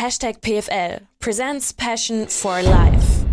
Hashtag 0.00 0.40
PFL 0.40 1.02
presents 1.18 1.74
Passion 1.74 2.26
for 2.26 2.62
Life. 2.62 3.26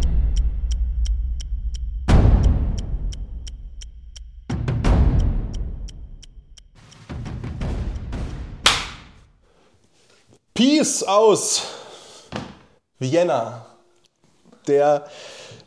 Peace 10.53 11.03
aus 11.03 11.61
Vienna. 12.99 13.65
Der 14.67 15.05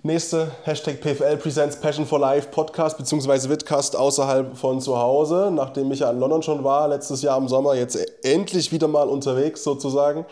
nächste 0.03 0.51
Hashtag 0.65 1.01
PFL 1.01 1.39
Presents 1.39 1.81
Passion 1.81 2.05
for 2.05 2.19
Life 2.19 2.49
Podcast 2.51 2.99
bzw. 2.99 3.49
Vidcast 3.49 3.97
außerhalb 3.97 4.55
von 4.55 4.83
zu 4.83 4.99
Hause. 4.99 5.51
Nachdem 5.51 5.91
ich 5.93 6.01
ja 6.01 6.11
in 6.11 6.21
London 6.21 6.43
schon 6.43 6.63
war, 6.63 6.89
letztes 6.89 7.23
Jahr 7.23 7.39
im 7.39 7.49
Sommer, 7.49 7.73
jetzt 7.73 7.97
endlich 8.23 8.71
wieder 8.71 8.87
mal 8.87 9.09
unterwegs 9.09 9.65
sozusagen. 9.65 10.27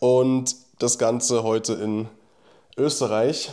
Und 0.00 0.54
das 0.78 0.98
Ganze 0.98 1.42
heute 1.42 1.74
in 1.74 2.08
Österreich. 2.76 3.50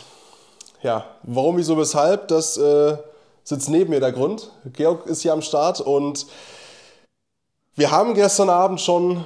Ja, 0.82 1.06
warum, 1.22 1.56
wieso, 1.56 1.76
weshalb, 1.76 2.28
das 2.28 2.56
äh, 2.56 2.96
sitzt 3.42 3.68
neben 3.68 3.90
mir 3.90 4.00
der 4.00 4.12
Grund. 4.12 4.50
Georg 4.72 5.06
ist 5.06 5.22
hier 5.22 5.32
am 5.32 5.42
Start 5.42 5.80
und 5.80 6.26
wir 7.74 7.90
haben 7.90 8.14
gestern 8.14 8.50
Abend 8.50 8.80
schon 8.80 9.24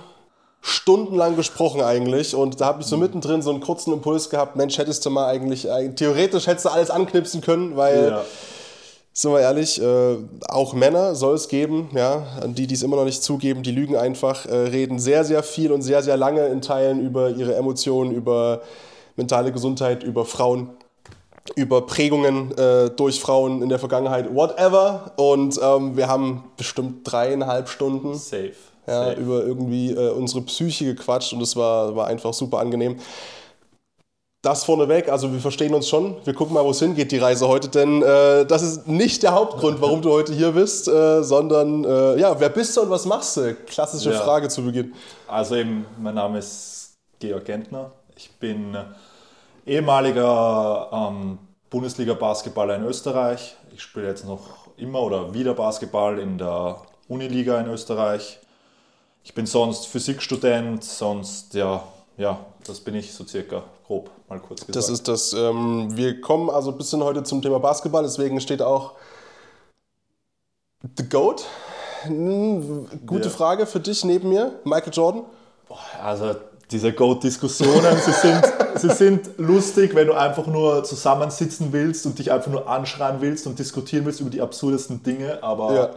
stundenlang 0.62 1.36
gesprochen 1.36 1.80
eigentlich 1.80 2.34
und 2.34 2.60
da 2.60 2.66
habe 2.66 2.82
ich 2.82 2.86
so 2.86 2.96
mittendrin 2.96 3.40
so 3.42 3.50
einen 3.50 3.60
kurzen 3.60 3.92
Impuls 3.92 4.28
gehabt, 4.28 4.56
Mensch, 4.56 4.76
hättest 4.76 5.06
du 5.06 5.10
mal 5.10 5.26
eigentlich, 5.26 5.66
theoretisch 5.96 6.46
hättest 6.46 6.66
du 6.66 6.70
alles 6.70 6.90
anknipsen 6.90 7.40
können, 7.40 7.76
weil, 7.76 8.10
ja. 8.10 8.24
Sind 9.12 9.32
wir 9.32 9.40
ehrlich, 9.40 9.80
äh, 9.80 10.16
auch 10.48 10.72
Männer 10.72 11.14
soll 11.14 11.34
es 11.34 11.48
geben, 11.48 11.90
ja, 11.94 12.24
die, 12.46 12.66
die 12.66 12.74
es 12.74 12.82
immer 12.82 12.96
noch 12.96 13.04
nicht 13.04 13.22
zugeben, 13.22 13.62
die 13.62 13.72
lügen 13.72 13.96
einfach, 13.96 14.46
äh, 14.46 14.54
reden 14.54 14.98
sehr, 14.98 15.24
sehr 15.24 15.42
viel 15.42 15.72
und 15.72 15.82
sehr, 15.82 16.02
sehr 16.02 16.16
lange 16.16 16.46
in 16.46 16.62
Teilen 16.62 17.04
über 17.04 17.30
ihre 17.30 17.54
Emotionen, 17.54 18.12
über 18.12 18.62
mentale 19.16 19.52
Gesundheit, 19.52 20.02
über 20.02 20.24
Frauen 20.24 20.70
über 21.56 21.86
Prägungen 21.86 22.56
äh, 22.56 22.90
durch 22.90 23.18
Frauen 23.18 23.62
in 23.62 23.70
der 23.70 23.78
Vergangenheit, 23.78 24.32
whatever. 24.32 25.12
Und 25.16 25.58
ähm, 25.60 25.96
wir 25.96 26.06
haben 26.06 26.44
bestimmt 26.56 27.10
dreieinhalb 27.10 27.68
Stunden 27.68 28.14
Safe 28.14 28.52
ja, 28.86 29.12
über 29.14 29.44
irgendwie 29.44 29.92
äh, 29.92 30.10
unsere 30.10 30.42
Psyche 30.42 30.84
gequatscht 30.84 31.32
und 31.32 31.40
es 31.40 31.56
war, 31.56 31.94
war 31.96 32.06
einfach 32.06 32.34
super 32.34 32.58
angenehm. 32.58 32.96
Das 34.42 34.64
vorneweg, 34.64 35.10
also 35.10 35.30
wir 35.30 35.38
verstehen 35.38 35.74
uns 35.74 35.86
schon. 35.86 36.16
Wir 36.24 36.32
gucken 36.32 36.54
mal, 36.54 36.64
wo 36.64 36.70
es 36.70 36.78
hingeht, 36.78 37.12
die 37.12 37.18
Reise 37.18 37.46
heute, 37.46 37.68
denn 37.68 38.02
äh, 38.02 38.46
das 38.46 38.62
ist 38.62 38.88
nicht 38.88 39.22
der 39.22 39.34
Hauptgrund, 39.34 39.82
warum 39.82 40.00
du 40.00 40.10
heute 40.10 40.32
hier 40.32 40.52
bist, 40.52 40.88
äh, 40.88 41.22
sondern 41.22 41.84
äh, 41.84 42.18
ja, 42.18 42.40
wer 42.40 42.48
bist 42.48 42.74
du 42.74 42.80
und 42.80 42.88
was 42.88 43.04
machst 43.04 43.36
du? 43.36 43.54
Klassische 43.66 44.12
ja. 44.12 44.20
Frage 44.20 44.48
zu 44.48 44.64
Beginn. 44.64 44.94
Also 45.28 45.56
eben, 45.56 45.84
mein 45.98 46.14
Name 46.14 46.38
ist 46.38 46.94
Georg 47.18 47.44
Gentner. 47.44 47.92
Ich 48.16 48.30
bin 48.38 48.78
ehemaliger 49.66 50.88
ähm, 50.90 51.38
Bundesliga-Basketballer 51.68 52.76
in 52.76 52.84
Österreich. 52.84 53.56
Ich 53.74 53.82
spiele 53.82 54.06
jetzt 54.06 54.24
noch 54.24 54.40
immer 54.78 55.02
oder 55.02 55.34
wieder 55.34 55.52
Basketball 55.52 56.18
in 56.18 56.38
der 56.38 56.76
Uniliga 57.08 57.60
in 57.60 57.66
Österreich. 57.66 58.38
Ich 59.22 59.34
bin 59.34 59.44
sonst 59.44 59.86
Physikstudent, 59.86 60.82
sonst 60.82 61.52
ja, 61.52 61.84
ja, 62.16 62.38
das 62.64 62.80
bin 62.80 62.94
ich 62.94 63.12
so 63.12 63.26
circa 63.26 63.64
grob 63.86 64.10
mal 64.28 64.38
kurz 64.38 64.60
gesagt. 64.60 64.76
Das 64.76 64.88
ist 64.88 65.08
das. 65.08 65.32
Ähm, 65.32 65.96
wir 65.96 66.20
kommen 66.20 66.50
also 66.50 66.70
ein 66.70 66.78
bisschen 66.78 67.02
heute 67.02 67.22
zum 67.22 67.42
Thema 67.42 67.58
Basketball, 67.58 68.02
deswegen 68.02 68.40
steht 68.40 68.62
auch 68.62 68.94
The 70.96 71.08
Goat. 71.08 71.44
Hm, 72.02 72.88
gute 73.06 73.28
ja. 73.28 73.30
Frage 73.30 73.66
für 73.66 73.80
dich 73.80 74.04
neben 74.04 74.30
mir, 74.30 74.58
Michael 74.64 74.92
Jordan. 74.92 75.24
Also 76.02 76.34
diese 76.70 76.92
Goat-Diskussionen, 76.92 77.96
sie, 78.04 78.12
sind, 78.12 78.42
sie 78.76 78.90
sind 78.90 79.38
lustig, 79.38 79.94
wenn 79.94 80.06
du 80.06 80.14
einfach 80.14 80.46
nur 80.46 80.84
zusammensitzen 80.84 81.72
willst 81.72 82.06
und 82.06 82.18
dich 82.18 82.30
einfach 82.32 82.50
nur 82.50 82.68
anschreien 82.68 83.20
willst 83.20 83.46
und 83.46 83.58
diskutieren 83.58 84.06
willst 84.06 84.20
über 84.20 84.30
die 84.30 84.40
absurdesten 84.40 85.02
Dinge, 85.02 85.42
aber 85.42 85.74
ja. 85.74 85.90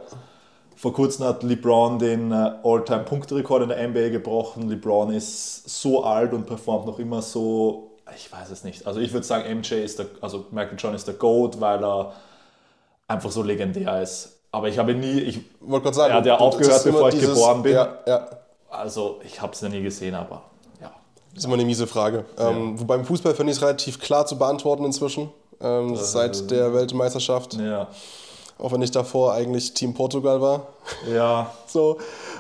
Vor 0.84 0.92
kurzem 0.92 1.26
hat 1.28 1.44
LeBron 1.44 1.98
den 1.98 2.34
äh, 2.34 2.56
All-Time-Punkterekord 2.62 3.64
in 3.64 3.70
der 3.70 3.88
NBA 3.88 4.10
gebrochen. 4.10 4.68
LeBron 4.68 5.14
ist 5.14 5.64
so 5.80 6.04
alt 6.04 6.34
und 6.34 6.46
performt 6.46 6.88
noch 6.88 7.00
immer 7.00 7.22
so. 7.22 7.92
Ich 8.14 8.30
weiß 8.30 8.50
es 8.50 8.66
nicht. 8.66 8.86
Also 8.86 9.00
ich 9.00 9.14
würde 9.14 9.26
sagen, 9.26 9.50
MJ 9.60 9.76
ist 9.76 10.00
der, 10.00 10.08
also 10.20 10.46
Michael 10.52 10.76
John 10.78 10.94
ist 10.94 11.08
der 11.08 11.14
GOAT, 11.14 11.62
weil 11.62 11.82
er 11.82 12.12
einfach 13.08 13.32
so 13.32 13.44
legendär 13.44 14.02
ist. 14.02 14.40
Aber 14.52 14.68
ich 14.68 14.78
habe 14.78 14.94
nie, 14.94 15.22
ich 15.22 15.40
wollte 15.62 15.86
gerade 15.86 15.96
sagen, 15.96 16.12
er 16.12 16.18
hat 16.18 16.26
ja 16.26 16.36
aufgehört, 16.38 16.84
bevor 16.84 17.08
ich 17.08 17.16
dieses, 17.16 17.30
geboren 17.30 17.64
bin. 17.64 17.76
Ja, 17.76 18.00
ja. 18.06 18.28
Also 18.70 19.22
ich 19.24 19.42
habe 19.42 19.54
es 19.54 19.62
ja 19.62 19.70
nie 19.70 19.84
gesehen, 19.84 20.16
aber 20.16 20.42
ja. 20.82 20.92
Das 21.30 21.38
ist 21.38 21.46
immer 21.46 21.54
eine 21.54 21.64
miese 21.64 21.88
Frage. 21.88 22.26
Ja. 22.38 22.50
Ähm, 22.50 22.78
wobei 22.78 22.96
im 22.96 23.06
Fußball 23.06 23.34
finde 23.36 23.52
ich 23.52 23.58
es 23.58 23.64
relativ 23.64 24.02
klar 24.02 24.26
zu 24.26 24.38
beantworten 24.38 24.84
inzwischen, 24.84 25.32
ähm, 25.62 25.96
seit 25.96 26.52
der 26.52 26.74
Weltmeisterschaft. 26.74 27.54
Ja 27.54 27.88
auch 28.58 28.72
wenn 28.72 28.82
ich 28.82 28.92
davor 28.92 29.34
eigentlich 29.34 29.74
Team 29.74 29.94
Portugal 29.94 30.42
war. 30.42 30.68
Ja. 31.12 31.52
so. 31.68 31.98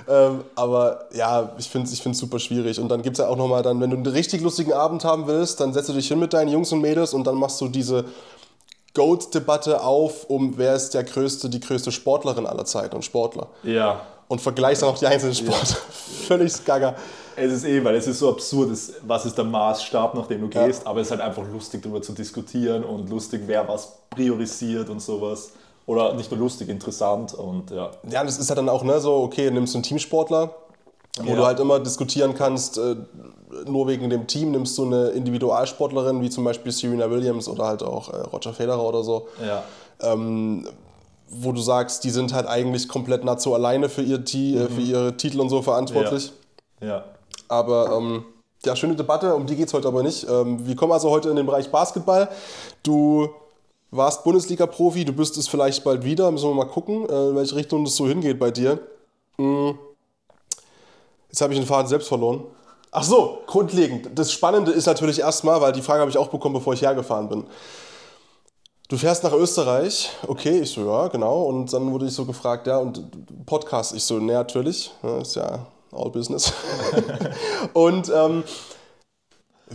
Ähm, 0.07 0.43
aber 0.55 1.05
ja, 1.13 1.51
ich 1.57 1.69
finde 1.69 1.87
es 1.87 1.93
ich 1.93 2.17
super 2.17 2.39
schwierig. 2.39 2.79
Und 2.79 2.89
dann 2.89 3.01
gibt 3.01 3.17
es 3.17 3.23
ja 3.23 3.29
auch 3.29 3.37
nochmal 3.37 3.63
dann, 3.63 3.79
wenn 3.81 3.89
du 3.89 3.97
einen 3.97 4.05
richtig 4.05 4.41
lustigen 4.41 4.73
Abend 4.73 5.03
haben 5.03 5.27
willst, 5.27 5.59
dann 5.59 5.73
setzt 5.73 5.89
du 5.89 5.93
dich 5.93 6.07
hin 6.07 6.19
mit 6.19 6.33
deinen 6.33 6.49
Jungs 6.49 6.71
und 6.71 6.81
Mädels 6.81 7.13
und 7.13 7.25
dann 7.25 7.35
machst 7.35 7.59
du 7.61 7.67
diese 7.67 8.05
Goat-Debatte 8.93 9.81
auf, 9.81 10.25
um 10.29 10.57
wer 10.57 10.75
ist 10.75 10.93
der 10.93 11.03
größte, 11.03 11.49
die 11.49 11.59
größte 11.59 11.91
Sportlerin 11.91 12.45
aller 12.45 12.65
Zeiten 12.65 12.95
und 12.95 13.03
Sportler. 13.03 13.47
Ja. 13.63 14.01
Und 14.27 14.39
vergleichst 14.39 14.83
dann 14.83 14.89
auch 14.89 14.97
die 14.97 15.07
einzelnen 15.07 15.35
Sportler. 15.35 15.77
Ja. 15.77 16.25
Völlig 16.27 16.65
gaga. 16.65 16.95
Es 17.35 17.51
ist 17.51 17.65
eh, 17.65 17.83
weil 17.83 17.95
es 17.95 18.05
ist 18.05 18.19
so 18.19 18.29
absurd, 18.29 18.77
was 19.07 19.25
ist 19.25 19.35
der 19.35 19.45
Maßstab, 19.45 20.13
nach 20.13 20.27
dem 20.27 20.41
du 20.41 20.47
gehst, 20.49 20.83
ja. 20.83 20.89
aber 20.89 21.01
es 21.01 21.07
ist 21.07 21.11
halt 21.11 21.21
einfach 21.21 21.43
lustig, 21.51 21.81
darüber 21.81 22.01
zu 22.01 22.13
diskutieren 22.13 22.83
und 22.83 23.09
lustig, 23.09 23.41
wer 23.47 23.67
was 23.67 23.93
priorisiert 24.11 24.89
und 24.89 25.01
sowas. 25.01 25.53
Oder 25.85 26.13
nicht 26.13 26.31
nur 26.31 26.39
lustig, 26.39 26.69
interessant 26.69 27.33
und 27.33 27.71
ja. 27.71 27.91
Ja, 28.09 28.23
das 28.23 28.37
ist 28.37 28.49
halt 28.49 28.57
dann 28.57 28.69
auch 28.69 28.83
ne, 28.83 28.99
so, 29.01 29.15
okay, 29.15 29.51
nimmst 29.51 29.73
du 29.73 29.79
einen 29.79 29.83
Teamsportler, 29.83 30.55
wo 31.19 31.29
ja. 31.29 31.35
du 31.35 31.45
halt 31.45 31.59
immer 31.59 31.79
diskutieren 31.79 32.35
kannst, 32.35 32.77
äh, 32.77 32.95
nur 33.65 33.87
wegen 33.87 34.09
dem 34.09 34.25
Team 34.27 34.51
nimmst 34.51 34.77
du 34.77 34.85
eine 34.85 35.09
Individualsportlerin, 35.09 36.21
wie 36.21 36.29
zum 36.29 36.43
Beispiel 36.43 36.71
Serena 36.71 37.09
Williams 37.09 37.47
oder 37.47 37.65
halt 37.65 37.83
auch 37.83 38.09
äh, 38.09 38.17
Roger 38.17 38.53
Federer 38.53 38.83
oder 38.83 39.03
so. 39.03 39.27
Ja. 39.45 39.63
Ähm, 39.99 40.67
wo 41.29 41.51
du 41.51 41.61
sagst, 41.61 42.03
die 42.03 42.11
sind 42.11 42.33
halt 42.33 42.47
eigentlich 42.47 42.87
komplett 42.87 43.23
nahezu 43.23 43.53
alleine 43.53 43.89
für, 43.89 44.03
ihr 44.03 44.23
T 44.23 44.55
äh, 44.55 44.63
mhm. 44.63 44.69
für 44.69 44.81
ihre 44.81 45.17
Titel 45.17 45.41
und 45.41 45.49
so 45.49 45.61
verantwortlich. 45.61 46.31
Ja. 46.79 46.87
ja. 46.87 47.03
Aber 47.47 47.97
ähm, 47.97 48.25
ja, 48.65 48.75
schöne 48.75 48.95
Debatte, 48.95 49.35
um 49.35 49.45
die 49.45 49.55
geht 49.55 49.67
es 49.67 49.73
heute 49.73 49.87
aber 49.87 50.03
nicht. 50.03 50.27
Ähm, 50.29 50.65
wir 50.65 50.75
kommen 50.75 50.93
also 50.93 51.09
heute 51.09 51.29
in 51.29 51.35
den 51.35 51.45
Bereich 51.45 51.69
Basketball. 51.69 52.29
Du 52.81 53.29
warst 53.95 54.23
Bundesliga-Profi, 54.23 55.05
du 55.05 55.13
bist 55.13 55.37
es 55.37 55.47
vielleicht 55.47 55.83
bald 55.83 56.03
wieder, 56.03 56.29
müssen 56.31 56.49
wir 56.49 56.55
mal 56.55 56.65
gucken, 56.65 57.07
äh, 57.07 57.29
in 57.29 57.35
welche 57.35 57.55
Richtung 57.55 57.85
das 57.85 57.95
so 57.95 58.07
hingeht 58.07 58.39
bei 58.39 58.51
dir. 58.51 58.79
Hm. 59.37 59.77
Jetzt 61.29 61.41
habe 61.41 61.53
ich 61.53 61.59
den 61.59 61.67
Faden 61.67 61.87
selbst 61.87 62.07
verloren. 62.07 62.43
Ach 62.91 63.03
so, 63.03 63.39
grundlegend. 63.47 64.09
Das 64.13 64.31
Spannende 64.31 64.71
ist 64.71 64.85
natürlich 64.85 65.19
erstmal, 65.19 65.59
weil 65.61 65.71
die 65.71 65.81
Frage 65.81 66.01
habe 66.01 66.11
ich 66.11 66.17
auch 66.17 66.27
bekommen, 66.27 66.53
bevor 66.53 66.73
ich 66.73 66.81
hergefahren 66.81 67.29
bin. 67.29 67.43
Du 68.87 68.97
fährst 68.97 69.23
nach 69.23 69.33
Österreich, 69.33 70.11
okay, 70.27 70.59
ich 70.59 70.71
so, 70.71 70.85
ja, 70.85 71.07
genau. 71.07 71.43
Und 71.45 71.73
dann 71.73 71.91
wurde 71.91 72.05
ich 72.05 72.13
so 72.13 72.25
gefragt, 72.25 72.67
ja, 72.67 72.77
und 72.77 73.01
Podcast, 73.45 73.95
ich 73.95 74.03
so, 74.03 74.19
ne, 74.19 74.33
natürlich, 74.33 74.91
ist 75.21 75.35
ja 75.35 75.65
all 75.91 76.11
business. 76.11 76.53
und 77.73 78.11
ähm, 78.13 78.43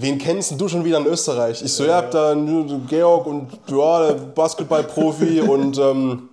wen 0.01 0.19
kennst 0.19 0.61
du 0.61 0.69
schon 0.69 0.85
wieder 0.85 0.99
in 0.99 1.07
Österreich? 1.07 1.63
Ich 1.63 1.73
so, 1.73 1.85
ja, 1.85 1.97
hab 1.97 2.11
da 2.11 2.35
Georg 2.35 3.27
und 3.27 3.51
ja, 3.69 4.15
Basketballprofi 4.35 5.41
und, 5.49 5.79
ähm, 5.79 6.29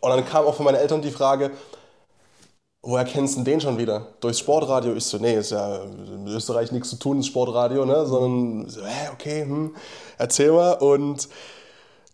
und 0.00 0.10
dann 0.10 0.24
kam 0.26 0.44
auch 0.44 0.54
von 0.54 0.64
meinen 0.64 0.76
Eltern 0.76 1.02
die 1.02 1.10
Frage, 1.10 1.50
woher 2.82 3.04
kennst 3.04 3.38
du 3.38 3.42
den 3.42 3.60
schon 3.60 3.78
wieder? 3.78 4.08
Durchs 4.20 4.40
Sportradio? 4.40 4.94
Ich 4.94 5.04
so, 5.04 5.18
nee, 5.18 5.34
ist 5.36 5.52
ja 5.52 5.82
in 5.82 6.26
Österreich 6.26 6.72
nichts 6.72 6.90
zu 6.90 6.96
tun, 6.96 7.18
das 7.18 7.26
Sportradio, 7.26 7.84
ne? 7.84 8.04
Sondern 8.06 8.68
so, 8.68 8.80
hä, 8.84 9.10
okay, 9.12 9.42
hm, 9.42 9.74
erzähl 10.18 10.50
mal. 10.50 10.72
Und 10.74 11.28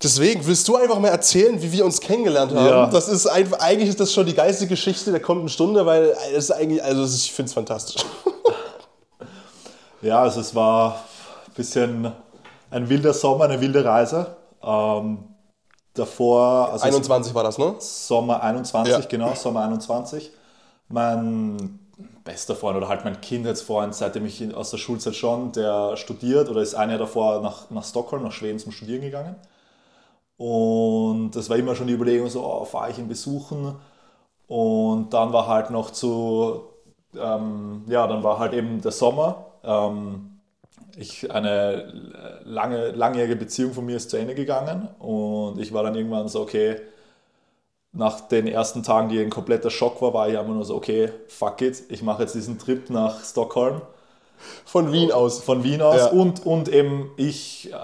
deswegen 0.02 0.46
willst 0.46 0.69
du 0.69 0.76
einfach 0.76 0.98
mal 0.98 1.08
erzählen, 1.08 1.60
wie 1.60 1.72
wir 1.72 1.84
uns 1.84 2.00
kennengelernt 2.00 2.54
haben. 2.54 2.66
Ja. 2.66 2.87
Das 2.87 3.08
ist 3.08 3.26
einfach, 3.26 3.60
eigentlich 3.60 3.88
ist 3.88 4.00
das 4.00 4.12
schon 4.12 4.26
die 4.26 4.34
geilste 4.34 4.66
Geschichte 4.66 5.10
der 5.10 5.20
kommenden 5.20 5.48
Stunde, 5.48 5.87
weil 5.87 6.14
es 6.34 6.50
eigentlich, 6.50 6.82
also 6.82 7.04
ich 7.04 7.32
finde 7.32 7.48
es 7.48 7.54
fantastisch. 7.54 8.04
Ja, 10.00 10.20
also 10.20 10.40
es 10.40 10.54
war 10.54 11.04
ein 11.46 11.54
bisschen 11.54 12.12
ein 12.70 12.88
wilder 12.88 13.12
Sommer, 13.12 13.44
eine 13.44 13.60
wilde 13.60 13.84
Reise. 13.84 14.36
Ähm, 14.62 15.24
davor. 15.94 16.70
Also 16.72 16.84
21 16.84 17.34
war 17.34 17.44
das, 17.44 17.58
ne? 17.58 17.74
Sommer 17.78 18.42
21, 18.42 18.92
ja. 18.92 19.00
genau, 19.00 19.34
Sommer 19.34 19.64
21. 19.64 20.30
Mein 20.88 21.80
bester 22.24 22.54
Freund 22.54 22.76
oder 22.76 22.88
halt 22.88 23.04
mein 23.04 23.20
Kindheitsfreund, 23.20 23.94
seitdem 23.94 24.26
ich 24.26 24.54
aus 24.54 24.70
der 24.70 24.78
Schulzeit 24.78 25.16
schon, 25.16 25.52
der 25.52 25.96
studiert 25.96 26.48
oder 26.48 26.60
ist 26.60 26.74
ein 26.74 26.90
Jahr 26.90 26.98
davor 26.98 27.40
nach, 27.40 27.70
nach 27.70 27.84
Stockholm, 27.84 28.22
nach 28.22 28.32
Schweden 28.32 28.58
zum 28.58 28.72
Studieren 28.72 29.02
gegangen. 29.02 29.36
Und 30.36 31.32
das 31.32 31.50
war 31.50 31.56
immer 31.56 31.74
schon 31.74 31.88
die 31.88 31.94
Überlegung, 31.94 32.28
so, 32.28 32.44
oh, 32.44 32.64
fahre 32.64 32.90
ich 32.90 32.98
ihn 32.98 33.08
besuchen. 33.08 33.74
Und 34.46 35.12
dann 35.12 35.32
war 35.32 35.48
halt 35.48 35.70
noch 35.70 35.90
zu, 35.90 36.62
ähm, 37.16 37.84
ja, 37.88 38.06
dann 38.06 38.22
war 38.22 38.38
halt 38.38 38.52
eben 38.52 38.80
der 38.80 38.92
Sommer 38.92 39.47
Ähm, 39.64 40.38
ich, 40.96 41.31
eine 41.31 41.93
lange, 42.44 42.90
langjährige 42.90 43.37
Beziehung 43.37 43.72
von 43.72 43.87
mir 43.87 43.96
ist 43.96 44.10
zu 44.10 44.16
Ende 44.16 44.34
gegangen 44.34 44.88
und 44.99 45.60
ich 45.60 45.72
war 45.72 45.82
dann 45.82 45.94
irgendwann 45.94 46.28
so, 46.28 46.40
okay, 46.40 46.81
nach 47.93 48.20
den 48.22 48.46
ersten 48.46 48.82
Tagen, 48.82 49.08
die 49.08 49.20
ein 49.20 49.31
kompletter 49.31 49.70
Schock 49.70 50.02
war, 50.02 50.12
war 50.12 50.28
ich 50.28 50.37
einfach 50.37 50.52
nur 50.52 50.64
so, 50.64 50.75
okay, 50.75 51.10
fuck 51.28 51.60
it, 51.62 51.82
ich 51.88 52.02
mache 52.02 52.22
jetzt 52.22 52.34
diesen 52.34 52.58
Trip 52.58 52.90
nach 52.90 53.25
Stockholm. 53.25 53.81
Von 54.64 54.93
Wien 54.93 55.12
aus. 55.12 55.40
Von 55.40 55.64
Wien 55.64 55.82
aus. 55.82 55.96
Ja. 55.96 56.06
Und, 56.08 56.46
und 56.46 56.69
eben 56.69 57.11
ich, 57.16 57.72
äh, 57.72 57.76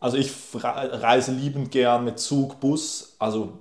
also 0.00 0.16
ich 0.16 0.32
reise 0.54 1.32
liebend 1.32 1.70
gern 1.70 2.04
mit 2.04 2.18
Zug, 2.18 2.60
Bus. 2.60 3.16
Also 3.18 3.52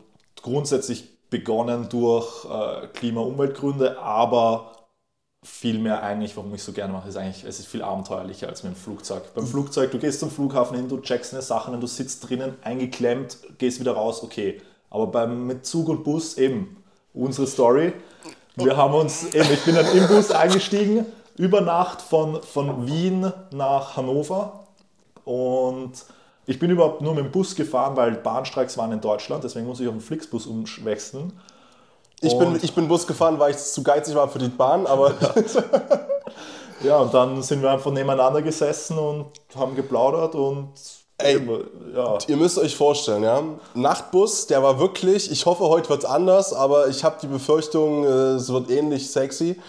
grundsätzlich 0.42 1.30
begonnen 1.30 1.88
durch 1.90 2.46
äh, 2.46 2.88
Klima-Umweltgründe, 2.88 4.00
aber 4.00 4.72
vielmehr 5.44 6.04
eigentlich, 6.04 6.38
warum 6.38 6.54
ich 6.54 6.62
so 6.62 6.72
gerne 6.72 6.94
mache, 6.94 7.10
ist 7.10 7.18
eigentlich, 7.18 7.44
es 7.44 7.60
ist 7.60 7.68
viel 7.68 7.82
abenteuerlicher 7.82 8.48
als 8.48 8.64
mit 8.64 8.74
dem 8.74 8.76
Flugzeug. 8.76 9.34
Beim 9.34 9.48
Flugzeug, 9.48 9.92
du 9.92 9.98
gehst 9.98 10.20
zum 10.20 10.30
Flughafen 10.30 10.78
hin, 10.78 10.88
du 10.88 11.00
checkst 11.00 11.34
eine 11.34 11.42
Sachen 11.42 11.74
und 11.74 11.82
du 11.82 11.88
sitzt 11.88 12.30
drinnen, 12.30 12.56
eingeklemmt, 12.62 13.38
gehst 13.58 13.80
wieder 13.80 13.94
raus, 13.94 14.22
okay. 14.24 14.62
Aber 14.92 15.08
beim, 15.08 15.48
mit 15.48 15.66
Zug 15.66 15.90
und 15.90 16.04
Bus 16.04 16.38
eben 16.38 16.84
unsere 17.14 17.48
Story. 17.48 17.94
Wir 18.56 18.78
haben 18.78 18.94
uns, 18.94 19.34
eben, 19.34 19.52
ich 19.52 19.64
bin 19.64 19.76
dann 19.76 19.88
im 19.96 20.08
Bus 20.08 20.30
eingestiegen, 20.32 21.06
über 21.38 21.62
Nacht 21.62 22.02
von, 22.02 22.44
von 22.44 22.86
Wien 22.86 23.32
nach 23.52 23.98
Hannover 23.98 24.68
und 25.24 25.94
ich 26.46 26.60
bin 26.60 26.70
überhaupt 26.70 27.02
nur 27.02 27.16
mit 27.16 27.26
dem 27.26 27.32
Bus 27.32 27.56
gefahren, 27.56 27.96
weil 27.96 28.12
Bahnstreiks 28.12 28.78
waren 28.78 28.92
in 28.92 29.02
Deutschland, 29.02 29.44
deswegen 29.44 29.66
muss 29.66 29.80
ich 29.80 29.88
auf 29.88 29.94
den 29.94 30.02
Flixbus 30.02 30.46
umwechseln. 30.46 31.34
Ich 32.22 32.38
bin, 32.38 32.60
ich 32.62 32.74
bin 32.76 32.88
Bus 32.88 33.08
gefahren, 33.08 33.40
weil 33.40 33.52
ich 33.52 33.58
zu 33.58 33.82
geizig 33.82 34.14
war 34.14 34.30
für 34.30 34.38
die 34.38 34.48
Bahn, 34.48 34.86
aber. 34.86 35.16
ja, 36.84 36.98
und 37.02 37.14
dann 37.14 37.42
sind 37.42 37.64
wir 37.64 37.72
einfach 37.72 37.92
nebeneinander 37.92 38.44
gesessen 38.44 38.98
und 38.98 39.26
haben 39.56 39.76
geplaudert 39.76 40.36
und. 40.36 40.70
Ey, 41.18 41.40
ja. 41.96 42.18
ihr 42.28 42.38
müsst 42.38 42.58
euch 42.58 42.76
vorstellen, 42.76 43.24
ja. 43.24 43.44
Nachtbus, 43.76 44.48
der 44.48 44.64
war 44.64 44.80
wirklich, 44.80 45.32
ich 45.32 45.46
hoffe, 45.46 45.66
heute 45.66 45.90
wird 45.90 46.00
es 46.04 46.10
anders, 46.10 46.52
aber 46.52 46.88
ich 46.88 47.04
habe 47.04 47.18
die 47.22 47.28
Befürchtung, 47.28 48.04
äh, 48.04 48.36
es 48.36 48.52
wird 48.52 48.72
ähnlich 48.72 49.12
sexy. 49.12 49.60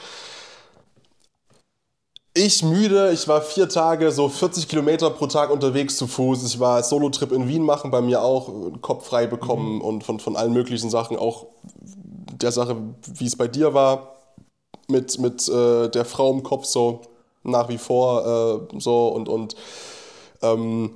Ich 2.34 2.62
müde, 2.62 3.12
ich 3.12 3.28
war 3.28 3.42
vier 3.42 3.68
Tage, 3.68 4.10
so 4.10 4.30
40 4.30 4.66
Kilometer 4.66 5.10
pro 5.10 5.26
Tag 5.26 5.50
unterwegs 5.50 5.98
zu 5.98 6.06
Fuß. 6.06 6.42
Ich 6.46 6.58
war 6.58 6.82
Solo-Trip 6.82 7.30
in 7.32 7.46
Wien 7.46 7.62
machen, 7.62 7.90
bei 7.90 8.00
mir 8.00 8.22
auch 8.22 8.50
Kopf 8.80 9.06
frei 9.06 9.26
bekommen 9.26 9.76
mhm. 9.76 9.80
und 9.82 10.04
von, 10.04 10.18
von 10.18 10.36
allen 10.36 10.54
möglichen 10.54 10.88
Sachen, 10.88 11.18
auch 11.18 11.46
der 12.42 12.52
Sache, 12.52 12.76
wie 13.14 13.26
es 13.26 13.36
bei 13.36 13.48
dir 13.48 13.74
war, 13.74 14.16
mit, 14.88 15.18
mit 15.18 15.48
äh, 15.48 15.88
der 15.88 16.04
Frau 16.04 16.32
im 16.32 16.42
Kopf 16.42 16.64
so 16.64 17.00
nach 17.44 17.68
wie 17.68 17.78
vor 17.78 18.66
äh, 18.72 18.78
so 18.78 19.08
und, 19.08 19.28
und 19.28 19.56
ähm, 20.42 20.90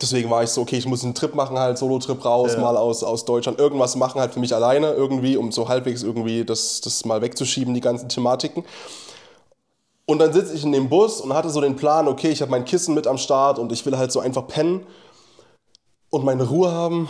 deswegen 0.00 0.30
war 0.30 0.42
ich 0.42 0.50
so, 0.50 0.62
okay, 0.62 0.76
ich 0.76 0.86
muss 0.86 1.04
einen 1.04 1.14
Trip 1.14 1.34
machen, 1.34 1.58
halt 1.58 1.78
Solo-Trip 1.78 2.24
raus, 2.24 2.52
ja. 2.54 2.60
mal 2.60 2.76
aus, 2.76 3.02
aus 3.02 3.24
Deutschland, 3.24 3.58
irgendwas 3.58 3.96
machen 3.96 4.20
halt 4.20 4.32
für 4.32 4.40
mich 4.40 4.54
alleine 4.54 4.92
irgendwie, 4.92 5.36
um 5.36 5.52
so 5.52 5.68
halbwegs 5.68 6.02
irgendwie 6.02 6.44
das, 6.44 6.80
das 6.80 7.04
mal 7.04 7.22
wegzuschieben, 7.22 7.74
die 7.74 7.80
ganzen 7.80 8.08
Thematiken. 8.08 8.64
Und 10.06 10.18
dann 10.18 10.32
sitze 10.32 10.54
ich 10.54 10.64
in 10.64 10.72
dem 10.72 10.88
Bus 10.88 11.20
und 11.20 11.32
hatte 11.32 11.48
so 11.48 11.60
den 11.60 11.76
Plan, 11.76 12.08
okay, 12.08 12.28
ich 12.28 12.42
habe 12.42 12.50
mein 12.50 12.64
Kissen 12.64 12.94
mit 12.94 13.06
am 13.06 13.16
Start 13.16 13.58
und 13.58 13.72
ich 13.72 13.86
will 13.86 13.96
halt 13.96 14.12
so 14.12 14.20
einfach 14.20 14.46
pennen 14.46 14.86
und 16.10 16.24
meine 16.24 16.46
Ruhe 16.46 16.70
haben. 16.70 17.08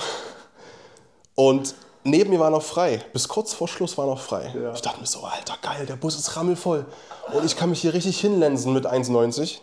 Und 1.34 1.74
neben 2.04 2.30
mir 2.30 2.40
war 2.40 2.50
noch 2.50 2.62
frei. 2.62 3.04
Bis 3.12 3.28
kurz 3.28 3.52
vor 3.52 3.68
Schluss 3.68 3.98
war 3.98 4.06
noch 4.06 4.20
frei. 4.20 4.52
Ja. 4.54 4.72
Ich 4.72 4.82
dachte 4.82 5.00
mir 5.00 5.06
so, 5.06 5.20
alter 5.20 5.56
geil, 5.60 5.86
der 5.86 5.96
Bus 5.96 6.16
ist 6.16 6.36
rammelvoll. 6.36 6.86
Und 7.32 7.44
ich 7.44 7.56
kann 7.56 7.70
mich 7.70 7.80
hier 7.80 7.92
richtig 7.92 8.20
hinlensen 8.20 8.72
mit 8.72 8.86
1,90. 8.86 9.58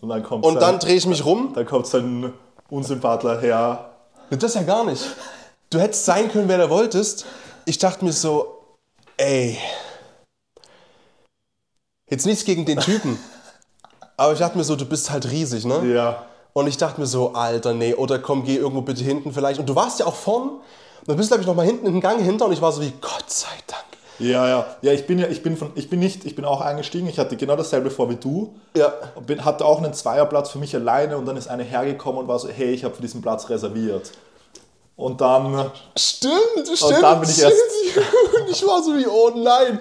Und 0.00 0.08
dann, 0.10 0.24
und 0.24 0.54
dann 0.56 0.78
drehe 0.78 0.96
ich 0.96 1.06
mich 1.06 1.24
rum. 1.24 1.52
Dann 1.54 1.66
kommt 1.66 1.86
sein 1.86 2.32
Unsympathler 2.68 3.40
her. 3.40 3.90
Das 4.30 4.54
ja 4.54 4.62
gar 4.62 4.84
nicht. 4.84 5.04
Du 5.70 5.78
hättest 5.78 6.04
sein 6.04 6.30
können, 6.30 6.48
wer 6.48 6.58
du 6.58 6.68
wolltest. 6.68 7.24
Ich 7.64 7.78
dachte 7.78 8.04
mir 8.04 8.12
so, 8.12 8.62
ey, 9.16 9.58
Jetzt 12.08 12.24
nichts 12.24 12.44
gegen 12.44 12.64
den 12.64 12.78
Typen. 12.78 13.18
aber 14.16 14.32
ich 14.32 14.38
dachte 14.38 14.56
mir 14.56 14.64
so, 14.64 14.76
du 14.76 14.84
bist 14.84 15.10
halt 15.10 15.30
riesig, 15.30 15.64
ne? 15.64 15.92
Ja. 15.92 16.26
Und 16.52 16.68
ich 16.68 16.76
dachte 16.76 17.00
mir 17.00 17.06
so, 17.06 17.34
Alter, 17.34 17.74
nee, 17.74 17.94
oder 17.94 18.18
komm, 18.18 18.44
geh 18.44 18.56
irgendwo 18.56 18.80
bitte 18.80 19.02
hinten 19.02 19.32
vielleicht. 19.32 19.58
Und 19.58 19.68
du 19.68 19.74
warst 19.74 19.98
ja 19.98 20.06
auch 20.06 20.14
vorn. 20.14 20.60
Und 21.06 21.12
dann 21.12 21.18
bist 21.18 21.30
du, 21.30 21.34
glaube 21.34 21.42
ich, 21.42 21.46
noch 21.46 21.54
mal 21.54 21.64
hinten 21.64 21.86
in 21.86 21.92
den 21.92 22.00
Gang 22.00 22.20
hinter 22.20 22.46
und 22.46 22.52
ich 22.52 22.60
war 22.60 22.72
so 22.72 22.82
wie, 22.82 22.92
Gott 23.00 23.30
sei 23.30 23.46
Dank. 23.68 23.84
Ja, 24.18 24.48
ja. 24.48 24.66
Ja, 24.82 24.92
ich 24.92 25.06
bin 25.06 25.18
ja, 25.18 25.28
ich 25.28 25.42
bin 25.42 25.56
von, 25.56 25.70
ich 25.76 25.88
bin 25.88 26.00
nicht, 26.00 26.24
ich 26.24 26.34
bin 26.34 26.44
auch 26.44 26.60
eingestiegen. 26.60 27.06
Ich 27.08 27.18
hatte 27.18 27.36
genau 27.36 27.54
dasselbe 27.54 27.90
vor 27.90 28.10
wie 28.10 28.16
du. 28.16 28.54
Ja. 28.76 28.92
Bin, 29.26 29.44
hatte 29.44 29.64
auch 29.64 29.78
einen 29.78 29.92
Zweierplatz 29.92 30.50
für 30.50 30.58
mich 30.58 30.74
alleine 30.74 31.16
und 31.16 31.26
dann 31.26 31.36
ist 31.36 31.48
eine 31.48 31.62
hergekommen 31.62 32.22
und 32.22 32.28
war 32.28 32.38
so, 32.38 32.48
hey, 32.48 32.72
ich 32.72 32.82
habe 32.82 32.94
für 32.94 33.02
diesen 33.02 33.22
Platz 33.22 33.48
reserviert. 33.50 34.10
Und 34.96 35.20
dann. 35.20 35.70
Stimmt, 35.94 36.32
stimmt. 36.64 36.82
Und 36.82 37.02
dann 37.02 37.20
bin 37.20 37.28
ich 37.28 37.42
erst. 37.42 37.54
Und 37.96 38.50
ich 38.50 38.66
war 38.66 38.82
so 38.82 38.96
wie, 38.96 39.06
oh 39.06 39.30
nein. 39.34 39.78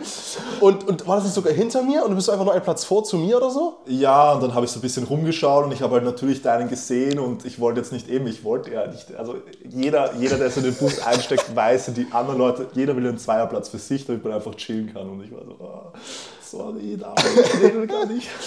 Und, 0.59 0.87
und 0.87 1.07
war 1.07 1.15
das 1.15 1.25
nicht 1.25 1.33
sogar 1.33 1.53
hinter 1.53 1.81
mir 1.81 2.03
und 2.03 2.11
du 2.11 2.15
bist 2.15 2.29
einfach 2.29 2.45
nur 2.45 2.53
einen 2.53 2.63
Platz 2.63 2.85
vor 2.85 3.03
zu 3.03 3.17
mir 3.17 3.37
oder 3.37 3.49
so? 3.49 3.77
Ja, 3.87 4.33
und 4.33 4.43
dann 4.43 4.53
habe 4.53 4.65
ich 4.65 4.71
so 4.71 4.79
ein 4.79 4.81
bisschen 4.81 5.03
rumgeschaut 5.03 5.65
und 5.65 5.71
ich 5.73 5.81
habe 5.81 5.95
halt 5.95 6.05
natürlich 6.05 6.41
deinen 6.41 6.69
gesehen 6.69 7.19
und 7.19 7.45
ich 7.45 7.59
wollte 7.59 7.81
jetzt 7.81 7.91
nicht 7.91 8.09
eben, 8.09 8.27
ich 8.27 8.43
wollte 8.43 8.71
ja 8.71 8.87
nicht. 8.87 9.13
Also 9.15 9.35
jeder, 9.69 10.13
jeder 10.15 10.37
der 10.37 10.49
so 10.49 10.59
in 10.59 10.67
den 10.67 10.75
Bus 10.75 10.99
einsteckt, 10.99 11.43
weiß, 11.55 11.91
die 11.95 12.07
anderen 12.11 12.39
Leute, 12.39 12.67
jeder 12.73 12.95
will 12.95 13.07
einen 13.07 13.17
Zweierplatz 13.17 13.69
für 13.69 13.79
sich, 13.79 14.05
damit 14.05 14.23
man 14.23 14.33
einfach 14.33 14.55
chillen 14.55 14.93
kann. 14.93 15.09
Und 15.09 15.23
ich 15.23 15.31
war 15.31 15.43
so, 15.43 15.55
oh, 15.59 15.97
sorry, 16.41 16.97
da 16.97 17.13
ich 17.17 17.89
gar 17.89 18.05
nicht. 18.05 18.27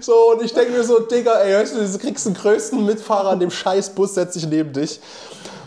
So, 0.00 0.32
und 0.32 0.42
ich 0.42 0.52
denke 0.52 0.72
mir 0.72 0.84
so, 0.84 1.00
Digga, 1.00 1.32
ey, 1.40 1.64
du 1.64 1.98
kriegst 1.98 2.26
den 2.26 2.34
größten 2.34 2.84
Mitfahrer 2.84 3.30
an 3.30 3.40
dem 3.40 3.50
scheiß 3.50 3.90
Bus, 3.90 4.14
setz 4.14 4.34
dich 4.34 4.46
neben 4.46 4.72
dich. 4.72 5.00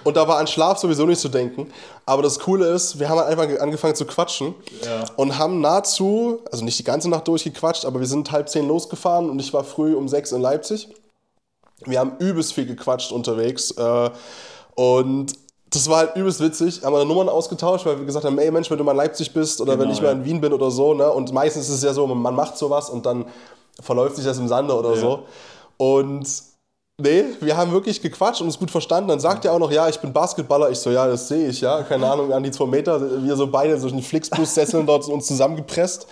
Und 0.04 0.18
da 0.18 0.28
war 0.28 0.38
an 0.38 0.48
Schlaf 0.48 0.80
sowieso 0.80 1.06
nicht 1.06 1.20
zu 1.20 1.30
denken. 1.30 1.72
Aber 2.06 2.22
das 2.22 2.40
Coole 2.40 2.68
ist, 2.68 3.00
wir 3.00 3.10
haben 3.10 3.20
halt 3.20 3.38
einfach 3.38 3.62
angefangen 3.62 3.96
zu 3.96 4.06
quatschen 4.06 4.56
ja. 4.84 5.06
und 5.16 5.38
haben 5.38 5.62
nahezu, 5.62 6.40
also 6.52 6.64
nicht 6.64 6.80
die 6.80 6.84
ganze 6.84 7.10
Nacht 7.10 7.28
durchgequatscht, 7.28 7.86
aber 7.86 8.00
wir 8.00 8.08
sind 8.08 8.32
halb 8.32 8.50
zehn 8.50 8.68
losgefahren 8.68 9.30
und 9.30 9.40
ich 9.40 9.54
war 9.54 9.64
früh 9.64 9.94
um 9.94 10.08
sechs 10.08 10.32
in 10.32 10.42
Leipzig. 10.42 10.90
Wir 11.86 12.00
haben 12.00 12.18
übelst 12.20 12.54
viel 12.54 12.66
gequatscht 12.66 13.12
unterwegs. 13.12 13.72
Äh, 13.72 14.10
und 14.76 15.34
das 15.72 15.90
war 15.90 15.98
halt 16.00 16.16
übelst 16.16 16.42
witzig. 16.42 16.84
Haben 16.84 16.94
wir 16.94 17.06
Nummern 17.06 17.30
ausgetauscht, 17.30 17.86
weil 17.86 17.98
wir 17.98 18.06
gesagt 18.06 18.26
haben, 18.26 18.38
ey 18.38 18.52
Mensch, 18.52 18.70
wenn 18.70 18.78
du 18.78 18.84
mal 18.84 18.92
in 18.92 18.98
Leipzig 18.98 19.34
bist 19.34 19.62
oder 19.62 19.74
genau, 19.74 19.86
wenn 19.86 19.94
ich 19.94 20.02
mal 20.02 20.12
in 20.12 20.26
Wien 20.26 20.42
bin 20.42 20.54
oder 20.54 20.70
so. 20.70 20.94
Ne? 20.94 21.10
Und 21.10 21.32
meistens 21.32 21.70
ist 21.70 21.76
es 21.76 21.84
ja 21.84 21.94
so, 21.94 22.06
man 22.08 22.36
macht 22.36 22.58
sowas 22.58 22.90
und 22.90 23.06
dann 23.06 23.26
verläuft 23.80 24.18
sich 24.18 24.26
das 24.26 24.38
im 24.38 24.48
Sande 24.48 24.76
oder 24.76 24.96
ja. 24.96 25.00
so. 25.00 25.24
Und 25.78 26.28
Nee, 27.02 27.26
wir 27.40 27.58
haben 27.58 27.72
wirklich 27.72 28.02
gequatscht 28.02 28.42
und 28.42 28.48
uns 28.48 28.60
gut 28.60 28.72
verstanden. 28.72 29.10
Dann 29.10 29.20
sagt 29.20 29.46
er 29.46 29.54
auch 29.54 29.60
noch, 29.60 29.72
ja, 29.72 29.90
ich 29.90 30.00
bin 30.00 30.14
Basketballer. 30.14 30.70
Ich 30.70 30.80
so, 30.80 30.92
ja, 30.92 31.08
das 31.08 31.28
sehe 31.28 31.50
ich, 31.50 31.62
ja. 31.62 31.84
Keine 31.84 32.10
Ahnung, 32.10 32.32
an 32.32 32.44
die 32.44 32.52
zwei 32.52 32.66
Meter. 32.66 33.24
Wir 33.24 33.36
so 33.36 33.48
beide 33.48 33.80
so 33.80 33.88
in 33.88 34.02
Flixbus-Sesseln 34.02 34.86
dort 34.86 35.08
uns 35.08 35.28
zusammengepresst. 35.28 36.08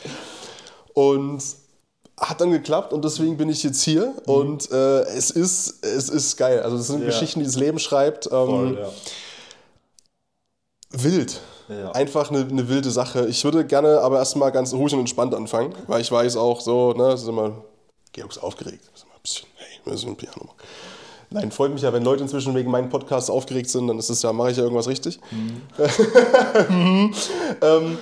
Und 0.94 1.42
hat 2.20 2.42
dann 2.42 2.52
geklappt 2.52 2.92
und 2.92 3.06
deswegen 3.06 3.38
bin 3.38 3.50
ich 3.50 3.64
jetzt 3.64 3.82
hier. 3.82 4.08
Mhm. 4.08 4.34
Und 4.34 4.72
äh, 4.72 5.02
es, 5.02 5.32
ist, 5.32 5.86
es 5.86 6.10
ist 6.10 6.38
geil. 6.38 6.62
Also, 6.62 6.78
das 6.78 6.88
sind 6.88 7.02
ja. 7.02 7.06
Geschichten, 7.08 7.40
die 7.40 7.46
das 7.46 7.56
Leben 7.56 7.80
schreibt. 7.80 8.26
Ähm, 8.26 8.32
Voll, 8.32 8.78
ja. 8.80 8.90
Wild. 11.04 11.40
Ja. 11.70 11.92
Einfach 11.92 12.32
eine, 12.32 12.40
eine, 12.40 12.68
wilde 12.68 12.90
Sache. 12.90 13.28
Ich 13.28 13.44
würde 13.44 13.64
gerne 13.64 14.02
aber 14.02 14.18
erstmal 14.18 14.52
ganz 14.52 14.74
ruhig 14.74 14.92
und 14.94 15.02
entspannt 15.02 15.36
anfangen, 15.36 15.76
weil 15.86 16.02
ich 16.02 16.12
weiß 16.12 16.36
auch 16.36 16.62
so, 16.62 16.94
ne, 16.94 17.10
das 17.10 17.22
ist 17.22 17.28
immer, 17.28 17.64
Georg 18.12 18.36
aufgeregt. 18.42 18.90
Ist 19.94 20.04
immer 20.04 20.14
ein 20.14 20.18
Piano. 20.18 20.50
Nein, 21.32 21.52
freut 21.52 21.72
mich 21.72 21.84
ja, 21.84 21.94
wenn 21.94 22.04
Leute 22.04 22.24
inzwischen 22.24 22.56
wegen 22.56 22.72
meinem 22.72 22.90
Podcast 22.90 23.30
aufgeregt 23.30 23.70
sind, 23.70 23.88
dann 23.88 24.00
ist 24.00 24.10
es 24.10 24.24
ja, 24.24 24.34
mache 24.34 24.52
ich 24.52 24.58
ja 24.58 24.64
irgendwas 24.64 24.88
richtig. 24.88 25.20
Mhm. 25.30 25.62
ähm, 27.62 27.98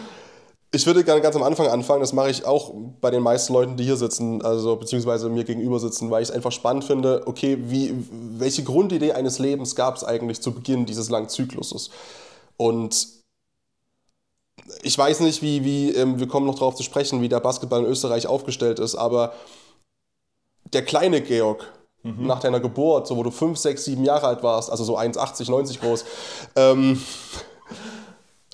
ich 0.72 0.86
würde 0.86 1.04
gerne 1.04 1.22
ganz 1.22 1.36
am 1.36 1.44
Anfang 1.44 1.68
anfangen, 1.68 2.00
das 2.02 2.14
mache 2.14 2.30
ich 2.30 2.46
auch 2.46 2.74
bei 3.02 3.12
den 3.12 3.24
meisten 3.24 3.54
Leuten, 3.54 3.76
die 3.76 3.84
hier 3.84 3.98
sitzen, 3.98 4.42
also 4.42 4.76
beziehungsweise 4.76 5.30
mir 5.30 5.44
gegenüber 5.44 5.80
sitzen, 5.80 6.10
weil 6.10 6.24
ich 6.24 6.30
es 6.30 6.36
einfach 6.36 6.52
spannend 6.52 6.86
finde, 6.86 7.24
okay, 7.26 7.58
wie, 7.62 7.94
welche 8.12 8.64
Grundidee 8.64 9.14
eines 9.14 9.40
Lebens 9.40 9.76
gab 9.76 9.96
es 9.96 10.04
eigentlich 10.04 10.42
zu 10.42 10.54
Beginn 10.54 10.86
dieses 10.86 11.10
langen 11.10 11.30
Zykluses? 11.30 11.90
Und 12.56 13.08
ich 14.84 14.98
weiß 14.98 15.22
nicht, 15.22 15.42
wie, 15.42 15.64
wie 15.64 15.92
ähm, 15.92 16.20
wir 16.20 16.28
kommen 16.28 16.46
noch 16.46 16.56
darauf 16.56 16.76
zu 16.76 16.84
sprechen, 16.84 17.22
wie 17.22 17.30
der 17.30 17.40
Basketball 17.40 17.84
in 17.84 17.90
Österreich 17.90 18.28
aufgestellt 18.28 18.80
ist, 18.80 18.96
aber 18.96 19.34
der 20.74 20.84
kleine 20.84 21.22
Georg, 21.22 21.72
mhm. 22.16 22.28
nach 22.28 22.40
deiner 22.40 22.60
Geburt, 22.60 23.08
so 23.08 23.18
wo 23.18 23.24
du 23.24 23.32
5, 23.32 23.58
6, 23.58 23.86
7 23.86 24.04
Jahre 24.04 24.28
alt 24.28 24.44
warst, 24.44 24.70
also 24.70 24.84
so 24.84 24.98
1,80, 24.98 25.50
90 25.50 25.82
groß, 25.82 26.06
ähm, 26.56 27.02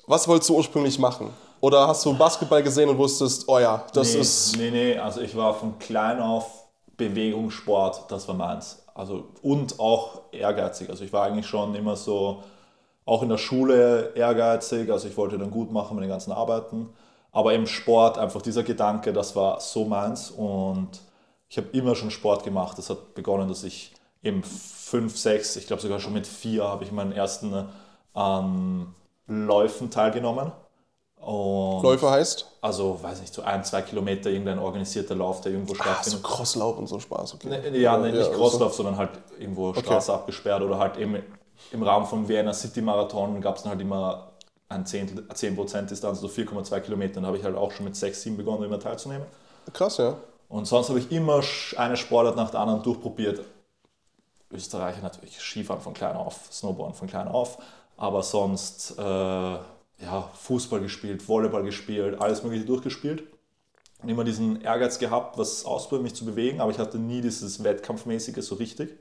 was 0.06 0.28
wolltest 0.28 0.50
du 0.50 0.56
ursprünglich 0.56 0.98
machen? 0.98 1.30
Oder 1.60 1.88
hast 1.88 2.04
du 2.04 2.12
Basketball 2.12 2.62
gesehen 2.62 2.90
und 2.90 2.98
wusstest, 2.98 3.48
oh 3.48 3.58
ja, 3.58 3.84
das 3.94 4.12
nee, 4.12 4.20
ist. 4.20 4.56
Nee, 4.58 4.70
nee, 4.70 4.98
also 4.98 5.20
ich 5.22 5.34
war 5.34 5.54
von 5.54 5.78
klein 5.78 6.20
auf 6.20 6.64
Bewegungssport, 6.96 8.10
das 8.10 8.28
war 8.28 8.34
meins. 8.34 8.82
Also, 8.94 9.24
und 9.42 9.80
auch 9.80 10.20
ehrgeizig. 10.30 10.88
Also 10.88 11.04
ich 11.04 11.12
war 11.12 11.24
eigentlich 11.24 11.46
schon 11.46 11.74
immer 11.74 11.96
so, 11.96 12.42
auch 13.06 13.22
in 13.22 13.28
der 13.28 13.38
Schule 13.38 14.12
ehrgeizig. 14.14 14.90
Also 14.90 15.08
ich 15.08 15.16
wollte 15.16 15.38
dann 15.38 15.50
gut 15.50 15.72
machen 15.72 15.96
mit 15.96 16.04
den 16.04 16.10
ganzen 16.10 16.32
Arbeiten. 16.32 16.90
Aber 17.32 17.52
im 17.52 17.66
Sport 17.66 18.18
einfach 18.18 18.42
dieser 18.42 18.62
Gedanke, 18.62 19.12
das 19.12 19.34
war 19.34 19.60
so 19.60 19.84
meins 19.84 20.30
und 20.30 20.88
ich 21.54 21.58
habe 21.58 21.68
immer 21.68 21.94
schon 21.94 22.10
Sport 22.10 22.42
gemacht. 22.42 22.76
Das 22.78 22.90
hat 22.90 23.14
begonnen, 23.14 23.48
dass 23.48 23.62
ich 23.62 23.92
im 24.22 24.42
5, 24.42 25.16
6, 25.16 25.54
ich 25.54 25.68
glaube 25.68 25.80
sogar 25.80 26.00
schon 26.00 26.12
mit 26.12 26.26
4 26.26 26.64
habe 26.64 26.82
ich 26.82 26.90
meinen 26.90 27.12
ersten 27.12 27.68
ähm, 28.16 28.92
Läufen 29.28 29.88
teilgenommen. 29.88 30.50
Und 31.14 31.82
Läufer 31.84 32.10
heißt? 32.10 32.50
Also, 32.60 33.00
weiß 33.00 33.20
nicht, 33.20 33.32
so 33.32 33.42
ein, 33.42 33.62
zwei 33.62 33.82
Kilometer 33.82 34.30
irgendein 34.30 34.58
organisierter 34.58 35.14
Lauf, 35.14 35.42
der 35.42 35.52
irgendwo 35.52 35.76
stattfindet. 35.76 36.22
Ach, 36.24 36.28
so 36.28 36.36
Crosslauf 36.36 36.76
und 36.76 36.88
so 36.88 36.98
Spaß, 36.98 37.34
okay. 37.34 37.48
Ne, 37.48 37.78
ja, 37.78 37.98
ne, 37.98 38.10
nicht 38.10 38.26
ja, 38.26 38.34
Crosslauf, 38.34 38.72
so. 38.72 38.82
sondern 38.82 38.98
halt 38.98 39.10
irgendwo 39.38 39.72
Straße 39.74 40.10
okay. 40.10 40.20
abgesperrt 40.20 40.60
oder 40.60 40.76
halt 40.78 40.96
eben 40.96 41.22
im 41.70 41.82
Rahmen 41.84 42.06
vom 42.06 42.26
Vienna 42.26 42.52
City 42.52 42.82
Marathon 42.82 43.40
gab 43.40 43.58
es 43.58 43.62
dann 43.62 43.70
halt 43.70 43.80
immer 43.80 44.32
ein 44.68 44.84
Zehntel, 44.86 45.24
10% 45.32 45.82
Distanz, 45.82 46.20
so 46.20 46.26
4,2 46.26 46.80
Kilometer. 46.80 47.20
Da 47.20 47.28
habe 47.28 47.38
ich 47.38 47.44
halt 47.44 47.54
auch 47.54 47.70
schon 47.70 47.84
mit 47.84 47.94
6, 47.94 48.22
7 48.22 48.36
begonnen, 48.36 48.64
immer 48.64 48.80
teilzunehmen. 48.80 49.28
Krass, 49.72 49.98
ja. 49.98 50.16
Und 50.54 50.66
sonst 50.66 50.88
habe 50.88 51.00
ich 51.00 51.10
immer 51.10 51.42
eine 51.76 51.96
Sportart 51.96 52.36
nach 52.36 52.48
der 52.48 52.60
anderen 52.60 52.80
durchprobiert. 52.84 53.44
Österreicher 54.52 55.02
natürlich 55.02 55.40
Skifahren 55.40 55.82
von 55.82 55.94
klein 55.94 56.14
auf, 56.14 56.48
Snowboarden 56.52 56.94
von 56.94 57.08
klein 57.08 57.26
auf, 57.26 57.58
aber 57.96 58.22
sonst 58.22 58.96
äh, 58.96 59.02
ja, 59.02 60.30
Fußball 60.32 60.78
gespielt, 60.78 61.28
Volleyball 61.28 61.64
gespielt, 61.64 62.20
alles 62.20 62.44
Mögliche 62.44 62.66
durchgespielt. 62.66 63.24
Und 64.00 64.08
immer 64.08 64.22
diesen 64.22 64.60
Ehrgeiz 64.60 65.00
gehabt, 65.00 65.38
was 65.38 65.64
ausprobieren, 65.64 66.04
mich 66.04 66.14
zu 66.14 66.24
bewegen, 66.24 66.60
aber 66.60 66.70
ich 66.70 66.78
hatte 66.78 66.98
nie 66.98 67.20
dieses 67.20 67.64
Wettkampfmäßige 67.64 68.46
so 68.46 68.54
richtig. 68.54 68.96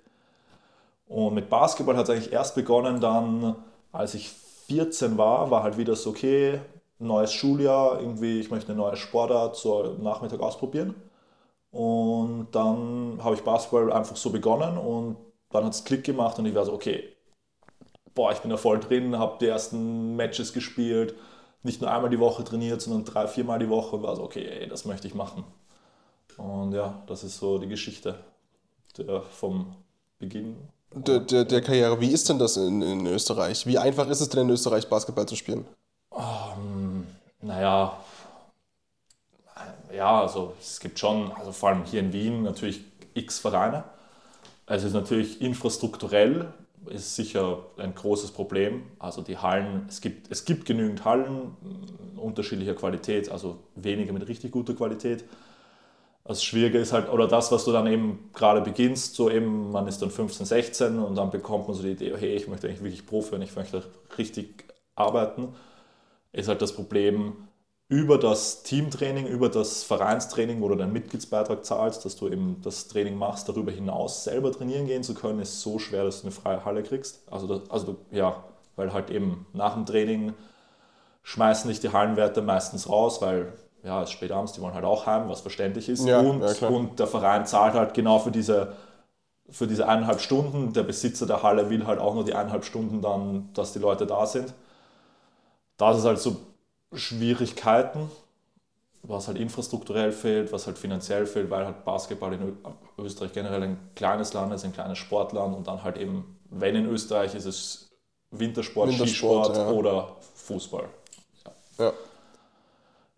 Und 1.07 1.35
mit 1.35 1.51
Basketball 1.51 1.95
hat 1.97 2.05
es 2.05 2.09
eigentlich 2.09 2.33
erst 2.33 2.55
begonnen, 2.55 2.99
dann, 2.99 3.57
als 3.91 4.15
ich 4.15 4.31
14 4.65 5.19
war, 5.19 5.51
war 5.51 5.61
halt 5.61 5.77
wieder 5.77 5.95
so, 5.95 6.09
okay, 6.09 6.61
neues 6.97 7.31
Schuljahr, 7.31 7.99
irgendwie, 7.99 8.39
ich 8.39 8.49
möchte 8.49 8.71
eine 8.71 8.81
neue 8.81 8.95
Sportart 8.95 9.55
zur 9.55 9.99
Nachmittag 9.99 10.39
ausprobieren. 10.39 10.95
Und 11.73 12.49
dann 12.51 13.19
habe 13.23 13.33
ich 13.33 13.41
Basketball 13.41 13.91
einfach 13.91 14.15
so 14.15 14.29
begonnen 14.29 14.77
und 14.77 15.17
dann 15.49 15.65
hat 15.65 15.73
es 15.73 15.83
Klick 15.83 16.03
gemacht 16.03 16.37
und 16.37 16.45
ich 16.45 16.53
war 16.53 16.65
so, 16.65 16.73
okay, 16.73 17.03
boah, 18.13 18.31
ich 18.31 18.39
bin 18.39 18.51
da 18.51 18.57
voll 18.57 18.79
drin, 18.79 19.17
habe 19.17 19.37
die 19.39 19.47
ersten 19.47 20.15
Matches 20.15 20.53
gespielt, 20.53 21.15
nicht 21.63 21.81
nur 21.81 21.91
einmal 21.91 22.11
die 22.11 22.19
Woche 22.19 22.43
trainiert, 22.43 22.79
sondern 22.79 23.05
drei, 23.05 23.27
viermal 23.27 23.57
die 23.57 23.69
Woche 23.69 23.95
und 23.95 24.03
war 24.03 24.15
so, 24.15 24.21
okay, 24.21 24.45
ey, 24.45 24.67
das 24.67 24.85
möchte 24.85 25.07
ich 25.07 25.15
machen. 25.15 25.45
Und 26.37 26.73
ja, 26.73 27.01
das 27.07 27.23
ist 27.23 27.39
so 27.39 27.57
die 27.57 27.67
Geschichte 27.67 28.19
vom 29.31 29.75
Beginn. 30.19 30.57
Der, 30.93 31.21
der, 31.21 31.43
der, 31.43 31.61
Karriere. 31.61 31.99
Wie 31.99 32.11
ist 32.11 32.29
denn 32.29 32.37
das 32.37 32.55
in, 32.55 32.83
in 32.83 33.07
Österreich? 33.07 33.65
Wie 33.65 33.79
einfach 33.79 34.07
ist 34.09 34.21
es 34.21 34.29
denn 34.29 34.41
in 34.41 34.49
Österreich, 34.51 34.87
Basketball 34.87 35.25
zu 35.25 35.35
spielen? 35.35 35.65
Um, 36.11 36.21
ähm, 36.21 37.07
naja, 37.41 37.97
ja, 39.95 40.21
also 40.21 40.53
es 40.59 40.79
gibt 40.79 40.99
schon, 40.99 41.31
also 41.31 41.51
vor 41.51 41.69
allem 41.69 41.85
hier 41.85 41.99
in 41.99 42.13
Wien 42.13 42.43
natürlich 42.43 42.81
x 43.13 43.39
Vereine. 43.39 43.83
Es 44.65 44.83
ist 44.83 44.93
natürlich 44.93 45.41
infrastrukturell 45.41 46.53
ist 46.87 47.15
sicher 47.15 47.65
ein 47.77 47.95
großes 47.95 48.31
Problem. 48.31 48.83
Also 48.99 49.21
die 49.21 49.37
Hallen, 49.37 49.85
es 49.87 50.01
gibt, 50.01 50.31
es 50.31 50.45
gibt 50.45 50.65
genügend 50.65 51.05
Hallen 51.05 51.55
unterschiedlicher 52.17 52.75
Qualität, 52.75 53.29
also 53.29 53.59
wenige 53.75 54.13
mit 54.13 54.27
richtig 54.27 54.51
guter 54.51 54.73
Qualität. 54.73 55.23
Das 56.25 56.43
Schwierige 56.43 56.77
ist 56.77 56.93
halt, 56.93 57.09
oder 57.09 57.27
das, 57.27 57.51
was 57.51 57.65
du 57.65 57.71
dann 57.71 57.85
eben 57.87 58.29
gerade 58.33 58.61
beginnst, 58.61 59.15
so 59.15 59.29
eben, 59.29 59.71
man 59.71 59.87
ist 59.87 60.01
dann 60.01 60.09
15, 60.09 60.45
16 60.45 60.99
und 60.99 61.15
dann 61.15 61.31
bekommt 61.31 61.67
man 61.67 61.75
so 61.75 61.83
die 61.83 61.91
Idee, 61.91 62.13
hey, 62.17 62.35
ich 62.35 62.47
möchte 62.47 62.67
eigentlich 62.67 62.83
wirklich 62.83 63.05
Profi 63.05 63.33
werden, 63.33 63.41
ich 63.41 63.55
möchte 63.55 63.83
richtig 64.17 64.65
arbeiten, 64.95 65.53
ist 66.31 66.47
halt 66.47 66.61
das 66.61 66.73
Problem, 66.73 67.47
über 67.93 68.17
das 68.17 68.63
Teamtraining, 68.63 69.27
über 69.27 69.49
das 69.49 69.83
Vereinstraining, 69.83 70.61
wo 70.61 70.67
du 70.67 70.73
deinen 70.73 70.93
Mitgliedsbeitrag 70.93 71.63
zahlst, 71.63 72.03
dass 72.05 72.15
du 72.15 72.27
eben 72.27 72.59
das 72.63 72.87
Training 72.87 73.15
machst, 73.15 73.47
darüber 73.47 73.71
hinaus 73.71 74.23
selber 74.23 74.51
trainieren 74.51 74.87
gehen 74.87 75.03
zu 75.03 75.13
können, 75.13 75.39
ist 75.39 75.61
so 75.61 75.77
schwer, 75.77 76.03
dass 76.03 76.21
du 76.21 76.23
eine 76.23 76.31
freie 76.31 76.65
Halle 76.65 76.81
kriegst. 76.81 77.21
Also, 77.29 77.45
das, 77.45 77.69
also 77.69 77.97
ja, 78.09 78.43
weil 78.75 78.93
halt 78.93 79.11
eben 79.11 79.45
nach 79.53 79.75
dem 79.75 79.85
Training 79.85 80.33
schmeißen 81.21 81.69
dich 81.69 81.81
die 81.81 81.93
Hallenwerte 81.93 82.41
meistens 82.41 82.89
raus, 82.89 83.21
weil 83.21 83.53
ja, 83.83 84.01
es 84.01 84.09
ist 84.09 84.13
spät 84.13 84.31
abends, 84.31 84.53
die 84.53 84.61
wollen 84.61 84.73
halt 84.73 84.85
auch 84.85 85.05
heim, 85.05 85.29
was 85.29 85.41
verständlich 85.41 85.87
ist. 85.87 86.03
Ja, 86.03 86.19
und, 86.19 86.41
ja, 86.41 86.67
und 86.67 86.97
der 86.97 87.05
Verein 87.07 87.45
zahlt 87.45 87.75
halt 87.75 87.93
genau 87.93 88.17
für 88.17 88.31
diese, 88.31 88.73
für 89.49 89.67
diese 89.67 89.87
eineinhalb 89.87 90.19
Stunden. 90.19 90.73
Der 90.73 90.83
Besitzer 90.83 91.27
der 91.27 91.43
Halle 91.43 91.69
will 91.69 91.85
halt 91.85 91.99
auch 91.99 92.15
nur 92.15 92.25
die 92.25 92.33
eineinhalb 92.33 92.65
Stunden 92.65 93.01
dann, 93.03 93.49
dass 93.53 93.73
die 93.73 93.79
Leute 93.79 94.07
da 94.07 94.25
sind. 94.25 94.51
Das 95.77 95.99
ist 95.99 96.05
halt 96.05 96.17
so 96.17 96.37
Schwierigkeiten, 96.95 98.11
was 99.03 99.27
halt 99.27 99.37
infrastrukturell 99.37 100.11
fehlt, 100.11 100.51
was 100.51 100.67
halt 100.67 100.77
finanziell 100.77 101.25
fehlt, 101.25 101.49
weil 101.49 101.65
halt 101.65 101.83
Basketball 101.85 102.33
in 102.33 102.57
Österreich 102.97 103.33
generell 103.33 103.63
ein 103.63 103.77
kleines 103.95 104.33
Land 104.33 104.53
ist, 104.53 104.63
ein 104.63 104.73
kleines 104.73 104.97
Sportland 104.97 105.55
und 105.55 105.67
dann 105.67 105.83
halt 105.83 105.97
eben, 105.97 106.39
wenn 106.49 106.75
in 106.75 106.85
Österreich 106.87 107.35
ist 107.35 107.45
es 107.45 107.89
Wintersport, 108.31 108.89
Wintersport 108.89 109.45
Skisport 109.45 109.57
ja. 109.57 109.71
oder 109.71 110.15
Fußball. 110.35 110.89
Ja. 111.77 111.93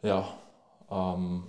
Ja. 0.01 0.27
ja 0.89 1.13
ähm, 1.13 1.43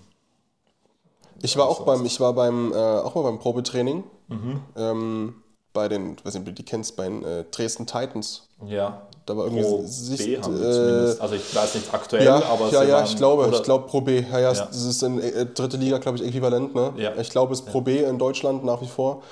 ich 1.43 1.57
war 1.57 1.69
auch 1.69 1.85
beim, 1.85 2.05
ich 2.05 2.21
war 2.21 2.33
beim, 2.33 2.73
äh, 2.73 2.77
auch 2.77 3.15
mal 3.15 3.23
beim 3.23 3.39
Probetraining. 3.39 4.05
Mhm. 4.29 4.61
Ähm, 4.77 5.43
bei 5.73 5.89
den, 5.89 6.15
ich 6.15 6.25
weiß 6.25 6.35
nicht, 6.35 6.47
du 6.47 6.53
die 6.53 6.65
kennst, 6.65 6.97
bei 6.97 7.05
den 7.05 7.23
äh, 7.23 7.45
Dresden 7.45 7.87
Titans. 7.87 8.49
Ja. 8.65 9.07
Da 9.27 9.37
war 9.37 9.45
irgendwie 9.47 9.65
Pro 9.65 9.83
Sicht, 9.85 10.25
B 10.25 10.39
haben 10.41 10.61
wir 10.61 10.73
zumindest. 10.73 11.21
Also 11.21 11.35
ich 11.35 11.55
weiß 11.55 11.75
nicht 11.75 11.93
aktuell, 11.93 12.25
ja, 12.25 12.43
aber 12.45 12.71
ja, 12.71 12.85
ja, 12.85 13.05
ich 13.05 13.17
glaube, 13.17 13.51
ich 13.53 13.63
glaube 13.65 13.89
Pro 13.89 14.01
B. 14.01 14.21
Ja, 14.21 14.39
ja, 14.39 14.53
ja. 14.53 14.65
das 14.67 14.85
ist 14.85 15.03
in 15.03 15.21
äh, 15.21 15.47
dritte 15.47 15.77
Liga, 15.77 15.99
glaube 15.99 16.19
ich, 16.19 16.25
äquivalent. 16.25 16.77
Ne? 16.77 16.93
Ja. 16.97 17.13
Ich 17.21 17.31
glaube, 17.31 17.53
es 17.53 17.61
ist 17.61 17.67
Pro 17.67 17.81
B 17.81 18.05
in 18.05 18.19
Deutschland 18.19 18.65
nach 18.65 18.81
wie 18.81 18.87
vor. 18.87 19.23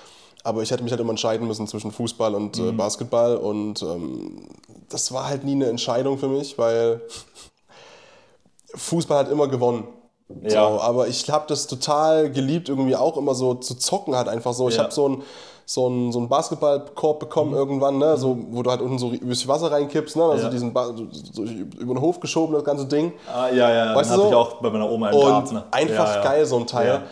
Aber 0.42 0.62
ich 0.62 0.70
hätte 0.70 0.82
mich 0.82 0.92
halt 0.92 1.00
immer 1.00 1.10
entscheiden 1.10 1.46
müssen 1.46 1.66
zwischen 1.68 1.92
Fußball 1.92 2.34
und 2.34 2.58
äh, 2.58 2.62
mhm. 2.62 2.68
äh, 2.70 2.72
Basketball 2.72 3.36
und 3.36 3.82
ähm, 3.82 4.48
das 4.88 5.12
war 5.12 5.28
halt 5.28 5.44
nie 5.44 5.52
eine 5.52 5.68
Entscheidung 5.68 6.18
für 6.18 6.28
mich, 6.28 6.58
weil 6.58 7.00
Fußball 8.74 9.18
hat 9.18 9.30
immer 9.30 9.48
gewonnen. 9.48 9.86
Ja. 10.42 10.50
So, 10.50 10.80
aber 10.80 11.08
ich 11.08 11.30
habe 11.30 11.44
das 11.48 11.66
total 11.66 12.30
geliebt, 12.30 12.68
irgendwie 12.68 12.96
auch 12.96 13.16
immer 13.16 13.34
so 13.34 13.54
zu 13.54 13.76
zocken 13.76 14.16
hat 14.16 14.28
einfach 14.28 14.54
so. 14.54 14.68
Ich 14.68 14.78
habe 14.78 14.92
so 14.92 15.08
ein 15.08 15.22
so 15.66 15.86
einen, 15.86 16.12
so 16.12 16.18
einen 16.18 16.28
Basketballkorb 16.28 17.20
bekommen 17.20 17.52
mhm. 17.52 17.56
irgendwann, 17.56 17.98
ne? 17.98 18.16
so, 18.16 18.36
wo 18.50 18.62
du 18.62 18.70
halt 18.70 18.80
unten 18.80 18.98
so 18.98 19.10
ein 19.10 19.20
bisschen 19.20 19.48
Wasser 19.48 19.70
reinkippst, 19.70 20.16
ne? 20.16 20.24
also 20.24 20.44
ja. 20.44 20.50
diesen 20.50 20.72
ba 20.72 20.94
so 21.32 21.42
über 21.42 21.94
den 21.94 22.00
Hof 22.00 22.20
geschoben, 22.20 22.54
das 22.54 22.64
ganze 22.64 22.86
Ding. 22.86 23.12
Ah, 23.32 23.48
ja, 23.48 23.70
ja, 23.70 23.96
weißt 23.96 24.10
den 24.10 24.16
du 24.16 24.22
so? 24.22 24.28
ich 24.28 24.34
auch 24.34 24.54
bei 24.54 24.70
meiner 24.70 24.90
Oma 24.90 25.10
im 25.10 25.16
Und 25.16 25.26
Garten. 25.26 25.62
Einfach 25.70 26.16
ja, 26.16 26.22
geil, 26.22 26.46
so 26.46 26.58
ein 26.58 26.66
Teil. 26.66 27.02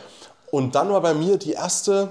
Und 0.51 0.75
dann 0.75 0.91
war 0.91 1.01
bei 1.01 1.15
mir 1.15 1.39
die 1.39 1.53
erste, 1.53 2.09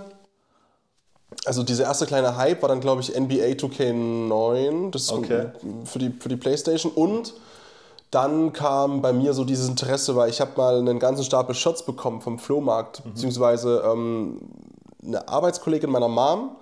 also 1.46 1.62
dieser 1.62 1.84
erste 1.84 2.08
kleine 2.08 2.36
Hype 2.38 2.62
war 2.64 2.70
dann, 2.70 2.82
glaube 2.82 3.02
ich, 3.02 3.10
NBA 3.10 3.54
2K9, 3.54 4.90
das 4.90 5.04
ist 5.04 5.12
okay. 5.12 5.48
für, 5.86 6.00
die, 6.00 6.10
für 6.10 6.30
die 6.30 6.38
Playstation 6.38 6.92
und 6.92 7.34
dann 8.10 8.52
kam 8.52 9.02
bei 9.02 9.14
mir 9.14 9.34
so 9.34 9.46
dieses 9.46 9.70
Interesse, 9.70 10.18
weil 10.18 10.30
ich 10.30 10.42
habe 10.42 10.52
mal 10.58 10.78
einen 10.78 11.00
ganzen 11.00 11.24
Stapel 11.24 11.56
Shots 11.56 11.84
bekommen 11.84 12.20
vom 12.20 12.40
Flohmarkt, 12.40 13.06
mhm. 13.06 13.12
beziehungsweise 13.12 13.84
ähm, 13.86 14.40
eine 15.05 15.27
Arbeitskollegin 15.27 15.89
meiner 15.89 16.08
Mom, 16.08 16.55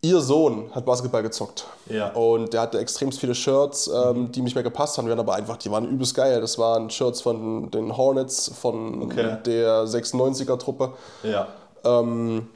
ihr 0.00 0.20
Sohn 0.20 0.70
hat 0.74 0.84
Basketball 0.84 1.22
gezockt. 1.22 1.66
Ja. 1.86 2.10
Und 2.12 2.52
der 2.52 2.62
hatte 2.62 2.78
extrem 2.78 3.10
viele 3.12 3.34
Shirts, 3.34 3.88
ähm, 3.88 4.22
mhm. 4.22 4.32
die 4.32 4.42
mich 4.42 4.54
mehr 4.54 4.64
gepasst 4.64 4.96
haben. 4.98 5.06
Die 5.06 5.10
waren 5.10 5.18
aber 5.18 5.34
einfach, 5.34 5.56
die 5.56 5.70
waren 5.70 5.88
übelst 5.88 6.14
geil. 6.14 6.40
Das 6.40 6.58
waren 6.58 6.90
Shirts 6.90 7.20
von 7.20 7.70
den 7.70 7.96
Hornets, 7.96 8.52
von 8.60 9.02
okay. 9.02 9.38
der 9.44 9.84
96er-Truppe. 9.84 10.92
Ja. 11.22 11.48
Ähm, 11.84 12.48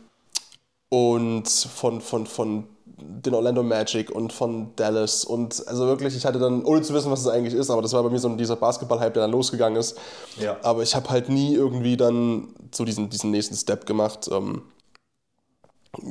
und 0.89 1.49
von, 1.49 2.01
von, 2.01 2.27
von 2.27 2.65
den 3.03 3.35
Orlando 3.35 3.63
Magic 3.63 4.11
und 4.11 4.33
von 4.33 4.75
Dallas 4.77 5.25
und 5.25 5.67
also 5.67 5.87
wirklich, 5.87 6.17
ich 6.17 6.25
hatte 6.25 6.39
dann, 6.39 6.65
ohne 6.65 6.83
zu 6.83 6.95
wissen, 6.95 7.11
was 7.11 7.21
es 7.21 7.29
eigentlich 7.29 7.55
ist, 7.55 7.71
aber 7.71 7.83
das 7.83 7.93
war 7.93 8.03
bei 8.03 8.11
mir 8.11 8.19
so 8.19 8.35
dieser 8.37 8.57
Basketball-Hype, 8.57 9.15
der 9.15 9.23
dann 9.23 9.31
losgegangen 9.31 9.79
ist. 9.79 9.99
Ja. 10.39 10.57
Aber 10.63 10.83
ich 10.83 10.95
habe 10.95 11.09
halt 11.11 11.29
nie 11.29 11.55
irgendwie 11.55 11.97
dann 11.97 12.55
so 12.73 12.85
diesen, 12.85 13.11
diesen 13.11 13.31
nächsten 13.31 13.55
Step 13.55 13.87
gemacht. 13.87 14.29
Ähm, 14.33 14.63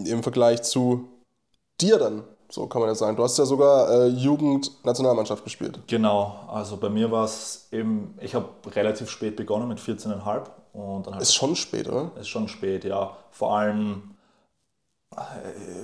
Im 0.05 0.23
Vergleich 0.23 0.61
zu 0.63 1.07
dir 1.79 1.97
dann, 1.97 2.23
so 2.49 2.67
kann 2.67 2.81
man 2.81 2.89
ja 2.89 2.95
sagen. 2.95 3.15
Du 3.15 3.23
hast 3.23 3.37
ja 3.37 3.45
sogar 3.45 3.89
äh, 3.89 4.07
Jugend-Nationalmannschaft 4.07 5.43
gespielt. 5.43 5.79
Genau, 5.87 6.39
also 6.47 6.77
bei 6.77 6.89
mir 6.89 7.09
war 7.11 7.25
es 7.25 7.67
eben, 7.71 8.15
ich 8.21 8.35
habe 8.35 8.47
relativ 8.75 9.09
spät 9.09 9.35
begonnen 9.35 9.67
mit 9.67 9.79
14,5 9.79 10.43
und 10.73 11.07
dann 11.07 11.13
halt 11.13 11.23
Ist 11.23 11.33
schon 11.33 11.55
spät, 11.55 11.87
oder? 11.87 12.11
Ist 12.19 12.29
schon 12.29 12.47
spät, 12.47 12.83
ja. 12.83 13.17
Vor 13.31 13.57
allem 13.57 14.11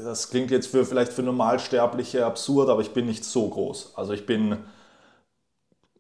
das 0.04 0.30
klingt 0.30 0.52
jetzt 0.52 0.68
für, 0.68 0.86
vielleicht 0.86 1.12
für 1.12 1.24
Normalsterbliche 1.24 2.26
absurd, 2.26 2.70
aber 2.70 2.82
ich 2.82 2.92
bin 2.92 3.06
nicht 3.06 3.26
so 3.26 3.50
groß. 3.50 3.94
Also 3.96 4.14
ich 4.14 4.26
bin, 4.26 4.58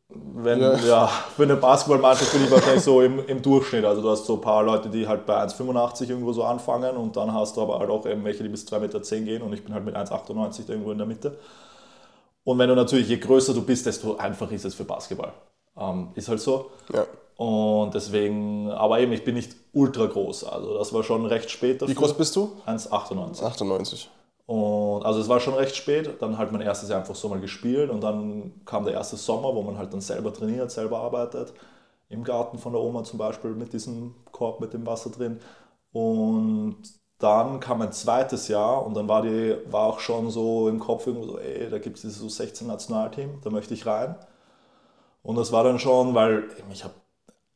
wenn, 0.10 0.62
ja. 0.62 0.75
ja 0.77 1.07
für 1.07 1.43
eine 1.43 1.57
Basketballmannschaft 1.57 2.31
bin 2.31 2.46
ich 2.46 2.51
wahrscheinlich 2.51 2.84
so 2.84 3.01
im, 3.01 3.25
im 3.27 3.41
Durchschnitt. 3.41 3.84
Also 3.84 4.01
du 4.01 4.10
hast 4.10 4.25
so 4.25 4.36
ein 4.36 4.41
paar 4.41 4.63
Leute, 4.63 4.89
die 4.89 5.07
halt 5.07 5.25
bei 5.25 5.36
1,85 5.43 6.10
irgendwo 6.10 6.31
so 6.31 6.43
anfangen 6.43 6.96
und 6.96 7.17
dann 7.17 7.34
hast 7.34 7.57
du 7.57 7.62
aber 7.62 7.79
halt 7.79 7.89
auch 7.89 8.05
eben 8.05 8.24
welche, 8.24 8.43
die 8.43 8.50
bis 8.50 8.65
2,10 8.65 8.79
Meter 8.79 9.00
gehen 9.19 9.41
und 9.41 9.53
ich 9.53 9.63
bin 9.63 9.74
halt 9.74 9.84
mit 9.84 9.96
1,98 9.96 10.69
irgendwo 10.69 10.91
in 10.91 10.98
der 10.98 11.07
Mitte. 11.07 11.38
Und 12.46 12.60
wenn 12.60 12.69
du 12.69 12.75
natürlich, 12.75 13.10
je 13.10 13.17
größer 13.17 13.53
du 13.53 13.62
bist, 13.62 13.86
desto 13.86 14.15
einfacher 14.15 14.53
ist 14.53 14.63
es 14.63 14.74
für 14.74 14.86
Basketball. 14.86 15.34
Ähm, 15.77 16.12
ist 16.15 16.29
halt 16.29 16.39
so. 16.39 16.72
Ja. 16.93 17.05
Und 17.38 17.94
deswegen, 17.94 18.72
aber 18.72 19.00
eben, 19.00 19.12
ich 19.13 19.24
bin 19.24 19.36
nicht 19.36 19.56
ultra 19.72 20.08
groß. 20.08 20.44
Also 20.46 20.77
das 20.77 20.91
war 20.91 21.03
schon 21.03 21.25
recht 21.27 21.51
spät 21.51 21.82
dafür. 21.82 21.96
Wie 21.96 21.98
groß 21.98 22.15
bist 22.15 22.36
du? 22.36 22.51
1,98. 22.65 23.44
98. 23.44 24.10
Und 24.48 25.06
also 25.06 25.20
es 25.20 25.29
war 25.29 25.39
schon 25.39 25.53
recht 25.53 25.75
spät. 25.75 26.20
Dann 26.20 26.39
halt 26.39 26.51
mein 26.51 26.62
erstes 26.62 26.89
Jahr 26.89 27.00
einfach 27.00 27.13
so 27.15 27.29
mal 27.29 27.39
gespielt 27.39 27.91
und 27.91 28.01
dann 28.01 28.53
kam 28.65 28.86
der 28.86 28.96
erste 28.96 29.17
Sommer, 29.17 29.53
wo 29.53 29.62
man 29.62 29.77
halt 29.77 29.94
dann 29.94 30.01
selber 30.01 30.34
trainiert, 30.34 30.72
selber 30.72 31.00
arbeitet. 31.00 31.53
Im 32.10 32.24
Garten 32.24 32.58
von 32.58 32.74
der 32.74 32.82
Oma 32.82 33.03
zum 33.03 33.20
Beispiel 33.20 33.51
mit 33.51 33.72
diesem 33.72 34.15
Korb 34.32 34.60
mit 34.60 34.74
dem 34.74 34.86
Wasser 34.88 35.12
drin. 35.12 35.39
Und 35.91 36.77
dann 37.20 37.60
kam 37.60 37.82
ein 37.82 37.91
zweites 37.91 38.48
Jahr 38.48 38.84
und 38.86 38.96
dann 38.96 39.08
war, 39.08 39.22
die, 39.22 39.58
war 39.70 39.88
auch 39.88 40.00
schon 40.00 40.32
so 40.32 40.70
im 40.70 40.79
Kopf 40.79 41.06
irgendwo 41.06 41.27
so, 41.27 41.39
ey, 41.39 41.70
da 41.70 41.77
gibt 41.77 41.98
es 41.98 42.03
dieses 42.03 42.20
so 42.20 42.29
16 42.29 42.67
Nationalteam, 42.67 43.41
da 43.44 43.50
möchte 43.51 43.74
ich 43.75 43.86
rein. 43.86 44.15
Und 45.24 45.36
das 45.36 45.51
war 45.51 45.63
dann 45.63 45.77
schon, 45.79 46.15
weil 46.15 46.46
ich 46.72 46.84
habe 46.84 46.94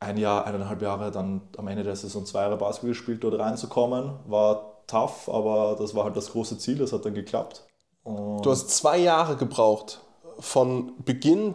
ein 0.02 0.16
Jahr, 0.16 0.46
eineinhalb 0.46 0.82
Jahre 0.82 1.10
dann 1.10 1.42
am 1.56 1.68
Ende 1.68 1.82
der 1.82 1.96
Saison 1.96 2.26
zwei 2.26 2.42
Jahre 2.42 2.56
Basketball 2.56 2.90
gespielt, 2.90 3.24
dort 3.24 3.38
reinzukommen, 3.38 4.14
war 4.26 4.82
tough, 4.86 5.28
aber 5.28 5.76
das 5.78 5.94
war 5.94 6.04
halt 6.04 6.16
das 6.16 6.32
große 6.32 6.58
Ziel, 6.58 6.78
das 6.78 6.92
hat 6.92 7.04
dann 7.04 7.14
geklappt. 7.14 7.64
Und 8.04 8.44
du 8.44 8.50
hast 8.50 8.70
zwei 8.70 8.98
Jahre 8.98 9.36
gebraucht, 9.36 10.00
von 10.38 10.92
Beginn 11.04 11.54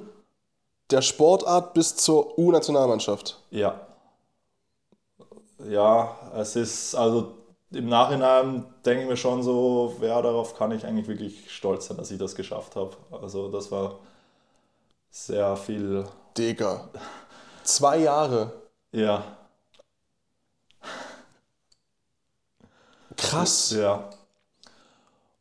der 0.91 1.01
Sportart 1.01 1.73
bis 1.73 1.95
zur 1.95 2.37
U-Nationalmannschaft. 2.37 3.41
Ja. 3.51 3.81
Ja, 5.67 6.15
es 6.35 6.55
ist, 6.55 6.95
also 6.95 7.33
im 7.71 7.89
Nachhinein 7.89 8.65
denke 8.85 9.03
ich 9.03 9.09
mir 9.09 9.17
schon 9.17 9.43
so, 9.43 9.95
ja, 10.01 10.21
darauf 10.21 10.55
kann 10.55 10.71
ich 10.71 10.85
eigentlich 10.85 11.07
wirklich 11.07 11.51
stolz 11.51 11.87
sein, 11.87 11.97
dass 11.97 12.11
ich 12.11 12.19
das 12.19 12.35
geschafft 12.35 12.75
habe. 12.75 12.91
Also 13.11 13.49
das 13.49 13.71
war 13.71 13.99
sehr 15.09 15.57
viel. 15.57 16.05
Digga. 16.37 16.89
Zwei 17.67 17.97
Jahre. 17.97 18.53
Ja. 18.93 19.23
Krass. 23.17 23.71
Ja. 23.71 24.05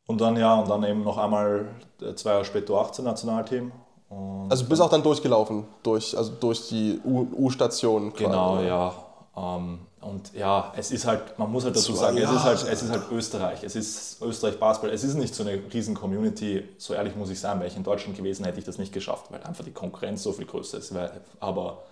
Und 0.07 0.21
dann 0.21 0.37
ja, 0.37 0.57
und 0.57 0.69
dann 0.69 0.83
eben 0.83 1.05
noch 1.05 1.19
einmal 1.19 1.69
äh, 2.01 2.15
zwei 2.15 2.31
Jahre 2.33 2.45
später 2.45 2.75
18 2.75 3.05
Nationalteam. 3.05 3.71
Und 4.09 4.51
also 4.51 4.65
bist 4.65 4.83
auch 4.83 4.91
dann 4.91 5.05
durchgelaufen, 5.05 5.67
durch, 5.85 6.17
also 6.19 6.33
durch 6.33 6.67
die 6.69 7.01
U-Station. 7.05 8.13
Genau, 8.15 8.61
ja. 8.61 8.93
Ähm, 9.37 9.79
und 10.01 10.35
ja, 10.35 10.73
es 10.77 10.91
ist 10.91 11.07
halt, 11.07 11.39
man 11.39 11.51
muss 11.53 11.65
halt 11.65 11.77
dazu 11.77 11.95
sagen, 11.95 12.17
es 12.17 12.31
ist 12.31 12.43
halt, 12.43 12.67
es 12.69 12.83
ist 12.83 12.91
halt 12.91 13.05
Österreich, 13.13 13.63
es 13.63 13.77
ist 13.77 14.21
Österreich 14.21 14.59
Basketball, 14.59 14.93
es 14.93 15.05
ist 15.05 15.15
nicht 15.15 15.35
so 15.35 15.45
eine 15.45 15.63
riesen 15.73 15.95
Community, 15.95 16.69
so 16.77 16.93
ehrlich 16.95 17.15
muss 17.15 17.31
ich 17.31 17.39
sein, 17.39 17.59
wäre 17.59 17.69
ich 17.69 17.77
in 17.77 17.85
Deutschland 17.85 18.17
gewesen, 18.17 18.45
hätte 18.45 18.59
ich 18.59 18.65
das 18.65 18.79
nicht 18.79 18.93
geschafft, 18.93 19.27
weil 19.31 19.43
einfach 19.45 19.65
die 19.65 19.73
Konkurrenz 19.73 20.25
so 20.25 20.33
viel 20.33 20.47
größer 20.47 20.79
ist. 20.79 20.93
Aber 21.39 21.83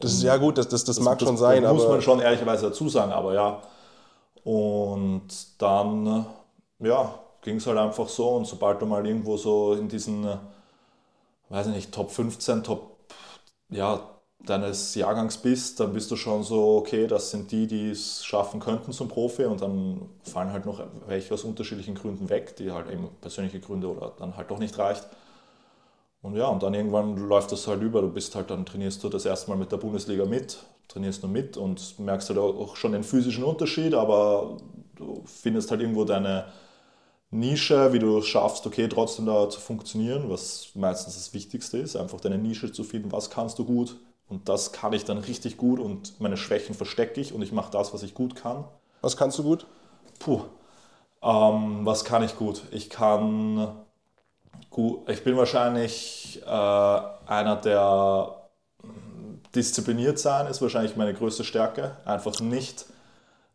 das 0.00 0.12
ist 0.12 0.22
ja 0.22 0.36
gut, 0.36 0.58
das, 0.58 0.68
das, 0.68 0.84
das, 0.84 0.96
das 0.96 1.04
mag 1.04 1.18
das, 1.18 1.28
schon 1.28 1.36
sein. 1.36 1.62
Das 1.62 1.72
muss 1.72 1.88
man 1.88 2.02
schon 2.02 2.20
ehrlicherweise 2.20 2.68
dazu 2.68 2.88
sagen, 2.88 3.12
aber 3.12 3.34
ja. 3.34 3.62
Und 4.42 5.28
dann, 5.58 6.26
ja, 6.80 7.14
ging 7.42 7.56
es 7.56 7.66
halt 7.66 7.78
einfach 7.78 8.08
so 8.08 8.30
und 8.30 8.46
sobald 8.46 8.80
du 8.82 8.86
mal 8.86 9.06
irgendwo 9.06 9.36
so 9.36 9.74
in 9.74 9.88
diesen, 9.88 10.26
weiß 11.48 11.68
ich 11.68 11.74
nicht, 11.74 11.92
Top 11.92 12.10
15, 12.10 12.64
Top, 12.64 12.96
ja, 13.70 14.00
deines 14.44 14.94
Jahrgangs 14.94 15.38
bist, 15.38 15.80
dann 15.80 15.92
bist 15.92 16.10
du 16.10 16.16
schon 16.16 16.42
so, 16.42 16.76
okay, 16.76 17.06
das 17.06 17.30
sind 17.30 17.50
die, 17.50 17.66
die 17.66 17.90
es 17.90 18.24
schaffen 18.24 18.60
könnten 18.60 18.92
zum 18.92 19.08
Profi 19.08 19.44
und 19.44 19.62
dann 19.62 20.02
fallen 20.22 20.52
halt 20.52 20.66
noch 20.66 20.82
welche 21.06 21.32
aus 21.32 21.44
unterschiedlichen 21.44 21.94
Gründen 21.94 22.28
weg, 22.28 22.56
die 22.56 22.70
halt 22.70 22.90
eben 22.90 23.08
persönliche 23.20 23.60
Gründe 23.60 23.88
oder 23.88 24.12
dann 24.18 24.36
halt 24.36 24.50
doch 24.50 24.58
nicht 24.58 24.78
reicht. 24.78 25.06
Und 26.24 26.36
ja, 26.36 26.46
und 26.46 26.62
dann 26.62 26.72
irgendwann 26.72 27.18
läuft 27.18 27.52
das 27.52 27.68
halt 27.68 27.82
über, 27.82 28.00
du 28.00 28.08
bist 28.08 28.34
halt, 28.34 28.48
dann 28.48 28.64
trainierst 28.64 29.04
du 29.04 29.10
das 29.10 29.26
erste 29.26 29.50
Mal 29.50 29.58
mit 29.58 29.70
der 29.70 29.76
Bundesliga 29.76 30.24
mit, 30.24 30.56
trainierst 30.88 31.22
nur 31.22 31.30
mit 31.30 31.58
und 31.58 31.98
merkst 31.98 32.30
halt 32.30 32.38
auch 32.38 32.76
schon 32.76 32.92
den 32.92 33.04
physischen 33.04 33.44
Unterschied, 33.44 33.92
aber 33.92 34.56
du 34.96 35.22
findest 35.26 35.70
halt 35.70 35.82
irgendwo 35.82 36.06
deine 36.06 36.46
Nische, 37.30 37.92
wie 37.92 37.98
du 37.98 38.22
schaffst, 38.22 38.66
okay, 38.66 38.88
trotzdem 38.88 39.26
da 39.26 39.50
zu 39.50 39.60
funktionieren, 39.60 40.30
was 40.30 40.70
meistens 40.74 41.16
das 41.16 41.34
Wichtigste 41.34 41.76
ist, 41.76 41.94
einfach 41.94 42.20
deine 42.22 42.38
Nische 42.38 42.72
zu 42.72 42.84
finden, 42.84 43.12
was 43.12 43.28
kannst 43.28 43.58
du 43.58 43.66
gut, 43.66 43.94
und 44.30 44.48
das 44.48 44.72
kann 44.72 44.94
ich 44.94 45.04
dann 45.04 45.18
richtig 45.18 45.58
gut 45.58 45.78
und 45.78 46.18
meine 46.22 46.38
Schwächen 46.38 46.74
verstecke 46.74 47.20
ich 47.20 47.34
und 47.34 47.42
ich 47.42 47.52
mache 47.52 47.70
das, 47.70 47.92
was 47.92 48.02
ich 48.02 48.14
gut 48.14 48.34
kann. 48.34 48.64
Was 49.02 49.18
kannst 49.18 49.38
du 49.38 49.42
gut? 49.42 49.66
Puh. 50.20 50.40
Ähm, 51.22 51.84
was 51.84 52.06
kann 52.06 52.22
ich 52.24 52.38
gut? 52.38 52.62
Ich 52.70 52.88
kann 52.88 53.76
gut, 54.74 55.08
ich 55.08 55.22
bin 55.22 55.36
wahrscheinlich 55.36 56.42
äh, 56.44 56.50
einer, 56.50 57.56
der 57.56 58.44
diszipliniert 59.54 60.18
sein 60.18 60.48
ist 60.48 60.60
wahrscheinlich 60.60 60.96
meine 60.96 61.14
größte 61.14 61.44
Stärke. 61.44 61.96
Einfach 62.04 62.40
nicht 62.40 62.86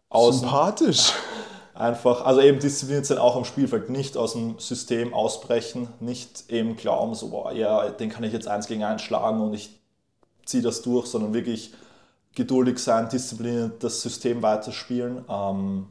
aus. 0.08 0.39
Sympathisch. 0.39 1.13
Einfach, 1.73 2.25
also 2.25 2.41
eben 2.41 2.60
diszipliniert 2.60 3.05
sein 3.05 3.17
auch 3.19 3.38
am 3.38 3.45
Spielfeld, 3.45 3.89
nicht 3.89 4.17
aus 4.17 4.34
dem 4.34 4.60
System 4.60 5.13
ausbrechen, 5.13 5.88
nicht 6.01 6.49
eben 6.49 6.75
glauben, 6.75 7.15
so, 7.15 7.29
boah, 7.29 7.53
ja, 7.53 7.88
den 7.89 8.10
kann 8.10 8.25
ich 8.25 8.34
jetzt 8.34 8.49
eins 8.49 8.67
gegen 8.67 8.84
eins 8.84 9.01
schlagen 9.01 9.39
und 9.39 9.53
ich 9.53 9.79
ziehe 10.45 10.62
das 10.62 10.82
durch, 10.82 11.08
sondern 11.08 11.34
wirklich 11.34 11.73
geduldig 12.36 12.79
sein, 12.79 13.08
diszipliniert 13.08 13.82
das 13.82 14.01
System 14.01 14.41
weiterspielen. 14.41 15.23
Ähm, 15.29 15.88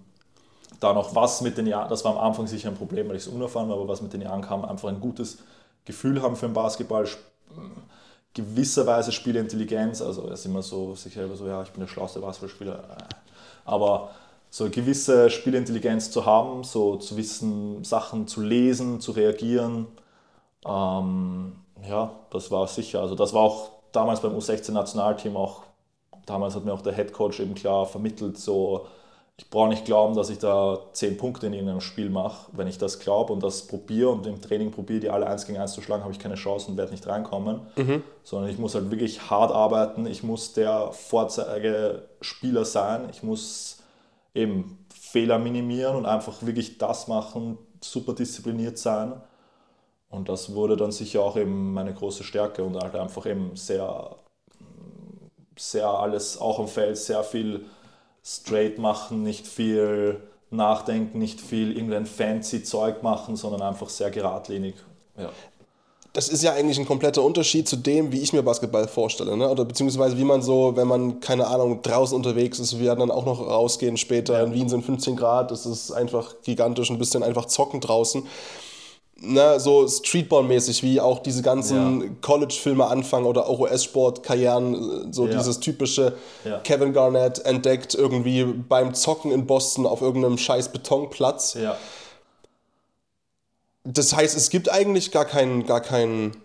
da 0.80 0.92
noch 0.92 1.14
was 1.14 1.40
mit 1.40 1.58
den 1.58 1.66
Jahren, 1.66 1.88
das 1.88 2.04
war 2.04 2.16
am 2.16 2.18
Anfang 2.18 2.46
sicher 2.46 2.68
ein 2.68 2.76
Problem, 2.76 3.08
weil 3.08 3.16
ich 3.16 3.22
es 3.22 3.28
unerfahren 3.28 3.68
war, 3.68 3.76
aber 3.76 3.88
was 3.88 4.02
mit 4.02 4.12
den 4.12 4.20
Jahren 4.20 4.42
kam, 4.42 4.64
einfach 4.64 4.88
ein 4.88 5.00
gutes 5.00 5.38
Gefühl 5.84 6.22
haben 6.22 6.36
für 6.36 6.46
den 6.46 6.54
Basketball, 6.54 7.06
gewisserweise 8.34 9.10
Spielintelligenz, 9.10 10.00
also 10.00 10.28
es 10.28 10.40
ist 10.40 10.46
immer 10.46 10.62
so, 10.62 10.94
sich 10.94 11.14
selber 11.14 11.34
so, 11.34 11.46
ja, 11.46 11.62
ich 11.62 11.70
bin 11.70 11.80
der 11.80 11.88
schlauste 11.88 12.20
Basketballspieler, 12.20 12.84
aber 13.64 14.10
so 14.50 14.64
eine 14.64 14.70
gewisse 14.70 15.30
Spielintelligenz 15.30 16.10
zu 16.10 16.24
haben, 16.24 16.62
so 16.62 16.96
zu 16.96 17.16
wissen, 17.16 17.84
Sachen 17.84 18.28
zu 18.28 18.40
lesen, 18.40 19.00
zu 19.00 19.12
reagieren, 19.12 19.86
ähm, 20.64 21.56
ja, 21.88 22.12
das 22.30 22.50
war 22.50 22.66
sicher, 22.68 23.00
also 23.00 23.14
das 23.14 23.32
war 23.32 23.42
auch 23.42 23.70
damals 23.92 24.20
beim 24.20 24.36
U16-Nationalteam 24.36 25.36
auch, 25.36 25.62
damals 26.26 26.54
hat 26.54 26.64
mir 26.64 26.72
auch 26.72 26.82
der 26.82 26.94
Head 26.94 27.12
Coach 27.12 27.40
eben 27.40 27.54
klar 27.54 27.86
vermittelt, 27.86 28.38
so, 28.38 28.86
ich 29.38 29.48
brauche 29.50 29.68
nicht 29.68 29.84
glauben, 29.84 30.16
dass 30.16 30.30
ich 30.30 30.38
da 30.38 30.80
zehn 30.92 31.16
Punkte 31.16 31.46
in 31.46 31.52
irgendeinem 31.52 31.80
Spiel 31.80 32.10
mache. 32.10 32.50
Wenn 32.52 32.66
ich 32.66 32.76
das 32.76 32.98
glaube 32.98 33.32
und 33.32 33.40
das 33.40 33.68
probiere 33.68 34.10
und 34.10 34.26
im 34.26 34.42
Training 34.42 34.72
probiere, 34.72 34.98
die 34.98 35.10
alle 35.10 35.28
eins 35.28 35.46
gegen 35.46 35.58
eins 35.58 35.72
zu 35.72 35.80
schlagen, 35.80 36.02
habe 36.02 36.12
ich 36.12 36.18
keine 36.18 36.34
Chance 36.34 36.68
und 36.68 36.76
werde 36.76 36.90
nicht 36.90 37.06
reinkommen. 37.06 37.60
Mhm. 37.76 38.02
Sondern 38.24 38.50
ich 38.50 38.58
muss 38.58 38.74
halt 38.74 38.90
wirklich 38.90 39.30
hart 39.30 39.52
arbeiten. 39.52 40.06
Ich 40.06 40.24
muss 40.24 40.54
der 40.54 40.90
Vorzeigespieler 40.90 42.64
sein. 42.64 43.08
Ich 43.12 43.22
muss 43.22 43.78
eben 44.34 44.84
Fehler 44.92 45.38
minimieren 45.38 45.94
und 45.94 46.06
einfach 46.06 46.42
wirklich 46.42 46.78
das 46.78 47.06
machen, 47.06 47.58
super 47.80 48.14
diszipliniert 48.14 48.76
sein. 48.76 49.14
Und 50.10 50.28
das 50.28 50.52
wurde 50.52 50.76
dann 50.76 50.90
sicher 50.90 51.22
auch 51.22 51.36
eben 51.36 51.72
meine 51.72 51.94
große 51.94 52.24
Stärke 52.24 52.64
und 52.64 52.76
halt 52.76 52.96
einfach 52.96 53.24
eben 53.24 53.54
sehr, 53.54 54.16
sehr 55.56 55.88
alles, 55.88 56.40
auch 56.40 56.58
am 56.58 56.66
Feld, 56.66 56.96
sehr 56.98 57.22
viel 57.22 57.66
straight 58.28 58.78
machen, 58.78 59.22
nicht 59.22 59.46
viel 59.46 60.20
nachdenken, 60.50 61.18
nicht 61.18 61.40
viel 61.40 61.72
irgendein 61.72 62.04
fancy 62.04 62.62
Zeug 62.62 63.02
machen, 63.02 63.36
sondern 63.36 63.62
einfach 63.62 63.88
sehr 63.88 64.10
geradlinig. 64.10 64.74
Ja. 65.16 65.30
Das 66.12 66.28
ist 66.28 66.42
ja 66.42 66.52
eigentlich 66.52 66.78
ein 66.78 66.86
kompletter 66.86 67.22
Unterschied 67.22 67.68
zu 67.68 67.76
dem, 67.76 68.12
wie 68.12 68.20
ich 68.20 68.32
mir 68.32 68.42
Basketball 68.42 68.88
vorstelle. 68.88 69.36
Ne? 69.36 69.48
Oder 69.48 69.64
beziehungsweise 69.64 70.18
wie 70.18 70.24
man 70.24 70.42
so, 70.42 70.74
wenn 70.74 70.88
man, 70.88 71.20
keine 71.20 71.46
Ahnung, 71.46 71.80
draußen 71.82 72.16
unterwegs 72.16 72.58
ist, 72.58 72.78
wir 72.78 72.86
werden 72.86 73.00
dann 73.00 73.10
auch 73.10 73.24
noch 73.24 73.40
rausgehen 73.40 73.96
später. 73.96 74.38
Ja. 74.38 74.44
In 74.44 74.52
Wien 74.52 74.68
sind 74.68 74.84
15 74.84 75.16
Grad, 75.16 75.50
es 75.52 75.64
ist 75.64 75.92
einfach 75.92 76.34
gigantisch, 76.42 76.90
ein 76.90 76.98
bisschen 76.98 77.22
einfach 77.22 77.46
zocken 77.46 77.80
draußen 77.80 78.26
ne, 79.20 79.58
so 79.60 79.86
Streetball-mäßig, 79.86 80.82
wie 80.82 81.00
auch 81.00 81.20
diese 81.20 81.42
ganzen 81.42 82.00
ja. 82.00 82.08
College-Filme 82.20 82.86
anfangen 82.86 83.26
oder 83.26 83.46
auch 83.46 83.58
US-Sport-Karrieren, 83.60 85.12
so 85.12 85.26
ja. 85.26 85.36
dieses 85.36 85.60
typische 85.60 86.14
ja. 86.44 86.58
Kevin 86.60 86.92
Garnett 86.92 87.44
entdeckt 87.44 87.94
irgendwie 87.94 88.44
beim 88.44 88.94
Zocken 88.94 89.32
in 89.32 89.46
Boston 89.46 89.86
auf 89.86 90.00
irgendeinem 90.00 90.38
scheiß 90.38 90.70
Betonplatz. 90.70 91.56
Das 93.84 94.14
heißt, 94.14 94.36
es 94.36 94.50
gibt 94.50 94.70
eigentlich 94.70 95.10
gar 95.12 95.24
keinen, 95.24 95.66
gar 95.66 95.80
keinen. 95.80 96.36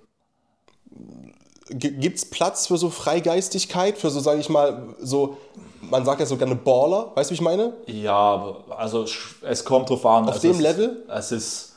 Gibt 1.69 2.17
es 2.17 2.25
Platz 2.25 2.67
für 2.67 2.77
so 2.77 2.89
Freigeistigkeit, 2.89 3.97
für 3.97 4.09
so, 4.09 4.19
sage 4.19 4.39
ich 4.39 4.49
mal, 4.49 4.95
so, 5.01 5.37
man 5.81 6.05
sagt 6.05 6.19
ja 6.19 6.25
so 6.25 6.37
gerne 6.37 6.55
Baller, 6.55 7.11
weißt 7.15 7.29
du, 7.29 7.31
wie 7.31 7.35
ich 7.35 7.41
meine? 7.41 7.73
Ja, 7.87 8.57
also 8.69 9.05
es 9.41 9.65
kommt 9.65 9.89
drauf 9.89 10.05
an. 10.05 10.25
Auf 10.25 10.35
also 10.35 10.47
dem 10.49 10.57
es, 10.57 10.61
Level? 10.61 11.05
Es 11.09 11.31
ist 11.31 11.72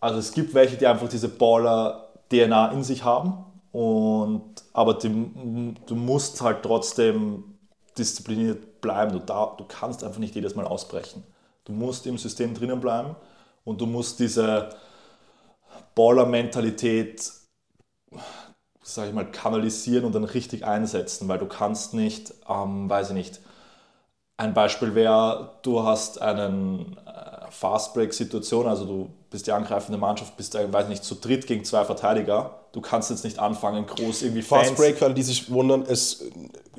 also 0.00 0.18
es 0.18 0.32
gibt 0.32 0.54
welche, 0.54 0.76
die 0.76 0.86
einfach 0.86 1.08
diese 1.08 1.28
Baller-DNA 1.28 2.72
in 2.72 2.84
sich 2.84 3.04
haben, 3.04 3.44
und, 3.72 4.64
aber 4.72 4.94
die, 4.94 5.74
du 5.86 5.94
musst 5.94 6.40
halt 6.40 6.62
trotzdem 6.62 7.58
diszipliniert 7.98 8.80
bleiben. 8.80 9.12
Du, 9.12 9.18
da, 9.18 9.54
du 9.58 9.64
kannst 9.64 10.02
einfach 10.02 10.18
nicht 10.18 10.34
jedes 10.34 10.54
Mal 10.54 10.66
ausbrechen. 10.66 11.24
Du 11.64 11.72
musst 11.72 12.06
im 12.06 12.16
System 12.16 12.54
drinnen 12.54 12.80
bleiben 12.80 13.16
und 13.64 13.80
du 13.80 13.86
musst 13.86 14.18
diese 14.18 14.70
Baller-Mentalität 15.94 17.30
sage 18.86 19.08
ich 19.08 19.14
mal, 19.14 19.30
kanalisieren 19.30 20.04
und 20.04 20.14
dann 20.14 20.24
richtig 20.24 20.64
einsetzen, 20.64 21.28
weil 21.28 21.38
du 21.38 21.46
kannst 21.46 21.92
nicht, 21.92 22.32
ähm, 22.48 22.88
weiß 22.88 23.08
ich 23.10 23.14
nicht, 23.14 23.40
ein 24.36 24.54
Beispiel 24.54 24.94
wäre, 24.94 25.58
du 25.62 25.82
hast 25.82 26.20
einen 26.22 26.96
äh, 27.06 27.50
Fastbreak-Situation, 27.50 28.66
also 28.66 28.84
du 28.84 29.10
bist 29.30 29.46
die 29.46 29.52
angreifende 29.52 29.98
Mannschaft, 29.98 30.36
bist, 30.36 30.54
äh, 30.54 30.72
weiß 30.72 30.88
nicht, 30.88 31.04
zu 31.04 31.16
dritt 31.16 31.46
gegen 31.46 31.64
zwei 31.64 31.84
Verteidiger. 31.84 32.60
Du 32.72 32.80
kannst 32.80 33.10
jetzt 33.10 33.24
nicht 33.24 33.38
anfangen, 33.38 33.86
groß 33.86 34.22
irgendwie 34.22 34.42
Fastbreak, 34.42 34.98
für 34.98 35.06
alle, 35.06 35.14
die 35.14 35.22
sich 35.22 35.50
wundern, 35.50 35.82
ist 35.82 36.24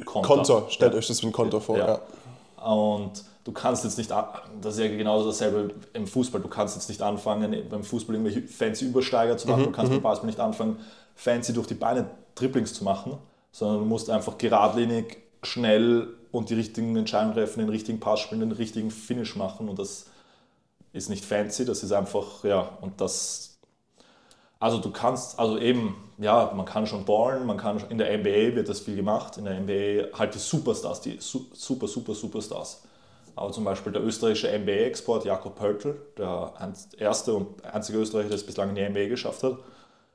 Konter. 0.05 0.27
Konter. 0.27 0.65
Stellt 0.69 0.93
ja. 0.93 0.99
euch 0.99 1.07
das 1.07 1.21
wie 1.21 1.27
ein 1.27 1.31
Konter 1.31 1.59
vor. 1.59 1.77
Ja. 1.77 1.99
ja. 2.57 2.63
Und 2.63 3.23
du 3.43 3.51
kannst 3.51 3.83
jetzt 3.83 3.97
nicht, 3.97 4.09
das 4.09 4.73
ist 4.73 4.79
ja 4.79 4.87
genauso 4.87 5.27
dasselbe 5.27 5.73
im 5.93 6.05
Fußball, 6.07 6.41
du 6.41 6.49
kannst 6.49 6.75
jetzt 6.75 6.89
nicht 6.89 7.01
anfangen, 7.01 7.55
beim 7.69 7.83
Fußball 7.83 8.15
irgendwelche 8.15 8.47
fancy 8.47 8.85
Übersteiger 8.85 9.37
zu 9.37 9.47
machen, 9.47 9.61
mhm. 9.61 9.65
du 9.65 9.71
kannst 9.71 9.91
beim 9.91 9.99
mhm. 9.99 10.03
Basketball 10.03 10.27
nicht 10.27 10.39
anfangen, 10.39 10.79
fancy 11.15 11.53
durch 11.53 11.67
die 11.67 11.75
Beine 11.75 12.09
Dribblings 12.35 12.73
zu 12.73 12.83
machen, 12.83 13.17
sondern 13.51 13.79
du 13.79 13.85
musst 13.85 14.09
einfach 14.09 14.37
geradlinig, 14.37 15.17
schnell 15.43 16.09
und 16.31 16.49
die 16.49 16.55
richtigen 16.55 16.95
Entscheidungen 16.95 17.35
treffen, 17.35 17.59
den 17.59 17.69
richtigen 17.69 17.99
Pass 17.99 18.19
spielen, 18.19 18.41
den 18.41 18.51
richtigen 18.51 18.91
Finish 18.91 19.35
machen 19.35 19.69
und 19.69 19.79
das 19.79 20.07
ist 20.97 21.09
nicht 21.09 21.25
fancy, 21.25 21.65
das 21.65 21.83
ist 21.83 21.91
einfach, 21.91 22.43
ja, 22.43 22.77
und 22.81 22.99
das, 22.99 23.59
also 24.59 24.79
du 24.79 24.91
kannst, 24.91 25.39
also 25.39 25.57
eben, 25.57 26.11
ja, 26.17 26.51
man 26.55 26.65
kann 26.65 26.87
schon 26.87 27.05
ballen, 27.05 27.45
man 27.45 27.57
kann, 27.57 27.81
in 27.89 27.97
der 27.97 28.17
NBA 28.17 28.55
wird 28.55 28.69
das 28.69 28.79
viel 28.79 28.95
gemacht, 28.95 29.37
in 29.37 29.45
der 29.45 29.59
NBA 29.59 30.17
halt 30.17 30.33
die 30.33 30.39
Superstars, 30.39 31.01
die 31.01 31.17
super, 31.19 31.87
super, 31.87 32.15
Superstars. 32.15 32.81
Aber 33.35 33.51
zum 33.51 33.63
Beispiel 33.63 33.91
der 33.91 34.03
österreichische 34.03 34.47
NBA-Export 34.57 35.23
Jakob 35.23 35.55
Pöltl, 35.55 35.95
der 36.17 36.53
erste 36.97 37.33
und 37.35 37.63
einzige 37.63 37.99
Österreicher, 37.99 38.29
der 38.29 38.37
es 38.37 38.45
bislang 38.45 38.69
in 38.69 38.75
die 38.75 38.89
NBA 38.89 39.09
geschafft 39.09 39.43
hat, 39.43 39.59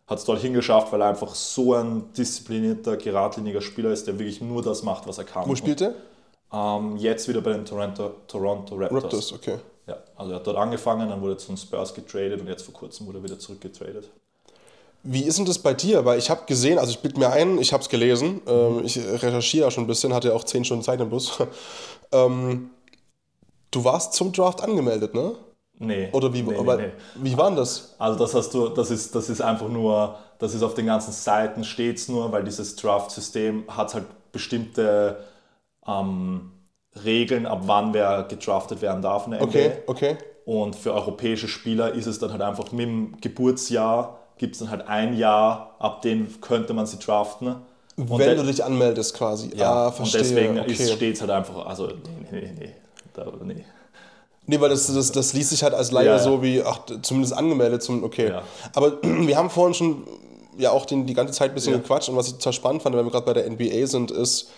hat 0.09 0.19
es 0.19 0.25
dorthin 0.25 0.55
geschafft, 0.55 0.93
weil 0.93 1.01
er 1.01 1.09
einfach 1.09 1.33
so 1.37 1.75
ein 1.75 2.13
disziplinierter, 2.15 2.97
geradliniger 2.97 3.61
Spieler 3.61 3.93
ist, 3.93 4.09
der 4.09 4.19
wirklich 4.19 4.41
nur 4.41 4.61
das 4.63 4.83
macht, 4.83 5.07
was 5.07 5.19
er 5.19 5.25
kann. 5.25 5.49
Wo 5.49 5.55
spielt 5.55 5.81
er? 5.81 5.95
Ähm, 6.53 6.97
jetzt 6.97 7.29
wieder 7.29 7.41
bei 7.41 7.53
den 7.53 7.65
Toronto, 7.65 8.11
Toronto 8.27 8.75
Raptors. 8.75 9.05
Raptors, 9.05 9.33
okay. 9.33 9.59
Ja, 9.93 9.99
also 10.17 10.33
er 10.33 10.37
hat 10.37 10.47
dort 10.47 10.57
angefangen, 10.57 11.09
dann 11.09 11.21
wurde 11.21 11.35
er 11.35 11.39
zu 11.39 11.49
den 11.49 11.57
Spurs 11.57 11.95
getradet 11.95 12.41
und 12.41 12.49
jetzt 12.49 12.63
vor 12.63 12.75
kurzem 12.75 13.07
wurde 13.07 13.19
er 13.19 13.25
wieder 13.25 13.39
zurückgetradet. 13.39 14.09
Wie 15.03 15.25
ist 15.25 15.39
denn 15.39 15.47
das 15.47 15.59
bei 15.59 15.75
dir? 15.75 16.05
Weil 16.05 16.19
ich 16.19 16.31
habe 16.31 16.43
gesehen, 16.47 16.79
also 16.79 16.93
ich 16.93 17.01
bitte 17.01 17.19
mir 17.19 17.31
ein, 17.31 17.59
ich 17.59 17.73
habe 17.73 17.83
es 17.83 17.89
gelesen, 17.89 18.41
ähm, 18.47 18.83
ich 18.85 18.97
recherchiere 18.99 19.67
ja 19.67 19.71
schon 19.71 19.85
ein 19.85 19.89
bisschen, 19.89 20.15
hatte 20.15 20.29
ja 20.29 20.35
auch 20.35 20.45
10 20.45 20.65
Stunden 20.65 20.85
Zeit 20.85 21.01
im 21.01 21.11
Bus. 21.11 21.39
ähm, 22.13 22.71
du 23.71 23.85
warst 23.85 24.15
zum 24.15 24.33
Draft 24.33 24.63
angemeldet, 24.63 25.15
ne? 25.15 25.35
Nee. 25.79 26.09
Oder 26.13 26.33
wie, 26.33 26.43
nee, 26.43 26.57
aber, 26.57 26.77
nee, 26.77 26.93
nee. 27.17 27.33
wie 27.33 27.37
war 27.37 27.49
denn 27.49 27.57
das? 27.57 27.97
Also 27.99 28.17
das 28.19 28.35
hast 28.35 28.55
du, 28.55 28.69
das 28.69 28.91
ist, 28.93 29.15
das 29.15 29.29
ist 29.29 29.41
einfach 29.41 29.69
nur, 29.69 30.17
das 30.39 30.55
ist 30.55 30.63
auf 30.63 30.75
den 30.75 30.87
ganzen 30.87 31.13
Seiten 31.13 31.65
steht 31.65 31.99
es 31.99 32.09
nur, 32.09 32.31
weil 32.31 32.45
dieses 32.45 32.77
Draft-System 32.77 33.65
hat 33.69 33.95
halt 33.95 34.05
bestimmte 34.31 35.25
ähm, 35.85 36.53
Regeln, 37.05 37.47
ab 37.47 37.63
wann 37.67 37.95
wer 37.95 38.25
gedraftet 38.25 38.83
werden 38.83 39.03
darf 39.03 39.27
in 39.27 39.33
der 39.33 39.41
NBA. 39.41 39.49
Okay, 39.49 39.73
okay. 39.87 40.17
Und 40.45 40.77
für 40.77 40.93
europäische 40.93 41.49
Spieler 41.49 41.93
ist 41.93 42.07
es 42.07 42.19
dann 42.19 42.33
halt 42.33 42.43
einfach 42.43 42.73
mit 42.73 42.87
dem 42.87 43.21
Geburtsjahr 43.21 44.19
gibt 44.43 44.55
es 44.55 44.59
dann 44.59 44.71
halt 44.71 44.89
ein 44.89 45.17
Jahr, 45.17 45.77
ab 45.79 46.03
dem 46.03 46.41
könnte 46.41 46.75
man 46.75 46.85
sie 46.85 46.99
draften. 46.99 47.55
Und 47.97 48.19
Wenn 48.19 48.37
du 48.37 48.43
dich 48.43 48.65
anmeldest 48.65 49.15
quasi. 49.15 49.53
Ja, 49.55 49.87
ah, 49.87 49.93
verstehe. 49.93 50.21
Und 50.21 50.29
deswegen 50.29 50.59
okay. 50.59 50.75
steht 50.75 51.15
es 51.15 51.21
halt 51.21 51.31
einfach, 51.31 51.65
also 51.65 51.87
nee, 51.87 52.41
nee, 52.41 52.53
nee, 52.59 52.75
da, 53.15 53.27
nee. 53.45 53.65
Nee, 54.47 54.61
weil 54.61 54.71
das, 54.71 54.93
das, 54.93 55.13
das 55.13 55.33
liest 55.35 55.51
sich 55.51 55.63
halt 55.63 55.75
als 55.75 55.93
Laie 55.93 56.07
ja, 56.07 56.19
so 56.19 56.43
wie, 56.43 56.61
ach, 56.61 56.81
zumindest 57.03 57.35
angemeldet 57.35 57.85
zum, 57.85 58.03
okay. 58.03 58.31
Ja. 58.31 58.43
Aber 58.75 59.01
wir 59.03 59.37
haben 59.37 59.49
vorhin 59.49 59.75
schon 59.75 60.07
ja 60.59 60.73
auch 60.73 60.87
den, 60.87 61.07
die 61.07 61.15
ganze 61.15 61.33
Zeit 61.33 61.53
ein 61.53 61.55
bisschen 61.55 61.75
gequatscht 61.75 62.09
und 62.09 62.17
was 62.17 62.27
ich 62.27 62.35
total 62.35 62.53
spannend 62.53 62.83
fand, 62.83 62.97
wenn 62.97 63.05
wir 63.05 63.13
gerade 63.13 63.27
bei 63.27 63.35
der 63.35 63.49
NBA 63.49 63.87
sind, 63.87 64.11
ist, 64.11 64.51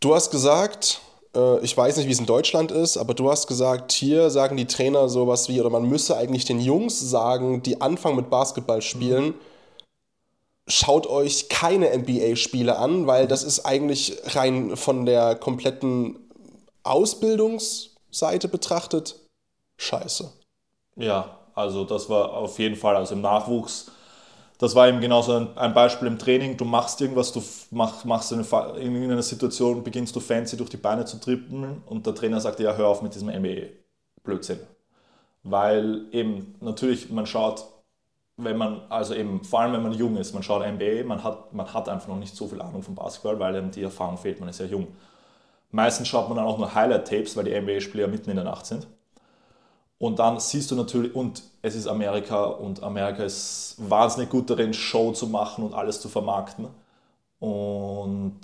du 0.00 0.14
hast 0.14 0.30
gesagt, 0.30 1.00
äh, 1.34 1.60
ich 1.60 1.76
weiß 1.76 1.96
nicht, 1.96 2.06
wie 2.06 2.12
es 2.12 2.18
in 2.18 2.26
Deutschland 2.26 2.70
ist, 2.72 2.96
aber 2.96 3.14
du 3.14 3.30
hast 3.30 3.46
gesagt, 3.46 3.92
hier 3.92 4.30
sagen 4.30 4.56
die 4.56 4.66
Trainer 4.66 5.08
sowas 5.08 5.48
wie, 5.48 5.60
oder 5.60 5.70
man 5.70 5.88
müsse 5.88 6.16
eigentlich 6.16 6.44
den 6.44 6.60
Jungs 6.60 6.98
sagen, 6.98 7.62
die 7.62 7.80
anfangen 7.80 8.16
mit 8.16 8.30
Basketball 8.30 8.82
spielen, 8.82 9.26
mhm. 9.26 9.34
schaut 10.68 11.06
euch 11.06 11.48
keine 11.48 11.96
NBA-Spiele 11.96 12.78
an, 12.78 13.06
weil 13.06 13.26
das 13.26 13.42
ist 13.42 13.66
eigentlich 13.66 14.18
rein 14.34 14.76
von 14.76 15.06
der 15.06 15.34
kompletten 15.34 16.18
Ausbildungs- 16.84 17.96
Seite 18.16 18.48
betrachtet, 18.48 19.16
scheiße. 19.76 20.32
Ja, 20.96 21.38
also 21.54 21.84
das 21.84 22.08
war 22.08 22.32
auf 22.32 22.58
jeden 22.58 22.76
Fall, 22.76 22.96
also 22.96 23.14
im 23.14 23.20
Nachwuchs, 23.20 23.90
das 24.58 24.74
war 24.74 24.88
eben 24.88 25.00
genauso 25.00 25.32
ein, 25.34 25.56
ein 25.56 25.74
Beispiel 25.74 26.08
im 26.08 26.18
Training. 26.18 26.56
Du 26.56 26.64
machst 26.64 27.00
irgendwas, 27.00 27.32
du 27.32 27.42
mach, 27.70 28.04
machst 28.04 28.32
eine, 28.32 28.42
in 28.78 28.94
irgendeiner 28.94 29.22
Situation, 29.22 29.84
beginnst 29.84 30.16
du 30.16 30.20
fancy 30.20 30.56
durch 30.56 30.70
die 30.70 30.78
Beine 30.78 31.04
zu 31.04 31.18
trippeln 31.18 31.82
und 31.86 32.06
der 32.06 32.14
Trainer 32.14 32.40
sagt 32.40 32.58
dir, 32.58 32.64
ja, 32.64 32.74
hör 32.74 32.88
auf 32.88 33.02
mit 33.02 33.14
diesem 33.14 33.28
NBA-Blödsinn. 33.28 34.60
Weil 35.42 36.06
eben 36.12 36.54
natürlich, 36.60 37.10
man 37.10 37.26
schaut, 37.26 37.64
wenn 38.38 38.56
man, 38.56 38.82
also 38.88 39.14
eben, 39.14 39.44
vor 39.44 39.60
allem 39.60 39.74
wenn 39.74 39.82
man 39.82 39.92
jung 39.92 40.16
ist, 40.16 40.32
man 40.32 40.42
schaut 40.42 40.66
NBA, 40.66 41.04
man 41.04 41.22
hat, 41.22 41.52
man 41.52 41.72
hat 41.72 41.88
einfach 41.88 42.08
noch 42.08 42.18
nicht 42.18 42.34
so 42.34 42.48
viel 42.48 42.60
Ahnung 42.60 42.82
vom 42.82 42.94
Basketball, 42.94 43.38
weil 43.38 43.56
eben 43.56 43.70
die 43.70 43.82
Erfahrung 43.82 44.18
fehlt, 44.18 44.40
man 44.40 44.48
ist 44.48 44.60
ja 44.60 44.66
jung. 44.66 44.88
Meistens 45.70 46.08
schaut 46.08 46.28
man 46.28 46.36
dann 46.36 46.46
auch 46.46 46.58
nur 46.58 46.74
Highlight-Tapes, 46.74 47.36
weil 47.36 47.44
die 47.44 47.60
NBA-Spieler 47.60 48.08
mitten 48.08 48.30
in 48.30 48.36
der 48.36 48.44
Nacht 48.44 48.66
sind. 48.66 48.86
Und 49.98 50.18
dann 50.18 50.40
siehst 50.40 50.70
du 50.70 50.74
natürlich, 50.74 51.14
und 51.14 51.42
es 51.62 51.74
ist 51.74 51.86
Amerika 51.86 52.44
und 52.44 52.82
Amerika 52.82 53.24
ist 53.24 53.76
wahnsinnig 53.78 54.30
gut 54.30 54.50
darin, 54.50 54.74
Show 54.74 55.12
zu 55.12 55.26
machen 55.26 55.64
und 55.64 55.74
alles 55.74 56.00
zu 56.00 56.08
vermarkten. 56.08 56.68
Und 57.38 58.40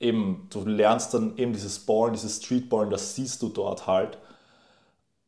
eben, 0.00 0.46
du 0.50 0.64
lernst 0.64 1.14
dann 1.14 1.36
eben 1.36 1.52
dieses 1.52 1.80
Ballen, 1.80 2.12
dieses 2.12 2.36
Streetballen, 2.36 2.90
das 2.90 3.14
siehst 3.14 3.42
du 3.42 3.48
dort 3.48 3.86
halt. 3.86 4.18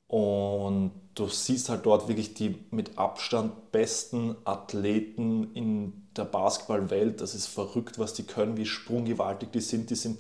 Und 0.07 0.93
du 1.15 1.27
siehst 1.29 1.69
halt 1.69 1.85
dort 1.87 2.09
wirklich 2.09 2.35
die 2.35 2.57
mit 2.71 2.97
Abstand 2.97 3.73
besten 3.73 4.37
Athleten 4.45 5.53
in 5.55 6.09
der 6.17 6.25
Basketballwelt. 6.25 7.21
Das 7.21 7.35
ist 7.35 7.47
verrückt, 7.47 7.99
was 7.99 8.15
die 8.15 8.23
können, 8.23 8.57
wie 8.57 8.67
sprunggewaltig 8.67 9.51
die 9.53 9.61
sind. 9.61 9.91
Die 9.91 9.97
sind 9.97 10.19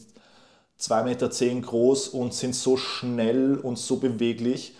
2,10 0.80 1.04
Meter 1.04 1.60
groß 1.62 2.08
und 2.08 2.34
sind 2.34 2.54
so 2.54 2.76
schnell 2.76 3.56
und 3.56 3.78
so 3.78 3.96
beweglich. 3.96 4.74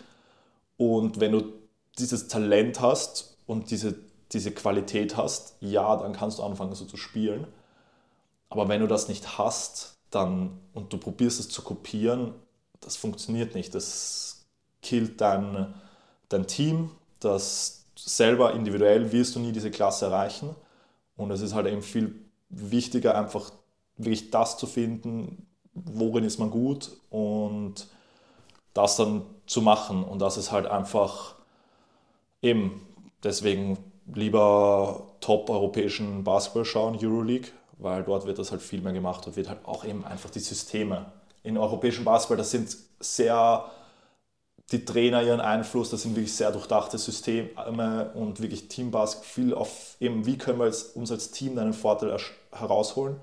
Und 0.79 1.21
wenn 1.21 1.33
du 1.33 1.53
dieses 1.99 2.29
Talent 2.29 2.81
hast 2.81 3.37
und 3.47 3.71
diese, 3.71 3.97
diese 4.33 4.53
Qualität 4.53 5.17
hast, 5.17 5.57
ja, 5.61 5.97
dann 5.97 6.15
kannst 6.15 6.39
du 6.39 6.43
anfangen 6.43 6.75
so 6.75 6.87
zu 6.87 6.97
spielen. 6.97 7.47
Aber 8.49 8.69
wenn 8.69 8.81
du 8.81 8.87
das 8.87 9.09
nicht 9.09 9.37
hast 9.37 9.99
dann, 10.11 10.59
und 10.73 10.93
du 10.93 10.97
probierst 10.97 11.41
es 11.41 11.51
zu 11.51 11.61
kopieren, 11.61 12.33
das 12.81 12.97
funktioniert 12.97 13.55
nicht. 13.55 13.75
Das 13.75 14.47
killt 14.81 15.21
dein, 15.21 15.75
dein 16.31 16.47
Team. 16.47 16.93
Das 17.21 17.85
selber 17.97 18.55
individuell 18.55 19.13
wirst 19.13 19.35
du 19.35 19.41
nie 19.41 19.53
diese 19.53 19.71
Klasse 19.71 20.07
erreichen. 20.07 20.55
Und 21.17 21.31
es 21.33 21.41
ist 21.41 21.55
halt 21.55 21.67
eben 21.67 21.83
viel 21.83 22.15
wichtiger, 22.49 23.19
einfach 23.19 23.51
wirklich 23.97 24.31
das 24.31 24.57
zu 24.57 24.67
finden, 24.67 25.47
worin 25.75 26.25
ist 26.25 26.39
man 26.39 26.51
gut 26.51 26.93
und 27.11 27.89
das 28.73 28.97
dann 28.97 29.23
zu 29.49 29.63
machen. 29.63 30.05
Und 30.05 30.21
das 30.21 30.37
ist 30.37 30.53
halt 30.53 30.67
einfach 30.67 31.35
eben 32.41 32.87
deswegen 33.25 33.79
lieber 34.15 35.03
top 35.21 35.51
europäischen 35.51 36.23
Basketball 36.23 36.65
schauen, 36.65 36.99
Euroleague, 37.01 37.49
weil 37.79 38.05
dort 38.05 38.27
wird 38.27 38.39
das 38.39 38.53
halt 38.53 38.63
viel 38.63 38.81
mehr 38.81 38.93
gemacht 38.93 39.27
und 39.27 39.37
wird 39.37 39.49
halt 39.49 39.65
auch 39.65 39.85
eben 39.85 40.05
einfach 40.05 40.31
die 40.31 40.41
Systeme. 40.41 41.07
In 41.43 41.59
europäischen 41.59 42.05
Basketball, 42.05 42.37
das 42.37 42.51
sind 42.51 42.77
sehr 43.01 43.71
die 44.71 44.85
Trainer 44.85 45.23
ihren 45.23 45.41
Einfluss, 45.41 45.89
das 45.89 46.03
sind 46.03 46.15
wirklich 46.15 46.35
sehr 46.35 46.53
durchdachte 46.53 46.99
Systeme 46.99 48.11
und 48.15 48.41
wirklich 48.41 48.69
Teambasketball, 48.69 49.29
viel 49.29 49.55
auf 49.55 49.97
eben, 49.99 50.27
wie 50.27 50.37
können 50.37 50.59
wir 50.59 50.67
uns 50.67 51.11
als 51.11 51.31
Team 51.31 51.59
einen 51.59 51.73
Vorteil 51.73 52.15
herausholen. 52.53 53.17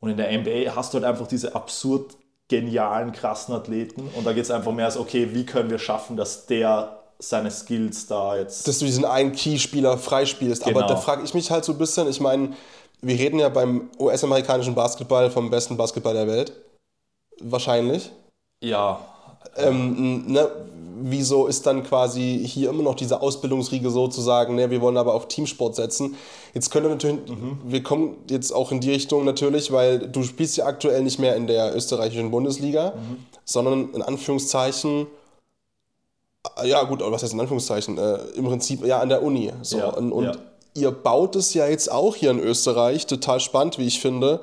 Und 0.00 0.10
in 0.10 0.16
der 0.16 0.36
NBA 0.36 0.74
hast 0.74 0.92
du 0.92 0.98
halt 0.98 1.04
einfach 1.04 1.28
diese 1.28 1.54
absurd 1.54 2.16
genialen, 2.48 3.12
krassen 3.12 3.54
Athleten. 3.54 4.08
Und 4.14 4.26
da 4.26 4.32
geht 4.32 4.44
es 4.44 4.50
einfach 4.50 4.72
mehr 4.72 4.86
als, 4.86 4.96
okay, 4.96 5.30
wie 5.32 5.46
können 5.46 5.70
wir 5.70 5.78
schaffen, 5.78 6.16
dass 6.16 6.46
der 6.46 7.00
seine 7.18 7.50
Skills 7.50 8.06
da 8.06 8.36
jetzt. 8.36 8.66
Dass 8.68 8.78
du 8.78 8.84
diesen 8.84 9.04
einen 9.04 9.32
Key-Spieler 9.32 9.98
freispielst. 9.98 10.64
Genau. 10.64 10.80
Aber 10.80 10.88
da 10.88 10.96
frage 10.96 11.22
ich 11.24 11.34
mich 11.34 11.50
halt 11.50 11.64
so 11.64 11.72
ein 11.72 11.78
bisschen, 11.78 12.08
ich 12.08 12.20
meine, 12.20 12.54
wir 13.00 13.18
reden 13.18 13.38
ja 13.38 13.48
beim 13.48 13.90
US-amerikanischen 13.98 14.74
Basketball 14.74 15.30
vom 15.30 15.50
besten 15.50 15.76
Basketball 15.76 16.14
der 16.14 16.26
Welt. 16.26 16.52
Wahrscheinlich. 17.40 18.10
Ja. 18.62 19.00
Ähm, 19.56 20.26
ne, 20.26 20.48
wieso 21.00 21.46
ist 21.46 21.66
dann 21.66 21.82
quasi 21.82 22.42
hier 22.46 22.70
immer 22.70 22.82
noch 22.82 22.94
diese 22.94 23.20
Ausbildungsriege 23.20 23.90
sozusagen, 23.90 24.54
ne, 24.54 24.70
wir 24.70 24.80
wollen 24.80 24.96
aber 24.96 25.14
auf 25.14 25.28
Teamsport 25.28 25.74
setzen. 25.74 26.16
Jetzt 26.54 26.70
könnte 26.70 26.88
natürlich, 26.88 27.28
mhm. 27.28 27.58
wir 27.64 27.82
kommen 27.82 28.16
jetzt 28.28 28.52
auch 28.52 28.72
in 28.72 28.80
die 28.80 28.90
Richtung 28.90 29.24
natürlich, 29.24 29.72
weil 29.72 30.08
du 30.08 30.22
spielst 30.22 30.56
ja 30.56 30.66
aktuell 30.66 31.02
nicht 31.02 31.18
mehr 31.18 31.36
in 31.36 31.46
der 31.46 31.74
österreichischen 31.74 32.30
Bundesliga, 32.30 32.90
mhm. 32.96 33.26
sondern 33.44 33.92
in 33.92 34.02
Anführungszeichen, 34.02 35.06
ja 36.64 36.82
gut, 36.84 37.00
was 37.00 37.22
heißt 37.22 37.32
in 37.32 37.40
Anführungszeichen, 37.40 37.98
äh, 37.98 38.16
im 38.36 38.44
Prinzip 38.44 38.84
ja 38.84 39.00
an 39.00 39.08
der 39.08 39.22
Uni. 39.22 39.52
So. 39.62 39.78
Ja, 39.78 39.88
und, 39.88 40.12
und 40.12 40.24
ja. 40.24 40.32
ihr 40.74 40.90
baut 40.90 41.36
es 41.36 41.54
ja 41.54 41.66
jetzt 41.66 41.90
auch 41.90 42.16
hier 42.16 42.30
in 42.30 42.38
Österreich, 42.38 43.06
total 43.06 43.40
spannend, 43.40 43.78
wie 43.78 43.86
ich 43.86 44.00
finde, 44.00 44.40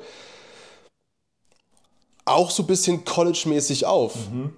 auch 2.26 2.52
so 2.52 2.64
ein 2.64 2.68
bisschen 2.68 3.06
college-mäßig 3.06 3.86
auf. 3.86 4.16
Mhm. 4.32 4.54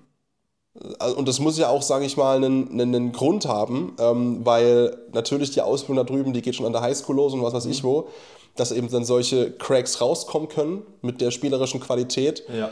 Und 0.73 1.27
das 1.27 1.39
muss 1.39 1.57
ja 1.59 1.69
auch, 1.69 1.83
sage 1.83 2.05
ich 2.05 2.17
mal, 2.17 2.37
einen, 2.37 2.81
einen 2.81 3.11
Grund 3.11 3.45
haben, 3.45 3.95
ähm, 3.99 4.43
weil 4.43 4.97
natürlich 5.11 5.51
die 5.51 5.61
Ausbildung 5.61 6.03
da 6.03 6.11
drüben, 6.11 6.33
die 6.33 6.41
geht 6.41 6.55
schon 6.55 6.65
an 6.65 6.73
der 6.73 6.81
Highschool 6.81 7.15
los 7.15 7.33
und 7.33 7.43
was 7.43 7.53
weiß 7.53 7.65
mhm. 7.65 7.71
ich 7.71 7.83
wo, 7.83 8.09
dass 8.55 8.71
eben 8.71 8.89
dann 8.89 9.05
solche 9.05 9.51
Cracks 9.51 10.01
rauskommen 10.01 10.49
können 10.49 10.81
mit 11.01 11.21
der 11.21 11.29
spielerischen 11.29 11.79
Qualität. 11.79 12.43
Ja. 12.51 12.71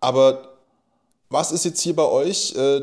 Aber 0.00 0.56
was 1.28 1.52
ist 1.52 1.64
jetzt 1.64 1.80
hier 1.80 1.94
bei 1.94 2.06
euch? 2.06 2.56
Äh, 2.56 2.82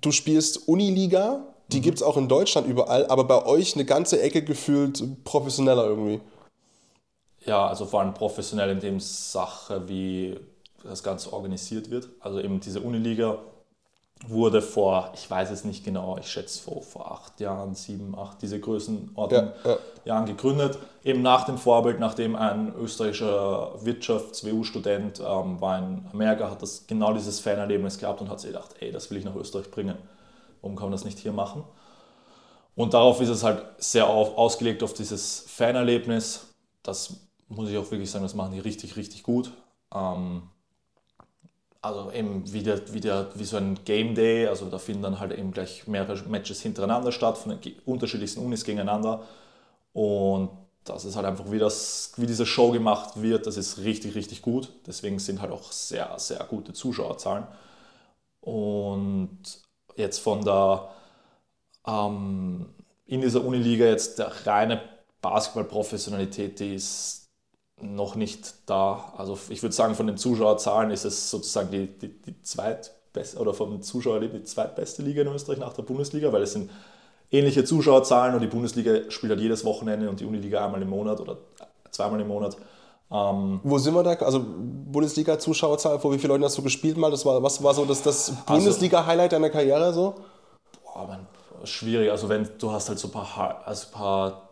du 0.00 0.10
spielst 0.10 0.66
Uniliga, 0.66 1.44
die 1.68 1.78
mhm. 1.78 1.82
gibt 1.82 1.98
es 1.98 2.02
auch 2.02 2.16
in 2.16 2.28
Deutschland 2.28 2.66
überall, 2.66 3.06
aber 3.06 3.24
bei 3.24 3.46
euch 3.46 3.74
eine 3.74 3.84
ganze 3.84 4.20
Ecke 4.20 4.42
gefühlt 4.42 5.04
professioneller 5.22 5.84
irgendwie. 5.84 6.20
Ja, 7.46 7.68
also 7.68 7.86
vor 7.86 8.00
allem 8.00 8.12
professionell 8.12 8.70
in 8.70 8.80
dem 8.80 8.98
Sache, 8.98 9.88
wie 9.88 10.36
das 10.84 11.02
Ganze 11.02 11.32
organisiert 11.32 11.90
wird. 11.90 12.08
Also 12.20 12.40
eben 12.40 12.60
diese 12.60 12.80
Uniliga 12.80 13.38
wurde 14.26 14.62
vor, 14.62 15.12
ich 15.14 15.30
weiß 15.30 15.50
es 15.50 15.64
nicht 15.64 15.84
genau, 15.84 16.18
ich 16.18 16.28
schätze 16.28 16.60
vor, 16.60 16.82
vor 16.82 17.12
acht 17.12 17.38
Jahren, 17.40 17.74
sieben, 17.74 18.18
acht, 18.18 18.42
diese 18.42 18.58
Größenordnung 18.58 19.52
ja, 19.64 19.70
ja. 19.70 19.78
Jahren 20.04 20.26
gegründet. 20.26 20.78
Eben 21.04 21.22
nach 21.22 21.44
dem 21.44 21.56
Vorbild, 21.56 22.00
nachdem 22.00 22.34
ein 22.34 22.74
österreichischer 22.74 23.74
Wirtschafts-WU-Student 23.84 25.20
ähm, 25.20 25.60
war 25.60 25.78
in 25.78 26.06
Amerika, 26.12 26.50
hat 26.50 26.62
das 26.62 26.86
genau 26.86 27.12
dieses 27.12 27.38
Fanerlebnis 27.38 27.98
gehabt 27.98 28.20
und 28.20 28.28
hat 28.28 28.40
sich 28.40 28.50
gedacht, 28.50 28.74
ey, 28.80 28.90
das 28.90 29.10
will 29.10 29.18
ich 29.18 29.24
nach 29.24 29.36
Österreich 29.36 29.70
bringen. 29.70 29.96
Warum 30.60 30.76
kann 30.76 30.86
man 30.86 30.92
das 30.92 31.04
nicht 31.04 31.18
hier 31.18 31.32
machen? 31.32 31.62
Und 32.74 32.94
darauf 32.94 33.20
ist 33.20 33.28
es 33.28 33.44
halt 33.44 33.62
sehr 33.78 34.08
auf, 34.08 34.36
ausgelegt 34.36 34.82
auf 34.82 34.94
dieses 34.94 35.40
Fanerlebnis. 35.48 36.46
Das 36.82 37.14
muss 37.48 37.70
ich 37.70 37.76
auch 37.76 37.90
wirklich 37.90 38.10
sagen, 38.10 38.24
das 38.24 38.34
machen 38.34 38.52
die 38.52 38.60
richtig, 38.60 38.96
richtig 38.96 39.22
gut. 39.22 39.52
Ähm, 39.94 40.42
also 41.88 42.12
eben 42.12 42.52
wie, 42.52 42.62
der, 42.62 42.80
wie, 43.34 43.44
so 43.44 43.56
ein 43.56 43.78
Game 43.84 44.14
Day, 44.14 44.46
also 44.46 44.66
da 44.66 44.78
finden 44.78 45.02
dann 45.02 45.20
halt 45.20 45.32
eben 45.32 45.52
gleich 45.52 45.86
mehrere 45.86 46.22
Matches 46.28 46.60
hintereinander 46.60 47.12
statt, 47.12 47.38
von 47.38 47.60
den 47.60 47.74
unterschiedlichsten 47.86 48.44
Unis 48.44 48.64
gegeneinander. 48.64 49.24
Und 49.92 50.50
das 50.84 51.04
ist 51.04 51.16
halt 51.16 51.26
einfach, 51.26 51.50
wie, 51.50 51.58
das, 51.58 52.12
wie 52.16 52.26
diese 52.26 52.46
Show 52.46 52.70
gemacht 52.70 53.20
wird, 53.20 53.46
das 53.46 53.56
ist 53.56 53.78
richtig, 53.78 54.14
richtig 54.14 54.42
gut. 54.42 54.72
Deswegen 54.86 55.18
sind 55.18 55.40
halt 55.40 55.52
auch 55.52 55.72
sehr, 55.72 56.14
sehr 56.18 56.44
gute 56.44 56.72
Zuschauerzahlen. 56.72 57.46
Und 58.40 59.40
jetzt 59.96 60.18
von 60.18 60.44
der, 60.44 60.88
ähm, 61.86 62.66
in 63.06 63.20
dieser 63.20 63.44
Uniliga 63.44 63.86
jetzt 63.86 64.18
der 64.18 64.46
reine 64.46 64.82
Basketball-Professionalität, 65.20 66.60
die 66.60 66.74
ist 66.74 67.27
noch 67.80 68.14
nicht 68.14 68.54
da. 68.66 69.12
Also 69.16 69.38
ich 69.48 69.62
würde 69.62 69.74
sagen, 69.74 69.94
von 69.94 70.06
den 70.06 70.16
Zuschauerzahlen 70.16 70.90
ist 70.90 71.04
es 71.04 71.30
sozusagen 71.30 71.70
die, 71.70 71.86
die, 71.86 72.08
die 72.08 72.42
zweitbeste 72.42 73.38
oder 73.38 73.54
vom 73.54 73.82
Zuschauerleben 73.82 74.40
die 74.40 74.44
zweitbeste 74.44 75.02
Liga 75.02 75.22
in 75.22 75.28
Österreich 75.28 75.58
nach 75.58 75.72
der 75.72 75.82
Bundesliga, 75.82 76.32
weil 76.32 76.42
es 76.42 76.52
sind 76.52 76.70
ähnliche 77.30 77.64
Zuschauerzahlen 77.64 78.34
und 78.34 78.40
die 78.40 78.46
Bundesliga 78.46 79.10
spielt 79.10 79.30
halt 79.30 79.40
jedes 79.40 79.64
Wochenende 79.64 80.08
und 80.08 80.20
die 80.20 80.24
Uniliga 80.24 80.64
einmal 80.64 80.82
im 80.82 80.90
Monat 80.90 81.20
oder 81.20 81.38
zweimal 81.90 82.20
im 82.20 82.28
Monat. 82.28 82.56
Ähm, 83.10 83.60
Wo 83.62 83.78
sind 83.78 83.94
wir 83.94 84.02
da? 84.02 84.12
Also 84.12 84.44
Bundesliga-Zuschauerzahl, 84.44 85.98
vor 85.98 86.12
wie 86.12 86.18
vielen 86.18 86.30
Leuten 86.30 86.44
hast 86.44 86.58
du 86.58 86.62
gespielt 86.62 86.96
mal? 86.96 87.10
Das 87.10 87.24
war, 87.24 87.42
was 87.42 87.62
war 87.62 87.74
so 87.74 87.84
das, 87.84 88.02
das 88.02 88.30
also 88.30 88.42
Bundesliga-Highlight 88.46 89.32
deiner 89.32 89.50
Karriere 89.50 89.92
so? 89.92 90.14
Boah, 90.84 91.06
man, 91.06 91.26
schwierig. 91.64 92.10
Also 92.10 92.28
wenn 92.28 92.48
du 92.58 92.70
hast 92.70 92.88
halt 92.88 92.98
so 92.98 93.08
ein 93.08 93.12
paar, 93.12 93.62
also 93.64 93.86
ein 93.86 93.92
paar 93.92 94.48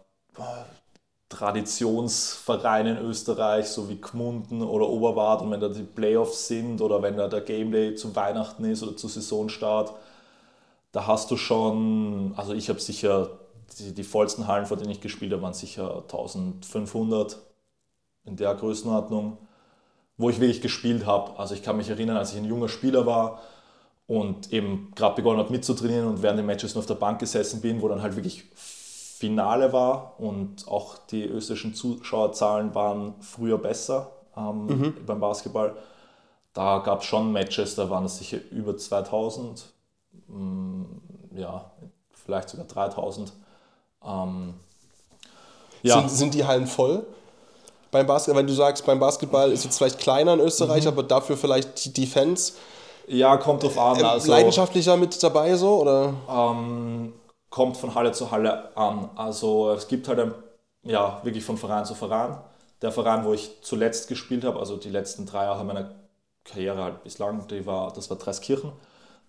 Traditionsvereine 1.28 2.92
in 2.92 2.98
Österreich, 2.98 3.66
so 3.66 3.88
wie 3.88 4.00
Gmunden 4.00 4.62
oder 4.62 4.88
Oberwart, 4.88 5.42
und 5.42 5.50
wenn 5.50 5.60
da 5.60 5.68
die 5.68 5.82
Playoffs 5.82 6.46
sind 6.46 6.80
oder 6.80 7.02
wenn 7.02 7.16
da 7.16 7.26
der 7.26 7.40
Game 7.40 7.72
Day 7.72 7.94
zu 7.96 8.14
Weihnachten 8.14 8.64
ist 8.64 8.82
oder 8.82 8.96
zu 8.96 9.08
Saisonstart, 9.08 9.92
da 10.92 11.06
hast 11.06 11.30
du 11.30 11.36
schon, 11.36 12.32
also 12.36 12.54
ich 12.54 12.68
habe 12.68 12.80
sicher, 12.80 13.30
die, 13.78 13.92
die 13.92 14.04
vollsten 14.04 14.46
Hallen, 14.46 14.66
vor 14.66 14.76
denen 14.76 14.90
ich 14.90 15.00
gespielt 15.00 15.32
habe, 15.32 15.42
waren 15.42 15.52
sicher 15.52 16.02
1500 16.02 17.38
in 18.24 18.36
der 18.36 18.54
Größenordnung, 18.54 19.38
wo 20.16 20.30
ich 20.30 20.40
wirklich 20.40 20.62
gespielt 20.62 21.06
habe. 21.06 21.38
Also 21.38 21.54
ich 21.54 21.62
kann 21.62 21.76
mich 21.76 21.90
erinnern, 21.90 22.16
als 22.16 22.32
ich 22.32 22.38
ein 22.38 22.44
junger 22.44 22.68
Spieler 22.68 23.04
war 23.04 23.42
und 24.06 24.52
eben 24.52 24.92
gerade 24.94 25.16
begonnen 25.16 25.40
habe 25.40 25.50
mitzutrainieren 25.50 26.06
und 26.06 26.22
während 26.22 26.38
den 26.38 26.46
Matches 26.46 26.74
nur 26.74 26.80
auf 26.80 26.86
der 26.86 26.94
Bank 26.94 27.18
gesessen 27.18 27.60
bin, 27.60 27.82
wo 27.82 27.88
dann 27.88 28.00
halt 28.00 28.14
wirklich 28.14 28.44
Finale 29.18 29.72
war 29.72 30.20
und 30.20 30.68
auch 30.68 30.98
die 30.98 31.24
österreichischen 31.24 31.74
Zuschauerzahlen 31.74 32.74
waren 32.74 33.14
früher 33.20 33.56
besser 33.56 34.10
ähm, 34.36 34.66
mhm. 34.66 34.94
beim 35.06 35.20
Basketball. 35.20 35.74
Da 36.52 36.80
gab 36.80 37.00
es 37.00 37.06
schon 37.06 37.32
Matches, 37.32 37.76
da 37.76 37.88
waren 37.88 38.04
es 38.04 38.18
sicher 38.18 38.36
über 38.50 38.76
2000, 38.76 39.72
mm, 40.28 40.82
ja, 41.34 41.70
vielleicht 42.12 42.50
sogar 42.50 42.66
3000. 42.66 43.32
Ähm, 44.04 44.54
ja. 45.82 46.00
sind, 46.00 46.10
sind 46.10 46.34
die 46.34 46.44
Hallen 46.44 46.66
voll? 46.66 47.06
Beim 47.90 48.06
Basketball, 48.06 48.40
wenn 48.40 48.46
du 48.46 48.52
sagst, 48.52 48.84
beim 48.84 49.00
Basketball 49.00 49.50
ist 49.50 49.64
es 49.64 49.78
vielleicht 49.78 49.98
kleiner 49.98 50.34
in 50.34 50.40
Österreich, 50.40 50.84
mhm. 50.84 50.88
aber 50.88 51.02
dafür 51.02 51.38
vielleicht 51.38 51.96
die 51.96 52.06
Fans. 52.06 52.56
Ja, 53.08 53.38
kommt 53.38 53.62
drauf 53.62 53.78
an. 53.78 53.98
Äh, 53.98 54.02
also, 54.02 54.30
leidenschaftlicher 54.30 54.98
mit 54.98 55.22
dabei 55.22 55.56
so? 55.56 55.80
Oder? 55.80 56.12
Ähm, 56.28 57.14
kommt 57.56 57.78
von 57.78 57.94
Halle 57.94 58.12
zu 58.12 58.30
Halle 58.32 58.76
an. 58.76 59.08
Also 59.16 59.70
es 59.70 59.88
gibt 59.88 60.08
halt 60.08 60.18
ein, 60.18 60.34
ja, 60.82 61.20
wirklich 61.22 61.42
von 61.42 61.56
Verein 61.56 61.86
zu 61.86 61.94
Verein. 61.94 62.36
Der 62.82 62.92
Verein, 62.92 63.24
wo 63.24 63.32
ich 63.32 63.62
zuletzt 63.62 64.08
gespielt 64.08 64.44
habe, 64.44 64.58
also 64.58 64.76
die 64.76 64.90
letzten 64.90 65.24
drei 65.24 65.44
Jahre 65.44 65.64
meiner 65.64 65.94
Karriere 66.44 66.82
halt 66.84 67.02
bislang, 67.02 67.48
die 67.48 67.64
war, 67.64 67.94
das 67.94 68.10
war 68.10 68.18
Dreiskirchen. 68.18 68.72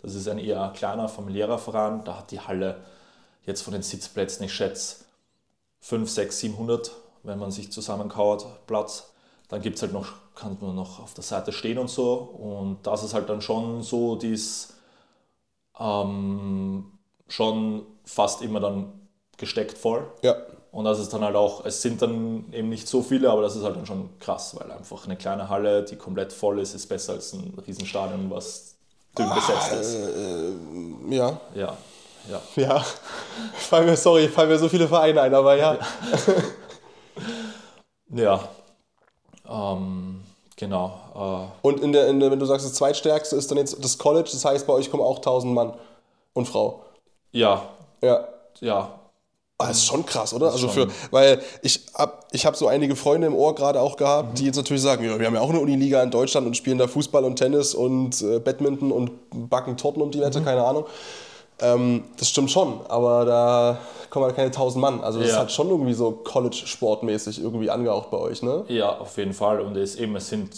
Das 0.02 0.14
ist 0.14 0.28
ein 0.28 0.36
eher 0.38 0.74
kleiner, 0.76 1.08
familiärer 1.08 1.56
Verein. 1.56 2.04
Da 2.04 2.18
hat 2.18 2.30
die 2.30 2.38
Halle 2.38 2.84
jetzt 3.46 3.62
von 3.62 3.72
den 3.72 3.80
Sitzplätzen, 3.80 4.44
ich 4.44 4.52
schätze, 4.52 5.06
5, 5.80 6.10
6, 6.10 6.38
700, 6.38 6.90
wenn 7.22 7.38
man 7.38 7.50
sich 7.50 7.72
zusammenkauert, 7.72 8.44
Platz. 8.66 9.14
Dann 9.48 9.62
gibt 9.62 9.76
es 9.76 9.82
halt 9.82 9.94
noch, 9.94 10.12
kann 10.34 10.58
man 10.60 10.74
noch 10.74 11.00
auf 11.00 11.14
der 11.14 11.24
Seite 11.24 11.50
stehen 11.50 11.78
und 11.78 11.88
so. 11.88 12.12
Und 12.12 12.86
das 12.86 13.04
ist 13.04 13.14
halt 13.14 13.30
dann 13.30 13.40
schon 13.40 13.80
so, 13.80 14.16
dies 14.16 14.74
ähm, 15.80 16.92
schon 17.26 17.86
fast 18.08 18.42
immer 18.42 18.60
dann 18.60 18.92
gesteckt 19.36 19.78
voll. 19.78 20.10
Ja. 20.22 20.34
Und 20.70 20.84
das 20.84 20.98
ist 20.98 21.12
dann 21.12 21.22
halt 21.22 21.36
auch, 21.36 21.64
es 21.64 21.80
sind 21.82 22.02
dann 22.02 22.52
eben 22.52 22.68
nicht 22.68 22.88
so 22.88 23.02
viele, 23.02 23.30
aber 23.30 23.42
das 23.42 23.56
ist 23.56 23.62
halt 23.62 23.76
dann 23.76 23.86
schon 23.86 24.10
krass, 24.18 24.56
weil 24.58 24.70
einfach 24.70 25.04
eine 25.04 25.16
kleine 25.16 25.48
Halle, 25.48 25.82
die 25.82 25.96
komplett 25.96 26.32
voll 26.32 26.58
ist, 26.60 26.74
ist 26.74 26.88
besser 26.88 27.14
als 27.14 27.32
ein 27.32 27.54
Riesenstadion, 27.66 28.30
was 28.30 28.76
dünn 29.16 29.28
besetzt 29.34 29.72
ist. 29.72 29.94
Äh, 29.94 30.48
äh, 30.50 31.16
ja. 31.16 31.40
Ja. 31.54 31.76
Ja. 32.28 32.42
Ja. 32.56 32.84
Fallen 33.54 33.86
mir, 33.86 33.96
sorry, 33.96 34.28
fallen 34.28 34.50
mir 34.50 34.58
so 34.58 34.68
viele 34.68 34.88
Vereine 34.88 35.22
ein, 35.22 35.34
aber 35.34 35.56
ja. 35.56 35.78
ja. 38.10 38.48
Ähm, 39.48 40.20
genau. 40.56 41.50
Äh. 41.62 41.66
Und 41.66 41.80
in 41.80 41.92
der, 41.92 42.08
in 42.08 42.20
der, 42.20 42.30
wenn 42.30 42.38
du 42.38 42.46
sagst, 42.46 42.66
das 42.66 42.74
zweitstärkste 42.74 43.36
ist 43.36 43.50
dann 43.50 43.58
jetzt 43.58 43.82
das 43.82 43.96
College, 43.96 44.28
das 44.30 44.44
heißt, 44.44 44.66
bei 44.66 44.74
euch 44.74 44.90
kommen 44.90 45.02
auch 45.02 45.16
1000 45.16 45.54
Mann 45.54 45.74
und 46.34 46.46
Frau. 46.46 46.84
Ja. 47.32 47.62
Ja. 48.02 48.28
Ja. 48.60 48.98
Das 49.60 49.78
ist 49.78 49.86
schon 49.86 50.06
krass, 50.06 50.32
oder? 50.32 50.52
Also 50.52 50.68
für, 50.68 50.86
weil 51.10 51.42
ich 51.62 51.86
hab, 51.94 52.28
ich 52.30 52.46
habe 52.46 52.56
so 52.56 52.68
einige 52.68 52.94
Freunde 52.94 53.26
im 53.26 53.34
Ohr 53.34 53.56
gerade 53.56 53.80
auch 53.80 53.96
gehabt, 53.96 54.30
mhm. 54.30 54.34
die 54.36 54.44
jetzt 54.46 54.56
natürlich 54.56 54.82
sagen, 54.82 55.04
ja, 55.04 55.18
wir 55.18 55.26
haben 55.26 55.34
ja 55.34 55.40
auch 55.40 55.50
eine 55.50 55.58
Uniliga 55.58 56.00
in 56.00 56.12
Deutschland 56.12 56.46
und 56.46 56.56
spielen 56.56 56.78
da 56.78 56.86
Fußball 56.86 57.24
und 57.24 57.36
Tennis 57.36 57.74
und 57.74 58.22
äh, 58.22 58.38
Badminton 58.38 58.92
und 58.92 59.10
backen 59.50 59.76
Torten 59.76 60.00
um 60.00 60.12
die 60.12 60.20
Wette, 60.20 60.40
mhm. 60.40 60.44
keine 60.44 60.64
Ahnung. 60.64 60.86
Ähm, 61.60 62.04
das 62.16 62.30
stimmt 62.30 62.52
schon, 62.52 62.86
aber 62.88 63.24
da 63.24 63.78
kommen 64.10 64.26
halt 64.26 64.36
keine 64.36 64.52
tausend 64.52 64.80
Mann. 64.80 65.00
Also 65.00 65.18
das 65.18 65.26
ja. 65.26 65.34
ist 65.34 65.38
halt 65.40 65.50
schon 65.50 65.68
irgendwie 65.68 65.94
so 65.94 66.12
College-Sportmäßig 66.12 67.42
irgendwie 67.42 67.68
angehaucht 67.68 68.12
bei 68.12 68.18
euch, 68.18 68.44
ne? 68.44 68.64
Ja, 68.68 68.96
auf 68.96 69.16
jeden 69.16 69.32
Fall. 69.32 69.60
Und 69.60 69.76
es, 69.76 69.96
eben, 69.96 70.14
es 70.14 70.28
sind 70.28 70.54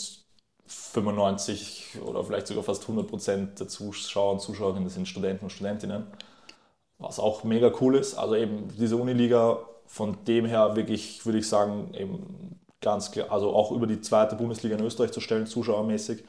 95 0.66 2.00
oder 2.04 2.22
vielleicht 2.22 2.48
sogar 2.48 2.64
fast 2.64 2.82
100 2.82 3.06
Prozent 3.06 3.60
der 3.60 3.68
Zuschauer 3.68 4.32
und 4.32 4.40
Zuschauerinnen 4.42 4.90
sind 4.90 5.08
Studenten 5.08 5.46
und 5.46 5.50
Studentinnen 5.50 6.06
was 7.00 7.18
auch 7.18 7.44
mega 7.44 7.72
cool 7.80 7.96
ist. 7.96 8.14
Also 8.14 8.36
eben 8.36 8.68
diese 8.78 8.96
Uniliga, 8.96 9.58
von 9.86 10.18
dem 10.26 10.44
her 10.44 10.76
wirklich, 10.76 11.24
würde 11.26 11.38
ich 11.38 11.48
sagen, 11.48 11.92
eben 11.94 12.60
ganz 12.80 13.10
klar, 13.10 13.30
also 13.30 13.54
auch 13.54 13.72
über 13.72 13.86
die 13.86 14.00
zweite 14.00 14.36
Bundesliga 14.36 14.76
in 14.76 14.84
Österreich 14.84 15.12
zu 15.12 15.20
stellen, 15.20 15.46
zuschauermäßig. 15.46 16.22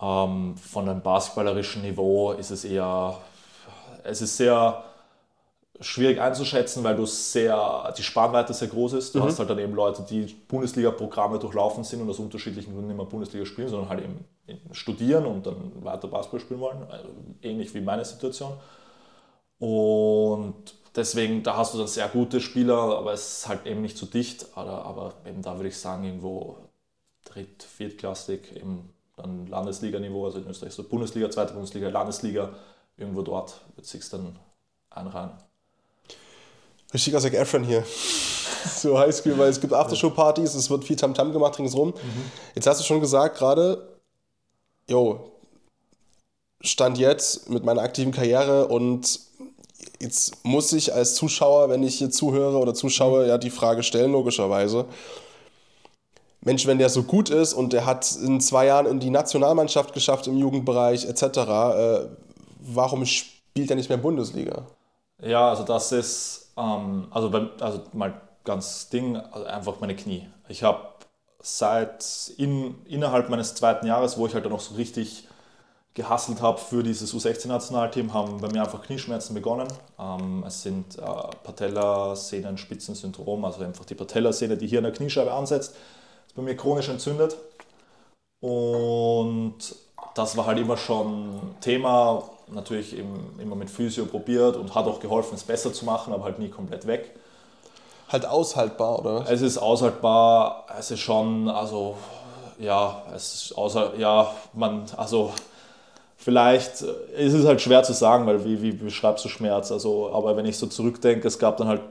Ähm, 0.00 0.56
von 0.56 0.88
einem 0.88 1.02
basketballerischen 1.02 1.82
Niveau 1.82 2.32
ist 2.32 2.50
es 2.50 2.64
eher, 2.64 3.16
es 4.02 4.20
ist 4.20 4.36
sehr 4.36 4.82
schwierig 5.80 6.20
einzuschätzen, 6.20 6.84
weil 6.84 6.96
du 6.96 7.04
sehr, 7.04 7.92
die 7.96 8.02
Spannweite 8.02 8.54
sehr 8.54 8.68
groß 8.68 8.94
ist. 8.94 9.14
Du 9.14 9.20
mhm. 9.20 9.24
hast 9.24 9.38
halt 9.38 9.50
dann 9.50 9.58
eben 9.58 9.74
Leute, 9.74 10.02
die 10.08 10.24
Bundesliga-Programme 10.48 11.38
durchlaufen 11.38 11.84
sind 11.84 12.00
und 12.00 12.10
aus 12.10 12.18
unterschiedlichen 12.18 12.74
Gründen 12.74 12.90
immer 12.90 13.04
Bundesliga 13.04 13.44
spielen, 13.44 13.68
sondern 13.68 13.88
halt 13.88 14.02
eben 14.02 14.24
studieren 14.72 15.26
und 15.26 15.46
dann 15.46 15.84
weiter 15.84 16.08
Basketball 16.08 16.40
spielen 16.40 16.60
wollen. 16.60 16.86
Also 16.90 17.08
ähnlich 17.42 17.74
wie 17.74 17.80
meine 17.80 18.04
Situation. 18.04 18.52
Und 19.58 20.74
deswegen, 20.96 21.42
da 21.42 21.56
hast 21.56 21.74
du 21.74 21.78
dann 21.78 21.86
sehr 21.86 22.08
gute 22.08 22.40
Spieler, 22.40 22.76
aber 22.98 23.12
es 23.12 23.38
ist 23.38 23.48
halt 23.48 23.66
eben 23.66 23.82
nicht 23.82 23.96
so 23.96 24.06
dicht. 24.06 24.46
Aber, 24.54 24.84
aber 24.84 25.14
eben 25.26 25.42
da 25.42 25.56
würde 25.56 25.68
ich 25.68 25.78
sagen, 25.78 26.04
irgendwo 26.04 26.58
dritt-, 27.24 27.62
viertklassig, 27.62 28.56
eben 28.56 28.90
dann 29.16 29.46
Landesliga-Niveau, 29.46 30.24
also 30.24 30.38
in 30.38 30.46
Österreich 30.46 30.74
so 30.74 30.82
Bundesliga, 30.82 31.30
zweite 31.30 31.52
Bundesliga, 31.52 31.88
Landesliga, 31.88 32.54
irgendwo 32.96 33.22
dort 33.22 33.60
wird 33.76 33.86
sich 33.86 34.08
dann 34.08 34.36
einreihen. 34.90 35.30
Richtiger 36.92 37.20
Zac 37.20 37.34
Efron 37.34 37.64
hier. 37.64 37.84
so 38.64 38.98
Highschool, 38.98 39.38
weil 39.38 39.50
es 39.50 39.60
gibt 39.60 39.72
Aftershow-Partys, 39.72 40.54
es 40.54 40.70
wird 40.70 40.84
viel 40.84 40.96
Tamtam 40.96 41.28
-Tam 41.28 41.32
gemacht 41.32 41.58
ringsrum. 41.58 41.88
Mhm. 41.88 42.30
Jetzt 42.54 42.66
hast 42.66 42.80
du 42.80 42.84
schon 42.84 43.00
gesagt, 43.00 43.38
gerade, 43.38 43.88
jo, 44.88 45.30
Stand 46.60 46.96
jetzt 46.96 47.50
mit 47.50 47.62
meiner 47.62 47.82
aktiven 47.82 48.10
Karriere 48.10 48.68
und 48.68 49.20
jetzt 50.00 50.44
muss 50.44 50.72
ich 50.72 50.92
als 50.92 51.14
Zuschauer, 51.14 51.68
wenn 51.68 51.82
ich 51.82 51.96
hier 51.98 52.10
zuhöre 52.10 52.58
oder 52.58 52.74
zuschaue, 52.74 53.26
ja 53.26 53.38
die 53.38 53.50
Frage 53.50 53.82
stellen, 53.82 54.12
logischerweise. 54.12 54.86
Mensch, 56.40 56.66
wenn 56.66 56.78
der 56.78 56.90
so 56.90 57.02
gut 57.04 57.30
ist 57.30 57.54
und 57.54 57.72
der 57.72 57.86
hat 57.86 58.10
in 58.16 58.40
zwei 58.40 58.66
Jahren 58.66 58.86
in 58.86 59.00
die 59.00 59.10
Nationalmannschaft 59.10 59.94
geschafft 59.94 60.26
im 60.26 60.36
Jugendbereich 60.36 61.06
etc., 61.06 61.22
äh, 61.22 62.00
warum 62.60 63.06
spielt 63.06 63.70
er 63.70 63.76
nicht 63.76 63.88
mehr 63.88 63.98
Bundesliga? 63.98 64.66
Ja, 65.22 65.48
also 65.48 65.64
das 65.64 65.92
ist, 65.92 66.52
ähm, 66.56 67.08
also, 67.10 67.30
beim, 67.30 67.50
also 67.60 67.82
mal 67.92 68.20
ganz 68.44 68.90
Ding, 68.90 69.16
also 69.16 69.46
einfach 69.46 69.80
meine 69.80 69.96
Knie. 69.96 70.28
Ich 70.48 70.62
habe 70.62 70.80
seit 71.40 72.32
in, 72.36 72.74
innerhalb 72.86 73.30
meines 73.30 73.54
zweiten 73.54 73.86
Jahres, 73.86 74.18
wo 74.18 74.26
ich 74.26 74.34
halt 74.34 74.44
dann 74.44 74.52
noch 74.52 74.60
so 74.60 74.74
richtig 74.74 75.26
gehasselt 75.94 76.42
habe 76.42 76.58
für 76.58 76.82
dieses 76.82 77.14
U16-Nationalteam, 77.14 78.12
haben 78.12 78.40
bei 78.40 78.48
mir 78.48 78.62
einfach 78.62 78.82
Knieschmerzen 78.82 79.34
begonnen. 79.34 79.68
Ähm, 79.98 80.44
es 80.46 80.62
sind 80.62 80.98
äh, 80.98 81.02
Patellasehnen-Spitzensyndrom, 81.44 83.44
also 83.44 83.62
einfach 83.62 83.84
die 83.84 83.94
Patellasehne, 83.94 84.56
die 84.56 84.66
hier 84.66 84.78
in 84.78 84.84
der 84.84 84.92
Kniescheibe 84.92 85.32
ansetzt, 85.32 85.76
ist 86.26 86.34
bei 86.34 86.42
mir 86.42 86.56
chronisch 86.56 86.88
entzündet. 86.88 87.36
Und 88.40 89.54
das 90.14 90.36
war 90.36 90.46
halt 90.46 90.58
immer 90.58 90.76
schon 90.76 91.54
Thema, 91.60 92.24
natürlich 92.48 92.98
immer 92.98 93.54
mit 93.54 93.70
Physio 93.70 94.06
probiert 94.06 94.56
und 94.56 94.74
hat 94.74 94.86
auch 94.86 94.98
geholfen, 94.98 95.36
es 95.36 95.44
besser 95.44 95.72
zu 95.72 95.84
machen, 95.84 96.12
aber 96.12 96.24
halt 96.24 96.40
nie 96.40 96.48
komplett 96.48 96.88
weg. 96.88 97.14
Halt 98.08 98.26
aushaltbar, 98.26 98.98
oder? 98.98 99.30
Es 99.30 99.42
ist 99.42 99.58
aushaltbar, 99.58 100.66
es 100.78 100.90
ist 100.90 101.00
schon, 101.00 101.48
also 101.48 101.96
ja, 102.58 103.02
es 103.14 103.34
ist 103.34 103.58
außer, 103.58 103.96
ja, 103.96 104.34
man, 104.52 104.86
also 104.96 105.32
vielleicht 106.24 106.80
ist 106.80 107.34
es 107.34 107.44
halt 107.44 107.60
schwer 107.60 107.82
zu 107.82 107.92
sagen, 107.92 108.26
weil 108.26 108.44
wie, 108.44 108.62
wie 108.62 108.72
beschreibst 108.72 109.24
du 109.24 109.28
Schmerz? 109.28 109.70
Also, 109.70 110.10
aber 110.10 110.36
wenn 110.36 110.46
ich 110.46 110.56
so 110.56 110.66
zurückdenke, 110.66 111.28
es 111.28 111.38
gab 111.38 111.58
dann 111.58 111.68
halt 111.68 111.82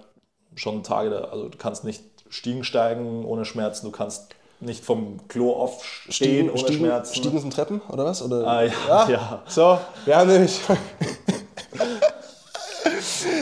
schon 0.55 0.81
Tage, 0.81 1.29
also 1.31 1.49
du 1.49 1.57
kannst 1.57 1.83
nicht 1.83 2.03
Stiegen 2.29 2.63
steigen 2.63 3.25
ohne 3.25 3.45
Schmerzen, 3.45 3.85
du 3.85 3.91
kannst 3.91 4.29
nicht 4.59 4.83
vom 4.83 5.19
Klo 5.27 5.53
aufstehen 5.53 6.11
Stiegen, 6.13 6.49
ohne 6.49 6.57
Stiegen, 6.57 6.79
Schmerzen. 6.79 7.15
Stiegen 7.15 7.39
sind 7.39 7.53
Treppen 7.53 7.81
oder 7.89 8.05
was? 8.05 8.23
Oder? 8.23 8.47
Ah, 8.47 8.63
ja, 8.63 8.71
ja. 8.87 9.09
ja. 9.09 9.43
So, 9.47 9.77
wir 10.05 10.15
haben 10.15 10.31
nämlich. 10.31 10.59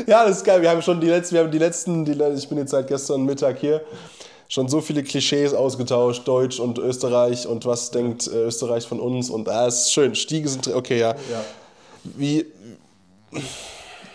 ja, 0.08 0.25
das 0.25 0.38
ist 0.38 0.43
geil. 0.43 0.62
Wir 0.62 0.71
haben 0.71 0.82
schon 0.82 0.99
die 0.99 1.08
letzten, 1.08 1.36
wir 1.36 1.43
haben 1.43 1.51
die 1.51 1.60
letzten, 1.60 2.04
die, 2.04 2.12
ich 2.12 2.49
bin 2.49 2.58
jetzt 2.58 2.71
seit 2.71 2.88
gestern 2.88 3.23
Mittag 3.23 3.60
hier, 3.60 3.82
schon 4.51 4.67
so 4.67 4.81
viele 4.81 5.01
Klischees 5.01 5.53
ausgetauscht, 5.53 6.27
Deutsch 6.27 6.59
und 6.59 6.77
Österreich 6.77 7.47
und 7.47 7.65
was 7.65 7.89
denkt 7.89 8.27
äh, 8.27 8.43
Österreich 8.43 8.85
von 8.85 8.99
uns 8.99 9.29
und 9.29 9.47
ah, 9.47 9.65
ist 9.65 9.93
schön. 9.93 10.13
Stiege 10.13 10.49
sind, 10.49 10.67
okay, 10.67 10.99
ja. 10.99 11.11
ja. 11.31 11.43
Wie. 12.03 12.45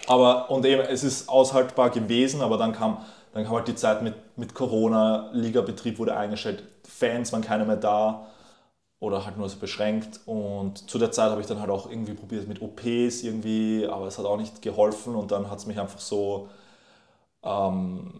Aber, 0.07 0.51
und 0.51 0.67
eben, 0.67 0.83
es 0.83 1.05
ist 1.05 1.31
aushaltbar 1.31 1.89
gewesen, 1.89 2.43
aber 2.43 2.59
dann 2.59 2.75
kam, 2.75 2.99
dann 3.33 3.45
kam 3.45 3.55
halt 3.55 3.67
die 3.67 3.75
Zeit 3.75 4.03
mit, 4.03 4.15
mit 4.37 4.53
Corona, 4.53 5.31
Ligabetrieb 5.33 5.99
wurde 5.99 6.15
eingestellt, 6.15 6.63
Fans 6.87 7.33
waren 7.33 7.41
keine 7.41 7.65
mehr 7.65 7.77
da 7.77 8.27
oder 9.01 9.25
halt 9.25 9.39
nur 9.39 9.49
so 9.49 9.57
beschränkt. 9.57 10.21
Und 10.27 10.91
zu 10.91 10.99
der 10.99 11.13
Zeit 11.13 11.31
habe 11.31 11.41
ich 11.41 11.47
dann 11.47 11.61
halt 11.61 11.71
auch 11.71 11.91
irgendwie 11.91 12.13
probiert 12.13 12.47
mit 12.47 12.61
OPs 12.61 13.23
irgendwie, 13.23 13.89
aber 13.91 14.07
es 14.07 14.19
hat 14.19 14.27
auch 14.27 14.37
nicht 14.37 14.61
geholfen 14.61 15.15
und 15.15 15.33
dann 15.33 15.49
hat 15.49 15.61
es 15.61 15.67
mich 15.67 15.81
einfach 15.81 15.99
so 15.99 16.51
ähm, 17.43 18.13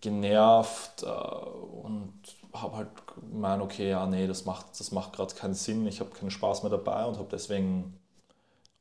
genervt 0.00 1.02
äh, 1.02 1.06
und 1.06 2.12
habe 2.52 2.76
halt 2.76 2.88
gemeint, 3.30 3.62
okay, 3.62 3.90
ja, 3.90 4.06
nee, 4.06 4.26
das 4.26 4.44
macht, 4.44 4.78
das 4.78 4.92
macht 4.92 5.12
gerade 5.12 5.34
keinen 5.34 5.54
Sinn, 5.54 5.86
ich 5.86 6.00
habe 6.00 6.10
keinen 6.10 6.30
Spaß 6.30 6.62
mehr 6.62 6.70
dabei 6.70 7.04
und 7.04 7.18
habe 7.18 7.28
deswegen 7.30 7.98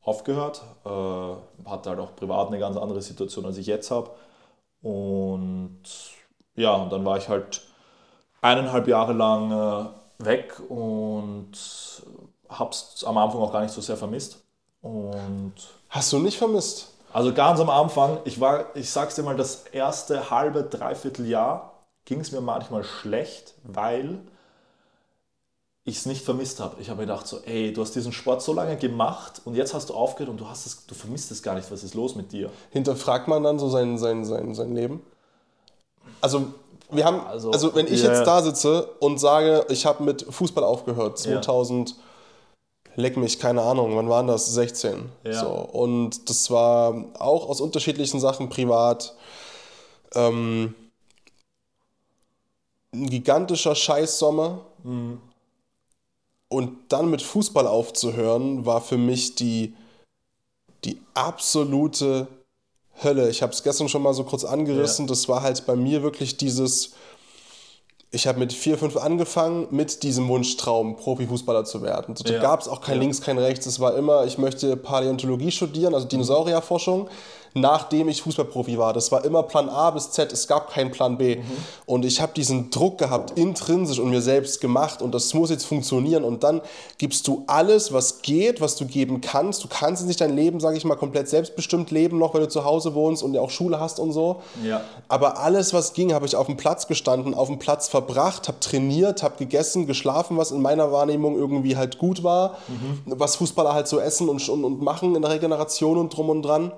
aufgehört. 0.02 0.64
Äh, 0.86 1.70
hatte 1.70 1.90
halt 1.90 2.00
auch 2.00 2.16
privat 2.16 2.48
eine 2.48 2.60
ganz 2.60 2.78
andere 2.78 3.02
Situation, 3.02 3.46
als 3.46 3.58
ich 3.58 3.68
jetzt 3.68 3.92
habe. 3.92 4.12
Und 4.82 5.82
ja, 6.56 6.74
und 6.76 6.92
dann 6.92 7.04
war 7.06 7.18
ich 7.18 7.28
halt 7.28 7.64
eineinhalb 8.42 8.88
Jahre 8.88 9.14
lang 9.14 9.52
äh, 9.52 10.26
weg 10.26 10.60
und 10.70 11.52
habe 12.48 12.70
es 12.70 13.04
am 13.06 13.18
Anfang 13.18 13.42
auch 13.42 13.52
gar 13.52 13.62
nicht 13.62 13.74
so 13.74 13.82
sehr 13.82 13.98
vermisst. 13.98 14.44
Und 14.82 15.54
Hast 15.90 16.14
du 16.14 16.20
nicht 16.20 16.38
vermisst? 16.38 16.95
Also 17.16 17.32
ganz 17.32 17.62
am 17.62 17.70
Anfang, 17.70 18.18
ich 18.26 18.42
war, 18.42 18.76
ich 18.76 18.90
sag's 18.90 19.16
dir 19.16 19.24
mal, 19.24 19.38
das 19.38 19.64
erste 19.72 20.32
halbe, 20.32 20.64
dreiviertel 20.64 21.26
Jahr 21.26 21.86
ging 22.04 22.20
es 22.20 22.34
mir 22.34 22.42
manchmal 22.42 22.84
schlecht, 22.84 23.54
weil 23.64 24.20
ich 25.86 25.96
es 25.96 26.06
nicht 26.06 26.26
vermisst 26.26 26.60
habe. 26.60 26.76
Ich 26.82 26.90
habe 26.90 27.00
mir 27.00 27.08
gedacht 27.08 27.26
so, 27.26 27.40
ey, 27.46 27.72
du 27.72 27.82
hast 27.82 27.96
diesen 27.96 28.12
Sport 28.12 28.42
so 28.42 28.52
lange 28.52 28.76
gemacht 28.76 29.42
und 29.46 29.56
jetzt 29.56 29.74
hast 29.74 29.92
du 29.92 29.94
aufgehört 29.94 30.30
und 30.30 30.42
du 30.42 30.50
hast 30.50 30.66
es, 30.66 30.88
du 30.88 30.94
vermisst 30.94 31.32
es 31.32 31.42
gar 31.42 31.56
nicht. 31.56 31.72
Was 31.72 31.86
ist 31.86 31.94
los 31.94 32.16
mit 32.16 32.34
dir? 32.34 32.50
Hinterfragt 32.72 33.30
man 33.30 33.44
dann 33.44 33.60
so 33.60 33.70
sein, 33.70 33.98
sein, 33.98 34.26
sein, 34.26 34.54
sein 34.54 34.76
Leben? 34.76 35.02
Also 36.20 36.48
wir 36.92 37.06
haben, 37.06 37.22
also, 37.28 37.50
also 37.50 37.74
wenn 37.76 37.88
ich 37.88 38.04
yeah. 38.04 38.12
jetzt 38.12 38.28
da 38.28 38.42
sitze 38.42 38.88
und 39.00 39.22
sage, 39.22 39.66
ich 39.70 39.86
habe 39.86 40.04
mit 40.04 40.26
Fußball 40.30 40.66
aufgehört, 40.66 41.18
2000, 41.18 41.92
yeah. 41.92 41.98
Leck 42.96 43.18
mich, 43.18 43.40
keine 43.40 43.62
Ahnung, 43.62 43.96
wann 43.96 44.10
waren 44.10 44.28
das? 44.28 44.54
16. 44.54 45.10
Yeah. 45.26 45.40
So, 45.40 45.50
und 45.50 46.30
das 46.30 46.50
war 46.50 47.06
auch 47.20 47.50
aus 47.50 47.62
unterschiedlichen 47.62 48.20
Sachen 48.20 48.50
privat. 48.50 49.16
Ähm, 50.14 50.74
ein 52.94 53.10
gigantischer 53.10 53.76
Scheißsommer. 53.76 54.62
Mhm. 54.84 55.20
Und 56.48 56.78
dann 56.90 57.10
mit 57.10 57.22
Fußball 57.22 57.68
aufzuhören, 57.68 58.66
war 58.66 58.80
für 58.80 58.98
mich 58.98 59.36
die, 59.36 59.76
die 60.86 61.02
absolute 61.14 62.28
Hölle. 63.04 63.30
Ich 63.30 63.42
habe 63.42 63.52
es 63.52 63.64
gestern 63.64 63.90
schon 63.90 64.04
mal 64.04 64.14
so 64.14 64.24
kurz 64.24 64.46
angerissen. 64.46 65.06
Ja. 65.06 65.10
Das 65.10 65.28
war 65.28 65.42
halt 65.42 65.66
bei 65.66 65.76
mir 65.76 66.04
wirklich 66.04 66.38
dieses. 66.38 66.94
Ich 68.16 68.28
habe 68.28 68.40
mit 68.40 68.54
vier, 68.54 68.78
fünf 68.78 68.96
angefangen 68.96 69.68
mit 69.72 70.04
diesem 70.04 70.30
Wunschtraum, 70.30 70.96
Profifußballer 70.96 71.66
zu 71.66 71.82
werden. 71.82 72.16
Da 72.24 72.34
ja. 72.34 72.42
gab 72.42 72.62
es 72.62 72.70
auch 72.70 72.80
kein 72.80 72.96
ja. 72.96 73.02
Links, 73.02 73.20
kein 73.20 73.38
Rechts. 73.38 73.66
Es 73.66 73.82
war 73.82 73.96
immer, 73.96 74.26
ich 74.26 74.38
möchte 74.38 74.78
Paläontologie 74.78 75.52
studieren, 75.52 75.94
also 75.94 76.08
Dinosaurierforschung 76.08 77.10
nachdem 77.58 78.10
ich 78.10 78.22
Fußballprofi 78.22 78.78
war. 78.78 78.92
Das 78.92 79.14
war 79.14 79.24
immer 79.24 79.42
Plan 79.42 79.70
A 79.70 79.90
bis 79.90 80.12
Z, 80.12 80.32
es 80.34 80.46
gab 80.48 80.72
keinen 80.72 80.92
Plan 80.92 81.18
B. 81.18 81.38
Mhm. 81.38 81.44
Und 81.86 82.04
ich 82.04 82.20
habe 82.20 82.34
diesen 82.34 82.70
Druck 82.70 82.98
gehabt, 82.98 83.40
intrinsisch 83.40 83.98
und 83.98 84.10
mir 84.10 84.22
selbst 84.22 84.60
gemacht 84.60 85.02
und 85.02 85.16
das 85.16 85.34
muss 85.34 85.50
jetzt 85.50 85.66
funktionieren. 85.66 86.26
Und 86.26 86.44
dann 86.44 86.62
gibst 86.98 87.28
du 87.30 87.46
alles, 87.48 87.94
was 87.94 88.22
geht, 88.22 88.60
was 88.60 88.76
du 88.76 88.86
geben 88.86 89.22
kannst. 89.22 89.64
Du 89.64 89.70
kannst 89.70 90.06
nicht 90.06 90.20
dein 90.20 90.36
Leben, 90.36 90.60
sage 90.60 90.76
ich 90.76 90.84
mal, 90.84 90.96
komplett 90.98 91.30
selbstbestimmt 91.30 91.92
leben, 91.92 92.20
noch 92.20 92.34
wenn 92.34 92.42
du 92.42 92.50
zu 92.50 92.66
Hause 92.66 92.94
wohnst 92.94 93.24
und 93.24 93.34
ja 93.34 93.40
auch 93.40 93.50
Schule 93.50 93.80
hast 93.80 94.02
und 94.02 94.12
so. 94.12 94.42
Ja. 94.62 94.82
Aber 95.08 95.40
alles, 95.40 95.74
was 95.74 95.94
ging, 95.94 96.14
habe 96.14 96.26
ich 96.26 96.36
auf 96.36 96.48
dem 96.48 96.58
Platz 96.58 96.88
gestanden, 96.88 97.34
auf 97.34 97.48
dem 97.48 97.58
Platz 97.58 97.88
verbracht, 97.88 98.50
habe 98.50 98.60
trainiert, 98.60 99.24
habe 99.24 99.38
gegessen, 99.38 99.88
geschlafen, 99.88 100.36
was 100.36 100.52
in 100.52 100.62
meiner 100.62 100.92
Wahrnehmung 100.92 101.38
irgendwie 101.38 101.78
halt 101.78 102.00
gut 102.00 102.22
war, 102.22 102.58
mhm. 102.68 103.02
was 103.06 103.38
Fußballer 103.38 103.74
halt 103.74 103.88
so 103.88 103.98
essen 104.02 104.28
und, 104.28 104.48
und, 104.50 104.66
und 104.66 104.82
machen 104.82 105.16
in 105.16 105.22
der 105.22 105.32
Regeneration 105.32 105.98
und 105.98 106.10
drum 106.10 106.30
und 106.30 106.42
dran. 106.42 106.74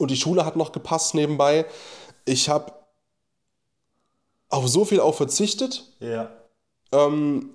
Und 0.00 0.10
die 0.10 0.16
Schule 0.16 0.46
hat 0.46 0.56
noch 0.56 0.72
gepasst 0.72 1.14
nebenbei. 1.14 1.66
Ich 2.24 2.48
habe 2.48 2.72
auf 4.48 4.66
so 4.66 4.86
viel 4.86 4.98
auch 4.98 5.14
verzichtet. 5.14 5.84
Ja. 6.00 6.30
Ähm, 6.90 7.50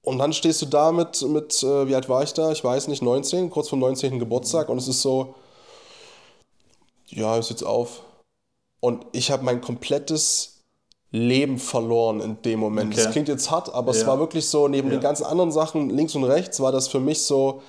und 0.00 0.18
dann 0.18 0.32
stehst 0.32 0.62
du 0.62 0.66
da 0.66 0.90
mit, 0.90 1.20
mit 1.20 1.62
äh, 1.62 1.86
wie 1.86 1.94
alt 1.94 2.08
war 2.08 2.22
ich 2.22 2.32
da? 2.32 2.50
Ich 2.50 2.64
weiß 2.64 2.88
nicht, 2.88 3.02
19, 3.02 3.50
kurz 3.50 3.68
vor 3.68 3.78
19. 3.78 4.18
Geburtstag. 4.18 4.70
Und 4.70 4.78
es 4.78 4.88
ist 4.88 5.02
so, 5.02 5.34
ja, 7.08 7.36
ist 7.36 7.50
jetzt 7.50 7.62
auf. 7.62 8.00
Und 8.80 9.04
ich 9.12 9.30
habe 9.30 9.44
mein 9.44 9.60
komplettes 9.60 10.62
Leben 11.10 11.58
verloren 11.58 12.22
in 12.22 12.40
dem 12.40 12.58
Moment. 12.58 12.94
Okay. 12.94 13.04
Das 13.04 13.12
klingt 13.12 13.28
jetzt 13.28 13.50
hart, 13.50 13.74
aber 13.74 13.92
ja. 13.92 14.00
es 14.00 14.06
war 14.06 14.18
wirklich 14.18 14.48
so, 14.48 14.66
neben 14.66 14.88
ja. 14.88 14.96
den 14.96 15.02
ganzen 15.02 15.24
anderen 15.24 15.52
Sachen 15.52 15.90
links 15.90 16.14
und 16.14 16.24
rechts, 16.24 16.58
war 16.60 16.72
das 16.72 16.88
für 16.88 17.00
mich 17.00 17.22
so, 17.22 17.60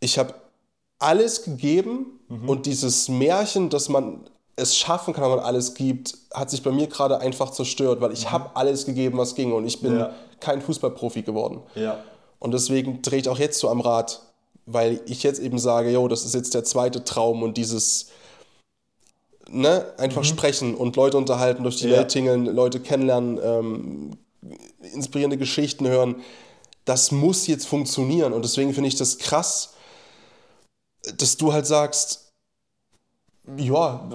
ich 0.00 0.18
habe 0.18 0.34
alles 0.98 1.44
gegeben 1.44 2.20
mhm. 2.28 2.48
und 2.48 2.66
dieses 2.66 3.08
Märchen, 3.08 3.70
dass 3.70 3.88
man 3.88 4.28
es 4.56 4.76
schaffen 4.76 5.12
kann, 5.12 5.24
wenn 5.24 5.36
man 5.36 5.40
alles 5.40 5.74
gibt, 5.74 6.16
hat 6.32 6.50
sich 6.50 6.62
bei 6.62 6.70
mir 6.70 6.86
gerade 6.86 7.20
einfach 7.20 7.50
zerstört, 7.50 8.00
weil 8.00 8.12
ich 8.12 8.24
mhm. 8.24 8.30
habe 8.32 8.50
alles 8.56 8.86
gegeben, 8.86 9.18
was 9.18 9.34
ging 9.34 9.52
und 9.52 9.66
ich 9.66 9.80
bin 9.80 9.98
ja. 9.98 10.12
kein 10.40 10.62
Fußballprofi 10.62 11.22
geworden. 11.22 11.60
Ja. 11.74 11.98
Und 12.38 12.52
deswegen 12.52 13.02
drehe 13.02 13.20
ich 13.20 13.28
auch 13.28 13.38
jetzt 13.38 13.58
so 13.58 13.68
am 13.68 13.80
Rad. 13.80 14.22
weil 14.66 15.00
ich 15.06 15.22
jetzt 15.22 15.40
eben 15.40 15.58
sage, 15.58 15.90
jo, 15.90 16.08
das 16.08 16.24
ist 16.24 16.34
jetzt 16.34 16.54
der 16.54 16.64
zweite 16.64 17.04
Traum 17.04 17.42
und 17.42 17.56
dieses, 17.56 18.08
ne, 19.48 19.86
einfach 19.96 20.22
mhm. 20.22 20.26
sprechen 20.26 20.74
und 20.74 20.96
Leute 20.96 21.16
unterhalten, 21.16 21.62
durch 21.62 21.76
die 21.76 21.88
ja. 21.88 21.98
Welt 21.98 22.08
tingeln, 22.08 22.46
Leute 22.46 22.80
kennenlernen, 22.80 23.38
ähm, 23.42 24.10
inspirierende 24.92 25.38
Geschichten 25.38 25.86
hören, 25.86 26.16
das 26.84 27.12
muss 27.12 27.46
jetzt 27.46 27.66
funktionieren. 27.66 28.32
Und 28.32 28.44
deswegen 28.44 28.74
finde 28.74 28.88
ich 28.88 28.96
das 28.96 29.18
krass, 29.18 29.74
dass 31.16 31.36
du 31.36 31.52
halt 31.52 31.66
sagst, 31.66 32.32
ja, 33.56 34.08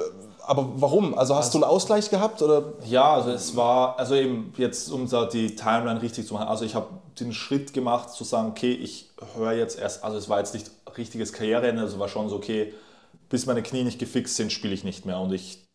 aber 0.45 0.69
warum? 0.75 1.17
Also 1.17 1.35
hast 1.35 1.47
also, 1.47 1.59
du 1.59 1.65
einen 1.65 1.73
Ausgleich 1.73 2.09
gehabt? 2.09 2.41
Oder? 2.41 2.73
Ja, 2.85 3.13
also 3.13 3.31
es 3.31 3.55
war, 3.55 3.97
also 3.97 4.15
eben 4.15 4.53
jetzt, 4.57 4.89
um 4.91 5.09
da 5.09 5.25
die 5.25 5.55
Timeline 5.55 6.01
richtig 6.01 6.27
zu 6.27 6.33
machen, 6.33 6.47
also 6.47 6.65
ich 6.65 6.75
habe 6.75 6.87
den 7.19 7.33
Schritt 7.33 7.73
gemacht 7.73 8.09
zu 8.09 8.23
sagen, 8.23 8.49
okay, 8.49 8.73
ich 8.73 9.09
höre 9.35 9.53
jetzt 9.53 9.79
erst, 9.79 10.03
also 10.03 10.17
es 10.17 10.27
war 10.27 10.39
jetzt 10.39 10.53
nicht 10.53 10.69
richtiges 10.97 11.31
Karriereende, 11.31 11.81
also 11.81 11.99
war 11.99 12.09
schon 12.09 12.29
so, 12.29 12.35
okay, 12.35 12.73
bis 13.29 13.45
meine 13.45 13.63
Knie 13.63 13.83
nicht 13.83 13.99
gefixt 13.99 14.35
sind, 14.35 14.51
spiele 14.51 14.73
ich 14.73 14.83
nicht 14.83 15.05
mehr. 15.05 15.19
Und 15.19 15.31
ich, 15.31 15.65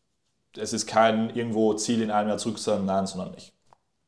es 0.57 0.73
ist 0.73 0.87
kein 0.87 1.31
irgendwo 1.31 1.73
Ziel 1.75 2.03
in 2.03 2.11
einem 2.11 2.29
Jahr 2.29 2.39
zurück 2.39 2.59
zu 2.59 2.65
sagen, 2.65 2.85
nein, 2.85 3.07
sondern 3.07 3.33
ich 3.37 3.53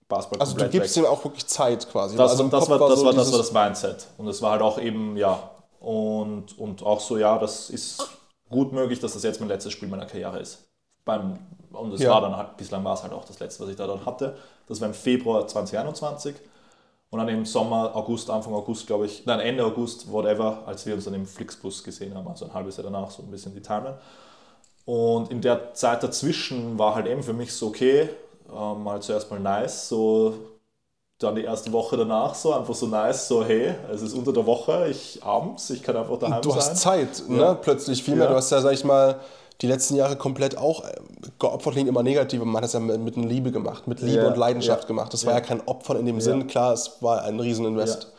Basketball 0.09 0.41
Also 0.41 0.57
du 0.57 0.69
gibst 0.69 0.97
weg. 0.97 1.05
ihm 1.05 1.07
auch 1.07 1.23
wirklich 1.25 1.47
Zeit 1.47 1.89
quasi. 1.91 2.17
Das, 2.17 2.33
also 2.33 2.45
das, 2.49 2.69
war, 2.69 2.79
das, 2.79 2.99
so 2.99 3.07
war, 3.07 3.13
das 3.13 3.31
war 3.31 3.39
das 3.39 3.53
Mindset. 3.53 4.07
Und 4.17 4.27
es 4.29 4.43
war 4.43 4.53
halt 4.53 4.63
auch 4.63 4.79
eben, 4.79 5.17
ja, 5.17 5.51
und, 5.81 6.59
und 6.59 6.83
auch 6.83 7.01
so, 7.01 7.19
ja, 7.19 7.39
das 7.39 7.71
ist 7.71 8.19
gut 8.49 8.73
möglich, 8.73 9.01
dass 9.01 9.13
das 9.13 9.23
jetzt 9.23 9.41
mein 9.41 9.49
letztes 9.49 9.73
Spiel 9.73 9.89
meiner 9.89 10.07
Karriere 10.07 10.39
ist. 10.39 10.69
Beim, 11.05 11.39
und 11.73 11.93
es 11.93 12.01
ja. 12.01 12.11
war 12.11 12.21
dann 12.21 12.37
halt, 12.37 12.57
bislang 12.57 12.85
war 12.85 12.95
es 12.95 13.03
halt 13.03 13.13
auch 13.13 13.25
das 13.25 13.39
letzte, 13.41 13.63
was 13.63 13.71
ich 13.71 13.77
da 13.77 13.87
dann 13.87 14.05
hatte. 14.05 14.37
Das 14.67 14.81
war 14.81 14.89
im 14.89 14.95
Februar 14.95 15.47
2021. 15.47 16.35
Und 17.11 17.19
dann 17.19 17.29
im 17.29 17.47
Sommer, 17.47 17.97
August, 17.97 18.29
Anfang 18.29 18.53
August, 18.53 18.87
glaube 18.87 19.07
ich, 19.07 19.25
nein, 19.25 19.41
Ende 19.41 19.65
August, 19.65 20.13
whatever, 20.13 20.63
als 20.67 20.85
wir 20.85 20.95
uns 20.95 21.05
dann 21.05 21.15
im 21.15 21.25
Flixbus 21.25 21.83
gesehen 21.83 22.15
haben, 22.15 22.29
also 22.29 22.45
ein 22.45 22.53
halbes 22.53 22.77
Jahr 22.77 22.85
danach, 22.85 23.11
so 23.11 23.23
ein 23.23 23.31
bisschen 23.31 23.55
die 23.55 23.63
Timeline. 23.63 23.97
Und 24.85 25.31
in 25.31 25.41
der 25.41 25.73
Zeit 25.73 26.03
dazwischen 26.03 26.79
war 26.79 26.95
halt 26.95 27.07
eben 27.07 27.23
für 27.23 27.33
mich 27.33 27.55
so, 27.55 27.69
okay, 27.69 28.11
äh, 28.51 28.75
mal 28.75 29.01
zuerst 29.01 29.31
mal 29.31 29.41
nice, 29.41 29.89
so 29.89 30.35
dann 31.19 31.35
die 31.35 31.43
erste 31.43 31.73
Woche 31.73 31.97
danach 31.97 32.35
so 32.35 32.53
einfach 32.53 32.75
so 32.75 32.87
nice, 32.87 33.27
so 33.27 33.45
hey, 33.45 33.75
es 33.93 34.03
ist 34.03 34.15
unter 34.15 34.33
der 34.33 34.47
Woche, 34.47 34.89
ich 34.89 35.21
abends, 35.23 35.69
ich 35.71 35.83
kann 35.83 35.97
einfach 35.97 36.19
daheim 36.19 36.43
du 36.43 36.51
sein. 36.51 36.59
Du 36.59 36.65
hast 36.65 36.77
Zeit, 36.77 37.29
ne? 37.29 37.39
ja. 37.39 37.53
ne? 37.53 37.59
plötzlich 37.61 38.03
viel 38.03 38.15
mehr. 38.15 38.25
Ja. 38.25 38.31
Du 38.31 38.37
hast 38.37 38.51
ja, 38.51 38.61
sag 38.61 38.73
ich 38.73 38.85
mal, 38.85 39.17
die 39.61 39.67
letzten 39.67 39.97
Jahre 39.97 40.15
komplett 40.15 40.57
auch, 40.57 40.85
äh, 40.85 40.93
geopfert 41.41 41.73
klingt 41.73 41.89
immer 41.89 42.05
negativ, 42.05 42.43
man 42.45 42.57
hat 42.57 42.65
es 42.65 42.73
ja 42.73 42.81
mit, 42.81 43.01
mit 43.01 43.17
Liebe 43.17 43.51
gemacht, 43.51 43.89
mit 43.89 44.01
Liebe 44.01 44.23
ja. 44.23 44.29
und 44.29 44.37
Leidenschaft 44.37 44.87
gemacht. 44.87 45.13
Das 45.13 45.27
war 45.27 45.35
ja 45.35 45.41
kein 45.41 45.61
Opfer 45.67 45.99
in 45.99 46.07
dem 46.07 46.21
Sinn, 46.21 46.47
klar, 46.47 46.73
es 46.73 46.99
war 47.01 47.23
ein 47.23 47.41
Rieseninvest 47.41 48.13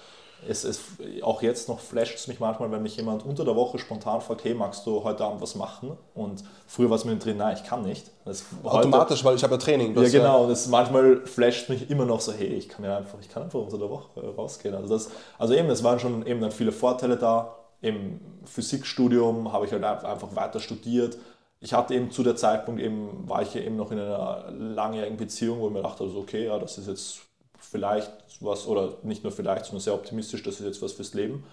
es, 0.48 0.64
es, 0.64 0.82
auch 1.22 1.42
jetzt 1.42 1.68
noch 1.68 1.80
flasht 1.80 2.16
es 2.16 2.28
mich 2.28 2.40
manchmal, 2.40 2.72
wenn 2.72 2.82
mich 2.82 2.96
jemand 2.96 3.26
unter 3.26 3.44
der 3.44 3.56
Woche 3.56 3.78
spontan 3.78 4.22
fragt, 4.22 4.44
hey, 4.44 4.54
magst 4.54 4.86
du 4.86 5.04
heute 5.04 5.24
Abend 5.26 5.42
was 5.42 5.56
machen? 5.56 5.98
Und 6.14 6.44
früher 6.68 6.90
war 6.90 6.98
es 6.98 7.06
mir 7.06 7.16
drin, 7.18 7.38
nein, 7.38 7.58
ich 7.58 7.68
kann 7.68 7.84
nicht. 7.84 8.10
Das 8.26 8.46
Automatisch, 8.64 9.20
heute, 9.20 9.26
weil 9.26 9.36
ich 9.36 9.44
habe 9.44 9.56
ja 9.56 9.58
Training. 9.58 9.96
Ja, 9.96 10.10
genau. 10.10 10.46
Und 10.46 10.52
es 10.52 10.68
manchmal 10.68 11.26
flasht 11.26 11.70
mich 11.70 11.90
immer 11.90 12.06
noch 12.06 12.22
so, 12.22 12.32
hey, 12.32 12.48
ich 12.48 12.70
kann 12.70 12.86
ja 12.86 12.98
einfach, 12.98 13.18
ich 13.20 13.30
kann 13.30 13.44
einfach 13.44 13.60
unter 13.60 13.78
der 13.78 13.90
Woche 13.90 14.22
rausgehen. 14.36 14.76
Also, 14.76 14.94
das, 14.94 15.10
also 15.38 15.54
eben, 15.54 15.70
es 15.70 15.84
waren 15.84 16.00
schon 16.00 16.26
eben 16.26 16.42
dann 16.42 16.52
viele 16.52 16.72
Vorteile 16.72 17.18
da. 17.18 17.56
Im 17.82 18.20
Physikstudium 18.46 19.52
habe 19.52 19.66
ich 19.66 19.72
halt 19.72 19.84
einfach 19.84 20.36
weiter 20.36 20.60
studiert. 20.60 21.18
Ich 21.62 21.74
hatte 21.74 21.94
eben 21.94 22.12
zu 22.12 22.24
der 22.24 22.36
Zeitpunkt 22.36 22.82
eben, 22.82 23.28
war 23.28 23.42
ich 23.42 23.54
ja 23.54 23.62
eben 23.62 23.76
noch 23.76 23.92
in 23.92 24.00
einer 24.00 24.52
langjährigen 24.52 25.18
Beziehung, 25.18 25.60
wo 25.60 25.68
ich 25.68 25.74
mir 25.74 25.82
dachte, 25.82 26.04
also 26.04 26.20
okay, 26.20 26.46
ja, 26.46 26.58
das 26.58 26.78
ist 26.78 26.88
jetzt 26.88 27.29
vielleicht 27.60 28.12
was, 28.42 28.68
oder 28.68 28.94
nicht 29.04 29.24
nur 29.24 29.32
vielleicht, 29.32 29.66
sondern 29.66 29.82
sehr 29.82 29.94
optimistisch, 29.94 30.44
das 30.44 30.56
ist 30.56 30.66
jetzt 30.66 30.82
was 30.82 30.94
fürs 30.94 31.14
Leben. 31.14 31.44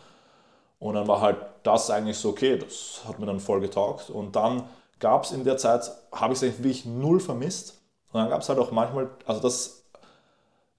Und 0.78 0.94
dann 0.94 1.08
war 1.08 1.20
halt 1.20 1.38
das 1.62 1.90
eigentlich 1.90 2.18
so, 2.18 2.30
okay, 2.30 2.58
das 2.58 3.00
hat 3.06 3.18
mir 3.18 3.26
dann 3.26 3.40
voll 3.40 3.60
getaugt. 3.60 4.10
Und 4.10 4.36
dann 4.36 4.64
gab 5.00 5.24
es 5.24 5.32
in 5.32 5.44
der 5.44 5.56
Zeit, 5.56 5.90
habe 6.12 6.32
ich 6.32 6.38
es 6.38 6.42
eigentlich 6.42 6.58
wirklich 6.58 6.84
null 6.84 7.20
vermisst. 7.20 7.78
Und 8.12 8.20
dann 8.20 8.28
gab 8.28 8.42
es 8.42 8.48
halt 8.48 8.58
auch 8.58 8.70
manchmal, 8.70 9.10
also 9.24 9.40
das, 9.40 9.84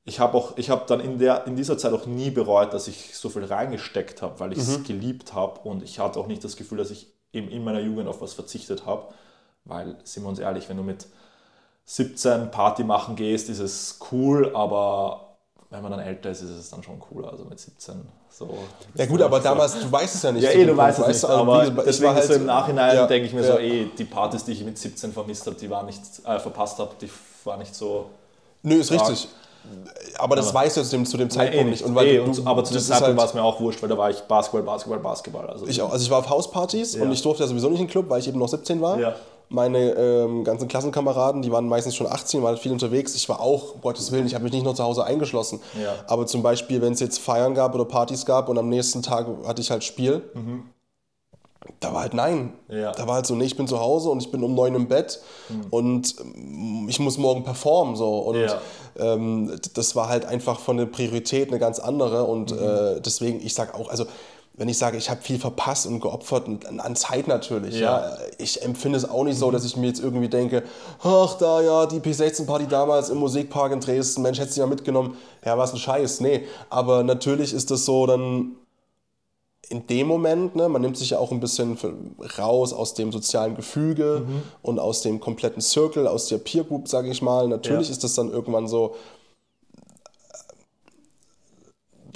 ich 0.06 0.20
habe 0.20 0.38
auch, 0.38 0.58
ich 0.58 0.70
habe 0.70 0.86
dann 0.88 1.00
in, 1.00 1.18
der, 1.18 1.48
in 1.48 1.56
dieser 1.56 1.78
Zeit 1.78 1.94
auch 1.94 2.06
nie 2.06 2.30
bereut, 2.30 2.74
dass 2.74 2.88
ich 2.88 3.16
so 3.18 3.30
viel 3.30 3.44
reingesteckt 3.44 4.22
habe, 4.22 4.40
weil 4.40 4.54
ich 4.54 4.60
es 4.60 4.78
mhm. 4.78 4.84
geliebt 4.84 5.34
habe. 5.34 5.60
Und 5.62 5.84
ich 5.84 6.00
hatte 6.00 6.20
auch 6.20 6.28
nicht 6.28 6.44
das 6.44 6.56
Gefühl, 6.56 6.78
dass 6.78 6.92
ich 6.92 7.12
eben 7.34 7.50
in 7.50 7.64
meiner 7.64 7.80
Jugend 7.80 8.08
auf 8.08 8.22
was 8.22 8.34
verzichtet 8.34 8.86
habe. 8.86 9.08
Weil, 9.66 9.98
sind 10.04 10.24
wir 10.24 10.30
uns 10.30 10.40
ehrlich, 10.40 10.70
wenn 10.70 10.78
du 10.78 10.84
mit 10.84 11.08
17 11.90 12.52
Party 12.52 12.84
machen 12.84 13.16
gehst, 13.16 13.50
ist 13.50 13.60
es 13.60 13.98
cool, 14.12 14.54
aber 14.54 15.38
wenn 15.70 15.82
man 15.82 15.92
dann 15.92 16.02
älter 16.02 16.30
ist, 16.30 16.42
ist 16.42 16.50
es 16.50 16.70
dann 16.70 16.84
schon 16.84 17.00
cooler, 17.00 17.32
also 17.32 17.46
mit 17.46 17.60
17. 17.60 18.02
So, 18.30 18.58
ja 18.94 19.06
gut, 19.06 19.22
aber 19.22 19.38
so. 19.38 19.44
damals, 19.46 19.80
du 19.80 19.90
weißt 19.90 20.16
es 20.16 20.22
ja 20.22 20.32
nicht. 20.34 20.44
Ja, 20.44 20.52
eh, 20.52 20.66
du 20.66 20.76
weißt 20.76 21.00
es 21.00 21.08
nicht, 21.08 21.26
aber 21.26 21.66
wie, 21.66 21.82
deswegen 21.86 22.14
halt, 22.14 22.26
so 22.26 22.34
im 22.34 22.46
Nachhinein 22.46 22.94
ja, 22.94 23.08
denke 23.08 23.28
ich 23.28 23.34
mir 23.34 23.42
ja. 23.42 23.54
so, 23.54 23.58
eh, 23.58 23.88
die 23.98 24.04
Partys, 24.04 24.44
die 24.44 24.52
ich 24.52 24.66
mit 24.66 24.78
17 24.78 25.14
vermisst 25.14 25.48
habe, 25.48 25.56
die 25.56 25.70
waren 25.70 25.86
nicht, 25.86 26.02
äh, 26.26 26.38
verpasst 26.40 26.78
habe, 26.78 26.92
die 27.02 27.10
waren 27.46 27.60
nicht 27.60 27.74
so... 27.74 28.10
Nö, 28.64 28.76
ist 28.76 28.88
stark. 28.94 29.10
richtig. 29.10 29.30
Aber 30.18 30.36
das 30.36 30.50
aber, 30.50 30.60
weißt 30.60 30.78
du 30.78 30.84
zu 30.84 30.92
dem, 30.92 31.06
zu 31.06 31.18
dem 31.18 31.30
Zeitpunkt 31.30 31.68
eh 31.68 31.70
nicht. 31.70 31.84
Und 31.84 31.96
weil 31.96 32.08
eh, 32.08 32.18
du, 32.18 32.46
aber 32.46 32.66
zu 32.66 32.74
dem 32.74 32.82
Zeitpunkt 32.82 33.08
halt, 33.08 33.18
war 33.18 33.26
es 33.26 33.34
mir 33.34 33.44
auch 33.44 33.60
wurscht, 33.62 33.82
weil 33.82 33.90
da 33.90 33.98
war 33.98 34.10
ich 34.10 34.20
Basketball, 34.22 34.64
Basketball, 34.64 35.00
Basketball. 35.00 35.48
Also 35.50 35.68
ich 35.68 35.82
auch. 35.82 35.92
Also 35.92 36.04
ich 36.06 36.12
war 36.12 36.20
auf 36.20 36.30
Hauspartys 36.30 36.96
ja. 36.96 37.04
und 37.04 37.12
ich 37.12 37.22
durfte 37.22 37.44
ja 37.44 37.48
sowieso 37.48 37.70
nicht 37.70 37.80
in 37.80 37.88
den 37.88 37.92
Club, 37.92 38.10
weil 38.10 38.20
ich 38.20 38.28
eben 38.28 38.40
noch 38.40 38.48
17 38.48 38.82
war. 38.82 39.00
Ja 39.00 39.16
meine 39.50 39.92
ähm, 39.92 40.44
ganzen 40.44 40.68
Klassenkameraden, 40.68 41.42
die 41.42 41.52
waren 41.52 41.68
meistens 41.68 41.96
schon 41.96 42.08
18, 42.08 42.44
waren 42.44 42.58
viel 42.58 42.72
unterwegs. 42.72 43.16
Ich 43.16 43.30
war 43.30 43.40
auch, 43.40 43.76
um 43.76 43.82
Gottes 43.82 44.12
Willen, 44.12 44.26
ich 44.26 44.34
habe 44.34 44.44
mich 44.44 44.54
nicht 44.54 44.64
nur 44.64 44.76
zu 44.76 44.84
Hause 44.84 45.06
eingeschlossen. 45.06 45.62
Ja. 45.82 45.96
Aber 46.08 46.26
zum 46.26 46.44
Beispiel, 46.44 46.82
wenn 46.82 46.94
es 46.94 47.00
jetzt 47.00 47.20
Feiern 47.20 47.54
gab 47.54 47.74
oder 47.74 47.86
Partys 47.86 48.26
gab 48.26 48.50
und 48.50 48.58
am 48.58 48.70
nächsten 48.70 49.02
Tag 49.02 49.28
hatte 49.46 49.62
ich 49.62 49.72
halt 49.72 49.84
Spiel, 49.84 50.24
mhm. 50.34 50.64
da 51.80 51.94
war 51.94 52.02
halt 52.02 52.14
nein. 52.14 52.54
Ja. 52.68 52.92
Da 52.92 53.08
war 53.08 53.16
halt 53.16 53.26
so, 53.26 53.36
nee, 53.36 53.46
ich 53.46 53.56
bin 53.56 53.68
zu 53.68 53.80
Hause 53.80 54.10
und 54.10 54.22
ich 54.22 54.32
bin 54.32 54.44
um 54.44 54.54
neun 54.54 54.76
im 54.76 54.88
Bett 54.88 55.22
mhm. 55.48 55.68
und 55.70 56.16
ähm, 56.20 56.88
ich 56.90 57.00
muss 57.00 57.18
morgen 57.18 57.44
performen. 57.44 57.96
So. 57.96 58.20
Und 58.20 58.42
ja. 58.42 58.60
ähm, 58.98 59.58
das 59.76 59.96
war 59.96 60.10
halt 60.10 60.26
einfach 60.26 60.60
von 60.60 60.76
der 60.76 60.88
Priorität 60.88 61.50
eine 61.50 61.60
ganz 61.60 61.80
andere. 61.80 62.26
Und 62.26 62.52
mhm. 62.52 62.58
äh, 62.58 63.00
deswegen, 63.00 63.40
ich 63.40 63.54
sage 63.54 63.76
auch, 63.76 63.90
also 63.90 64.06
wenn 64.58 64.70
ich 64.70 64.78
sage, 64.80 64.98
ich 64.98 65.10
habe 65.12 65.22
viel 65.22 65.38
verpasst 65.38 65.86
und 65.86 66.00
geopfert 66.00 66.48
und 66.48 66.66
an 66.68 66.96
Zeit 66.96 67.28
natürlich, 67.28 67.76
ja. 67.76 68.10
ja. 68.10 68.18
Ich 68.40 68.64
empfinde 68.64 68.98
es 68.98 69.08
auch 69.08 69.24
nicht 69.24 69.38
so, 69.38 69.52
dass 69.52 69.64
ich 69.64 69.78
mir 69.78 69.86
jetzt 69.86 70.00
irgendwie 70.00 70.30
denke, 70.30 70.64
ach 71.04 71.36
da 71.36 71.62
ja, 71.62 71.86
die 71.86 72.00
P16-Party 72.00 72.66
damals 72.68 73.10
im 73.10 73.20
Musikpark 73.20 73.72
in 73.72 73.80
Dresden, 73.80 74.24
Mensch, 74.24 74.40
hätte 74.40 74.52
sie 74.52 74.60
ja 74.60 74.66
mitgenommen. 74.66 75.16
Ja, 75.46 75.60
was 75.60 75.74
ein 75.74 75.78
Scheiß. 75.78 76.22
Nee, 76.22 76.46
aber 76.72 77.04
natürlich 77.04 77.54
ist 77.54 77.70
das 77.70 77.86
so 77.86 78.08
dann 78.08 78.56
in 79.70 79.86
dem 79.86 80.08
Moment, 80.08 80.56
ne, 80.56 80.70
man 80.70 80.82
nimmt 80.82 80.98
sich 80.98 81.12
ja 81.12 81.20
auch 81.20 81.32
ein 81.32 81.40
bisschen 81.40 81.78
raus 82.40 82.74
aus 82.74 82.94
dem 82.94 83.12
sozialen 83.12 83.56
Gefüge 83.56 84.24
mhm. 84.26 84.42
und 84.64 84.80
aus 84.80 85.02
dem 85.02 85.20
kompletten 85.20 85.62
Circle, 85.62 86.08
aus 86.08 86.28
der 86.28 86.38
Peer 86.38 86.64
Group, 86.64 86.88
sage 86.88 87.10
ich 87.10 87.22
mal. 87.22 87.48
Natürlich 87.48 87.90
ja. 87.90 87.92
ist 87.92 88.04
das 88.04 88.16
dann 88.16 88.32
irgendwann 88.32 88.68
so, 88.68 88.96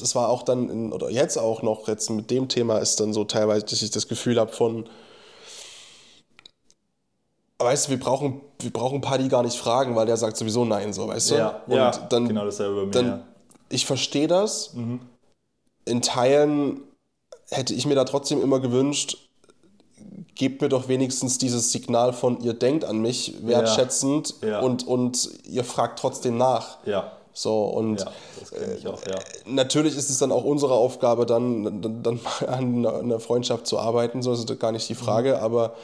das 0.02 0.16
war 0.16 0.30
auch 0.30 0.44
dann, 0.44 0.70
in, 0.70 0.94
oder 0.94 1.10
jetzt 1.10 1.38
auch 1.38 1.62
noch, 1.62 1.88
jetzt 1.88 2.10
mit 2.10 2.32
dem 2.32 2.48
Thema 2.48 2.80
ist 2.80 3.00
dann 3.00 3.14
so 3.14 3.24
teilweise, 3.24 3.66
dass 3.66 3.82
ich 3.82 3.92
das 3.92 4.08
Gefühl 4.08 4.40
habe 4.40 4.52
von, 4.52 4.88
weißt 7.60 7.88
du, 7.88 7.92
wir 7.92 8.00
brauchen, 8.00 8.42
wir 8.60 8.72
brauchen 8.72 9.02
Paddy 9.02 9.28
gar 9.28 9.44
nicht 9.44 9.58
fragen, 9.58 9.96
weil 9.96 10.06
der 10.06 10.18
sagt 10.18 10.38
sowieso 10.38 10.66
nein, 10.66 10.94
so, 10.94 11.08
weißt 11.08 11.32
du? 11.32 11.36
Ja, 11.36 11.62
und 11.68 11.76
ja, 11.76 11.92
dann, 11.92 12.28
genau 12.28 12.46
dasselbe 12.46 12.76
bei 12.76 12.86
mir. 12.86 12.92
Dann, 12.92 13.06
ja. 13.06 13.28
Ich 13.70 13.86
verstehe 13.86 14.28
das. 14.28 14.74
Mhm. 14.74 15.02
In 15.86 16.02
Teilen 16.02 16.82
hätte 17.50 17.74
ich 17.74 17.86
mir 17.86 17.96
da 17.96 18.04
trotzdem 18.06 18.42
immer 18.42 18.60
gewünscht, 18.60 19.18
gebt 20.36 20.62
mir 20.62 20.70
doch 20.70 20.88
wenigstens 20.88 21.38
dieses 21.38 21.72
Signal 21.72 22.14
von, 22.14 22.40
ihr 22.42 22.54
denkt 22.54 22.86
an 22.86 23.00
mich 23.00 23.36
wertschätzend 23.46 24.36
ja. 24.42 24.48
Ja. 24.48 24.60
Und, 24.60 24.88
und 24.88 25.30
ihr 25.46 25.64
fragt 25.64 26.00
trotzdem 26.00 26.38
nach. 26.38 26.80
Ja. 26.86 27.12
So, 27.34 27.66
und 27.66 28.00
ja, 28.00 28.12
das 28.40 28.86
auch, 28.86 29.06
ja. 29.06 29.16
Äh, 29.16 29.20
natürlich 29.46 29.96
ist 29.96 30.10
es 30.10 30.18
dann 30.18 30.32
auch 30.32 30.44
unsere 30.44 30.74
Aufgabe, 30.74 31.26
dann, 31.26 31.82
dann, 31.82 32.04
dann 32.04 32.20
an 32.48 32.86
einer 32.86 33.20
Freundschaft 33.20 33.68
zu 33.68 33.80
arbeiten, 33.80 34.22
so 34.22 34.34
ist 34.34 34.50
das 34.50 34.60
gar 34.60 34.72
nicht 34.72 34.88
die 34.90 34.96
Frage, 34.96 35.36
mhm. 35.38 35.44
aber 35.44 35.76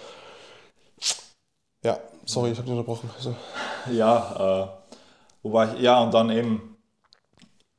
ja, 1.83 1.99
sorry, 2.25 2.51
ich 2.51 2.57
habe 2.57 2.67
dich 2.67 2.77
unterbrochen. 2.77 3.09
Also. 3.15 3.35
Ja, 3.91 4.63
äh, 4.63 4.67
wobei 5.43 5.73
ich, 5.73 5.81
ja, 5.81 6.01
und 6.03 6.13
dann 6.13 6.29
eben 6.29 6.77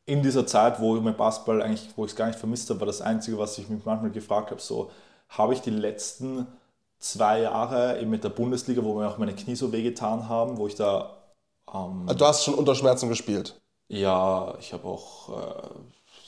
in 0.07 0.23
dieser 0.23 0.47
Zeit, 0.47 0.81
wo 0.81 0.97
ich 0.97 1.03
mein 1.03 1.17
Basketball 1.17 1.61
eigentlich, 1.61 1.87
wo 1.95 2.07
ich 2.07 2.13
es 2.13 2.17
gar 2.17 2.29
nicht 2.29 2.39
vermisst 2.39 2.71
habe, 2.71 2.81
war 2.81 2.87
das 2.87 3.03
Einzige, 3.03 3.37
was 3.37 3.59
ich 3.59 3.69
mich 3.69 3.85
manchmal 3.85 4.11
gefragt 4.11 4.51
habe, 4.51 4.61
so, 4.61 4.91
habe 5.29 5.53
ich 5.53 5.61
die 5.61 5.71
letzten 5.71 6.47
zwei 6.99 7.41
Jahre 7.41 8.01
eben 8.01 8.11
mit 8.11 8.25
der 8.25 8.31
Bundesliga, 8.31 8.83
wo 8.83 8.95
mir 8.95 9.09
auch 9.09 9.19
meine 9.19 9.35
Knie 9.35 9.55
so 9.55 9.71
wehgetan 9.73 10.29
haben, 10.29 10.57
wo 10.57 10.67
ich 10.67 10.75
da 10.75 11.18
ähm, 11.75 12.05
also 12.07 12.19
du 12.19 12.25
hast 12.25 12.45
schon 12.45 12.55
unter 12.55 12.75
Schmerzen 12.75 13.09
gespielt? 13.09 13.61
Ja, 13.89 14.55
ich 14.59 14.73
habe 14.73 14.87
auch 14.87 15.29
äh, 15.31 15.63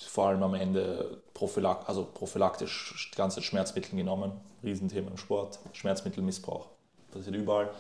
vor 0.09 0.27
allem 0.27 0.43
am 0.43 0.55
Ende 0.55 1.23
Prophylak 1.35 1.89
also 1.89 2.07
prophylaktisch 2.13 3.11
die 3.13 3.17
ganze 3.17 3.43
Schmerzmittel 3.43 3.97
genommen. 3.97 4.33
Riesenthema 4.63 5.11
im 5.11 5.17
Sport. 5.17 5.59
Schmerzmittelmissbrauch. 5.73 6.67
Passiert 7.13 7.37
überall. 7.37 7.71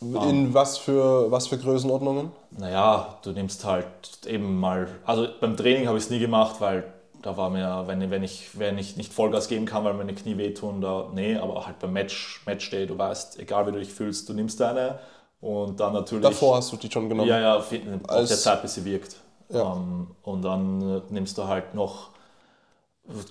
In 0.00 0.16
um, 0.16 0.54
was, 0.54 0.76
für, 0.76 1.30
was 1.30 1.46
für 1.46 1.56
Größenordnungen? 1.56 2.30
Naja, 2.50 3.18
du 3.22 3.32
nimmst 3.32 3.64
halt 3.64 3.86
eben 4.26 4.58
mal, 4.58 4.88
also 5.04 5.26
beim 5.40 5.56
Training 5.56 5.86
habe 5.88 5.96
ich 5.96 6.04
es 6.04 6.10
nie 6.10 6.18
gemacht, 6.18 6.56
weil 6.60 6.84
da 7.22 7.36
war 7.36 7.48
mir, 7.50 7.84
wenn, 7.86 8.10
wenn, 8.10 8.22
ich, 8.22 8.58
wenn 8.58 8.76
ich 8.76 8.96
nicht 8.96 9.12
Vollgas 9.12 9.48
geben 9.48 9.64
kann, 9.64 9.84
weil 9.84 9.94
meine 9.94 10.14
Knie 10.14 10.36
wehtun, 10.36 10.80
da, 10.80 11.10
nee, 11.14 11.36
aber 11.36 11.66
halt 11.66 11.78
beim 11.78 11.92
Match, 11.92 12.42
Matchday, 12.44 12.86
du 12.86 12.98
weißt, 12.98 13.38
egal 13.40 13.66
wie 13.66 13.72
du 13.72 13.78
dich 13.78 13.92
fühlst, 13.92 14.28
du 14.28 14.34
nimmst 14.34 14.60
deine 14.60 14.98
und 15.40 15.78
dann 15.78 15.92
natürlich. 15.92 16.22
Davor 16.22 16.56
hast 16.56 16.72
du 16.72 16.76
die 16.76 16.90
schon 16.90 17.08
genommen. 17.08 17.28
Ja, 17.28 17.40
ja, 17.40 17.56
auf, 17.56 17.72
auf 17.72 18.28
der 18.28 18.36
Zeit, 18.36 18.62
bis 18.62 18.74
sie 18.74 18.84
wirkt. 18.84 19.16
Ja. 19.48 19.74
Ähm, 19.74 20.08
und 20.22 20.42
dann 20.42 21.02
nimmst 21.10 21.38
du 21.38 21.46
halt 21.46 21.74
noch, 21.74 22.10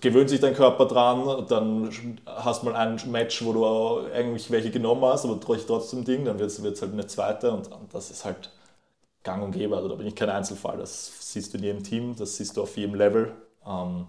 gewöhnt 0.01 0.29
sich 0.29 0.39
dein 0.39 0.53
Körper 0.53 0.85
dran, 0.85 1.45
dann 1.47 1.89
hast 2.25 2.61
du 2.61 2.67
mal 2.67 2.75
ein 2.75 2.99
Match, 3.11 3.43
wo 3.43 3.51
du 3.51 4.07
eigentlich 4.13 4.49
welche 4.49 4.71
genommen 4.71 5.03
hast, 5.03 5.25
aber 5.25 5.39
trotzdem 5.39 6.05
Ding, 6.05 6.25
dann 6.25 6.39
wird 6.39 6.51
es 6.51 6.81
halt 6.81 6.93
eine 6.93 7.07
zweite 7.07 7.51
und, 7.51 7.71
und 7.71 7.93
das 7.93 8.11
ist 8.11 8.23
halt 8.23 8.51
gang 9.23 9.43
und 9.43 9.51
gäbe. 9.51 9.75
Also 9.75 9.89
da 9.89 9.95
bin 9.95 10.07
ich 10.07 10.15
kein 10.15 10.29
Einzelfall. 10.29 10.77
Das 10.77 11.11
siehst 11.19 11.53
du 11.53 11.57
in 11.57 11.63
jedem 11.65 11.83
Team, 11.83 12.15
das 12.15 12.37
siehst 12.37 12.55
du 12.55 12.61
auf 12.61 12.77
jedem 12.77 12.95
Level. 12.95 13.33
Ähm, 13.67 14.07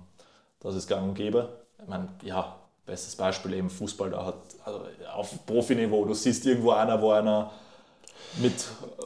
das 0.60 0.76
ist 0.76 0.86
gang 0.86 1.08
und 1.08 1.14
gäbe. 1.14 1.48
Ich 1.82 1.88
meine, 1.88 2.08
ja, 2.22 2.56
bestes 2.84 3.16
Beispiel 3.16 3.54
eben 3.54 3.68
Fußball, 3.68 4.10
da 4.10 4.26
hat 4.26 4.36
also 4.64 4.80
auf 5.12 5.44
Profiniveau, 5.44 6.04
du 6.04 6.14
siehst 6.14 6.46
irgendwo 6.46 6.70
einer, 6.70 7.00
wo 7.02 7.10
einer 7.10 7.50
mit 8.38 8.54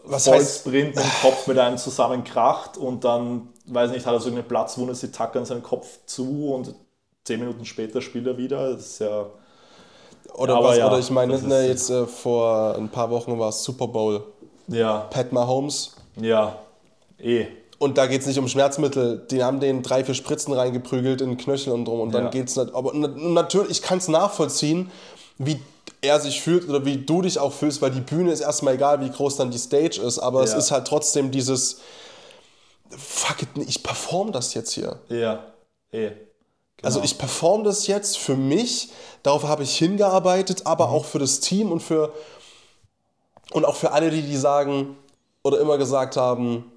Was 0.04 0.24
Vollsprint 0.26 0.96
im 0.96 1.10
Kopf 1.22 1.46
mit 1.46 1.58
einem 1.58 1.78
zusammenkracht 1.78 2.76
und 2.76 3.04
dann, 3.04 3.48
weiß 3.66 3.90
nicht, 3.90 4.06
hat 4.06 4.14
er 4.14 4.20
so 4.20 4.30
eine 4.30 4.42
Platzwunde, 4.42 4.94
sie 4.94 5.10
tackern 5.12 5.44
seinen 5.44 5.62
Kopf 5.62 5.86
zu 6.06 6.52
und 6.52 6.74
zehn 7.24 7.40
Minuten 7.40 7.64
später 7.64 8.00
spielt 8.00 8.26
er 8.26 8.36
wieder. 8.36 8.72
Das 8.72 8.86
ist 8.86 9.00
ja. 9.00 9.26
Oder, 10.34 10.62
was, 10.62 10.78
ja, 10.78 10.86
oder 10.86 10.98
ich 10.98 11.10
meine, 11.10 11.40
ne, 11.40 11.66
jetzt 11.66 11.90
äh, 11.90 12.06
vor 12.06 12.74
ein 12.76 12.88
paar 12.88 13.10
Wochen 13.10 13.38
war 13.38 13.48
es 13.48 13.62
Super 13.64 13.88
Bowl. 13.88 14.22
Ja. 14.68 15.08
Pat 15.10 15.32
Mahomes. 15.32 15.96
Ja, 16.20 16.58
eh. 17.18 17.46
Und 17.78 17.96
da 17.96 18.06
geht 18.06 18.20
es 18.20 18.26
nicht 18.26 18.38
um 18.38 18.46
Schmerzmittel. 18.46 19.26
Die 19.30 19.42
haben 19.42 19.58
den 19.58 19.82
drei, 19.82 20.04
vier 20.04 20.14
Spritzen 20.14 20.52
reingeprügelt 20.52 21.22
in 21.22 21.30
den 21.30 21.38
Knöchel 21.38 21.72
und 21.72 21.86
drum. 21.86 22.00
Und 22.00 22.12
dann 22.12 22.24
ja. 22.24 22.30
geht 22.30 22.48
es. 22.48 22.58
Aber 22.58 22.92
natürlich, 22.94 23.70
ich 23.70 23.82
kann 23.82 23.98
es 23.98 24.08
nachvollziehen, 24.08 24.90
wie 25.38 25.58
er 26.02 26.20
sich 26.20 26.40
fühlt 26.40 26.68
oder 26.68 26.84
wie 26.84 26.98
du 26.98 27.22
dich 27.22 27.38
auch 27.38 27.52
fühlst, 27.52 27.82
weil 27.82 27.90
die 27.90 28.00
Bühne 28.00 28.32
ist 28.32 28.40
erstmal 28.40 28.74
egal, 28.74 29.00
wie 29.00 29.10
groß 29.10 29.36
dann 29.36 29.50
die 29.50 29.58
Stage 29.58 30.00
ist. 30.00 30.18
Aber 30.18 30.40
ja. 30.40 30.44
es 30.44 30.54
ist 30.54 30.70
halt 30.70 30.86
trotzdem 30.86 31.30
dieses, 31.30 31.80
fuck 32.90 33.42
it, 33.42 33.48
ich 33.68 33.82
perform 33.82 34.32
das 34.32 34.54
jetzt 34.54 34.72
hier. 34.72 35.00
Ja, 35.08 35.44
eh. 35.92 36.08
Genau. 36.08 36.86
Also 36.86 37.02
ich 37.02 37.18
perform 37.18 37.64
das 37.64 37.86
jetzt 37.86 38.16
für 38.16 38.36
mich, 38.36 38.88
darauf 39.22 39.44
habe 39.44 39.62
ich 39.62 39.76
hingearbeitet, 39.76 40.62
aber 40.64 40.88
mhm. 40.88 40.94
auch 40.94 41.04
für 41.04 41.18
das 41.18 41.40
Team 41.40 41.70
und 41.70 41.80
für 41.80 42.12
und 43.52 43.64
auch 43.64 43.74
für 43.74 43.92
alle, 43.92 44.10
die, 44.10 44.22
die 44.22 44.36
sagen 44.36 44.96
oder 45.42 45.60
immer 45.60 45.76
gesagt 45.76 46.16
haben, 46.16 46.70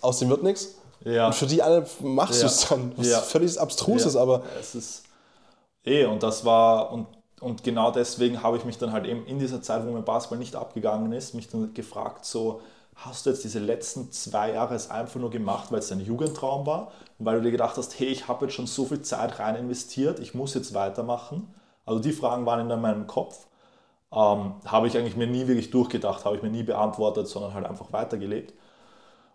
aus 0.00 0.18
dem 0.18 0.28
wird 0.28 0.42
nichts. 0.42 0.74
Ja. 1.04 1.28
Und 1.28 1.34
für 1.34 1.46
die 1.46 1.62
alle 1.62 1.86
machst 2.00 2.42
ja. 2.42 2.48
du 2.48 2.52
es 2.52 2.68
dann. 2.68 2.92
Was 2.96 3.06
ja. 3.06 3.20
völlig 3.20 3.58
abstrus 3.58 4.04
ist, 4.04 4.16
aber. 4.16 4.42
Es 4.58 4.74
ist 4.74 5.04
eh, 5.84 6.04
und 6.04 6.22
das 6.22 6.44
war, 6.44 6.92
und, 6.92 7.06
und 7.40 7.64
genau 7.64 7.90
deswegen 7.90 8.42
habe 8.42 8.58
ich 8.58 8.64
mich 8.64 8.78
dann 8.78 8.92
halt 8.92 9.06
eben 9.06 9.24
in 9.26 9.38
dieser 9.38 9.62
Zeit, 9.62 9.86
wo 9.86 9.90
mein 9.90 10.04
Basketball 10.04 10.38
nicht 10.38 10.54
abgegangen 10.54 11.12
ist, 11.12 11.34
mich 11.34 11.48
dann 11.48 11.72
gefragt, 11.72 12.24
so, 12.24 12.60
hast 12.94 13.24
du 13.24 13.30
jetzt 13.30 13.44
diese 13.44 13.58
letzten 13.58 14.12
zwei 14.12 14.52
Jahre 14.52 14.74
es 14.74 14.90
einfach 14.90 15.18
nur 15.18 15.30
gemacht, 15.30 15.72
weil 15.72 15.78
es 15.78 15.88
dein 15.88 16.00
Jugendtraum 16.00 16.66
war 16.66 16.92
und 17.18 17.26
weil 17.26 17.36
du 17.36 17.42
dir 17.42 17.50
gedacht 17.50 17.76
hast, 17.78 17.98
hey, 17.98 18.08
ich 18.08 18.28
habe 18.28 18.44
jetzt 18.44 18.54
schon 18.54 18.66
so 18.66 18.84
viel 18.84 19.00
Zeit 19.00 19.38
rein 19.38 19.56
investiert, 19.56 20.20
ich 20.20 20.34
muss 20.34 20.54
jetzt 20.54 20.74
weitermachen. 20.74 21.52
Also 21.86 22.00
die 22.00 22.12
Fragen 22.12 22.44
waren 22.44 22.70
in 22.70 22.80
meinem 22.80 23.06
Kopf. 23.06 23.46
Ähm, 24.12 24.54
habe 24.66 24.88
ich 24.88 24.98
eigentlich 24.98 25.16
mir 25.16 25.26
nie 25.26 25.46
wirklich 25.46 25.70
durchgedacht, 25.70 26.24
habe 26.24 26.36
ich 26.36 26.42
mir 26.42 26.50
nie 26.50 26.62
beantwortet, 26.62 27.28
sondern 27.28 27.54
halt 27.54 27.64
einfach 27.64 27.92
weitergelebt. 27.92 28.52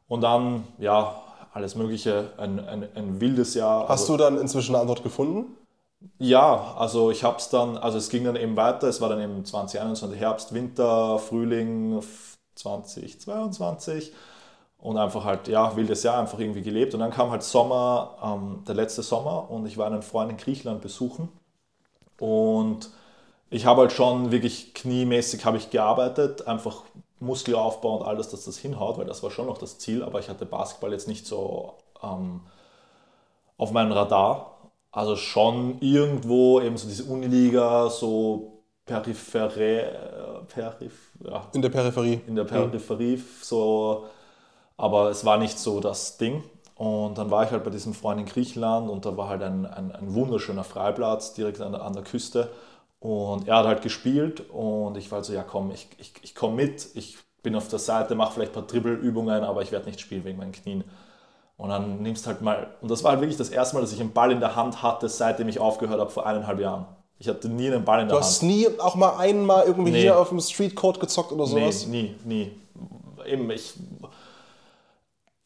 Und 0.07 0.21
dann, 0.21 0.67
ja, 0.77 1.15
alles 1.53 1.75
Mögliche, 1.75 2.33
ein, 2.37 2.59
ein, 2.59 2.87
ein 2.95 3.21
wildes 3.21 3.55
Jahr. 3.55 3.87
Hast 3.87 4.01
also, 4.01 4.17
du 4.17 4.23
dann 4.23 4.37
inzwischen 4.37 4.75
eine 4.75 4.81
Antwort 4.81 5.01
gefunden? 5.01 5.55
Ja, 6.17 6.75
also 6.77 7.11
ich 7.11 7.23
habe 7.23 7.37
es 7.37 7.49
dann, 7.49 7.77
also 7.77 7.97
es 7.97 8.09
ging 8.09 8.23
dann 8.23 8.35
eben 8.35 8.55
weiter, 8.55 8.87
es 8.87 9.01
war 9.01 9.09
dann 9.09 9.19
eben 9.21 9.43
2021, 9.45 10.19
Herbst, 10.19 10.53
Winter, 10.53 11.19
Frühling 11.19 12.01
2022 12.55 14.13
und 14.79 14.97
einfach 14.97 15.25
halt, 15.25 15.47
ja, 15.47 15.75
wildes 15.75 16.03
Jahr, 16.03 16.19
einfach 16.19 16.39
irgendwie 16.39 16.61
gelebt. 16.61 16.93
Und 16.93 17.01
dann 17.01 17.11
kam 17.11 17.31
halt 17.31 17.43
Sommer, 17.43 18.17
ähm, 18.23 18.63
der 18.67 18.75
letzte 18.75 19.03
Sommer 19.03 19.49
und 19.49 19.65
ich 19.65 19.77
war 19.77 19.87
einen 19.87 20.01
Freund 20.03 20.31
in 20.31 20.37
Griechenland 20.37 20.81
besuchen 20.81 21.29
und 22.19 22.89
ich 23.51 23.65
habe 23.65 23.81
halt 23.83 23.93
schon 23.93 24.31
wirklich 24.31 24.73
kniemäßig 24.75 25.45
habe 25.45 25.57
ich 25.57 25.71
gearbeitet, 25.71 26.47
einfach 26.47 26.83
Muskelaufbau 27.21 27.97
und 27.97 28.07
alles, 28.07 28.29
dass 28.29 28.45
das 28.45 28.57
hinhaut, 28.57 28.97
weil 28.97 29.05
das 29.05 29.23
war 29.23 29.31
schon 29.31 29.47
noch 29.47 29.57
das 29.59 29.79
Ziel, 29.79 30.03
aber 30.03 30.19
ich 30.19 30.29
hatte 30.29 30.45
Basketball 30.45 30.91
jetzt 30.93 31.07
nicht 31.07 31.27
so 31.27 31.75
ähm, 32.03 32.41
auf 33.57 33.71
meinem 33.71 33.91
Radar. 33.91 34.54
Also 34.95 35.17
schon 35.17 35.81
irgendwo 35.81 36.61
eben 36.61 36.77
so 36.77 36.87
diese 36.87 37.03
Uniliga, 37.03 37.89
so 37.89 38.63
Peripherie, 38.85 39.79
äh, 39.79 40.43
Perif, 40.47 41.11
ja, 41.19 41.45
in 41.53 41.61
der 41.61 41.67
Peripherie. 41.69 42.21
In 42.27 42.35
der 42.35 42.45
Peripherie, 42.45 43.21
so, 43.41 44.05
aber 44.77 45.09
es 45.09 45.25
war 45.25 45.37
nicht 45.37 45.59
so 45.59 45.81
das 45.81 46.17
Ding. 46.17 46.43
Und 46.75 47.17
dann 47.17 47.29
war 47.29 47.43
ich 47.43 47.51
halt 47.51 47.65
bei 47.65 47.71
diesem 47.71 47.93
Freund 47.93 48.21
in 48.21 48.25
Griechenland 48.25 48.89
und 48.89 49.05
da 49.05 49.17
war 49.17 49.27
halt 49.27 49.43
ein, 49.43 49.65
ein, 49.65 49.91
ein 49.91 50.13
wunderschöner 50.13 50.63
Freiplatz 50.63 51.33
direkt 51.33 51.59
an 51.59 51.73
der, 51.73 51.81
an 51.81 51.91
der 51.93 52.03
Küste. 52.03 52.49
Und 52.99 53.49
er 53.49 53.57
hat 53.57 53.65
halt 53.65 53.81
gespielt 53.81 54.49
und 54.49 54.95
ich 54.95 55.11
war 55.11 55.25
so, 55.25 55.33
ja 55.33 55.43
komm, 55.43 55.71
ich, 55.71 55.89
ich, 55.97 56.13
ich 56.21 56.35
komme 56.35 56.55
mit, 56.55 56.87
ich 56.95 57.17
bin 57.43 57.55
auf 57.55 57.67
der 57.67 57.79
Seite, 57.79 58.15
mache 58.15 58.33
vielleicht 58.33 58.51
ein 58.53 58.61
paar 58.61 58.67
Dribbelübungen, 58.67 59.43
aber 59.43 59.61
ich 59.61 59.73
werde 59.73 59.87
nicht 59.87 59.99
spielen 59.99 60.23
wegen 60.23 60.37
meinen 60.37 60.53
Knien. 60.53 60.85
Und 61.57 61.69
dann 61.69 62.01
nimmst 62.01 62.27
halt 62.27 62.41
mal, 62.41 62.67
und 62.81 62.91
das 62.91 63.03
war 63.03 63.11
halt 63.11 63.21
wirklich 63.21 63.37
das 63.37 63.49
erste 63.49 63.75
Mal, 63.75 63.81
dass 63.81 63.93
ich 63.93 64.01
einen 64.01 64.11
Ball 64.11 64.31
in 64.31 64.39
der 64.39 64.55
Hand 64.55 64.83
hatte, 64.83 65.07
seitdem 65.07 65.47
ich 65.47 65.59
aufgehört 65.59 65.99
habe, 65.99 66.09
vor 66.09 66.25
eineinhalb 66.25 66.59
Jahren. 66.59 66.85
Ich 67.17 67.29
hatte 67.29 67.47
nie 67.47 67.67
einen 67.67 67.85
Ball 67.85 68.01
in 68.01 68.07
der 68.07 68.15
Hand. 68.15 68.23
Du 68.23 68.27
hast 68.27 68.43
nie 68.43 68.67
auch 68.79 68.95
mal 68.95 69.17
einmal 69.17 69.65
irgendwie 69.65 69.91
nee. 69.91 70.01
hier 70.01 70.19
auf 70.19 70.29
dem 70.29 70.39
Streetcourt 70.41 70.99
gezockt 70.99 71.31
oder 71.31 71.45
sowas? 71.45 71.87
Nee, 71.87 72.15
nie, 72.25 72.35
nie. 72.35 72.51
Eben, 73.25 73.49
ich, 73.51 73.73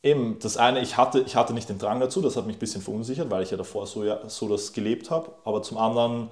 eben, 0.01 0.39
das 0.41 0.57
eine, 0.57 0.81
ich 0.81 0.97
hatte, 0.97 1.19
ich 1.21 1.35
hatte 1.35 1.53
nicht 1.53 1.69
den 1.69 1.77
Drang 1.77 1.99
dazu, 1.99 2.21
das 2.21 2.35
hat 2.35 2.47
mich 2.47 2.55
ein 2.55 2.59
bisschen 2.59 2.81
verunsichert, 2.81 3.29
weil 3.29 3.43
ich 3.43 3.51
ja 3.51 3.57
davor 3.57 3.85
so, 3.85 4.03
ja, 4.03 4.27
so 4.27 4.49
das 4.49 4.73
gelebt 4.73 5.11
habe. 5.11 5.31
Aber 5.45 5.61
zum 5.61 5.77
anderen, 5.77 6.29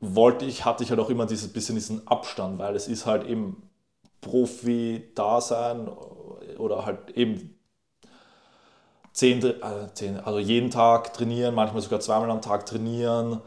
wollte 0.00 0.44
ich, 0.44 0.64
hatte 0.64 0.82
ich 0.82 0.90
halt 0.90 1.00
auch 1.00 1.10
immer 1.10 1.26
dieses 1.26 1.52
bisschen 1.52 1.76
diesen 1.76 2.06
Abstand, 2.06 2.58
weil 2.58 2.74
es 2.76 2.88
ist 2.88 3.06
halt 3.06 3.26
eben 3.26 3.62
Profi-Dasein 4.20 5.88
oder 6.58 6.84
halt 6.84 7.10
eben 7.14 7.53
zehn, 9.14 9.42
äh, 9.42 9.54
zehn, 9.94 10.18
also 10.18 10.38
jeden 10.38 10.70
Tag 10.70 11.14
trainieren, 11.14 11.54
manchmal 11.54 11.80
sogar 11.80 12.00
zweimal 12.00 12.30
am 12.30 12.42
Tag 12.42 12.66
trainieren, 12.66 13.40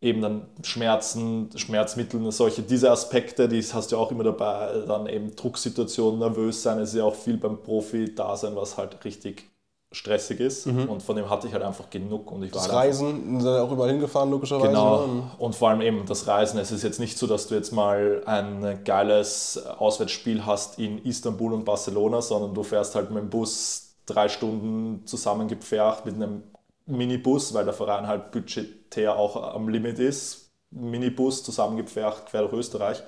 eben 0.00 0.22
dann 0.22 0.46
Schmerzen, 0.62 1.50
Schmerzmittel, 1.54 2.32
solche, 2.32 2.62
diese 2.62 2.90
Aspekte, 2.90 3.46
die 3.46 3.62
hast 3.62 3.92
du 3.92 3.98
auch 3.98 4.10
immer 4.10 4.24
dabei, 4.24 4.82
dann 4.88 5.06
eben 5.06 5.36
Drucksituationen, 5.36 6.18
nervös 6.18 6.62
sein, 6.62 6.78
es 6.78 6.90
ist 6.90 6.96
ja 6.96 7.04
auch 7.04 7.14
viel 7.14 7.36
beim 7.36 7.62
Profi-Dasein, 7.62 8.56
was 8.56 8.78
halt 8.78 9.04
richtig 9.04 9.44
stressig 9.92 10.38
ist 10.38 10.66
mhm. 10.66 10.88
und 10.88 11.02
von 11.02 11.16
dem 11.16 11.28
hatte 11.28 11.48
ich 11.48 11.52
halt 11.52 11.64
einfach 11.64 11.90
genug 11.90 12.30
und 12.30 12.44
ich 12.44 12.52
das 12.52 12.68
war 12.68 12.76
halt 12.76 12.88
Reisen, 12.88 13.40
sind 13.40 13.50
auch 13.50 13.72
überall 13.72 13.90
hingefahren 13.90 14.30
logischerweise. 14.30 14.68
Genau 14.68 15.06
ne? 15.06 15.22
und 15.36 15.54
vor 15.54 15.68
allem 15.68 15.80
eben 15.80 16.06
das 16.06 16.28
Reisen, 16.28 16.60
es 16.60 16.70
ist 16.70 16.84
jetzt 16.84 17.00
nicht 17.00 17.18
so, 17.18 17.26
dass 17.26 17.48
du 17.48 17.56
jetzt 17.56 17.72
mal 17.72 18.22
ein 18.24 18.84
geiles 18.84 19.60
Auswärtsspiel 19.66 20.46
hast 20.46 20.78
in 20.78 21.04
Istanbul 21.04 21.52
und 21.52 21.64
Barcelona, 21.64 22.22
sondern 22.22 22.54
du 22.54 22.62
fährst 22.62 22.94
halt 22.94 23.10
mit 23.10 23.24
dem 23.24 23.30
Bus 23.30 23.89
drei 24.06 24.28
Stunden 24.28 25.06
zusammengepfercht 25.06 26.04
mit 26.04 26.14
einem 26.14 26.42
Minibus, 26.86 27.54
weil 27.54 27.64
der 27.64 27.74
Verein 27.74 28.06
halt 28.06 28.30
budgetär 28.32 29.16
auch 29.16 29.54
am 29.54 29.68
Limit 29.68 29.98
ist, 29.98 30.50
Minibus 30.70 31.42
zusammengepfercht 31.42 32.26
quer 32.26 32.42
durch 32.42 32.52
Österreich 32.52 33.02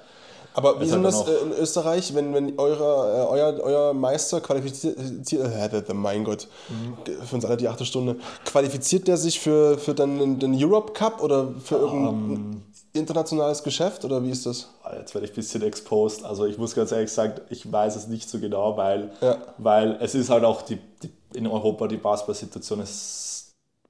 aber 0.55 0.81
wie 0.81 0.85
ist 0.85 0.93
denn 0.93 1.03
das 1.03 1.27
in 1.27 1.53
Österreich, 1.53 2.15
wenn, 2.15 2.35
wenn 2.35 2.59
eure, 2.59 2.83
äh, 2.83 3.27
euer, 3.27 3.61
euer 3.61 3.95
Meister 3.95 4.41
qualifiziert, 4.41 4.99
äh, 5.33 5.95
mein 5.95 6.25
Gott, 6.25 6.49
mhm. 6.69 7.25
für 7.25 7.37
uns 7.37 7.45
alle 7.45 7.57
die 7.57 7.69
achte 7.69 7.87
Stunde, 7.87 8.17
qualifiziert 8.45 9.09
der 9.09 9.17
sich 9.17 9.41
für, 9.41 9.79
für 9.79 9.95
den, 9.95 10.39
den 10.39 10.55
Europe 10.55 10.93
Cup 10.93 11.23
oder 11.23 11.55
für 11.65 11.77
irgendein 11.77 12.09
um, 12.09 12.35
ähm. 12.35 12.63
Internationales 12.93 13.63
Geschäft 13.63 14.05
oder 14.05 14.23
wie 14.23 14.31
ist 14.31 14.45
das? 14.47 14.69
Ah, 14.83 14.95
jetzt 14.97 15.15
werde 15.15 15.27
ich 15.27 15.33
ein 15.33 15.37
bisschen 15.37 15.63
exposed. 15.63 16.25
Also 16.25 16.47
ich 16.47 16.59
muss 16.59 16.75
ganz 16.75 16.93
ehrlich 16.93 17.11
sagen, 17.11 17.41
ich 17.49 17.71
weiß 17.71 17.97
es 17.97 18.07
nicht 18.07 18.29
so 18.29 18.39
genau, 18.39 18.77
weil, 18.77 19.11
ja. 19.21 19.39
weil 19.59 19.97
es 20.01 20.15
ist 20.15 20.31
halt 20.31 20.45
auch 20.45 20.63
die, 20.63 20.79
die 21.03 21.11
in 21.35 21.47
Europa 21.47 21.89
die 21.89 21.97
Basketball-Situation 21.97 22.81
ist 22.81 23.33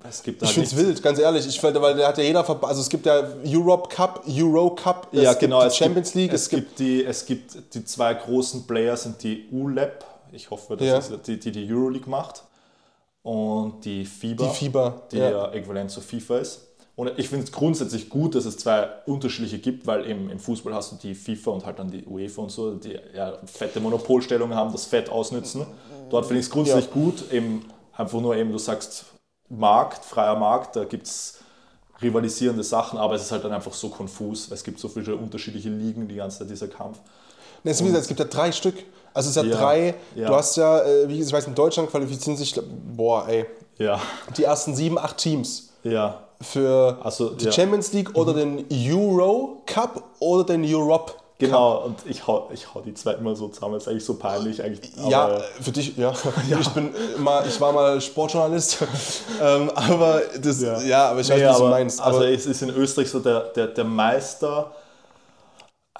es 0.09 0.23
gibt 0.23 0.43
ich 0.43 0.51
finde 0.51 0.69
es 0.69 0.77
wild, 0.77 1.03
ganz 1.03 1.19
ehrlich. 1.19 1.47
Ich 1.47 1.61
finde, 1.61 1.81
weil 1.81 1.95
der 1.95 2.09
hat 2.09 2.19
ja 2.19 2.25
jeder 2.25 2.49
also 2.65 2.81
es 2.81 2.89
gibt 2.89 3.07
ja 3.07 3.23
Europe 3.47 3.89
Cup, 3.89 4.25
Euro 4.27 4.75
Cup, 4.75 5.09
es 5.13 5.23
ja, 5.23 5.35
genau, 5.35 5.65
die 5.65 5.75
Champions 5.75 6.15
League. 6.15 6.33
Es, 6.33 6.43
es 6.43 6.49
gibt, 6.49 6.79
die, 6.81 7.05
es 7.05 7.25
gibt 7.25 7.75
die 7.75 7.85
zwei 7.85 8.15
großen 8.15 8.67
Player 8.67 8.97
sind 8.97 9.23
die 9.23 9.47
ULEP, 9.53 10.05
ich 10.33 10.51
hoffe, 10.51 10.77
das 10.77 10.87
ja. 10.87 10.99
ist 10.99 11.27
die, 11.27 11.39
die 11.39 11.53
die 11.53 11.73
Euroleague 11.73 12.11
macht 12.11 12.43
und 13.23 13.85
die 13.85 14.05
FIBA, 14.05 14.45
die, 14.47 14.51
FIBA, 14.51 15.03
die 15.13 15.19
ja. 15.19 15.31
ja 15.31 15.53
äquivalent 15.53 15.91
zu 15.91 16.01
FIFA 16.01 16.39
ist. 16.39 16.72
Und 16.95 17.11
ich 17.17 17.29
finde 17.29 17.45
es 17.45 17.53
grundsätzlich 17.53 18.11
gut, 18.11 18.35
dass 18.35 18.45
es 18.45 18.59
zwei 18.59 18.87
unterschiedliche 19.07 19.59
gibt, 19.59 19.87
weil 19.87 20.09
eben 20.09 20.31
im 20.31 20.39
Fußball 20.39 20.75
hast 20.75 20.93
du 20.93 20.97
die 20.97 21.15
FIFA 21.15 21.51
und 21.53 21.67
halt 21.67 21.79
dann 21.79 21.91
die 21.91 22.05
UEFA 22.05 22.43
und 22.43 22.51
so, 22.51 22.75
die 22.75 22.99
ja 23.15 23.39
fette 23.47 23.81
Monopolstellungen 23.81 24.55
haben, 24.57 24.73
das 24.73 24.85
Fett 24.85 25.09
ausnützen. 25.09 25.67
Dort 26.11 26.27
finde 26.27 26.41
ich 26.41 26.47
es 26.47 26.53
grundsätzlich 26.53 26.87
ja. 26.87 26.93
gut, 26.93 27.33
eben 27.33 27.65
einfach 27.95 28.21
nur 28.21 28.37
eben, 28.37 28.53
du 28.53 28.59
sagst, 28.59 29.07
Markt, 29.49 30.05
freier 30.05 30.37
Markt, 30.37 30.77
da 30.77 30.85
gibt 30.85 31.07
es 31.07 31.39
rivalisierende 32.03 32.65
Sachen, 32.65 32.99
aber 32.99 33.15
es 33.15 33.23
ist 33.23 33.33
halt 33.33 33.45
dann 33.45 33.53
einfach 33.53 33.73
so 33.73 33.89
konfus, 33.89 34.51
weil 34.51 34.57
es 34.57 34.65
gibt 34.65 34.79
so 34.79 34.89
viele 34.89 35.17
unterschiedliche 35.17 35.71
Ligen, 35.71 36.09
die 36.09 36.17
ganze 36.17 36.41
Zeit 36.41 36.51
dieser 36.51 36.69
Kampf. 36.69 36.99
Ne, 37.65 37.71
es, 37.71 37.81
es 37.81 38.09
gibt 38.09 38.21
ja 38.21 38.27
drei 38.27 38.53
Stück. 38.53 38.75
Also 39.15 39.31
es 39.31 39.37
ist 39.37 39.43
ja, 39.43 39.49
ja 39.49 39.57
drei, 39.57 39.95
ja. 40.15 40.29
du 40.29 40.35
hast 40.35 40.57
ja, 40.57 40.83
äh, 40.83 41.09
wie 41.09 41.21
ich 41.21 41.33
weiß, 41.33 41.47
in 41.47 41.55
Deutschland 41.55 41.91
qualifizieren 41.91 42.37
sich, 42.37 42.59
boah, 42.97 43.29
ey, 43.29 43.47
ja. 43.79 44.01
die 44.37 44.45
ersten 44.45 44.75
sieben, 44.75 44.99
acht 44.99 45.19
Teams. 45.19 45.71
Ja. 45.85 46.29
Für 46.43 46.99
also, 47.03 47.31
die 47.31 47.51
Champions 47.51 47.93
League 47.93 48.15
oder 48.15 48.35
mhm. 48.35 48.69
den 48.69 48.93
Euro 48.93 49.63
Cup 49.67 50.03
oder 50.19 50.45
den 50.45 50.65
Europe 50.65 51.13
Genau, 51.43 51.87
und 51.87 51.97
ich 52.07 52.25
hau, 52.25 52.49
ich 52.53 52.73
hau 52.73 52.81
die 52.83 52.95
zwei 52.95 53.15
immer 53.15 53.35
so 53.35 53.49
zusammen, 53.49 53.75
das 53.75 53.83
ist 53.83 53.89
eigentlich 53.89 54.05
so 54.05 54.15
peinlich. 54.15 54.63
Eigentlich, 54.63 54.93
ja, 55.09 55.41
für 55.61 55.73
dich, 55.73 55.97
ja. 55.97 56.13
ja. 56.49 56.59
Ich, 56.61 56.69
bin 56.69 56.95
mal, 57.19 57.45
ich 57.49 57.61
war 57.61 57.73
mal 57.73 58.01
Sportjournalist, 58.01 58.79
ähm, 59.43 59.69
aber 59.75 60.23
das, 60.41 60.63
ja. 60.63 60.81
ja. 60.83 61.11
aber 61.11 61.21
ich 61.21 61.29
weiß, 61.29 61.41
nee, 61.41 61.47
was 61.47 61.59
du 61.59 61.67
meinst. 61.67 62.01
Also 62.01 62.19
aber 62.19 62.27
also 62.27 62.39
es 62.39 62.47
ist 62.47 62.63
in 62.63 62.71
Österreich 62.71 63.11
so 63.11 63.19
der, 63.19 63.41
der, 63.57 63.67
der 63.67 63.85
Meister, 63.85 64.71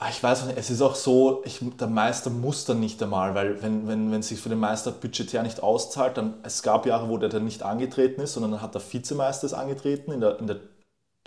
ich 0.09 0.23
weiß 0.23 0.47
nicht, 0.47 0.59
es 0.59 0.71
ist 0.71 0.81
auch 0.81 0.95
so, 0.95 1.43
ich, 1.45 1.61
der 1.79 1.89
Meister 1.89 2.31
muss 2.31 2.65
dann 2.65 2.81
nicht 2.81 3.03
einmal, 3.03 3.35
weil 3.35 3.63
wenn, 3.63 3.87
wenn, 3.89 4.11
wenn 4.11 4.21
es 4.21 4.29
sich 4.29 4.41
für 4.41 4.49
den 4.49 4.59
Meister 4.59 4.91
budgetär 4.91 5.43
nicht 5.43 5.63
auszahlt, 5.63 6.17
dann, 6.17 6.35
es 6.43 6.63
gab 6.63 6.87
Jahre, 6.87 7.09
wo 7.09 7.19
der 7.19 7.29
dann 7.29 7.45
nicht 7.45 7.63
angetreten 7.63 8.21
ist, 8.21 8.35
sondern 8.35 8.53
dann 8.53 8.63
hat 8.63 8.75
der 8.75 8.83
Vizemeister 8.83 9.47
es 9.47 9.55
angetreten 9.55 10.13
in 10.13 10.21
der, 10.21 10.39
in 10.39 10.47
der 10.47 10.61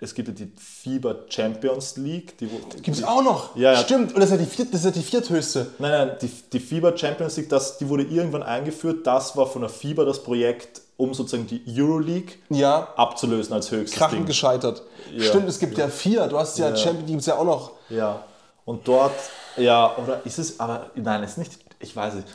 es 0.02 0.14
gibt 0.14 0.28
ja 0.28 0.34
die 0.34 0.52
FIBA 0.58 1.16
Champions 1.30 1.96
League. 1.96 2.38
Die, 2.40 2.48
gibt 2.82 2.98
es 2.98 3.04
auch 3.06 3.24
noch? 3.24 3.56
Ja, 3.56 3.72
ja. 3.72 3.80
Stimmt, 3.80 4.14
und 4.14 4.20
das 4.20 4.26
ist 4.26 4.32
ja 4.32 4.38
die, 4.38 4.46
viert, 4.46 4.74
das 4.74 4.82
ist 4.82 4.86
ja 4.86 4.92
die 4.92 5.02
vierthöchste. 5.02 5.68
Nein, 5.80 5.92
nein, 5.92 6.18
die, 6.22 6.30
die 6.52 6.60
FIBA 6.60 6.98
Champions 6.98 7.38
League, 7.38 7.48
das, 7.48 7.78
die 7.78 7.88
wurde 7.88 8.04
irgendwann 8.04 8.44
eingeführt. 8.44 9.08
Das 9.08 9.38
war 9.38 9.48
von 9.48 9.62
der 9.62 9.70
FIBA 9.70 10.04
das 10.04 10.22
Projekt, 10.22 10.82
um 10.98 11.14
sozusagen 11.14 11.48
die 11.48 11.64
Euroleague 11.66 12.34
ja. 12.50 12.90
abzulösen 12.98 13.54
als 13.54 13.72
höchstes 13.72 13.98
Krachen 13.98 14.18
Ding. 14.18 14.26
gescheitert. 14.26 14.84
Ja. 15.16 15.24
Stimmt, 15.24 15.48
es 15.48 15.60
gibt 15.60 15.78
ja. 15.78 15.86
ja 15.86 15.90
vier. 15.90 16.28
Du 16.28 16.38
hast 16.38 16.58
ja, 16.58 16.70
ja. 16.70 16.76
Champions 16.76 17.10
League 17.10 17.28
ja 17.28 17.36
auch 17.36 17.46
noch. 17.46 17.72
Ja, 17.90 18.26
und 18.66 18.88
dort, 18.88 19.16
ja, 19.58 19.96
oder 19.98 20.26
ist 20.26 20.40
es, 20.40 20.60
aber 20.60 20.90
nein, 20.96 21.24
es 21.24 21.32
ist 21.32 21.38
nicht, 21.38 21.60
ich 21.80 21.96
weiß 21.96 22.16
nicht 22.16 22.28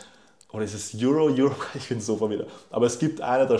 oder 0.52 0.64
ist 0.64 0.74
es 0.74 1.02
Euro, 1.02 1.26
Euro, 1.26 1.54
ich 1.74 1.88
bin 1.88 2.00
so 2.00 2.16
verwirrt. 2.16 2.48
Aber 2.70 2.86
es 2.86 2.98
gibt 2.98 3.20
eine, 3.20 3.46
da, 3.46 3.56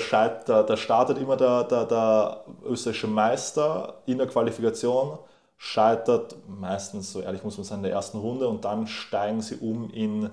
da, 0.47 0.63
da 0.63 0.77
startet 0.77 1.19
immer 1.19 1.37
der, 1.37 1.65
der, 1.65 1.85
der 1.85 2.45
österreichische 2.65 3.07
Meister 3.07 3.95
in 4.07 4.19
der 4.19 4.27
Qualifikation, 4.27 5.19
scheitert 5.57 6.37
meistens, 6.49 7.13
so 7.13 7.21
ehrlich 7.21 7.45
muss 7.45 7.59
man 7.59 7.65
sagen, 7.65 7.81
in 7.81 7.91
der 7.91 7.93
ersten 7.93 8.19
Runde 8.19 8.49
und 8.49 8.65
dann 8.65 8.87
steigen 8.87 9.43
sie 9.43 9.57
um 9.57 9.91
in 9.91 10.31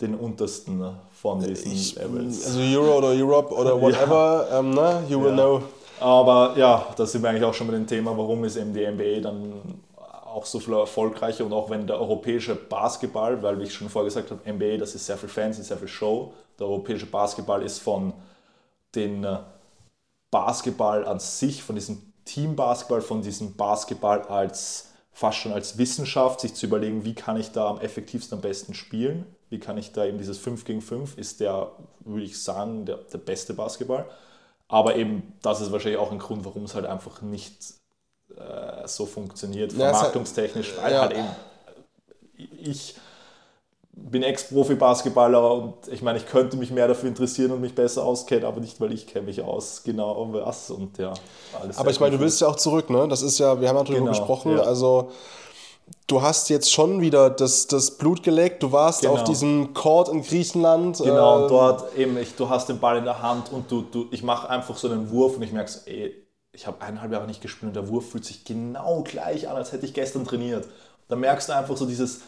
den 0.00 0.16
untersten 0.16 0.84
von 1.12 1.40
diesen 1.40 1.72
ich, 1.72 1.94
Levels. 1.94 2.44
Also 2.46 2.60
Euro 2.60 2.98
oder 2.98 3.08
Europe 3.08 3.54
oder 3.54 3.80
whatever, 3.80 4.48
ja. 4.50 4.58
um, 4.58 4.66
ähm, 4.66 4.74
ne? 4.74 5.04
you 5.08 5.20
will 5.22 5.30
ja. 5.30 5.34
know. 5.34 5.62
Aber 6.00 6.54
ja, 6.58 6.84
da 6.96 7.06
sind 7.06 7.22
wir 7.22 7.30
eigentlich 7.30 7.44
auch 7.44 7.54
schon 7.54 7.68
bei 7.68 7.74
dem 7.74 7.86
Thema, 7.86 8.10
warum 8.18 8.44
ist 8.44 8.56
eben 8.56 8.74
die 8.74 8.84
NBA 8.84 9.20
dann 9.20 9.80
auch 10.34 10.46
so 10.46 10.58
viel 10.58 10.74
erfolgreicher 10.74 11.44
und 11.44 11.52
auch 11.52 11.70
wenn 11.70 11.86
der 11.86 12.00
europäische 12.00 12.54
Basketball, 12.56 13.42
weil 13.42 13.58
wie 13.60 13.64
ich 13.64 13.74
schon 13.74 13.88
vorher 13.88 14.08
gesagt 14.08 14.30
habe, 14.30 14.52
NBA, 14.52 14.78
das 14.78 14.94
ist 14.94 15.06
sehr 15.06 15.16
viel 15.16 15.28
Fancy, 15.28 15.62
sehr 15.62 15.76
viel 15.76 15.88
Show. 15.88 16.34
Der 16.58 16.66
europäische 16.66 17.06
Basketball 17.06 17.62
ist 17.62 17.78
von 17.78 18.12
den 18.94 19.24
äh, 19.24 19.38
Basketball 20.30 21.06
an 21.06 21.20
sich, 21.20 21.62
von 21.62 21.76
diesem 21.76 22.12
Teambasketball, 22.24 23.00
von 23.00 23.22
diesem 23.22 23.54
Basketball 23.54 24.22
als 24.22 24.90
fast 25.12 25.38
schon 25.38 25.52
als 25.52 25.78
Wissenschaft, 25.78 26.40
sich 26.40 26.54
zu 26.54 26.66
überlegen, 26.66 27.04
wie 27.04 27.14
kann 27.14 27.36
ich 27.36 27.52
da 27.52 27.68
am 27.68 27.80
effektivsten 27.80 28.38
am 28.38 28.42
besten 28.42 28.74
spielen, 28.74 29.26
wie 29.48 29.60
kann 29.60 29.78
ich 29.78 29.92
da 29.92 30.04
eben 30.04 30.18
dieses 30.18 30.38
5 30.38 30.64
gegen 30.64 30.80
5 30.80 31.16
ist 31.16 31.38
der, 31.38 31.70
würde 32.00 32.24
ich 32.24 32.42
sagen, 32.42 32.84
der, 32.84 32.96
der 32.96 33.18
beste 33.18 33.54
Basketball. 33.54 34.06
Aber 34.66 34.96
eben, 34.96 35.34
das 35.42 35.60
ist 35.60 35.70
wahrscheinlich 35.70 36.00
auch 36.00 36.10
ein 36.10 36.18
Grund, 36.18 36.44
warum 36.44 36.64
es 36.64 36.74
halt 36.74 36.86
einfach 36.86 37.22
nicht 37.22 37.83
äh, 38.36 38.86
so 38.86 39.06
funktioniert, 39.06 39.72
vermarktungstechnisch, 39.72 40.74
weil 40.80 40.92
ja. 40.92 41.00
halt 41.02 41.12
eben 41.12 41.28
ich 42.36 42.94
bin 43.96 44.24
Ex-Profi-Basketballer 44.24 45.52
und 45.52 45.74
ich 45.90 46.02
meine, 46.02 46.18
ich 46.18 46.26
könnte 46.26 46.56
mich 46.56 46.70
mehr 46.70 46.88
dafür 46.88 47.08
interessieren 47.08 47.52
und 47.52 47.60
mich 47.60 47.74
besser 47.74 48.04
auskennen, 48.04 48.44
aber 48.44 48.60
nicht, 48.60 48.80
weil 48.80 48.92
ich 48.92 49.06
kenne 49.06 49.26
mich 49.26 49.40
aus, 49.40 49.82
genau 49.84 50.28
was 50.32 50.70
und 50.70 50.98
ja. 50.98 51.14
Aber 51.76 51.90
ich 51.90 52.00
meine, 52.00 52.16
du 52.16 52.20
willst 52.20 52.40
ja 52.40 52.48
auch 52.48 52.56
zurück, 52.56 52.90
ne? 52.90 53.06
Das 53.06 53.22
ist 53.22 53.38
ja, 53.38 53.60
wir 53.60 53.68
haben 53.68 53.76
ja 53.76 53.84
darüber 53.84 54.00
genau, 54.00 54.10
gesprochen, 54.10 54.56
ja. 54.56 54.64
also 54.64 55.12
du 56.08 56.22
hast 56.22 56.50
jetzt 56.50 56.72
schon 56.72 57.00
wieder 57.00 57.30
das, 57.30 57.68
das 57.68 57.92
Blut 57.92 58.24
geleckt, 58.24 58.64
du 58.64 58.72
warst 58.72 59.02
genau. 59.02 59.14
auf 59.14 59.24
diesem 59.24 59.74
Court 59.74 60.08
in 60.08 60.22
Griechenland. 60.22 60.98
Genau, 60.98 61.36
und 61.36 61.42
ähm, 61.42 61.48
dort 61.48 61.96
eben, 61.96 62.18
ich, 62.18 62.34
du 62.34 62.48
hast 62.48 62.68
den 62.68 62.80
Ball 62.80 62.98
in 62.98 63.04
der 63.04 63.22
Hand 63.22 63.52
und 63.52 63.70
du, 63.70 63.82
du 63.82 64.06
ich 64.10 64.24
mache 64.24 64.50
einfach 64.50 64.76
so 64.76 64.88
einen 64.88 65.10
Wurf 65.12 65.36
und 65.36 65.42
ich 65.42 65.52
merke 65.52 65.70
so, 65.70 65.78
ey, 65.88 66.23
ich 66.54 66.66
habe 66.66 66.80
eineinhalb 66.80 67.12
Jahre 67.12 67.26
nicht 67.26 67.42
gespielt 67.42 67.68
und 67.68 67.76
der 67.76 67.88
Wurf 67.88 68.10
fühlt 68.10 68.24
sich 68.24 68.44
genau 68.44 69.02
gleich 69.02 69.48
an, 69.48 69.56
als 69.56 69.72
hätte 69.72 69.86
ich 69.86 69.94
gestern 69.94 70.24
trainiert. 70.24 70.66
Da 71.08 71.16
merkst 71.16 71.48
du 71.48 71.54
einfach 71.54 71.76
so 71.76 71.84
dieses, 71.84 72.22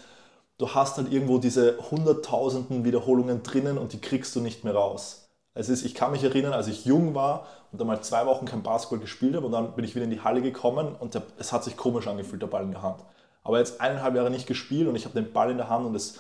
du 0.59 0.74
hast 0.74 0.97
halt 0.97 1.12
irgendwo 1.12 1.39
diese 1.39 1.79
hunderttausenden 1.91 2.85
Wiederholungen 2.85 3.43
drinnen 3.43 3.79
und 3.79 3.93
die 3.93 4.01
kriegst 4.01 4.35
du 4.37 4.41
nicht 4.41 4.64
mehr 4.64 4.74
raus. 4.74 5.29
Es 5.55 5.68
ist, 5.68 5.85
ich 5.85 5.95
kann 5.95 6.12
mich 6.12 6.22
erinnern, 6.22 6.53
als 6.53 6.66
ich 6.66 6.85
jung 6.85 7.14
war 7.14 7.47
und 7.72 7.81
dann 7.81 7.87
mal 7.87 8.03
zwei 8.03 8.27
Wochen 8.27 8.45
kein 8.45 8.62
Basketball 8.62 8.99
gespielt 8.99 9.37
habe 9.37 9.47
und 9.47 9.53
dann 9.53 9.72
bin 9.74 9.85
ich 9.85 9.95
wieder 9.95 10.05
in 10.05 10.11
die 10.11 10.20
Halle 10.20 10.43
gekommen 10.43 10.95
und 10.99 11.14
der, 11.14 11.22
es 11.39 11.53
hat 11.53 11.64
sich 11.64 11.77
komisch 11.77 12.07
angefühlt, 12.07 12.43
der 12.43 12.49
Ball 12.49 12.64
in 12.64 12.72
der 12.72 12.83
Hand. 12.83 13.01
Aber 13.43 13.59
jetzt 13.59 13.81
eineinhalb 13.81 14.16
Jahre 14.16 14.31
nicht 14.31 14.47
gespielt 14.47 14.89
und 14.89 14.97
ich 14.97 15.05
habe 15.05 15.14
den 15.14 15.33
Ball 15.33 15.51
in 15.51 15.57
der 15.57 15.70
Hand 15.70 15.87
und 15.87 15.95
es, 15.95 16.18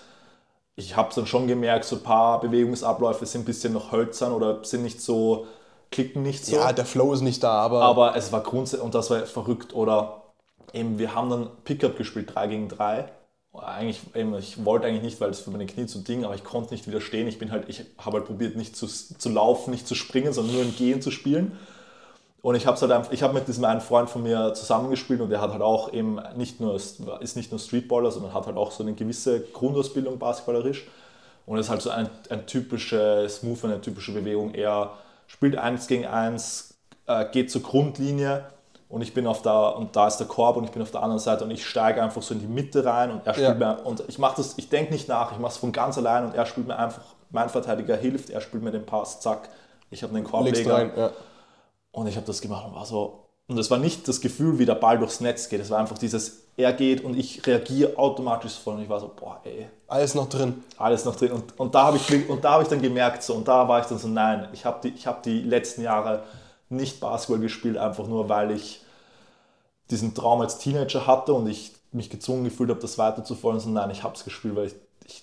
ich 0.76 0.96
habe 0.96 1.12
dann 1.14 1.26
schon 1.26 1.48
gemerkt, 1.48 1.84
so 1.84 1.96
ein 1.96 2.02
paar 2.02 2.40
Bewegungsabläufe 2.40 3.26
sind 3.26 3.42
ein 3.42 3.44
bisschen 3.44 3.72
noch 3.72 3.92
hölzern 3.92 4.32
oder 4.32 4.64
sind 4.64 4.84
nicht 4.84 5.02
so 5.02 5.46
klicken 5.90 6.22
nicht 6.22 6.44
so. 6.44 6.56
Ja, 6.56 6.72
der 6.72 6.84
Flow 6.84 7.12
ist 7.12 7.22
nicht 7.22 7.42
da, 7.42 7.52
aber. 7.52 7.82
Aber 7.82 8.16
es 8.16 8.32
war 8.32 8.42
grundsätzlich, 8.42 8.84
und 8.84 8.94
das 8.94 9.10
war 9.10 9.20
verrückt. 9.26 9.74
Oder 9.74 10.22
eben, 10.72 10.98
wir 10.98 11.14
haben 11.14 11.30
dann 11.30 11.48
Pickup 11.64 11.96
gespielt, 11.96 12.34
3 12.34 12.46
gegen 12.48 12.68
3. 12.68 13.08
Eigentlich, 13.54 14.00
eben, 14.14 14.36
ich 14.36 14.64
wollte 14.66 14.86
eigentlich 14.86 15.02
nicht, 15.02 15.20
weil 15.20 15.30
es 15.30 15.40
für 15.40 15.50
meine 15.50 15.64
Knie 15.64 15.86
zu 15.86 16.00
Ding, 16.00 16.24
aber 16.24 16.34
ich 16.34 16.44
konnte 16.44 16.74
nicht 16.74 16.86
widerstehen. 16.86 17.26
Ich 17.26 17.38
bin 17.38 17.50
halt, 17.50 17.68
ich 17.68 17.84
habe 17.96 18.18
halt 18.18 18.26
probiert, 18.26 18.54
nicht 18.54 18.76
zu, 18.76 18.86
zu 18.86 19.28
laufen, 19.30 19.70
nicht 19.70 19.88
zu 19.88 19.94
springen, 19.94 20.34
sondern 20.34 20.56
nur 20.56 20.62
im 20.62 20.76
Gehen 20.76 21.00
zu 21.00 21.10
spielen. 21.10 21.58
Und 22.42 22.54
ich 22.54 22.66
habe 22.66 22.78
halt 22.78 22.92
einfach, 22.92 23.12
ich 23.12 23.22
habe 23.22 23.32
mit 23.32 23.48
diesem 23.48 23.64
einen 23.64 23.80
Freund 23.80 24.10
von 24.10 24.22
mir 24.22 24.52
zusammengespielt 24.54 25.20
und 25.20 25.30
der 25.30 25.40
hat 25.40 25.50
halt 25.52 25.62
auch 25.62 25.92
eben 25.92 26.20
nicht 26.36 26.60
nur, 26.60 26.76
ist 26.76 27.36
nicht 27.36 27.50
nur 27.50 27.58
Streetballer, 27.58 28.10
sondern 28.10 28.34
hat 28.34 28.46
halt 28.46 28.56
auch 28.56 28.70
so 28.70 28.82
eine 28.82 28.92
gewisse 28.92 29.40
Grundausbildung 29.40 30.18
basketballerisch. 30.18 30.86
Und 31.46 31.58
ist 31.58 31.70
halt 31.70 31.80
so 31.80 31.90
ein, 31.90 32.08
ein 32.28 32.46
typisches 32.46 33.42
Move, 33.42 33.68
eine 33.68 33.80
typische 33.80 34.12
Bewegung, 34.12 34.52
eher 34.52 34.90
spielt 35.26 35.56
eins 35.56 35.86
gegen 35.86 36.06
eins, 36.06 36.78
äh, 37.06 37.26
geht 37.30 37.50
zur 37.50 37.62
Grundlinie 37.62 38.46
und 38.88 39.02
ich 39.02 39.14
bin 39.14 39.26
auf 39.26 39.42
der 39.42 39.76
und 39.76 39.96
da 39.96 40.06
ist 40.06 40.18
der 40.18 40.26
Korb 40.26 40.56
und 40.56 40.64
ich 40.64 40.70
bin 40.70 40.82
auf 40.82 40.90
der 40.90 41.02
anderen 41.02 41.18
Seite 41.18 41.44
und 41.44 41.50
ich 41.50 41.66
steige 41.66 42.02
einfach 42.02 42.22
so 42.22 42.34
in 42.34 42.40
die 42.40 42.46
Mitte 42.46 42.84
rein 42.84 43.10
und 43.10 43.26
er 43.26 43.34
spielt 43.34 43.60
ja. 43.60 43.74
mir 43.74 43.84
und 43.84 44.04
ich 44.08 44.18
mache 44.18 44.36
das, 44.36 44.54
ich 44.58 44.68
denke 44.68 44.92
nicht 44.92 45.08
nach, 45.08 45.32
ich 45.32 45.38
mache 45.38 45.52
es 45.52 45.58
von 45.58 45.72
ganz 45.72 45.98
allein 45.98 46.24
und 46.24 46.34
er 46.34 46.46
spielt 46.46 46.66
mir 46.66 46.78
einfach, 46.78 47.02
mein 47.30 47.48
Verteidiger 47.48 47.96
hilft, 47.96 48.30
er 48.30 48.40
spielt 48.40 48.62
mir 48.62 48.70
den 48.70 48.86
Pass, 48.86 49.20
zack, 49.20 49.48
ich 49.90 50.02
habe 50.02 50.14
den 50.14 50.24
Korbleger 50.24 50.96
ja. 50.96 51.10
und 51.90 52.06
ich 52.06 52.16
habe 52.16 52.26
das 52.26 52.40
gemacht 52.40 52.66
und 52.66 52.74
war 52.74 52.86
so 52.86 53.28
und 53.48 53.58
es 53.58 53.70
war 53.70 53.78
nicht 53.78 54.06
das 54.08 54.20
Gefühl, 54.20 54.58
wie 54.58 54.66
der 54.66 54.74
Ball 54.74 54.98
durchs 54.98 55.20
Netz 55.20 55.48
geht, 55.48 55.60
es 55.60 55.70
war 55.70 55.78
einfach 55.78 55.98
dieses 55.98 56.45
er 56.56 56.72
geht 56.72 57.04
und 57.04 57.16
ich 57.18 57.46
reagiere 57.46 57.98
automatisch 57.98 58.54
voll 58.54 58.76
und 58.76 58.82
ich 58.82 58.88
war 58.88 58.98
so, 58.98 59.12
boah, 59.14 59.40
ey. 59.44 59.68
Alles 59.86 60.14
noch 60.14 60.28
drin. 60.28 60.64
Alles 60.78 61.04
noch 61.04 61.14
drin. 61.14 61.32
Und, 61.32 61.58
und 61.58 61.74
da 61.74 61.84
habe 61.84 61.98
ich, 61.98 62.10
hab 62.42 62.62
ich 62.62 62.68
dann 62.68 62.80
gemerkt, 62.80 63.22
so, 63.22 63.34
und 63.34 63.46
da 63.46 63.68
war 63.68 63.80
ich 63.80 63.86
dann 63.86 63.98
so, 63.98 64.08
nein, 64.08 64.48
ich 64.52 64.64
habe 64.64 64.88
die, 64.88 64.98
hab 65.06 65.22
die 65.22 65.42
letzten 65.42 65.82
Jahre 65.82 66.24
nicht 66.68 66.98
Basketball 66.98 67.40
gespielt, 67.40 67.76
einfach 67.76 68.06
nur, 68.06 68.28
weil 68.28 68.50
ich 68.52 68.82
diesen 69.90 70.14
Traum 70.14 70.40
als 70.40 70.58
Teenager 70.58 71.06
hatte 71.06 71.34
und 71.34 71.46
ich 71.46 71.72
mich 71.92 72.10
gezwungen 72.10 72.44
gefühlt 72.44 72.70
habe, 72.70 72.80
das 72.80 72.98
weiterzufolgen. 72.98 73.60
So, 73.60 73.68
nein, 73.68 73.90
ich 73.90 74.02
habe 74.02 74.14
es 74.14 74.24
gespielt, 74.24 74.56
weil 74.56 74.66
ich, 74.66 74.74
ich, 75.04 75.22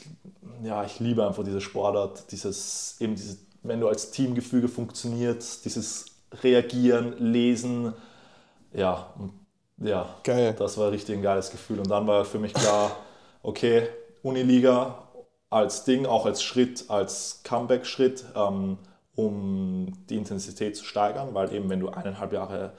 ja, 0.63 0.83
ich 0.83 0.99
liebe 0.99 1.25
einfach 1.25 1.43
diese 1.43 1.61
Sportart, 1.61 2.31
dieses, 2.31 2.95
eben 3.01 3.15
diese, 3.15 3.37
wenn 3.63 3.79
du 3.79 3.87
als 3.87 4.11
Teamgefüge 4.11 4.67
funktioniert, 4.67 5.65
dieses 5.65 6.05
Reagieren, 6.41 7.15
Lesen, 7.17 7.93
ja, 8.73 9.07
und 9.17 9.42
ja, 9.77 10.15
Geil. 10.23 10.55
das 10.57 10.77
war 10.77 10.91
richtig 10.91 11.15
ein 11.15 11.21
geiles 11.21 11.51
Gefühl. 11.51 11.79
Und 11.79 11.89
dann 11.89 12.07
war 12.07 12.25
für 12.25 12.39
mich 12.39 12.53
klar, 12.53 12.95
okay, 13.41 13.87
Uniliga 14.21 15.03
als 15.49 15.83
Ding, 15.83 16.05
auch 16.05 16.25
als 16.25 16.41
Schritt, 16.41 16.85
als 16.89 17.41
Comeback-Schritt, 17.43 18.25
ähm, 18.35 18.77
um 19.15 19.93
die 20.09 20.17
Intensität 20.17 20.75
zu 20.75 20.83
steigern, 20.83 21.33
weil 21.33 21.53
eben 21.53 21.69
wenn 21.69 21.79
du 21.79 21.89
eineinhalb 21.89 22.33
Jahre, 22.33 22.73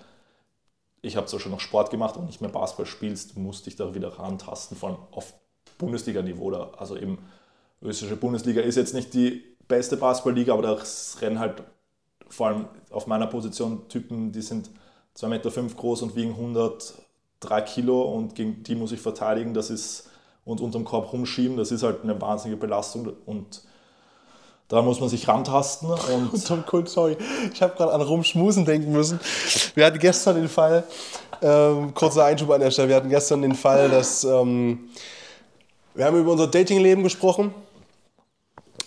ich 1.01 1.17
habe 1.17 1.27
zwar 1.27 1.39
schon 1.39 1.53
noch 1.53 1.61
Sport 1.61 1.91
gemacht 1.91 2.17
und 2.17 2.27
nicht 2.27 2.41
mehr 2.41 2.51
Basketball 2.51 2.87
spielst, 2.87 3.37
musst 3.37 3.67
dich 3.67 3.77
da 3.77 3.95
wieder 3.95 4.19
rantasten 4.19 4.77
von 4.77 4.97
auf 5.13 5.35
Bundesliga-Niveau. 5.79 6.51
Also 6.77 6.97
eben 6.97 7.19
österreichische 7.81 8.17
Bundesliga 8.17 8.63
ist 8.63 8.77
jetzt 8.77 8.95
nicht 8.95 9.15
die 9.15 9.45
beste 9.69 9.97
Basketballliga, 9.97 10.55
aber 10.55 10.63
da 10.63 10.79
rennen 11.21 11.39
halt 11.39 11.63
vor 12.29 12.49
allem 12.49 12.65
auf 12.91 13.07
meiner 13.07 13.27
Position 13.27 13.89
Typen, 13.89 14.33
die 14.33 14.43
sind 14.43 14.71
2,5 15.17 15.29
Meter 15.29 15.51
groß 15.77 16.03
und 16.03 16.17
wiegen 16.17 16.33
103 16.33 17.61
Kilo 17.63 18.03
und 18.03 18.35
gegen 18.35 18.63
die 18.63 18.75
muss 18.75 18.93
ich 18.93 19.01
verteidigen, 19.01 19.55
das 19.55 19.71
ist 19.71 20.11
und 20.45 20.61
unterm 20.61 20.85
Korb 20.85 21.13
rumschieben, 21.13 21.57
das 21.57 21.71
ist 21.71 21.83
halt 21.83 22.03
eine 22.03 22.21
wahnsinnige 22.21 22.61
Belastung 22.61 23.13
und 23.27 23.63
Da 24.69 24.81
muss 24.81 24.99
man 24.99 25.11
sich 25.11 25.29
rantasten. 25.29 25.91
Und 25.91 26.47
Tom 26.49 26.65
Cool, 26.71 26.87
sorry, 26.87 27.17
ich 27.53 27.63
habe 27.63 27.77
gerade 27.77 27.93
an 27.93 28.01
Rumschmusen 28.01 28.65
denken 28.65 28.93
müssen. 28.93 29.21
Wir 29.75 29.87
hatten 29.87 29.99
gestern 29.99 30.37
den 30.37 30.49
Fall, 30.49 30.85
ähm, 31.43 31.93
kurzer 31.95 32.25
Einschub 32.25 32.51
an 32.51 32.61
der 32.61 32.71
Stelle, 32.71 32.89
wir 32.89 32.97
hatten 32.97 33.11
gestern 33.11 33.43
den 33.43 33.55
Fall, 33.55 33.91
dass 33.91 34.25
ähm, 34.25 34.89
wir 35.95 36.07
haben 36.07 36.19
über 36.19 36.33
unser 36.33 36.47
Datingleben 36.47 37.05
gesprochen, 37.05 37.55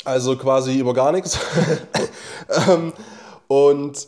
also 0.03 0.35
quasi 0.35 0.77
über 0.79 0.93
gar 0.93 1.11
nichts. 1.11 1.39
ähm, 2.67 2.91
und 3.47 4.07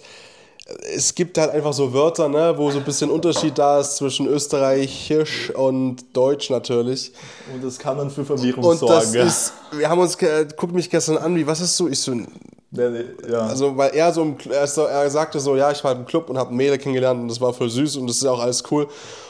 es 0.96 1.16
gibt 1.16 1.38
halt 1.38 1.52
einfach 1.52 1.74
so 1.74 1.94
Wörter, 1.94 2.30
ne, 2.30 2.54
wo 2.58 2.70
so 2.72 2.80
ein 2.80 2.86
bisschen 2.86 3.10
Unterschied 3.10 3.58
da 3.58 3.80
ist 3.80 3.98
zwischen 3.98 4.28
Österreichisch 4.28 5.52
und 5.56 6.16
Deutsch 6.16 6.50
natürlich. 6.50 7.12
Und 7.54 7.64
das 7.64 7.80
kann 7.80 7.98
dann 7.98 8.10
für 8.10 8.26
Verwirrung 8.26 8.64
Und 8.64 8.78
sorgen. 8.78 8.94
das 8.96 9.14
ja. 9.14 9.24
ist, 9.24 9.54
wir 9.72 9.90
haben 9.90 10.00
uns, 10.00 10.18
ge- 10.18 10.48
guck 10.56 10.72
mich 10.72 10.90
gestern 10.90 11.18
an, 11.18 11.36
wie, 11.36 11.46
was 11.48 11.62
ist 11.62 11.80
du? 11.80 11.88
Ich 11.88 12.00
so, 12.00 12.14
ja. 12.14 13.48
also, 13.48 13.76
weil 13.78 13.92
er 13.96 14.14
so, 14.14 14.22
im, 14.22 14.36
er, 14.50 14.68
so, 14.68 14.84
er 14.84 15.10
sagte 15.10 15.40
so, 15.40 15.56
ja, 15.56 15.72
ich 15.72 15.84
war 15.84 15.94
im 15.94 16.06
Club 16.06 16.30
und 16.30 16.38
habe 16.38 16.54
ein 16.54 16.58
Mädel 16.58 16.78
kennengelernt 16.78 17.22
und 17.22 17.28
das 17.28 17.42
war 17.42 17.54
voll 17.54 17.70
süß 17.70 17.98
und 17.98 18.08
das 18.08 18.18
ist 18.18 18.26
auch 18.26 18.40
alles 18.40 18.64
cool. 18.72 18.88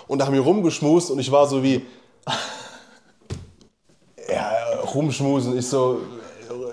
Und 0.07 0.19
da 0.19 0.25
haben 0.25 0.33
wir 0.33 0.41
rumgeschmust 0.41 1.11
und 1.11 1.19
ich 1.19 1.31
war 1.31 1.47
so 1.47 1.63
wie, 1.63 1.85
ja, 4.29 4.51
rumschmusen. 4.93 5.57
Ich 5.57 5.67
so, 5.67 6.01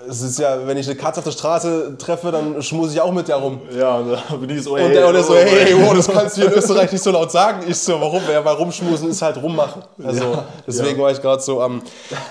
es 0.09 0.21
ist 0.21 0.39
ja, 0.39 0.65
wenn 0.65 0.77
ich 0.77 0.87
eine 0.87 0.95
Katze 0.95 1.19
auf 1.19 1.23
der 1.25 1.31
Straße 1.31 1.97
treffe, 1.97 2.31
dann 2.31 2.61
schmuse 2.61 2.93
ich 2.93 3.01
auch 3.01 3.11
mit 3.11 3.27
der 3.27 3.37
rum. 3.37 3.61
ja, 3.77 3.97
und 3.97 4.11
da 4.11 4.35
bin 4.35 4.49
ich 4.49 4.63
so, 4.63 4.73
Und 4.75 4.93
der, 4.93 5.07
und 5.07 5.13
der 5.13 5.23
so, 5.23 5.35
hey, 5.35 5.65
hey, 5.65 5.75
wow, 5.77 5.93
das 5.95 6.07
kannst 6.07 6.37
du 6.37 6.41
hier 6.41 6.51
in 6.51 6.57
Österreich 6.57 6.91
nicht 6.91 7.03
so 7.03 7.11
laut 7.11 7.31
sagen. 7.31 7.63
Ich 7.67 7.77
so, 7.77 7.99
warum? 7.99 8.21
Ja, 8.31 8.43
weil 8.43 8.55
rumschmusen 8.55 9.09
ist 9.09 9.21
halt 9.21 9.41
rummachen. 9.41 9.83
Also 10.03 10.23
Ja, 10.23 10.45
deswegen 10.65 10.97
ja. 10.97 11.03
war 11.03 11.11
ich 11.11 11.21
gerade 11.21 11.41
so 11.41 11.61
am 11.61 11.81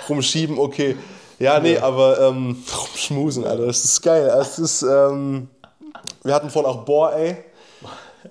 rumschieben, 0.09 0.59
okay. 0.59 0.97
Ja, 1.39 1.61
nee, 1.61 1.77
aber 1.77 2.19
ähm, 2.21 2.63
rumschmusen, 2.77 3.45
Alter, 3.45 3.67
das 3.67 3.85
ist 3.85 4.03
geil. 4.03 4.33
Es 4.41 4.59
ist, 4.59 4.83
ähm, 4.83 5.49
wir 6.25 6.35
hatten 6.35 6.51
vorhin 6.51 6.71
auch 6.71 6.85
Boah, 6.85 7.13
ey. 7.15 7.37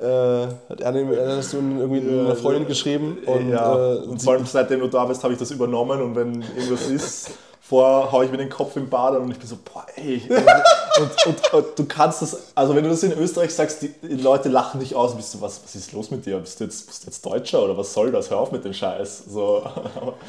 Äh, 0.02 0.48
hat 0.70 0.82
er 0.82 1.38
hast 1.38 1.54
du 1.54 1.58
irgendwie 1.58 2.02
einer 2.02 2.36
Freundin 2.36 2.68
geschrieben 2.68 3.18
und, 3.26 3.50
ja, 3.50 3.93
äh, 3.93 3.98
und 4.00 4.22
vor 4.22 4.34
allem 4.34 4.46
seitdem 4.46 4.82
du 4.82 4.88
da 4.88 5.06
bist, 5.06 5.24
habe 5.24 5.32
ich 5.32 5.39
das 5.39 5.52
übernommen 5.52 6.02
und 6.02 6.16
wenn 6.16 6.41
irgendwas 6.41 6.88
ist, 6.89 7.32
vorher 7.68 8.11
haue 8.11 8.26
ich 8.26 8.32
mir 8.32 8.38
den 8.38 8.49
Kopf 8.49 8.76
im 8.76 8.89
Bad 8.89 9.16
an 9.16 9.24
und 9.24 9.32
ich 9.32 9.39
bin 9.39 9.47
so, 9.47 9.57
boah, 9.57 9.86
ey. 9.95 10.22
Und, 10.99 11.28
und, 11.28 11.53
und 11.53 11.80
du 11.80 11.86
kannst 11.86 12.22
das, 12.22 12.51
also 12.53 12.76
wenn 12.76 12.84
du 12.84 12.89
das 12.89 13.01
in 13.01 13.11
Österreich 13.11 13.53
sagst, 13.53 13.82
die, 13.82 13.89
die 13.89 14.22
Leute 14.22 14.49
lachen 14.49 14.80
dich 14.80 14.95
aus 14.95 15.11
und 15.11 15.18
bist 15.18 15.34
du, 15.34 15.41
was, 15.41 15.61
was 15.63 15.76
ist 15.76 15.91
los 15.91 16.11
mit 16.11 16.26
dir? 16.26 16.38
Bist 16.38 16.59
du, 16.59 16.66
jetzt, 16.66 16.86
bist 16.86 17.03
du 17.03 17.07
jetzt 17.07 17.26
Deutscher 17.26 17.63
oder 17.63 17.76
was 17.76 17.91
soll 17.93 18.11
das? 18.11 18.30
Hör 18.30 18.38
auf 18.38 18.51
mit 18.51 18.63
dem 18.63 18.74
Scheiß. 18.74 19.26
So. 19.28 19.66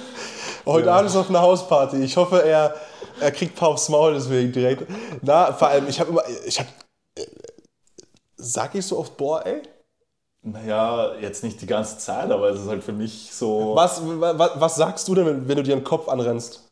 Heute 0.66 0.90
Abend 0.90 1.10
ist 1.10 1.16
auf 1.16 1.28
einer 1.28 1.42
Hausparty. 1.42 2.02
Ich 2.02 2.16
hoffe, 2.16 2.42
er, 2.42 2.74
er 3.20 3.30
kriegt 3.30 3.54
ein 3.54 3.58
paar 3.58 3.68
aufs 3.68 3.88
Maul 3.90 4.14
deswegen 4.14 4.50
direkt. 4.50 4.90
Na, 5.20 5.52
vor 5.52 5.68
allem, 5.68 5.86
ich 5.88 6.00
habe 6.00 6.10
immer, 6.10 6.22
ich 6.46 6.58
habe, 6.58 6.68
sag 8.36 8.74
ich 8.74 8.86
so 8.86 8.98
oft, 8.98 9.16
boah, 9.16 9.44
ey? 9.44 9.62
Naja, 10.42 11.14
jetzt 11.20 11.44
nicht 11.44 11.60
die 11.60 11.66
ganze 11.66 11.98
Zeit, 11.98 12.30
aber 12.30 12.48
es 12.50 12.60
ist 12.60 12.68
halt 12.68 12.82
für 12.82 12.92
mich 12.92 13.30
so, 13.32 13.74
Was, 13.74 14.00
was, 14.02 14.50
was 14.54 14.76
sagst 14.76 15.06
du 15.06 15.14
denn, 15.14 15.26
wenn, 15.26 15.48
wenn 15.48 15.56
du 15.56 15.62
dir 15.62 15.74
einen 15.74 15.84
Kopf 15.84 16.08
anrennst? 16.08 16.65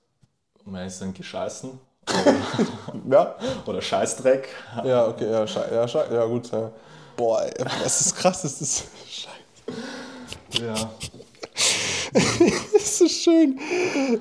Man 0.65 0.87
ist 0.87 1.01
dann 1.01 1.13
gescheißen 1.15 1.79
Ja? 3.11 3.35
oder 3.67 3.81
Scheißdreck. 3.81 4.49
Ja, 4.85 5.07
okay, 5.09 5.31
ja, 5.31 5.47
schei 5.47 5.67
ja, 5.73 5.89
schei 5.89 6.05
ja 6.13 6.25
gut. 6.27 6.51
Ja. 6.51 6.71
Boah, 7.17 7.43
ey, 7.43 7.53
das 7.83 8.01
ist 8.01 8.17
krass, 8.17 8.43
das 8.43 8.61
ist 8.61 8.85
scheiße. 9.09 10.65
Ja. 10.67 10.75
Das 12.73 13.01
ist 13.01 13.23
schön. 13.25 13.59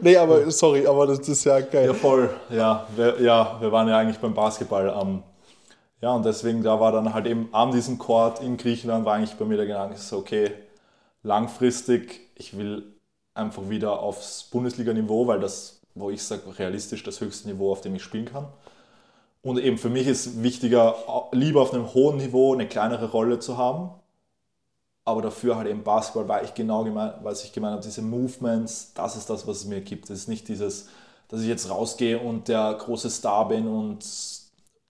Nee, 0.02 0.18
aber 0.18 0.50
sorry, 0.50 0.88
aber 0.88 1.06
das 1.06 1.28
ist 1.28 1.44
ja 1.44 1.60
geil. 1.60 1.88
Ja, 1.88 1.94
voll. 1.94 2.34
Ja 2.50 2.88
wir, 2.96 3.22
ja, 3.22 3.58
wir 3.60 3.72
waren 3.72 3.88
ja 3.88 3.98
eigentlich 4.00 4.18
beim 4.18 4.34
Basketball 4.34 4.90
am. 4.90 5.22
ja, 6.02 6.12
und 6.12 6.26
deswegen, 6.26 6.64
da 6.64 6.80
war 6.80 6.92
dann 6.92 7.14
halt 7.14 7.28
eben 7.28 7.50
an 7.52 7.72
diesem 7.72 8.00
Court 8.00 8.42
in 8.42 8.58
Griechenland, 8.58 9.06
war 9.06 9.16
eigentlich 9.16 9.36
bei 9.36 9.46
mir 9.46 9.58
der 9.58 9.68
Gedanke, 9.68 9.98
so, 9.98 10.18
okay, 10.18 10.52
langfristig, 11.22 12.32
ich 12.36 12.58
will 12.58 12.96
einfach 13.36 13.70
wieder 13.70 14.00
aufs 14.00 14.44
Bundesliga-Niveau, 14.46 15.28
weil 15.28 15.40
das, 15.40 15.82
wo 15.96 16.10
ich 16.10 16.24
sage, 16.24 16.42
realistisch 16.58 17.04
das 17.04 17.22
höchste 17.22 17.50
Niveau, 17.50 17.72
auf 17.72 17.82
dem 17.82 17.96
ich 17.96 18.04
spielen 18.04 18.26
kann. 18.26 18.48
Und 19.42 19.60
eben 19.60 19.78
für 19.78 19.90
mich 19.90 20.08
ist 20.08 20.42
wichtiger, 20.42 20.96
lieber 21.34 21.62
auf 21.62 21.74
einem 21.74 21.94
hohen 21.94 22.18
Niveau 22.18 22.54
eine 22.54 22.68
kleinere 22.68 23.12
Rolle 23.12 23.40
zu 23.40 23.58
haben, 23.58 23.92
aber 25.06 25.22
dafür 25.22 25.58
halt 25.58 25.68
eben 25.68 25.84
Basketball, 25.84 26.28
weil 26.30 26.46
ich 26.46 26.54
genau 26.54 26.84
gemeint, 26.86 27.16
was 27.24 27.44
ich 27.44 27.52
gemeint 27.52 27.74
habe, 27.74 27.84
diese 27.84 28.02
Movements, 28.02 28.94
das 28.94 29.18
ist 29.18 29.30
das, 29.30 29.46
was 29.46 29.58
es 29.58 29.66
mir 29.66 29.82
gibt. 29.82 30.10
Es 30.10 30.20
ist 30.20 30.28
nicht 30.30 30.48
dieses, 30.48 30.88
dass 31.28 31.42
ich 31.42 31.48
jetzt 31.48 31.70
rausgehe 31.70 32.20
und 32.20 32.48
der 32.48 32.74
große 32.74 33.10
Star 33.10 33.50
bin 33.50 33.68
und 33.68 34.06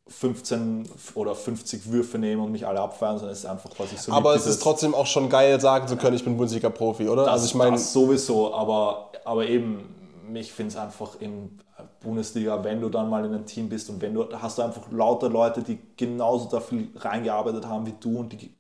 15 0.08 0.88
oder 1.16 1.34
50 1.34 1.90
Würfe 1.92 2.20
nehme 2.20 2.44
und 2.44 2.52
mich 2.52 2.68
alle 2.68 2.82
abfeiern, 2.82 3.18
sondern 3.18 3.34
es 3.34 3.40
ist 3.40 3.46
einfach, 3.46 3.72
was 3.78 3.92
ich 3.92 4.02
so 4.02 4.12
Aber 4.12 4.36
es 4.36 4.46
ist 4.46 4.62
trotzdem 4.62 4.94
auch 4.94 5.08
schon 5.08 5.30
geil, 5.30 5.60
sagen 5.60 5.88
zu 5.88 5.96
können, 5.96 6.16
ich 6.16 6.24
bin 6.24 6.38
Bundesliga-Profi, 6.38 7.08
oder? 7.08 7.24
das, 7.24 7.34
also 7.34 7.46
ich 7.48 7.56
meine, 7.56 7.78
sowieso, 7.78 8.54
aber, 8.54 9.10
aber 9.24 9.48
eben, 9.48 10.03
ich 10.34 10.52
finde 10.54 10.72
es 10.74 10.78
einfach 10.78 11.20
in 11.20 11.60
Bundesliga, 12.02 12.64
wenn 12.64 12.82
du 12.82 12.90
dann 12.90 13.10
mal 13.10 13.26
in 13.26 13.34
einem 13.34 13.46
Team 13.46 13.70
bist 13.70 13.90
und 13.90 14.02
wenn 14.02 14.14
du, 14.14 14.24
da 14.24 14.42
hast 14.42 14.58
du 14.58 14.62
einfach 14.62 14.84
lauter 14.92 15.30
Leute, 15.30 15.62
die 15.62 15.80
genauso 15.98 16.50
da 16.50 16.60
viel 16.60 16.90
reingearbeitet 16.96 17.66
haben 17.68 17.86
wie 17.86 17.94
du 18.00 18.20
und 18.20 18.34
die, 18.34 18.54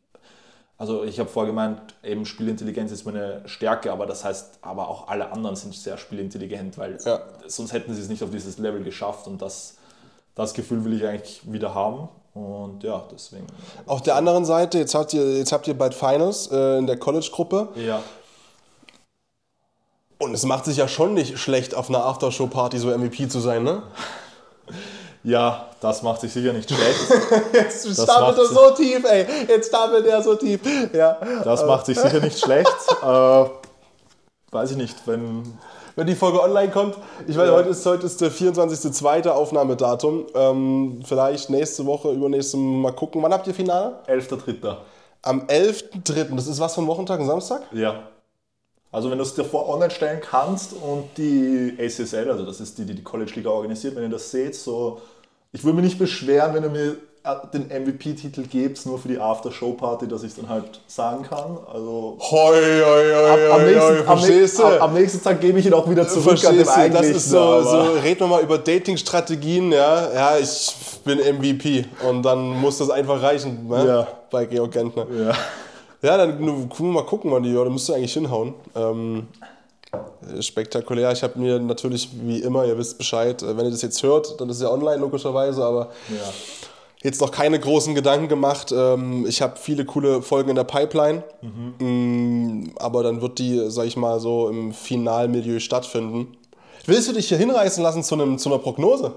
also 0.78 1.04
ich 1.04 1.20
habe 1.20 1.30
vorher 1.30 1.52
gemeint, 1.52 1.80
eben 2.04 2.26
Spielintelligenz 2.26 2.92
ist 2.92 3.06
meine 3.06 3.42
Stärke, 3.48 3.92
aber 3.92 4.06
das 4.06 4.26
heißt, 4.26 4.60
aber 4.62 4.90
auch 4.90 5.08
alle 5.08 5.32
anderen 5.32 5.56
sind 5.56 5.74
sehr 5.76 5.98
spielintelligent, 5.98 6.78
weil 6.78 6.98
Ja. 7.06 7.22
sonst 7.48 7.72
hätten 7.74 7.94
sie 7.94 8.02
es 8.02 8.10
nicht 8.10 8.24
auf 8.24 8.32
dieses 8.32 8.58
Level 8.58 8.84
geschafft 8.84 9.28
und 9.28 9.42
das, 9.42 9.78
das 10.36 10.54
Gefühl 10.54 10.84
will 10.84 10.94
ich 10.94 11.06
eigentlich 11.08 11.42
wieder 11.52 11.74
haben 11.74 12.10
und 12.34 12.84
ja, 12.84 13.04
deswegen. 13.12 13.46
auf 13.86 14.02
der 14.02 14.16
anderen 14.16 14.44
Seite, 14.46 14.80
jetzt 14.80 14.96
habt 14.96 15.14
ihr, 15.14 15.38
jetzt 15.38 15.52
habt 15.52 15.68
ihr 15.68 15.78
bald 15.78 15.94
Finals 15.94 16.50
äh, 16.52 16.80
in 16.80 16.88
der 16.88 16.98
College-Gruppe 16.98 17.70
Ja, 17.76 18.02
und 20.24 20.34
es 20.34 20.46
macht 20.46 20.66
sich 20.66 20.78
ja 20.78 20.88
schon 20.88 21.14
nicht 21.14 21.38
schlecht, 21.38 21.76
auf 21.76 21.90
einer 21.90 22.06
Aftershow-Party 22.06 22.78
so 22.80 22.90
MVP 22.96 23.28
zu 23.28 23.40
sein, 23.40 23.64
ne? 23.64 23.84
ja, 25.24 25.68
das 25.82 26.02
macht 26.04 26.22
sich 26.22 26.32
sicher 26.34 26.54
nicht 26.54 26.70
schlecht. 26.70 27.00
Jetzt 27.54 27.86
Das 27.86 28.04
stapelt 28.04 28.38
er 28.38 28.46
so 28.46 28.72
tief, 28.72 29.06
ey. 29.06 29.26
Jetzt 29.48 29.70
stapelt 29.70 30.06
er 30.06 30.22
so 30.22 30.36
tief. 30.36 30.60
Ja. 30.94 31.18
Das 31.44 31.66
macht 31.66 31.86
sich 31.86 31.98
sicher 32.00 32.20
nicht 32.20 32.40
schlecht. 32.40 32.72
Äh, 33.04 33.46
weiß 34.52 34.72
ich 34.72 34.78
nicht, 34.78 34.96
wenn. 35.06 35.44
Wenn 35.96 36.08
die 36.08 36.16
Folge 36.16 36.42
online 36.42 36.72
kommt, 36.72 36.96
ich 37.28 37.38
weiß, 37.38 37.50
Ja. 37.50 37.54
heute 37.54 37.70
ist, 37.70 37.86
heute 37.86 38.06
ist 38.08 38.20
der 38.20 38.32
24.02. 38.32 39.30
Aufnahmedatum. 39.30 40.26
Ähm, 40.34 41.02
vielleicht 41.06 41.50
nächste 41.52 41.86
Woche, 41.86 42.10
übernächste 42.12 42.58
mal 42.58 42.94
gucken. 42.94 43.22
Wann 43.22 43.32
habt 43.32 43.46
ihr 43.46 43.54
Finale? 43.54 44.00
11.3. 44.08 44.76
Am 45.22 45.42
11.03. 45.42 46.36
Das 46.36 46.48
ist 46.48 46.60
was 46.60 46.74
für 46.74 46.82
ein 46.82 46.88
Wochentag, 46.88 47.20
ein 47.20 47.28
Samstag? 47.28 47.62
Ja. 47.74 47.96
Also 48.94 49.10
wenn 49.10 49.18
du 49.18 49.24
es 49.24 49.34
dir 49.34 49.44
vor 49.44 49.68
online 49.70 49.90
stellen 49.92 50.22
kannst 50.22 50.74
und 50.74 51.06
die 51.18 51.76
ACSL, 51.80 52.30
also 52.30 52.46
das 52.46 52.62
ist 52.62 52.78
die, 52.78 52.86
die 52.86 52.94
die 52.94 53.04
College 53.04 53.32
Liga 53.36 53.50
organisiert, 53.50 53.96
wenn 53.96 54.04
ihr 54.04 54.10
das 54.10 54.30
seht, 54.30 54.56
so, 54.56 55.02
ich 55.52 55.64
würde 55.64 55.78
mich 55.78 55.86
nicht 55.86 56.00
beschweren, 56.00 56.54
wenn 56.54 56.64
ihr 56.64 56.70
mir 56.70 56.96
äh, 57.24 57.36
den 57.54 57.70
MVP-Titel 57.70 58.44
gebt, 58.44 58.86
nur 58.86 59.00
für 59.00 59.08
die 59.08 59.18
After-Show-Party, 59.18 60.08
dass 60.08 60.22
ich 60.22 60.30
es 60.30 60.36
dann 60.36 60.48
halt 60.48 60.80
sagen 60.86 61.24
kann. 61.24 61.58
Also 61.74 62.20
Hoi, 62.20 62.54
hoi, 62.54 63.14
hoi, 63.16 63.52
am, 63.52 63.60
am, 63.62 63.66
nächsten, 63.66 63.82
hoi, 63.82 63.98
am, 64.00 64.06
verstehst 64.06 64.62
am, 64.62 64.72
du? 64.74 64.82
am 64.82 64.94
nächsten 64.94 65.24
Tag 65.24 65.42
gebe 65.42 65.58
ich 65.58 65.66
ihn 65.66 65.74
auch 65.74 65.90
wieder 65.90 66.08
zurück 66.08 66.28
an 66.34 66.38
Verstehst 66.38 66.60
du, 66.60 66.64
das 66.66 66.78
eigentlichen. 66.78 67.16
ist 67.16 67.30
so, 67.32 67.64
so, 67.64 67.70
aber- 67.70 68.04
reden 68.04 68.20
wir 68.20 68.28
mal 68.28 68.44
über 68.44 68.60
Dating-Strategien, 68.60 69.72
ja, 69.72 70.14
ja, 70.14 70.38
ich 70.38 70.72
bin 71.04 71.18
MVP 71.18 71.86
und 72.08 72.22
dann 72.22 72.48
muss 72.62 72.78
das 72.78 72.92
einfach 72.92 73.24
reichen, 73.24 73.68
ne? 73.68 73.88
Ja. 73.88 74.08
bei 74.30 74.46
Georg 74.46 74.72
Gentner. 74.72 75.08
Ja. 75.20 75.34
Ja, 76.04 76.18
dann 76.18 76.38
können 76.38 76.70
wir 76.70 76.84
mal 77.02 77.06
gucken, 77.06 77.32
wann 77.32 77.44
die, 77.44 77.54
ja, 77.54 77.64
da 77.64 77.70
müsste 77.70 77.96
eigentlich 77.96 78.14
hinhauen. 78.14 78.54
Ähm, 78.76 79.28
spektakulär. 80.42 81.12
Ich 81.12 81.24
habe 81.24 81.40
mir 81.40 81.60
natürlich, 81.60 82.10
wie 82.14 82.40
immer, 82.40 82.66
ihr 82.66 82.78
wisst 82.78 82.98
Bescheid, 82.98 83.42
äh, 83.42 83.56
wenn 83.58 83.66
ihr 83.66 83.72
das 83.72 83.82
jetzt 83.82 84.04
hört, 84.04 84.40
dann 84.42 84.50
ist 84.50 84.58
es 84.58 84.64
ja 84.64 84.70
online 84.70 84.98
logischerweise, 84.98 85.64
aber 85.64 85.92
Ja. 86.10 86.34
jetzt 87.04 87.22
noch 87.22 87.32
keine 87.32 87.60
großen 87.60 87.96
Gedanken 87.96 88.28
gemacht. 88.28 88.74
Ähm, 88.76 89.26
ich 89.28 89.42
habe 89.42 89.56
viele 89.58 89.86
coole 89.86 90.22
Folgen 90.22 90.50
in 90.50 90.56
der 90.56 90.64
Pipeline, 90.66 91.24
Mm, 91.80 92.72
aber 92.78 93.04
dann 93.04 93.22
wird 93.22 93.40
die, 93.40 93.70
sag 93.70 93.86
ich 93.86 93.96
mal, 93.98 94.20
so 94.20 94.50
im 94.50 94.74
Finalmilieu 94.74 95.60
stattfinden. 95.60 96.36
Willst 96.86 97.08
du 97.08 97.14
dich 97.14 97.30
hier 97.30 97.38
hinreißen 97.38 97.82
lassen 97.82 98.04
zu, 98.04 98.16
einem, 98.16 98.38
zu 98.38 98.50
einer 98.50 98.60
Prognose? 98.60 99.14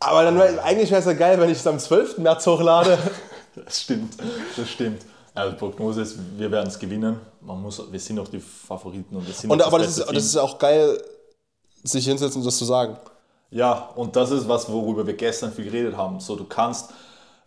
Aber 0.00 0.22
dann 0.24 0.40
eigentlich 0.60 0.90
wäre 0.90 1.00
es 1.00 1.06
ja 1.06 1.12
geil, 1.12 1.40
wenn 1.40 1.50
ich 1.50 1.58
es 1.58 1.66
am 1.66 1.78
12. 1.78 2.18
März 2.18 2.46
hochlade. 2.46 2.98
Das 3.54 3.82
stimmt, 3.82 4.14
das 4.56 4.66
stimmt. 4.70 5.02
Also 5.34 5.52
die 5.52 5.58
Prognose 5.58 6.02
ist, 6.02 6.18
wir 6.36 6.50
werden 6.50 6.68
es 6.68 6.78
gewinnen. 6.78 7.18
Man 7.40 7.62
muss, 7.62 7.82
wir 7.90 7.98
sind 7.98 8.18
auch 8.18 8.28
die 8.28 8.40
Favoriten 8.40 9.16
und 9.16 9.26
wir 9.26 9.32
sind 9.32 9.50
Und 9.50 9.62
aber 9.62 9.78
das 9.78 9.96
beste 9.96 10.02
ist, 10.02 10.16
das 10.16 10.24
ist 10.24 10.36
auch 10.36 10.58
geil, 10.58 11.02
sich 11.82 12.04
hinsetzen 12.04 12.40
und 12.40 12.46
das 12.46 12.58
zu 12.58 12.64
sagen. 12.64 12.96
Ja, 13.50 13.90
und 13.96 14.14
das 14.16 14.30
ist 14.30 14.48
was, 14.48 14.70
worüber 14.70 15.06
wir 15.06 15.14
gestern 15.14 15.52
viel 15.52 15.64
geredet 15.64 15.96
haben. 15.96 16.20
So, 16.20 16.36
du 16.36 16.44
kannst, 16.44 16.90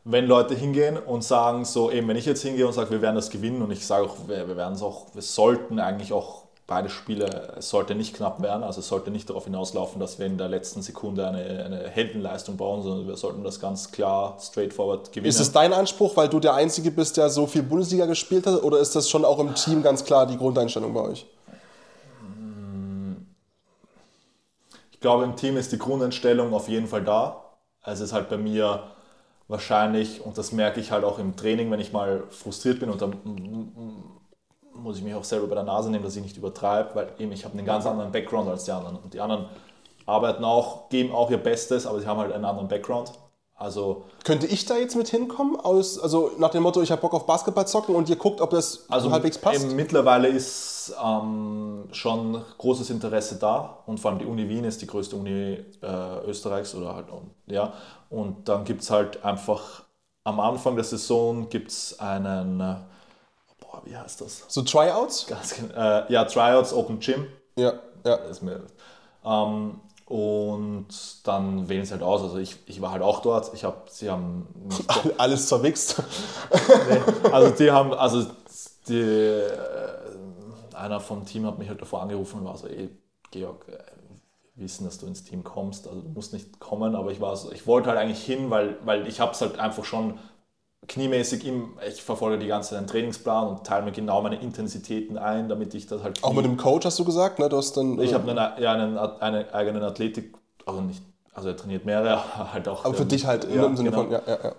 wenn 0.04 0.26
Leute 0.26 0.56
hingehen 0.56 0.98
und 0.98 1.24
sagen, 1.24 1.66
so 1.66 1.92
eben, 1.92 2.08
wenn 2.08 2.18
ich 2.18 2.26
jetzt 2.26 2.42
hingehe 2.42 2.66
und 2.66 2.74
sage, 2.74 2.90
wir 2.92 3.02
werden 3.02 3.16
das 3.16 3.30
gewinnen 3.30 3.62
und 3.62 3.72
ich 3.72 3.86
sage 3.86 4.06
auch, 4.06 4.16
wir, 4.28 4.48
wir 4.48 4.58
werden 4.58 4.74
es 4.74 4.82
auch, 4.82 5.08
wir 5.14 5.22
sollten 5.22 5.80
eigentlich 5.80 6.12
auch 6.12 6.45
beide 6.68 6.90
Spiele, 6.90 7.54
es 7.58 7.70
sollte 7.70 7.94
nicht 7.94 8.16
knapp 8.16 8.42
werden, 8.42 8.64
also 8.64 8.80
es 8.80 8.88
sollte 8.88 9.12
nicht 9.12 9.30
darauf 9.30 9.44
hinauslaufen, 9.44 10.00
dass 10.00 10.18
wir 10.18 10.26
in 10.26 10.38
der 10.38 10.48
letzten 10.48 10.82
Sekunde 10.82 11.28
eine, 11.28 11.64
eine 11.64 11.88
Heldenleistung 11.90 12.58
bauen, 12.58 12.82
sondern 12.82 13.08
wir 13.08 13.18
sollten 13.18 13.44
das 13.44 13.60
ganz 13.60 13.92
klar 13.92 14.38
straightforward 14.42 15.12
gewinnen. 15.12 15.30
Ist 15.30 15.40
es 15.40 15.52
dein 15.52 15.74
Anspruch, 15.74 16.18
weil 16.18 16.28
du 16.28 16.40
der 16.40 16.56
Einzige 16.56 16.90
bist, 16.90 17.18
der 17.18 17.30
so 17.30 17.46
viel 17.46 17.62
Bundesliga 17.62 18.08
gespielt 18.08 18.48
hat, 18.48 18.64
oder 18.64 18.80
ist 18.80 18.96
das 18.96 19.10
schon 19.10 19.26
auch 19.26 19.38
im 19.40 19.54
Team 19.54 19.84
ganz 19.84 20.04
klar 20.04 20.26
die 20.26 20.38
Grundeinstellung 20.38 20.94
bei 20.94 21.02
euch? 21.02 21.28
Ich 24.92 25.00
glaube, 25.00 25.24
im 25.24 25.36
Team 25.36 25.58
ist 25.58 25.72
die 25.72 25.78
Grundeinstellung 25.78 26.52
auf 26.52 26.68
jeden 26.68 26.88
Fall 26.88 27.04
da. 27.04 27.44
Also 27.82 28.04
es 28.04 28.10
ist 28.10 28.14
halt 28.16 28.28
bei 28.28 28.38
mir 28.38 28.88
wahrscheinlich, 29.48 30.26
und 30.26 30.40
das 30.40 30.52
merke 30.52 30.80
ich 30.80 30.90
halt 30.92 31.04
auch 31.04 31.20
im 31.20 31.36
Training, 31.36 31.70
wenn 31.70 31.80
ich 31.80 31.94
mal 31.94 32.24
frustriert 32.32 32.80
bin 32.80 32.90
und 32.90 33.04
dann 33.04 33.14
muss 34.76 34.98
ich 34.98 35.04
mich 35.04 35.14
auch 35.14 35.24
selber 35.24 35.48
bei 35.48 35.56
der 35.56 35.64
Nase 35.64 35.90
nehmen, 35.90 36.04
dass 36.04 36.16
ich 36.16 36.24
nicht 36.24 36.38
übertreibe, 36.38 36.90
weil 36.94 37.08
eben 37.20 37.32
ich 37.32 37.46
habe 37.46 37.58
einen 37.58 37.66
ganz 37.66 37.86
anderen 37.86 38.12
Background 38.12 38.50
als 38.50 38.66
die 38.66 38.72
anderen. 38.72 38.98
Und 38.98 39.14
die 39.14 39.22
anderen 39.22 39.46
arbeiten 40.06 40.44
auch, 40.44 40.90
geben 40.90 41.14
auch 41.14 41.32
ihr 41.32 41.38
Bestes, 41.38 41.86
aber 41.86 42.00
sie 42.00 42.08
haben 42.08 42.20
halt 42.20 42.34
einen 42.34 42.46
anderen 42.46 42.68
Background. 42.68 43.12
Also 43.58 44.04
könnte 44.26 44.48
ich 44.48 44.66
da 44.66 44.76
jetzt 44.76 44.98
mit 44.98 45.08
hinkommen? 45.08 45.58
Aus, 45.58 45.98
also 45.98 46.32
nach 46.38 46.50
dem 46.50 46.64
Motto, 46.64 46.82
ich 46.82 46.92
habe 46.92 47.02
Bock 47.02 47.14
auf 47.14 47.26
Basketball 47.26 47.66
zocken 47.66 47.96
und 47.96 48.10
ihr 48.10 48.18
guckt, 48.18 48.42
ob 48.42 48.50
das 48.50 48.84
also 48.90 49.10
halbwegs 49.12 49.38
passt? 49.38 49.64
Eben 49.64 49.78
mittlerweile 49.78 50.28
ist 50.28 50.94
ähm, 51.02 51.86
schon 51.94 52.42
großes 52.58 52.90
Interesse 52.90 53.38
da 53.38 53.80
und 53.86 54.02
vor 54.02 54.12
allem 54.12 54.20
die 54.20 54.26
Uni 54.26 54.50
Wien 54.50 54.66
ist 54.66 54.82
die 54.82 54.88
größte 54.88 55.16
Uni 55.16 55.58
äh, 55.82 56.28
Österreichs 56.28 56.76
oder 56.76 56.96
halt 56.96 57.06
ja 57.48 57.72
und 58.10 58.50
dann 58.50 58.66
gibt 58.66 58.82
es 58.82 58.92
halt 58.92 59.24
einfach 59.24 59.84
am 60.26 60.42
Anfang 60.42 60.76
der 60.76 60.84
Saison 60.84 61.48
gibt 61.48 61.72
es 61.72 61.98
einen 61.98 62.60
äh, 62.60 62.76
boah, 63.76 63.82
wie 63.86 63.96
heißt 63.96 64.22
das? 64.22 64.44
So 64.48 64.62
Tryouts? 64.62 65.28
Ganz, 65.28 65.56
äh, 65.76 66.12
ja, 66.12 66.26
Tryouts, 66.26 66.74
Open 66.74 67.00
Gym. 67.00 67.28
Ja, 67.58 67.74
ja. 68.06 68.16
Ist 68.16 68.42
mir, 68.42 68.62
ähm, 69.24 69.80
und 70.06 70.88
dann 71.24 71.68
wählen 71.68 71.84
sie 71.84 71.92
halt 71.92 72.04
aus. 72.04 72.22
Also 72.22 72.38
ich, 72.38 72.58
ich 72.68 72.82
war 72.82 72.92
halt 72.92 73.02
auch 73.02 73.22
dort. 73.22 73.52
Ich 73.54 73.64
habe, 73.64 73.78
sie 73.90 74.10
haben 74.10 74.48
alles 75.18 75.48
zerwichst. 75.48 76.02
nee, 76.90 77.32
also 77.32 77.50
die 77.52 77.72
haben, 77.72 77.94
also 77.94 78.26
die, 78.88 79.00
äh, 79.00 79.52
einer 80.74 81.00
vom 81.00 81.26
Team 81.26 81.46
hat 81.48 81.58
mich 81.58 81.70
halt 81.70 81.82
davor 81.82 82.02
angerufen 82.02 82.40
und 82.40 82.46
war 82.46 82.58
so, 82.58 82.68
ey, 82.68 82.90
Georg, 83.32 83.68
äh, 83.68 83.80
wir 84.56 84.66
wissen, 84.66 84.86
dass 84.86 85.00
du 85.00 85.08
ins 85.08 85.24
Team 85.24 85.44
kommst. 85.44 85.88
Also 85.88 86.02
du 86.02 86.10
musst 86.10 86.34
nicht 86.34 86.60
kommen, 86.60 86.96
aber 86.96 87.12
ich 87.12 87.20
war 87.20 87.36
so, 87.36 87.52
ich 87.52 87.66
wollte 87.66 87.90
halt 87.90 87.98
eigentlich 87.98 88.24
hin, 88.24 88.52
weil, 88.52 88.78
weil 88.86 89.08
ich 89.08 89.20
habe 89.20 89.32
es 89.32 89.42
halt 89.42 89.58
einfach 89.58 89.86
schon 89.86 90.20
kniemäßig 90.88 91.46
im, 91.46 91.78
ich 91.88 92.04
verfolge 92.04 92.38
die 92.38 92.48
ganze 92.48 92.72
Zeit 92.72 92.80
einen 92.80 92.88
Trainingsplan 92.88 93.48
und 93.48 93.64
teile 93.66 93.86
mir 93.86 93.92
genau 93.92 94.22
meine 94.22 94.40
Intensitäten 94.42 95.18
ein, 95.18 95.50
damit 95.50 95.74
ich 95.74 95.88
das 95.88 96.04
halt. 96.04 96.24
Auch 96.24 96.34
mit 96.34 96.46
dem 96.46 96.58
Coach 96.58 96.86
hast 96.86 97.00
du 97.00 97.06
gesagt, 97.06 97.40
ne? 97.40 97.50
Du 97.50 97.58
hast 97.58 97.76
dann. 97.78 98.00
Ich 98.00 98.14
habe 98.14 98.30
einen, 98.30 98.62
ja, 98.62 98.74
einen, 98.74 98.98
einen 98.98 99.50
eigenen 99.52 99.84
Athletik, 99.84 100.36
also 100.66 100.82
nicht, 100.82 101.02
also 101.34 101.50
er 101.50 101.58
trainiert 101.58 101.86
mehrere, 101.86 102.22
halt 102.54 102.68
auch. 102.68 102.86
Aber 102.86 102.94
für 102.94 103.04
ähm, 103.04 103.10
dich 103.10 103.26
halt 103.26 103.48
ja, 103.52 103.66
im 103.66 103.76
Sinne 103.76 103.90
genau. 103.90 104.04
von, 104.04 104.12
ja, 104.12 104.22
ja, 104.28 104.38
ja. 104.44 104.56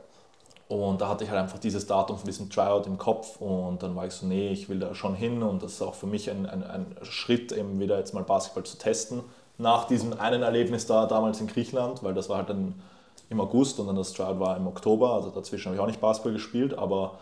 Und 0.69 1.01
da 1.01 1.09
hatte 1.09 1.23
ich 1.23 1.31
halt 1.31 1.41
einfach 1.41 1.59
dieses 1.59 1.87
Datum 1.87 2.17
von 2.19 2.27
diesem 2.27 2.51
Tryout 2.51 2.87
im 2.87 2.99
Kopf 2.99 3.41
und 3.41 3.85
dann 3.85 3.95
war 3.95 4.07
ich 4.07 4.13
so, 4.15 4.27
nee, 4.27 4.51
ich 4.51 4.69
will 4.69 4.81
da 4.81 4.97
schon 4.97 5.15
hin 5.15 5.45
und 5.45 5.63
das 5.63 5.75
ist 5.75 5.83
auch 5.83 5.95
für 5.95 6.09
mich 6.09 6.29
ein, 6.29 6.45
ein, 6.45 6.65
ein 6.65 6.97
Schritt, 7.03 7.53
eben 7.53 7.79
wieder 7.79 7.99
jetzt 7.99 8.15
mal 8.15 8.25
Basketball 8.25 8.65
zu 8.65 8.77
testen. 8.77 9.23
Nach 9.59 9.85
diesem 9.85 10.19
einen 10.19 10.43
Erlebnis 10.43 10.87
da 10.87 11.07
damals 11.07 11.41
in 11.41 11.47
Griechenland, 11.47 12.03
weil 12.03 12.15
das 12.15 12.29
war 12.29 12.39
halt 12.39 12.51
ein 12.51 12.83
im 13.29 13.41
August 13.41 13.79
und 13.81 13.87
dann 13.87 13.97
das 13.97 14.13
Tryout 14.13 14.39
war 14.41 14.57
im 14.57 14.67
Oktober. 14.67 15.15
Also 15.15 15.31
dazwischen 15.31 15.67
habe 15.67 15.77
ich 15.77 15.81
auch 15.83 15.87
nicht 15.87 16.01
Basketball 16.01 16.33
gespielt, 16.33 16.77
aber 16.77 17.19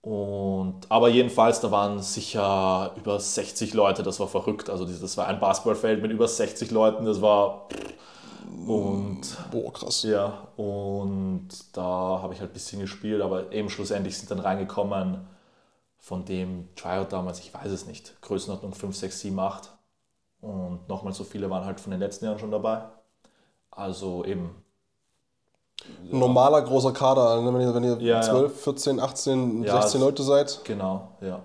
und, 0.00 0.80
aber 0.90 1.08
jedenfalls, 1.08 1.60
da 1.60 1.70
waren 1.70 1.98
sicher 2.00 2.92
über 2.96 3.18
60 3.18 3.72
Leute, 3.72 4.02
das 4.02 4.20
war 4.20 4.28
verrückt. 4.28 4.68
Also 4.68 4.84
das 4.84 5.16
war 5.16 5.28
ein 5.28 5.40
Basketballfeld 5.40 6.02
mit 6.02 6.12
über 6.12 6.28
60 6.28 6.70
Leuten, 6.70 7.06
das 7.06 7.22
war 7.22 7.68
und 8.66 9.22
boah, 9.50 9.72
krass. 9.72 10.02
Ja, 10.02 10.48
und 10.56 11.48
da 11.72 12.20
habe 12.22 12.34
ich 12.34 12.40
halt 12.40 12.50
ein 12.50 12.54
bisschen 12.54 12.80
gespielt, 12.80 13.22
aber 13.22 13.52
eben 13.52 13.70
schlussendlich 13.70 14.18
sind 14.18 14.30
dann 14.30 14.40
reingekommen 14.40 15.26
von 15.98 16.24
dem 16.26 16.68
Tryout 16.76 17.12
damals, 17.12 17.40
ich 17.40 17.54
weiß 17.54 17.70
es 17.70 17.86
nicht, 17.86 18.20
Größenordnung 18.20 18.74
5, 18.74 18.94
6, 18.94 19.20
7, 19.20 19.38
8. 19.38 19.70
Und 20.42 20.86
nochmal 20.88 21.14
so 21.14 21.24
viele 21.24 21.48
waren 21.48 21.64
halt 21.64 21.80
von 21.80 21.90
den 21.90 22.00
letzten 22.00 22.26
Jahren 22.26 22.38
schon 22.38 22.50
dabei. 22.50 22.82
Also 23.70 24.24
eben 24.24 24.63
ein 26.10 26.18
normaler 26.18 26.62
großer 26.62 26.92
Kader, 26.92 27.40
ne? 27.40 27.52
wenn 27.52 27.60
ihr, 27.60 27.74
wenn 27.74 27.84
ihr 27.84 27.98
ja, 28.00 28.20
12, 28.20 28.52
ja. 28.52 28.62
14, 28.62 29.00
18, 29.00 29.64
ja, 29.64 29.82
16 29.82 30.00
Leute 30.00 30.22
seid. 30.22 30.60
Genau, 30.64 31.08
ja. 31.20 31.40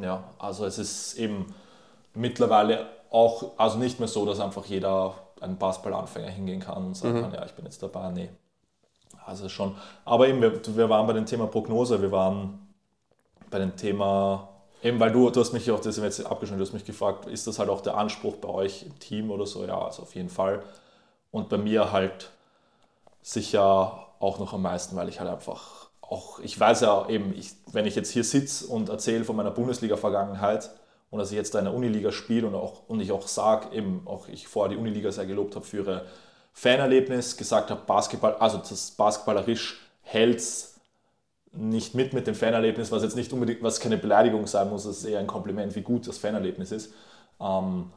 Ja, 0.00 0.24
also 0.38 0.66
es 0.66 0.78
ist 0.78 1.14
eben 1.14 1.52
mittlerweile 2.14 2.86
auch, 3.10 3.52
also 3.56 3.78
nicht 3.78 3.98
mehr 3.98 4.08
so, 4.08 4.24
dass 4.24 4.40
einfach 4.40 4.64
jeder 4.66 5.14
ein 5.40 5.58
Basketballanfänger 5.58 6.28
hingehen 6.28 6.60
kann 6.60 6.86
und 6.86 6.96
sagen 6.96 7.16
mhm. 7.16 7.22
kann, 7.22 7.34
ja, 7.34 7.44
ich 7.44 7.52
bin 7.52 7.64
jetzt 7.64 7.82
dabei. 7.82 8.10
Nee. 8.10 8.30
Also 9.26 9.48
schon. 9.48 9.76
Aber 10.04 10.28
eben, 10.28 10.40
wir, 10.40 10.60
wir 10.76 10.88
waren 10.88 11.06
bei 11.06 11.12
dem 11.12 11.26
Thema 11.26 11.46
Prognose, 11.46 12.00
wir 12.00 12.12
waren 12.12 12.68
bei 13.50 13.58
dem 13.58 13.76
Thema, 13.76 14.48
eben 14.82 15.00
weil 15.00 15.12
du, 15.12 15.30
du 15.30 15.40
hast 15.40 15.52
mich 15.52 15.70
auch, 15.70 15.80
das 15.80 15.96
jetzt 15.96 16.24
abgeschnitten, 16.24 16.58
du 16.58 16.66
hast 16.66 16.72
mich 16.72 16.84
gefragt, 16.84 17.26
ist 17.26 17.46
das 17.46 17.58
halt 17.58 17.68
auch 17.68 17.80
der 17.80 17.96
Anspruch 17.96 18.36
bei 18.36 18.48
euch 18.48 18.84
im 18.84 18.98
Team 18.98 19.30
oder 19.30 19.46
so? 19.46 19.64
Ja, 19.64 19.78
also 19.80 20.02
auf 20.02 20.14
jeden 20.14 20.30
Fall. 20.30 20.62
Und 21.30 21.48
bei 21.48 21.58
mir 21.58 21.92
halt 21.92 22.30
sicher 23.22 24.06
auch 24.18 24.38
noch 24.38 24.52
am 24.52 24.62
meisten, 24.62 24.96
weil 24.96 25.08
ich 25.08 25.20
halt 25.20 25.30
einfach 25.30 25.90
auch, 26.00 26.40
ich 26.40 26.58
weiß 26.58 26.80
ja 26.80 27.08
eben, 27.08 27.34
ich, 27.36 27.52
wenn 27.72 27.86
ich 27.86 27.94
jetzt 27.94 28.10
hier 28.10 28.24
sitze 28.24 28.66
und 28.66 28.88
erzähle 28.88 29.24
von 29.24 29.36
meiner 29.36 29.50
Bundesliga-Vergangenheit 29.50 30.70
und 31.10 31.18
dass 31.18 31.30
ich 31.30 31.36
jetzt 31.36 31.54
da 31.54 31.60
in 31.60 31.66
der 31.66 31.74
Uniliga 31.74 32.12
spiele 32.12 32.46
und, 32.46 32.54
auch, 32.54 32.88
und 32.88 33.00
ich 33.00 33.12
auch 33.12 33.26
sage, 33.26 33.74
eben 33.74 34.02
auch 34.06 34.28
ich 34.28 34.48
vorher 34.48 34.74
die 34.74 34.80
Uniliga 34.80 35.12
sehr 35.12 35.26
gelobt 35.26 35.54
habe 35.54 35.64
für 35.64 35.78
ihre 35.78 36.06
Fanerlebnis, 36.52 37.36
gesagt 37.36 37.70
habe, 37.70 37.82
Basketball, 37.86 38.34
also 38.34 38.58
das 38.58 38.90
basketballerisch 38.92 39.80
hält 40.02 40.42
nicht 41.52 41.94
mit 41.94 42.12
mit 42.12 42.26
dem 42.26 42.34
Fanerlebnis, 42.34 42.92
was 42.92 43.02
jetzt 43.02 43.16
nicht 43.16 43.32
unbedingt, 43.32 43.62
was 43.62 43.80
keine 43.80 43.96
Beleidigung 43.96 44.46
sein 44.46 44.68
muss, 44.70 44.84
es 44.84 44.98
ist 44.98 45.04
eher 45.04 45.18
ein 45.18 45.26
Kompliment, 45.26 45.74
wie 45.74 45.82
gut 45.82 46.06
das 46.06 46.18
Fanerlebnis 46.18 46.70
ist. 46.72 46.92
Ähm, 47.40 47.90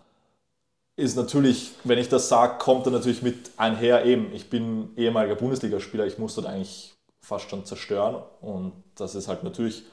ist 0.96 1.16
natürlich, 1.16 1.72
wenn 1.84 1.98
ich 1.98 2.10
das 2.10 2.30
sage, 2.30 2.58
kommt 2.60 2.86
er 2.86 2.92
natürlich 2.92 3.22
mit 3.22 3.52
einher. 3.58 4.06
Eben, 4.06 4.32
ich 4.34 4.50
bin 4.50 4.92
ehemaliger 4.96 5.36
Bundesligaspieler, 5.36 6.06
ich 6.06 6.20
muss 6.20 6.36
dort 6.36 6.48
eigentlich 6.48 6.94
fast 7.20 7.50
schon 7.50 7.66
zerstören. 7.66 8.22
Und 8.42 8.74
das 8.96 9.16
ist 9.16 9.28
halt 9.28 9.44
natürlich 9.44 9.84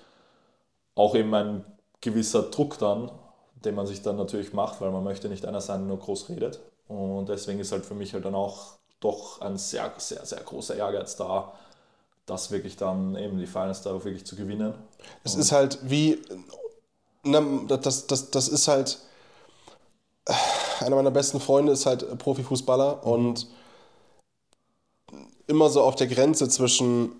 auch 0.94 1.14
eben 1.14 1.34
ein 1.34 1.64
gewisser 2.00 2.42
Druck 2.42 2.78
dann, 2.78 3.10
den 3.64 3.74
man 3.74 3.86
sich 3.86 4.02
dann 4.02 4.16
natürlich 4.16 4.52
macht, 4.52 4.80
weil 4.80 4.90
man 4.90 5.04
möchte 5.04 5.28
nicht 5.28 5.46
einer 5.46 5.60
sein, 5.60 5.80
der 5.80 5.88
nur 5.88 5.98
groß 5.98 6.28
redet. 6.28 6.60
Und 6.88 7.28
deswegen 7.28 7.60
ist 7.60 7.72
halt 7.72 7.86
für 7.86 7.94
mich 7.94 8.12
halt 8.12 8.24
dann 8.24 8.34
auch 8.34 8.74
doch 9.00 9.40
ein 9.40 9.56
sehr, 9.56 9.92
sehr, 9.96 10.24
sehr 10.26 10.40
großer 10.40 10.76
Ehrgeiz 10.76 11.16
da, 11.16 11.52
das 12.26 12.50
wirklich 12.50 12.76
dann 12.76 13.16
eben 13.16 13.38
die 13.38 13.46
Finals 13.46 13.82
da 13.82 13.92
wirklich 13.92 14.26
zu 14.26 14.36
gewinnen. 14.36 14.74
Es 15.24 15.34
ist 15.34 15.52
halt 15.52 15.78
wie, 15.82 16.20
ne, 17.22 17.64
das, 17.66 18.06
das, 18.06 18.30
das 18.30 18.48
ist 18.48 18.68
halt 18.68 18.98
einer 20.86 20.96
meiner 20.96 21.10
besten 21.10 21.40
Freunde 21.40 21.72
ist 21.72 21.86
halt 21.86 22.18
Profifußballer 22.18 23.06
und 23.06 23.46
immer 25.46 25.68
so 25.68 25.82
auf 25.82 25.96
der 25.96 26.06
Grenze 26.06 26.48
zwischen 26.48 27.12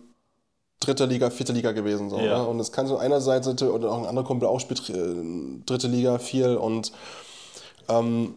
dritter 0.78 1.06
Liga, 1.06 1.30
vierter 1.30 1.52
Liga 1.52 1.72
gewesen. 1.72 2.11
So, 2.11 2.18
ja. 2.18 2.38
ne? 2.38 2.46
Und 2.46 2.58
es 2.61 2.72
kann 2.72 2.86
so 2.86 2.96
einerseits, 2.96 3.46
oder 3.46 3.92
auch 3.92 3.98
ein 3.98 4.06
anderer 4.06 4.24
Kumpel 4.24 4.48
auch 4.48 4.61
spielt 4.61 4.88
äh, 4.88 5.14
dritte 5.66 5.88
Liga 5.88 6.18
viel 6.18 6.56
und 6.56 6.92
ähm, 7.88 8.34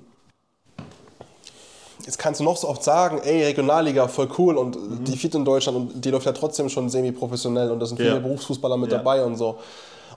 jetzt 2.05 2.19
kannst 2.19 2.39
du 2.39 2.43
noch 2.43 2.57
so 2.57 2.67
oft 2.67 2.83
sagen, 2.83 3.19
ey, 3.23 3.43
Regionalliga, 3.43 4.07
voll 4.07 4.29
cool 4.37 4.57
und 4.57 4.75
mhm. 4.75 5.03
die 5.05 5.15
vierte 5.15 5.37
in 5.37 5.45
Deutschland 5.45 5.77
und 5.77 6.03
die 6.03 6.09
läuft 6.09 6.25
ja 6.25 6.33
trotzdem 6.33 6.69
schon 6.69 6.89
semi-professionell 6.89 7.71
und 7.71 7.79
da 7.79 7.85
sind 7.85 7.97
viele 7.97 8.15
ja. 8.15 8.19
Berufsfußballer 8.19 8.77
mit 8.77 8.91
ja. 8.91 8.97
dabei 8.97 9.23
und 9.23 9.37
so. 9.37 9.59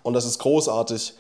Und 0.03 0.15
das 0.15 0.25
ist 0.25 0.39
großartig. 0.39 1.15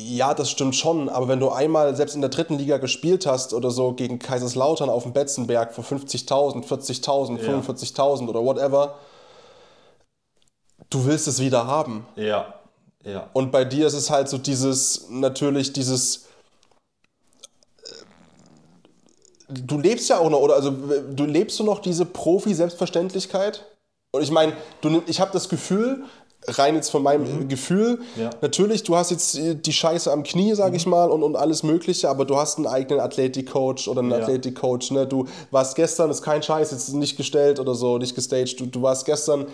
Ja, 0.00 0.32
das 0.32 0.48
stimmt 0.48 0.76
schon, 0.76 1.08
aber 1.08 1.26
wenn 1.26 1.40
du 1.40 1.50
einmal 1.50 1.96
selbst 1.96 2.14
in 2.14 2.20
der 2.20 2.30
dritten 2.30 2.56
Liga 2.56 2.78
gespielt 2.78 3.26
hast 3.26 3.52
oder 3.52 3.72
so 3.72 3.94
gegen 3.94 4.20
Kaiserslautern 4.20 4.88
auf 4.88 5.02
dem 5.02 5.12
Betzenberg 5.12 5.74
vor 5.74 5.82
50.000, 5.82 6.64
40.000, 6.64 7.42
ja. 7.42 7.58
45.000 7.58 8.28
oder 8.28 8.44
whatever, 8.44 8.94
du 10.88 11.04
willst 11.04 11.26
es 11.26 11.40
wieder 11.40 11.66
haben. 11.66 12.06
Ja, 12.14 12.54
ja. 13.04 13.28
Und 13.32 13.50
bei 13.50 13.64
dir 13.64 13.88
ist 13.88 13.94
es 13.94 14.08
halt 14.08 14.28
so 14.28 14.38
dieses, 14.38 15.10
natürlich 15.10 15.72
dieses, 15.72 16.26
äh, 17.82 17.94
du 19.48 19.80
lebst 19.80 20.08
ja 20.10 20.20
auch 20.20 20.30
noch, 20.30 20.38
oder 20.38 20.54
also 20.54 20.70
du 20.70 21.24
lebst 21.24 21.58
du 21.58 21.64
noch 21.64 21.80
diese 21.80 22.04
Profi-Selbstverständlichkeit? 22.04 23.64
Und 24.12 24.22
ich 24.22 24.30
meine, 24.30 24.52
ich 25.08 25.20
habe 25.20 25.32
das 25.32 25.48
Gefühl, 25.48 26.04
rein 26.46 26.74
jetzt 26.76 26.90
von 26.90 27.02
meinem 27.02 27.42
mhm. 27.42 27.48
Gefühl. 27.48 28.00
Ja. 28.16 28.30
Natürlich, 28.40 28.82
du 28.82 28.96
hast 28.96 29.10
jetzt 29.10 29.38
die 29.38 29.72
Scheiße 29.72 30.10
am 30.10 30.22
Knie, 30.22 30.54
sag 30.54 30.70
mhm. 30.70 30.76
ich 30.76 30.86
mal, 30.86 31.10
und, 31.10 31.22
und 31.22 31.36
alles 31.36 31.62
Mögliche, 31.62 32.08
aber 32.08 32.24
du 32.24 32.36
hast 32.36 32.58
einen 32.58 32.66
eigenen 32.66 33.00
Athletikcoach 33.00 33.88
oder 33.88 34.00
einen 34.00 34.10
ja. 34.10 34.18
Athletikcoach. 34.18 34.90
Ne? 34.92 35.06
Du 35.06 35.26
warst 35.50 35.76
gestern, 35.76 36.10
ist 36.10 36.22
kein 36.22 36.42
Scheiß, 36.42 36.70
jetzt 36.70 36.92
nicht 36.94 37.16
gestellt 37.16 37.60
oder 37.60 37.74
so, 37.74 37.98
nicht 37.98 38.14
gestaged. 38.14 38.60
Du, 38.60 38.66
du 38.66 38.82
warst 38.82 39.04
gestern 39.04 39.46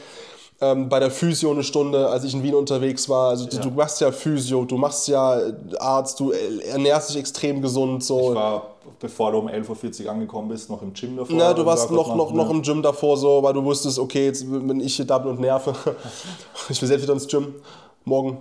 ähm, 0.60 0.88
bei 0.88 1.00
der 1.00 1.10
Physio 1.10 1.50
eine 1.50 1.64
Stunde, 1.64 2.08
als 2.08 2.24
ich 2.24 2.34
in 2.34 2.42
Wien 2.42 2.54
unterwegs 2.54 3.08
war. 3.08 3.30
Also 3.30 3.46
du, 3.46 3.56
Ja. 3.56 3.62
du 3.62 3.70
machst 3.70 4.00
ja 4.00 4.12
Physio, 4.12 4.64
du 4.64 4.76
machst 4.76 5.08
ja 5.08 5.40
Arzt, 5.78 6.20
du 6.20 6.30
ernährst 6.30 7.10
dich 7.10 7.16
extrem 7.16 7.60
gesund. 7.60 8.04
So. 8.04 8.30
Ich 8.30 8.34
war, 8.36 8.73
bevor 8.98 9.32
du 9.32 9.38
um 9.38 9.48
11.40 9.48 10.04
Uhr 10.04 10.10
angekommen 10.10 10.48
bist, 10.48 10.70
noch 10.70 10.82
im 10.82 10.92
Gym 10.92 11.16
davor. 11.16 11.36
Na, 11.36 11.52
du 11.52 11.64
warst 11.64 11.90
noch, 11.90 12.14
noch, 12.14 12.32
noch 12.32 12.46
ja. 12.46 12.50
im 12.50 12.62
Gym 12.62 12.82
davor 12.82 13.16
so, 13.16 13.42
weil 13.42 13.52
du 13.52 13.64
wusstest, 13.64 13.98
okay, 13.98 14.26
jetzt 14.26 14.48
bin 14.48 14.80
ich 14.80 14.96
hier 14.96 15.04
double 15.04 15.30
und 15.30 15.40
nerve. 15.40 15.74
Ich 16.68 16.80
will 16.80 16.88
selbst 16.88 17.02
wieder 17.02 17.12
ins 17.12 17.26
Gym. 17.28 17.54
Morgen. 18.04 18.38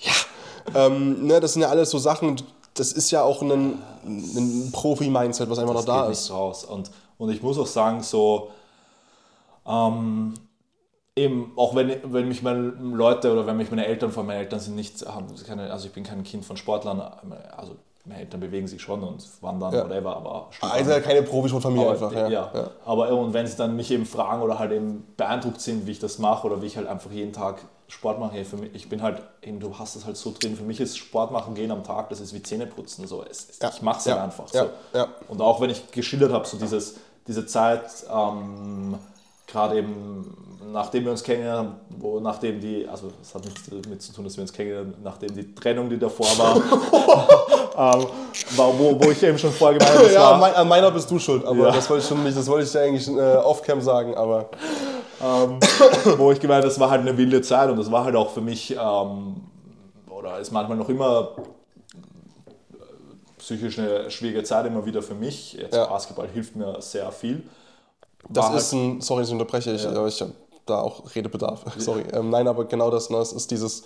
Ja. 0.00 0.86
Ähm, 0.86 1.26
ne, 1.26 1.40
das 1.40 1.54
sind 1.54 1.62
ja 1.62 1.68
alles 1.68 1.90
so 1.90 1.98
Sachen, 1.98 2.36
das 2.74 2.92
ist 2.92 3.10
ja 3.10 3.22
auch 3.22 3.42
ein, 3.42 3.78
ein 4.04 4.70
Profi-Mindset, 4.72 5.48
was 5.48 5.58
einfach 5.58 5.74
noch 5.74 5.80
das 5.80 5.86
da 5.86 6.02
geht 6.02 6.12
ist. 6.12 6.24
nicht 6.24 6.32
raus. 6.32 6.64
Und, 6.64 6.90
und 7.18 7.30
ich 7.30 7.42
muss 7.42 7.58
auch 7.58 7.66
sagen, 7.66 8.02
so, 8.02 8.50
ähm, 9.66 10.34
eben, 11.16 11.52
auch 11.56 11.74
wenn, 11.74 12.12
wenn 12.12 12.28
mich 12.28 12.42
meine 12.42 12.74
Leute 12.80 13.32
oder 13.32 13.46
wenn 13.46 13.56
mich 13.56 13.70
meine 13.70 13.86
Eltern, 13.86 14.10
von 14.10 14.26
meinen 14.26 14.38
Eltern 14.38 14.60
sind 14.60 14.74
nicht, 14.74 15.06
haben 15.06 15.26
also 15.70 15.86
ich 15.86 15.92
bin 15.92 16.04
kein 16.04 16.22
Kind 16.24 16.44
von 16.44 16.56
Sportlern, 16.56 17.00
also 17.00 17.76
meine 18.04 18.20
Eltern 18.20 18.40
bewegen 18.40 18.66
sich 18.66 18.82
schon 18.82 19.02
und 19.02 19.24
wandern, 19.42 19.72
Ja. 19.72 19.84
whatever, 19.84 20.16
aber 20.16 20.48
Also 20.60 20.90
keine 21.00 21.22
Profisportfamilie 21.22 21.90
einfach. 21.90 22.12
Ja. 22.12 22.28
ja. 22.28 22.50
Ja. 22.54 22.70
Aber 22.84 23.08
und 23.16 23.32
wenn 23.32 23.46
sie 23.46 23.56
dann 23.56 23.76
mich 23.76 23.90
eben 23.92 24.06
fragen 24.06 24.42
oder 24.42 24.58
halt 24.58 24.72
eben 24.72 25.06
beeindruckt 25.16 25.60
sind, 25.60 25.86
wie 25.86 25.92
ich 25.92 26.00
das 26.00 26.18
mache 26.18 26.46
oder 26.46 26.60
wie 26.62 26.66
ich 26.66 26.76
halt 26.76 26.88
einfach 26.88 27.10
jeden 27.12 27.32
Tag 27.32 27.62
Sport 27.88 28.18
mache, 28.18 28.32
hey, 28.32 28.44
für 28.44 28.56
mich, 28.56 28.74
ich 28.74 28.88
bin 28.88 29.02
halt, 29.02 29.22
eben, 29.42 29.60
du 29.60 29.78
hast 29.78 29.96
es 29.96 30.06
halt 30.06 30.16
so 30.16 30.32
drin, 30.36 30.56
für 30.56 30.62
mich 30.64 30.80
ist 30.80 30.96
Sport 30.96 31.30
machen 31.30 31.54
gehen 31.54 31.70
am 31.70 31.84
Tag, 31.84 32.08
das 32.08 32.20
ist 32.20 32.32
wie 32.34 32.42
Zähneputzen, 32.42 33.06
so. 33.06 33.22
Es, 33.22 33.50
es, 33.50 33.58
Ja. 33.60 33.68
Ich 33.68 33.82
mache 33.82 33.98
es 33.98 34.04
Ja. 34.06 34.14
halt 34.14 34.24
einfach 34.24 34.48
so. 34.48 34.66
Und 35.28 35.40
auch 35.42 35.60
wenn 35.60 35.68
ich 35.70 35.90
geschildert 35.92 36.32
habe, 36.32 36.46
so 36.46 36.56
dieses, 36.56 36.96
diese 37.28 37.44
Zeit, 37.46 37.82
ähm, 38.12 38.98
gerade 39.46 39.78
eben 39.78 40.51
nachdem 40.70 41.04
wir 41.04 41.10
uns 41.12 41.22
kennengelernt 41.22 41.68
haben, 41.70 41.76
wo 41.98 42.20
nachdem 42.20 42.60
die, 42.60 42.86
also 42.88 43.10
es 43.22 43.34
hat 43.34 43.44
nichts 43.44 43.62
damit 43.70 44.02
zu 44.02 44.12
tun, 44.12 44.24
dass 44.24 44.36
wir 44.36 44.42
uns 44.42 44.52
kennengelernt 44.52 44.94
haben, 44.94 45.02
nachdem 45.02 45.34
die 45.34 45.54
Trennung, 45.54 45.88
die 45.90 45.98
davor 45.98 46.26
war, 46.38 46.56
ähm, 47.96 48.06
war 48.56 48.78
wo, 48.78 48.98
wo 49.02 49.10
ich 49.10 49.22
eben 49.22 49.38
schon 49.38 49.50
vorher 49.52 49.78
gemeint 49.78 49.98
habe, 49.98 50.12
Ja, 50.12 50.38
war, 50.40 50.48
an 50.48 50.54
an 50.54 50.68
meiner 50.68 50.90
bist 50.90 51.10
du 51.10 51.18
schuld, 51.18 51.44
aber 51.44 51.66
Ja. 51.68 51.70
das 51.72 51.88
wollte 51.90 52.02
ich 52.02 52.08
schon 52.08 52.22
nicht, 52.22 52.36
das 52.36 52.46
wollte 52.46 52.64
ich 52.66 52.72
dir 52.72 52.80
eigentlich 52.80 53.08
äh, 53.08 53.36
off-cam 53.38 53.80
sagen, 53.80 54.14
aber 54.14 54.50
ähm, 55.22 55.58
wo 56.18 56.30
ich 56.32 56.40
gemeint 56.40 56.58
habe, 56.58 56.68
das 56.68 56.78
war 56.80 56.90
halt 56.90 57.00
eine 57.02 57.16
wilde 57.16 57.40
Zeit 57.42 57.70
und 57.70 57.76
das 57.76 57.90
war 57.90 58.04
halt 58.04 58.14
auch 58.16 58.30
für 58.30 58.40
mich, 58.40 58.76
ähm, 58.78 59.36
oder 60.10 60.38
ist 60.38 60.50
manchmal 60.52 60.76
noch 60.78 60.88
immer 60.88 61.30
äh, 61.38 62.76
psychisch 63.38 63.78
eine 63.78 64.10
schwierige 64.10 64.42
Zeit 64.44 64.66
immer 64.66 64.84
wieder 64.86 65.02
für 65.02 65.14
mich. 65.14 65.54
Jetzt 65.54 65.74
Ja. 65.74 65.86
Basketball 65.86 66.28
hilft 66.28 66.56
mir 66.56 66.80
sehr 66.80 67.10
viel. 67.12 67.42
das 68.28 68.46
War 68.50 68.56
ist 68.56 68.72
ein, 68.72 69.00
sorry, 69.00 69.24
ich 69.24 69.30
unterbreche, 69.32 69.72
ich, 69.72 69.82
Ja. 69.84 70.06
ich 70.06 70.20
habe 70.20 70.32
da 70.66 70.80
auch 70.80 71.14
Redebedarf, 71.14 71.64
sorry. 71.78 72.04
Ähm, 72.12 72.30
nein, 72.30 72.46
aber 72.48 72.64
genau 72.66 72.90
das, 72.90 73.10
ne, 73.10 73.18
es 73.18 73.32
ist 73.32 73.50
dieses, 73.50 73.84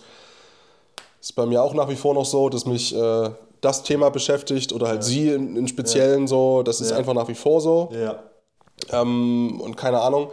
ist 1.20 1.34
bei 1.34 1.46
mir 1.46 1.62
auch 1.62 1.74
nach 1.74 1.88
wie 1.88 1.96
vor 1.96 2.14
noch 2.14 2.26
so, 2.26 2.48
dass 2.48 2.66
mich 2.66 2.94
äh, 2.94 3.30
das 3.60 3.82
Thema 3.82 4.10
beschäftigt 4.10 4.72
oder 4.72 4.88
halt 4.88 5.02
sie 5.04 5.30
in, 5.30 5.56
in 5.56 5.66
Speziellen 5.68 6.26
so, 6.28 6.62
das 6.62 6.80
ist 6.80 6.90
Ja. 6.90 6.96
einfach 6.98 7.14
nach 7.14 7.28
wie 7.28 7.34
vor 7.34 7.60
so 7.60 7.88
ja, 7.92 8.22
ähm, 8.90 9.60
und 9.60 9.76
keine 9.76 10.00
Ahnung. 10.00 10.30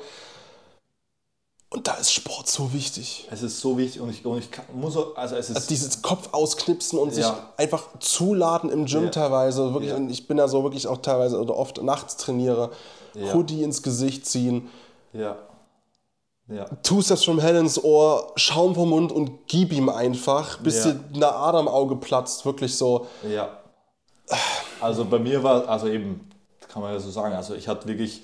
Und 1.69 1.87
da 1.87 1.95
ist 1.95 2.11
Sport 2.13 2.47
so 2.47 2.71
wichtig. 2.71 3.27
es 3.31 3.41
ist 3.41 3.59
so 3.59 3.75
wichtig 3.79 3.99
und 3.99 4.11
ich, 4.11 4.23
und 4.23 4.37
ich 4.37 4.51
kann, 4.51 4.63
muss, 4.75 4.95
auch- 4.95 5.15
also 5.15 5.35
es 5.35 5.49
ist, 5.49 5.55
Also 5.55 5.69
dieses 5.69 6.03
Kopf 6.03 6.29
ausknipsen 6.31 6.99
und 6.99 7.11
sich 7.15 7.23
Ja. 7.25 7.49
einfach 7.57 7.87
zuladen 7.99 8.69
im 8.69 8.85
Gym 8.85 9.05
Ja. 9.05 9.09
teilweise. 9.09 9.73
Wirklich, 9.73 9.89
Ja. 9.89 9.95
und 9.97 10.11
ich 10.11 10.27
bin 10.27 10.37
da 10.37 10.47
so 10.47 10.61
wirklich 10.63 10.85
auch 10.85 10.97
teilweise 10.97 11.39
oder 11.41 11.57
oft 11.57 11.81
nachts 11.81 12.15
trainiere, 12.17 12.69
Ja. 13.15 13.33
Hoodie 13.33 13.63
ins 13.63 13.81
Gesicht 13.81 14.27
ziehen, 14.27 14.69
ja, 15.13 15.35
ja, 16.53 16.65
Two 16.83 17.01
Steps 17.01 17.23
from 17.23 17.39
Hell 17.39 17.55
ins 17.55 17.83
Ohr, 17.83 18.31
Schaum 18.35 18.75
vom 18.75 18.89
Mund 18.89 19.11
und 19.11 19.47
gib 19.47 19.71
ihm 19.71 19.89
einfach, 19.89 20.59
bis 20.59 20.85
Ja. 20.85 20.91
dir 20.91 20.99
eine 21.15 21.31
Ader 21.33 21.59
im 21.59 21.67
Auge 21.67 21.95
platzt. 21.95 22.45
Wirklich 22.45 22.75
so. 22.75 23.07
ja. 23.27 23.59
Also 24.79 25.05
bei 25.05 25.19
mir 25.19 25.43
war, 25.43 25.67
also 25.67 25.87
eben, 25.87 26.29
kann 26.67 26.81
man 26.81 26.93
ja 26.93 26.99
so 26.99 27.11
sagen, 27.11 27.35
also 27.35 27.55
ich 27.55 27.67
hatte 27.67 27.87
wirklich 27.87 28.23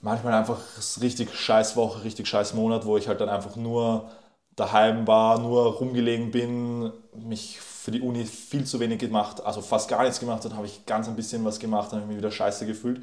manchmal 0.00 0.34
einfach 0.34 0.58
richtig 1.00 1.34
scheiß 1.34 1.76
Woche, 1.76 2.04
richtig 2.04 2.26
scheiß 2.28 2.54
Monat, 2.54 2.84
wo 2.84 2.96
ich 2.96 3.08
halt 3.08 3.20
dann 3.20 3.28
einfach 3.28 3.56
nur 3.56 4.10
daheim 4.54 5.06
war, 5.06 5.38
nur 5.38 5.74
rumgelegen 5.78 6.30
bin, 6.30 6.92
mich 7.14 7.58
für 7.60 7.90
die 7.90 8.00
Uni 8.00 8.24
viel 8.24 8.64
zu 8.64 8.78
wenig 8.80 8.98
gemacht, 8.98 9.44
also 9.44 9.60
fast 9.62 9.88
gar 9.88 10.02
nichts 10.02 10.20
gemacht, 10.20 10.44
dann 10.44 10.56
habe 10.56 10.66
ich 10.66 10.86
ganz 10.86 11.08
ein 11.08 11.16
bisschen 11.16 11.44
was 11.44 11.58
gemacht, 11.58 11.90
dann 11.90 12.00
habe 12.00 12.02
ich 12.02 12.08
mich 12.08 12.18
wieder 12.18 12.30
scheiße 12.30 12.66
gefühlt. 12.66 13.02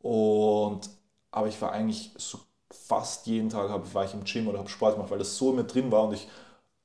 Und, 0.00 0.88
aber 1.30 1.48
ich 1.48 1.60
war 1.60 1.72
eigentlich 1.72 2.12
so 2.16 2.38
fast 2.72 3.26
jeden 3.26 3.50
Tag 3.50 3.70
hab, 3.70 3.94
war 3.94 4.04
ich 4.04 4.14
im 4.14 4.24
Gym 4.24 4.48
oder 4.48 4.58
habe 4.58 4.68
Sport 4.68 4.94
gemacht, 4.94 5.10
weil 5.10 5.18
das 5.18 5.36
so 5.36 5.52
mit 5.52 5.72
drin 5.74 5.90
war 5.92 6.04
und 6.04 6.14
ich 6.14 6.28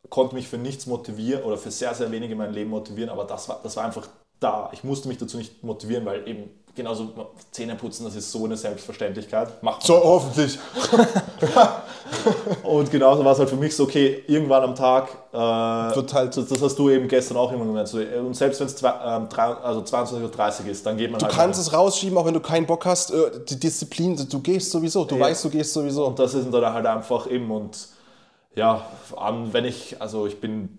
konnte 0.10 0.36
mich 0.36 0.48
für 0.48 0.58
nichts 0.58 0.88
motivieren 0.88 1.44
oder 1.44 1.58
für 1.58 1.72
sehr, 1.72 1.94
sehr 1.96 2.12
wenig 2.12 2.32
in 2.32 2.38
meinem 2.38 2.54
Leben 2.54 2.70
motivieren, 2.70 3.10
aber 3.10 3.26
das 3.26 3.50
war, 3.50 3.60
das 3.64 3.76
war 3.78 3.86
einfach 3.86 4.08
da. 4.40 4.70
Ich 4.74 4.84
musste 4.84 5.08
mich 5.08 5.18
dazu 5.18 5.38
nicht 5.38 5.64
motivieren, 5.64 6.06
weil 6.06 6.28
eben 6.28 6.50
genauso 6.76 7.10
Zähne 7.52 7.76
putzen, 7.76 8.06
das 8.06 8.16
ist 8.16 8.32
so 8.32 8.46
eine 8.46 8.58
Selbstverständlichkeit. 8.58 9.62
Macht 9.64 9.84
So, 9.84 9.96
hoffentlich. 10.04 10.58
Und 12.64 12.92
genauso 12.92 13.24
war 13.24 13.34
es 13.34 13.40
halt 13.40 13.50
für 13.50 13.56
mich 13.56 13.76
so, 13.76 13.84
okay, 13.84 14.24
irgendwann 14.28 14.64
am 14.64 14.76
Tag, 14.76 15.10
äh, 15.32 15.38
Wird 15.38 16.14
halt- 16.14 16.36
das, 16.36 16.48
das 16.48 16.62
hast 16.62 16.78
du 16.78 16.90
eben 16.90 17.08
gestern 17.08 17.38
auch 17.38 17.52
immer 17.52 17.66
gemeint, 17.66 17.88
so, 17.88 18.00
und 18.00 18.36
selbst 18.36 18.60
wenn 18.60 18.68
es 18.68 18.82
ähm, 18.82 19.28
also 19.64 19.82
22.30 19.82 20.64
Uhr 20.66 20.72
ist, 20.72 20.86
dann 20.86 20.98
geht 20.98 21.12
man 21.12 21.20
Du 21.20 21.26
halt 21.26 21.36
kannst 21.36 21.60
es 21.60 21.74
rausschieben, 21.74 22.18
auch 22.18 22.26
wenn 22.26 22.34
du 22.34 22.40
keinen 22.40 22.66
Bock 22.66 22.86
hast. 22.86 23.12
äh, 23.12 23.32
Die 23.50 23.60
Disziplin, 23.60 24.18
du 24.30 24.40
gehst 24.40 24.72
sowieso. 24.72 25.06
Du 25.06 25.16
Ja. 25.16 25.22
weißt, 25.26 25.44
du 25.46 25.50
gehst 25.50 25.74
sowieso. 25.74 26.06
Und 26.08 26.20
das 26.20 26.34
ist 26.34 26.52
dann 26.54 26.74
halt 26.74 26.86
einfach 26.86 27.30
eben 27.30 27.50
und 27.52 27.88
ja, 28.56 28.86
wenn 29.52 29.66
ich, 29.66 30.02
also 30.02 30.28
ich 30.28 30.40
bin 30.42 30.78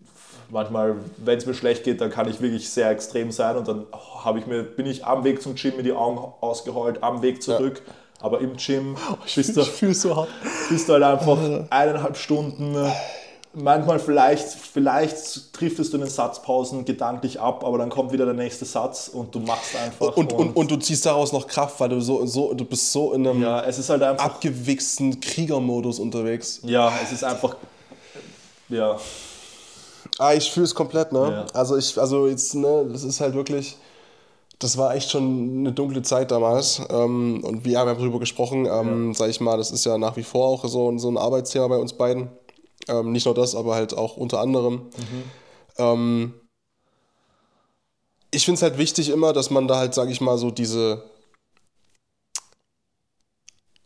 manchmal, 0.52 0.96
wenn 1.16 1.38
es 1.38 1.46
mir 1.46 1.54
schlecht 1.54 1.84
geht, 1.84 2.00
dann 2.00 2.10
kann 2.10 2.28
ich 2.28 2.40
wirklich 2.40 2.68
sehr 2.68 2.90
extrem 2.90 3.32
sein 3.32 3.56
und 3.56 3.66
dann 3.66 3.86
oh, 3.90 4.24
habe 4.24 4.38
ich 4.38 4.46
mir, 4.46 4.62
bin 4.62 4.86
ich 4.86 5.04
am 5.04 5.24
Weg 5.24 5.42
zum 5.42 5.54
Gym 5.54 5.76
mir 5.76 5.82
die 5.82 5.92
Augen 5.92 6.20
ausgeheult, 6.40 7.02
am 7.02 7.22
Weg 7.22 7.42
zurück, 7.42 7.82
aber 8.20 8.40
im 8.40 8.56
Gym 8.56 8.96
bist 9.34 9.56
du, 9.56 9.64
fühle 9.64 9.94
so 9.94 10.14
hart. 10.14 10.28
bist 10.68 10.88
du 10.88 10.92
halt 10.92 11.02
einfach 11.02 11.38
eineinhalb 11.70 12.16
Stunden, 12.16 12.76
manchmal 13.54 13.98
vielleicht, 13.98 14.46
vielleicht 14.46 15.58
driftest 15.58 15.92
du 15.92 15.96
in 15.96 16.02
den 16.02 16.10
Satzpausen 16.10 16.84
gedanklich 16.84 17.40
ab, 17.40 17.64
aber 17.64 17.78
dann 17.78 17.88
kommt 17.88 18.12
wieder 18.12 18.26
der 18.26 18.34
nächste 18.34 18.66
Satz 18.66 19.08
und 19.08 19.34
du 19.34 19.40
machst 19.40 19.74
einfach 19.74 20.14
Und, 20.16 20.34
und, 20.34 20.54
und 20.54 20.70
du 20.70 20.76
ziehst 20.76 21.06
daraus 21.06 21.32
noch 21.32 21.46
Kraft, 21.46 21.80
weil 21.80 21.88
du 21.88 22.00
so, 22.00 22.26
so 22.26 22.52
du 22.52 22.66
bist 22.66 22.92
so 22.92 23.14
in 23.14 23.26
einem 23.26 23.42
ja, 23.42 23.62
es 23.62 23.78
ist 23.78 23.88
halt 23.88 24.02
einfach, 24.02 24.22
abgewichsten 24.22 25.18
Kriegermodus 25.18 25.98
unterwegs. 25.98 26.60
ja, 26.62 26.92
es 27.02 27.12
ist 27.12 27.24
einfach, 27.24 27.56
ja, 28.68 28.98
Ah, 30.18 30.34
ich 30.34 30.50
fühle 30.50 30.64
es 30.64 30.74
komplett, 30.74 31.12
ne? 31.12 31.18
Ja. 31.18 31.46
Also 31.54 31.76
ich, 31.76 31.98
also 31.98 32.26
jetzt, 32.26 32.54
ne, 32.54 32.86
das 32.92 33.02
ist 33.02 33.20
halt 33.20 33.34
wirklich, 33.34 33.76
das 34.58 34.76
war 34.78 34.94
echt 34.94 35.10
schon 35.10 35.58
eine 35.60 35.72
dunkle 35.72 36.02
Zeit 36.02 36.30
damals. 36.30 36.80
Ähm, 36.90 37.42
und 37.44 37.64
wir 37.64 37.78
haben 37.78 37.88
ja 37.88 37.94
drüber 37.94 38.18
gesprochen, 38.20 38.66
ähm, 38.66 39.14
sag 39.14 39.30
ich 39.30 39.40
mal, 39.40 39.56
das 39.56 39.70
ist 39.70 39.84
ja 39.84 39.98
nach 39.98 40.16
wie 40.16 40.22
vor 40.22 40.46
auch 40.48 40.64
so, 40.66 40.96
so 40.98 41.08
ein 41.10 41.16
Arbeitsthema 41.18 41.68
bei 41.68 41.76
uns 41.78 41.94
beiden. 41.94 42.30
Ähm, 42.88 43.12
nicht 43.12 43.26
nur 43.26 43.34
das, 43.34 43.54
aber 43.54 43.74
halt 43.74 43.96
auch 43.96 44.16
unter 44.16 44.40
anderem. 44.40 44.82
Ähm, 45.78 46.34
ich 48.30 48.44
finde 48.44 48.56
es 48.56 48.62
halt 48.62 48.78
wichtig 48.78 49.08
immer, 49.10 49.32
dass 49.32 49.50
man 49.50 49.68
da 49.68 49.76
halt, 49.78 49.94
sag 49.94 50.08
ich 50.10 50.20
mal, 50.20 50.38
so 50.38 50.50
diese, 50.50 51.02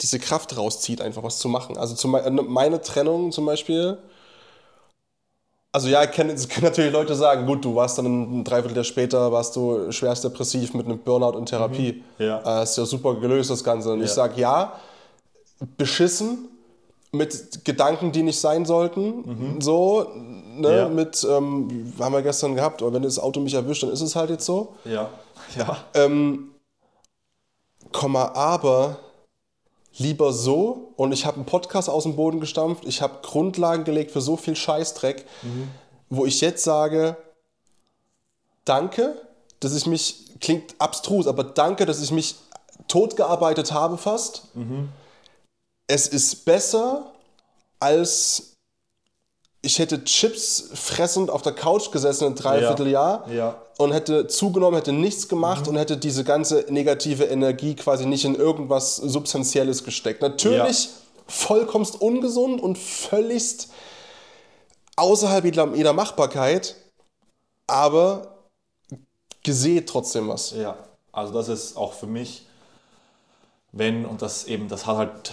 diese 0.01 0.19
Kraft 0.19 0.57
rauszieht, 0.57 1.01
einfach 1.01 1.23
was 1.23 1.39
zu 1.39 1.49
machen. 1.49 1.77
Also 1.77 2.11
Be- 2.11 2.31
meine 2.31 2.81
Trennung 2.83 3.33
zum 3.33 3.47
Beispiel, 3.47 3.99
also 5.77 5.89
ja, 5.89 6.07
können, 6.07 6.31
es 6.31 6.49
können 6.49 6.65
natürlich 6.65 6.91
Leute 6.91 7.15
sagen, 7.15 7.45
gut, 7.45 7.63
du 7.63 7.75
warst 7.75 7.99
dann 7.99 8.07
ein 8.41 8.45
Dreivierteljahr 8.45 8.83
später, 8.83 9.31
warst 9.31 9.55
du 9.57 9.93
schwerst 9.93 10.25
depressiv 10.25 10.73
mit 10.73 10.87
einem 10.87 10.97
Burnout 11.01 11.37
und 11.37 11.51
Therapie. 11.51 12.03
Ja. 12.19 12.39
Äh, 12.41 12.45
hast 12.45 12.79
ja 12.79 12.87
super 12.87 13.15
gelöst, 13.17 13.51
das 13.51 13.63
Ganze. 13.63 13.93
Und 13.93 14.01
ich 14.01 14.09
Ja. 14.09 14.15
sage, 14.15 14.41
ja, 14.41 14.73
beschissen, 15.77 16.49
mit 17.13 17.63
Gedanken, 17.67 18.11
die 18.11 18.23
nicht 18.23 18.41
sein 18.41 18.65
sollten, 18.65 19.61
so, 19.61 20.07
ne, 20.15 20.77
Ja. 20.79 20.89
mit, 20.89 21.23
ähm, 21.31 21.93
haben 22.01 22.13
wir 22.15 22.23
gestern 22.23 22.55
gehabt, 22.55 22.81
aber 22.81 22.95
wenn 22.95 23.03
das 23.03 23.19
Auto 23.19 23.41
mich 23.41 23.53
erwischt, 23.53 23.83
dann 23.83 23.91
ist 23.91 24.01
es 24.01 24.17
halt 24.17 24.31
jetzt 24.31 24.47
so. 24.47 24.77
ja, 24.87 25.11
ja. 25.59 25.77
Ähm, 25.93 26.53
Komma, 27.93 28.33
aber 28.35 28.97
lieber 29.99 30.33
so 30.33 30.93
und 30.97 31.13
ich 31.13 31.27
habe 31.27 31.37
einen 31.37 31.47
Podcast 31.47 31.89
aus 31.89 32.03
dem 32.03 32.17
Boden 32.17 32.41
gestampft, 32.41 32.85
ich 32.87 33.03
habe 33.03 33.21
Grundlagen 33.23 33.85
gelegt 33.85 34.11
für 34.11 34.21
so 34.21 34.37
viel 34.37 34.57
Scheißdreck, 34.57 35.25
wo 36.11 36.27
ich 36.27 36.41
jetzt 36.41 36.65
sage, 36.65 37.17
danke, 38.65 39.21
dass 39.61 39.75
ich 39.75 39.87
mich, 39.87 40.39
klingt 40.41 40.75
abstrus, 40.79 41.27
aber 41.27 41.45
danke, 41.45 41.87
dass 41.87 42.03
ich 42.03 42.11
mich 42.11 42.37
totgearbeitet 42.89 43.73
habe 43.73 43.97
fast. 43.97 44.49
Es 45.87 46.09
ist 46.09 46.45
besser, 46.45 47.13
als 47.81 48.56
ich 49.63 49.79
hätte 49.79 50.05
Chips 50.05 50.71
fressend 50.75 51.31
auf 51.31 51.43
der 51.43 51.53
Couch 51.53 51.91
gesessen 51.91 52.27
ein 52.27 52.35
Dreivierteljahr 52.35 53.31
Ja. 53.33 53.61
und 53.79 53.93
hätte 53.93 54.27
zugenommen, 54.29 54.77
hätte 54.77 54.93
nichts 54.93 55.29
gemacht 55.29 55.67
und 55.67 55.77
hätte 55.77 55.97
diese 55.97 56.23
ganze 56.25 56.67
negative 56.69 57.25
Energie 57.25 57.75
quasi 57.75 58.07
nicht 58.07 58.25
in 58.25 58.35
irgendwas 58.37 58.97
Substanzielles 58.97 59.83
gesteckt. 59.85 60.23
Natürlich 60.23 60.91
vollkommenst 61.27 62.01
ungesund 62.01 62.61
und 62.61 62.79
völligst 62.79 63.69
außerhalb 64.97 65.45
jeder, 65.45 65.75
Machbarkeit, 65.93 66.77
aber 67.67 68.37
gesät 69.43 69.89
trotzdem 69.89 70.29
was. 70.29 70.53
Ja, 70.53 70.77
also 71.13 71.33
das 71.33 71.49
ist 71.49 71.77
auch 71.77 71.93
für 71.93 72.07
mich, 72.07 72.47
wenn, 73.73 74.07
und 74.07 74.23
das 74.23 74.45
eben, 74.45 74.69
das 74.69 74.87
hat 74.87 74.97
halt 74.97 75.33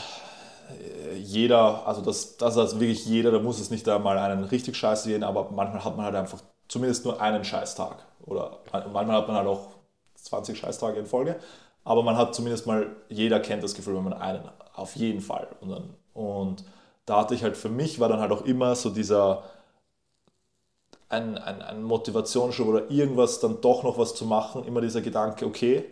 jeder, 1.16 1.88
also 1.88 2.02
das, 2.02 2.38
das 2.38 2.54
ist 2.54 2.60
also 2.60 2.80
wirklich 2.80 3.06
jeder, 3.06 3.32
da 3.32 3.40
muss 3.40 3.60
es 3.60 3.70
nicht 3.70 3.88
einmal 3.88 4.18
einen 4.18 4.46
richtig 4.46 4.76
scheiß 4.76 5.06
gehen, 5.06 5.24
aber 5.24 5.52
manchmal 5.52 5.84
hat 5.84 5.96
man 5.96 6.06
halt 6.06 6.16
einfach 6.16 6.40
zumindest 6.68 7.06
nur 7.06 7.22
einen 7.22 7.44
Scheißtag. 7.44 7.98
Oder 8.26 8.60
manchmal 8.72 9.18
hat 9.18 9.28
man 9.28 9.38
halt 9.38 9.48
auch 9.48 9.68
20 10.16 10.58
Scheißtage 10.58 11.00
in 11.00 11.06
Folge. 11.06 11.36
Aber 11.84 12.04
man 12.04 12.18
hat 12.18 12.34
zumindest 12.34 12.66
mal, 12.66 12.96
jeder 13.10 13.40
kennt 13.40 13.64
das 13.64 13.74
Gefühl, 13.76 13.96
wenn 13.96 14.06
man 14.06 14.14
einen, 14.14 14.44
auf 14.76 14.96
jeden 14.96 15.22
Fall. 15.22 15.48
Und, 15.62 15.70
dann, 15.70 15.94
und 16.14 16.64
da 17.06 17.20
hatte 17.20 17.36
ich 17.36 17.44
halt 17.44 17.58
für 17.58 17.70
mich, 17.70 18.00
war 18.00 18.10
dann 18.10 18.20
halt 18.20 18.32
auch 18.32 18.46
immer 18.46 18.76
so 18.76 18.90
dieser, 18.90 19.44
ein, 21.10 21.38
ein, 21.38 21.62
ein 21.62 21.84
Motivationsschub 21.84 22.68
oder 22.68 22.90
irgendwas, 22.90 23.40
dann 23.40 23.62
doch 23.62 23.84
noch 23.84 23.98
was 23.98 24.16
zu 24.16 24.26
machen, 24.26 24.64
immer 24.66 24.82
dieser 24.82 25.02
Gedanke, 25.02 25.46
okay, 25.46 25.86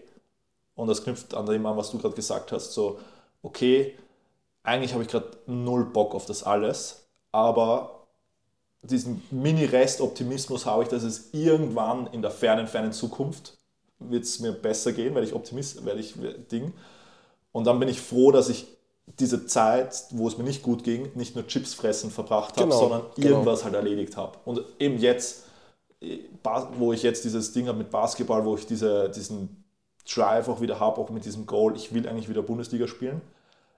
und 0.76 0.88
das 0.88 1.04
knüpft 1.04 1.36
an 1.36 1.46
dem 1.46 1.66
an, 1.66 1.78
was 1.78 1.92
du 1.92 1.98
gerade 1.98 2.16
gesagt 2.16 2.52
hast, 2.52 2.74
so, 2.74 3.00
okay, 3.44 3.98
eigentlich 4.64 4.94
habe 4.94 5.04
ich 5.04 5.10
gerade 5.10 5.32
null 5.48 5.86
Bock 5.86 6.14
auf 6.14 6.26
das 6.26 6.44
alles, 6.44 7.08
aber 7.32 8.08
diesen 8.84 9.22
Mini-Rest-Optimismus 9.32 10.66
habe 10.66 10.84
ich, 10.84 10.90
dass 10.90 11.04
es 11.04 11.34
irgendwann 11.34 12.08
in 12.08 12.22
der 12.22 12.32
fernen, 12.32 12.68
fernen 12.68 12.94
Zukunft 12.94 13.58
wird 14.00 14.24
es 14.24 14.40
mir 14.40 14.52
besser 14.52 14.94
gehen, 14.94 15.14
werde 15.14 15.28
ich 15.28 15.34
Optimist, 15.34 15.86
werde 15.86 16.00
ich 16.00 16.16
Ding. 16.52 16.74
Und 17.52 17.68
dann 17.68 17.80
bin 17.80 17.90
ich 17.90 18.02
froh, 18.02 18.32
dass 18.32 18.50
ich 18.50 18.66
diese 19.20 19.46
Zeit, 19.46 20.06
wo 20.12 20.28
es 20.28 20.38
mir 20.38 20.44
nicht 20.44 20.64
gut 20.64 20.84
ging, 20.84 21.12
nicht 21.16 21.36
nur 21.36 21.46
Chips 21.46 21.74
fressen 21.74 22.12
verbracht 22.12 22.56
habe, 22.58 22.70
genau, 22.70 22.80
sondern 22.80 23.02
genau. 23.16 23.30
irgendwas 23.30 23.64
halt 23.64 23.74
erledigt 23.74 24.18
habe. 24.18 24.38
Und 24.46 24.64
eben 24.80 24.98
jetzt, 24.98 25.46
wo 26.78 26.94
ich 26.94 27.04
jetzt 27.04 27.24
dieses 27.24 27.52
Ding 27.52 27.68
habe 27.68 27.78
mit 27.78 27.92
Basketball, 27.92 28.46
wo 28.46 28.56
ich 28.56 28.66
diese, 28.66 29.10
diesen 29.10 29.64
Drive 30.12 30.48
auch 30.48 30.62
wieder 30.62 30.80
habe, 30.80 31.00
auch 31.00 31.10
mit 31.10 31.26
diesem 31.26 31.46
Goal, 31.46 31.76
ich 31.76 31.94
will 31.94 32.08
eigentlich 32.08 32.30
wieder 32.30 32.42
Bundesliga 32.42 32.88
spielen. 32.88 33.22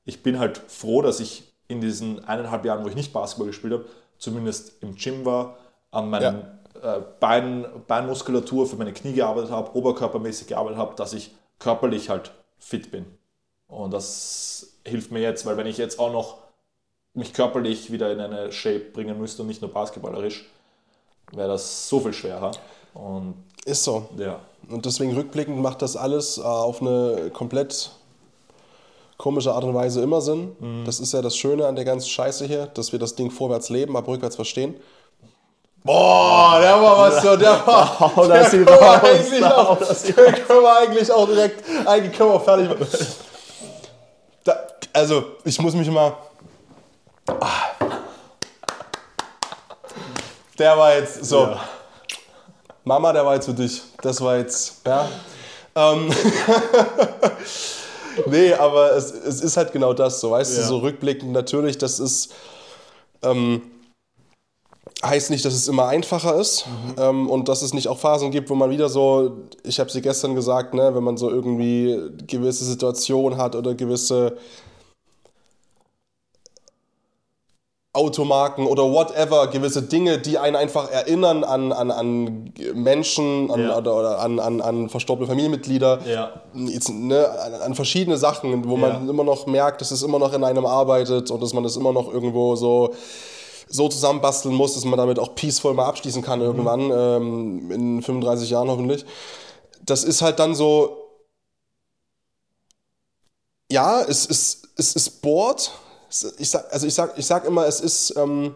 Ich 0.05 0.23
bin 0.23 0.39
halt 0.39 0.57
froh, 0.57 1.01
dass 1.01 1.19
ich 1.19 1.43
in 1.67 1.81
diesen 1.81 2.23
eineinhalb 2.25 2.65
Jahren, 2.65 2.83
wo 2.83 2.89
ich 2.89 2.95
nicht 2.95 3.13
Basketball 3.13 3.47
gespielt 3.47 3.73
habe, 3.73 3.85
zumindest 4.17 4.81
im 4.81 4.95
Gym 4.95 5.25
war, 5.25 5.57
an 5.91 6.09
meinen 6.09 6.45
ja. 6.81 6.97
äh, 6.97 7.01
Bein, 7.19 7.65
Beinmuskulatur 7.87 8.67
für 8.67 8.75
meine 8.75 8.93
Knie 8.93 9.13
gearbeitet 9.13 9.51
habe, 9.51 9.75
oberkörpermäßig 9.75 10.47
gearbeitet 10.47 10.77
habe, 10.77 10.95
dass 10.95 11.13
ich 11.13 11.31
körperlich 11.59 12.09
halt 12.09 12.31
fit 12.57 12.91
bin. 12.91 13.05
Und 13.67 13.91
das 13.91 14.77
hilft 14.85 15.11
mir 15.11 15.21
jetzt, 15.21 15.45
weil 15.45 15.57
wenn 15.57 15.67
ich 15.67 15.77
jetzt 15.77 15.99
auch 15.99 16.11
noch 16.11 16.37
mich 17.13 17.33
körperlich 17.33 17.91
wieder 17.91 18.11
in 18.11 18.19
eine 18.19 18.51
Shape 18.51 18.79
bringen 18.79 19.19
müsste 19.19 19.43
und 19.43 19.47
nicht 19.47 19.61
nur 19.61 19.71
basketballerisch, 19.71 20.49
wäre 21.31 21.47
das 21.47 21.87
so 21.87 21.99
viel 21.99 22.13
schwerer. 22.13 22.51
Und 22.93 23.35
ist 23.65 23.83
so. 23.83 24.09
Ja. 24.17 24.39
Und 24.69 24.85
deswegen 24.85 25.13
rückblickend 25.13 25.57
macht 25.59 25.81
das 25.81 25.95
alles 25.95 26.37
äh, 26.37 26.41
auf 26.41 26.81
eine 26.81 27.31
komplett 27.33 27.91
komische 29.23 29.53
Art 29.53 29.63
und 29.63 29.73
Weise 29.73 30.01
immer 30.01 30.19
Sinn. 30.19 30.53
Mhm. 30.59 30.83
Das 30.83 30.99
ist 30.99 31.13
ja 31.13 31.21
das 31.21 31.37
Schöne 31.37 31.65
an 31.65 31.77
der 31.77 31.85
ganzen 31.85 32.09
Scheiße 32.09 32.45
hier, 32.45 32.67
dass 32.67 32.91
wir 32.91 32.99
das 32.99 33.15
Ding 33.15 33.31
vorwärts 33.31 33.69
leben, 33.69 33.95
aber 33.95 34.09
rückwärts 34.09 34.35
verstehen. 34.35 34.75
Boah, 35.81 36.59
der 36.59 36.81
war 36.81 36.97
was 36.97 37.23
so, 37.23 37.37
der 37.37 37.65
war. 37.65 38.11
Oh, 38.17 38.27
der 38.27 38.43
können, 38.49 38.67
wir 38.67 39.01
eigentlich 39.01 39.45
auch, 39.45 39.79
können 39.79 40.61
wir 40.61 40.77
eigentlich 40.77 41.11
auch 41.11 41.25
direkt, 41.25 41.63
eigentlich 41.87 42.17
können 42.17 42.31
wir 42.31 42.35
auch 42.35 42.43
fertig 42.43 42.67
machen. 42.67 42.85
Da, 44.43 44.57
also, 44.91 45.23
ich 45.45 45.57
muss 45.61 45.73
mich 45.73 45.89
mal. 45.89 46.17
Ah. 47.27 47.47
Der 50.59 50.77
war 50.77 50.95
jetzt 50.95 51.23
so. 51.23 51.43
Ja. 51.43 51.61
Mama, 52.83 53.13
der 53.13 53.25
war 53.25 53.35
jetzt 53.35 53.45
für 53.45 53.53
dich. 53.53 53.81
Das 54.01 54.19
war 54.19 54.35
jetzt, 54.35 54.81
ja. 54.85 55.07
Ähm. 55.75 56.13
nee, 58.27 58.53
aber 58.53 58.95
es, 58.95 59.11
es 59.11 59.41
ist 59.41 59.57
halt 59.57 59.71
genau 59.71 59.93
das, 59.93 60.19
so 60.19 60.31
weißt 60.31 60.57
ja. 60.57 60.61
du, 60.63 60.67
so 60.67 60.77
rückblickend 60.79 61.31
natürlich, 61.31 61.77
das 61.77 61.99
ist. 61.99 62.33
Ähm, 63.21 63.61
heißt 65.03 65.31
nicht, 65.31 65.43
dass 65.43 65.53
es 65.53 65.67
immer 65.67 65.87
einfacher 65.87 66.39
ist 66.39 66.65
mhm. 66.65 66.95
ähm, 66.97 67.29
und 67.29 67.49
dass 67.49 67.61
es 67.61 67.73
nicht 67.73 67.87
auch 67.87 67.99
Phasen 67.99 68.31
gibt, 68.31 68.49
wo 68.49 68.55
man 68.55 68.69
wieder 68.69 68.87
so, 68.87 69.37
ich 69.63 69.79
habe 69.79 69.89
sie 69.89 70.01
gestern 70.01 70.33
gesagt, 70.33 70.73
ne, 70.73 70.95
wenn 70.95 71.03
man 71.03 71.17
so 71.17 71.29
irgendwie 71.29 71.99
gewisse 72.25 72.63
Situationen 72.63 73.37
hat 73.37 73.55
oder 73.55 73.75
gewisse 73.75 74.37
Automarken 77.95 78.65
oder 78.65 78.91
whatever, 78.91 79.47
gewisse 79.47 79.83
Dinge, 79.83 80.17
die 80.17 80.39
einen 80.39 80.55
einfach 80.55 80.89
erinnern 80.89 81.43
an, 81.43 81.71
an, 81.71 81.91
an 81.91 82.53
Menschen 82.73 83.51
an, 83.51 83.61
ja. 83.61 83.77
oder, 83.77 83.95
oder, 83.95 84.19
an, 84.19 84.39
an, 84.39 84.61
an 84.61 84.89
verstorbene 84.89 85.27
Familienmitglieder, 85.27 85.99
ja. 86.07 86.31
Jetzt, 86.55 86.89
ne, 86.89 87.29
an, 87.39 87.53
an, 87.53 87.75
verschiedene 87.75 88.17
Sachen, 88.17 88.67
wo 88.67 88.77
man 88.77 89.07
immer 89.07 89.23
noch 89.23 89.45
merkt, 89.45 89.81
dass 89.81 89.91
es 89.91 90.01
immer 90.01 90.17
noch 90.17 90.33
in 90.33 90.43
einem 90.43 90.65
arbeitet 90.65 91.29
und 91.29 91.41
dass 91.41 91.53
man 91.53 91.65
es 91.65 91.75
immer 91.75 91.93
noch 91.93 92.11
irgendwo 92.11 92.55
so 92.55 92.95
so 93.67 93.87
zusammenbasteln 93.89 94.53
muss, 94.53 94.75
dass 94.75 94.85
man 94.85 94.97
damit 94.97 95.19
auch 95.19 95.35
peaceful 95.35 95.73
mal 95.73 95.85
abschließen 95.85 96.21
kann 96.21 96.39
mhm. 96.39 96.45
irgendwann, 96.45 96.91
ähm, 96.91 97.71
in 97.71 98.01
35 98.01 98.49
Jahren 98.49 98.69
hoffentlich. 98.69 99.05
Das 99.81 100.03
ist 100.03 100.21
halt 100.21 100.39
dann 100.39 100.53
so, 100.55 101.03
ja, 103.71 104.01
es 104.01 104.25
ist, 104.25 104.69
es 104.77 104.95
ist 104.95 105.21
Board. 105.21 105.71
Ich 106.37 106.49
sag, 106.49 106.71
also 106.71 106.87
ich 106.87 106.93
sag, 106.93 107.17
ich 107.17 107.25
sag 107.25 107.45
immer, 107.45 107.65
es 107.65 107.81
ist, 107.81 108.15
ähm, 108.17 108.55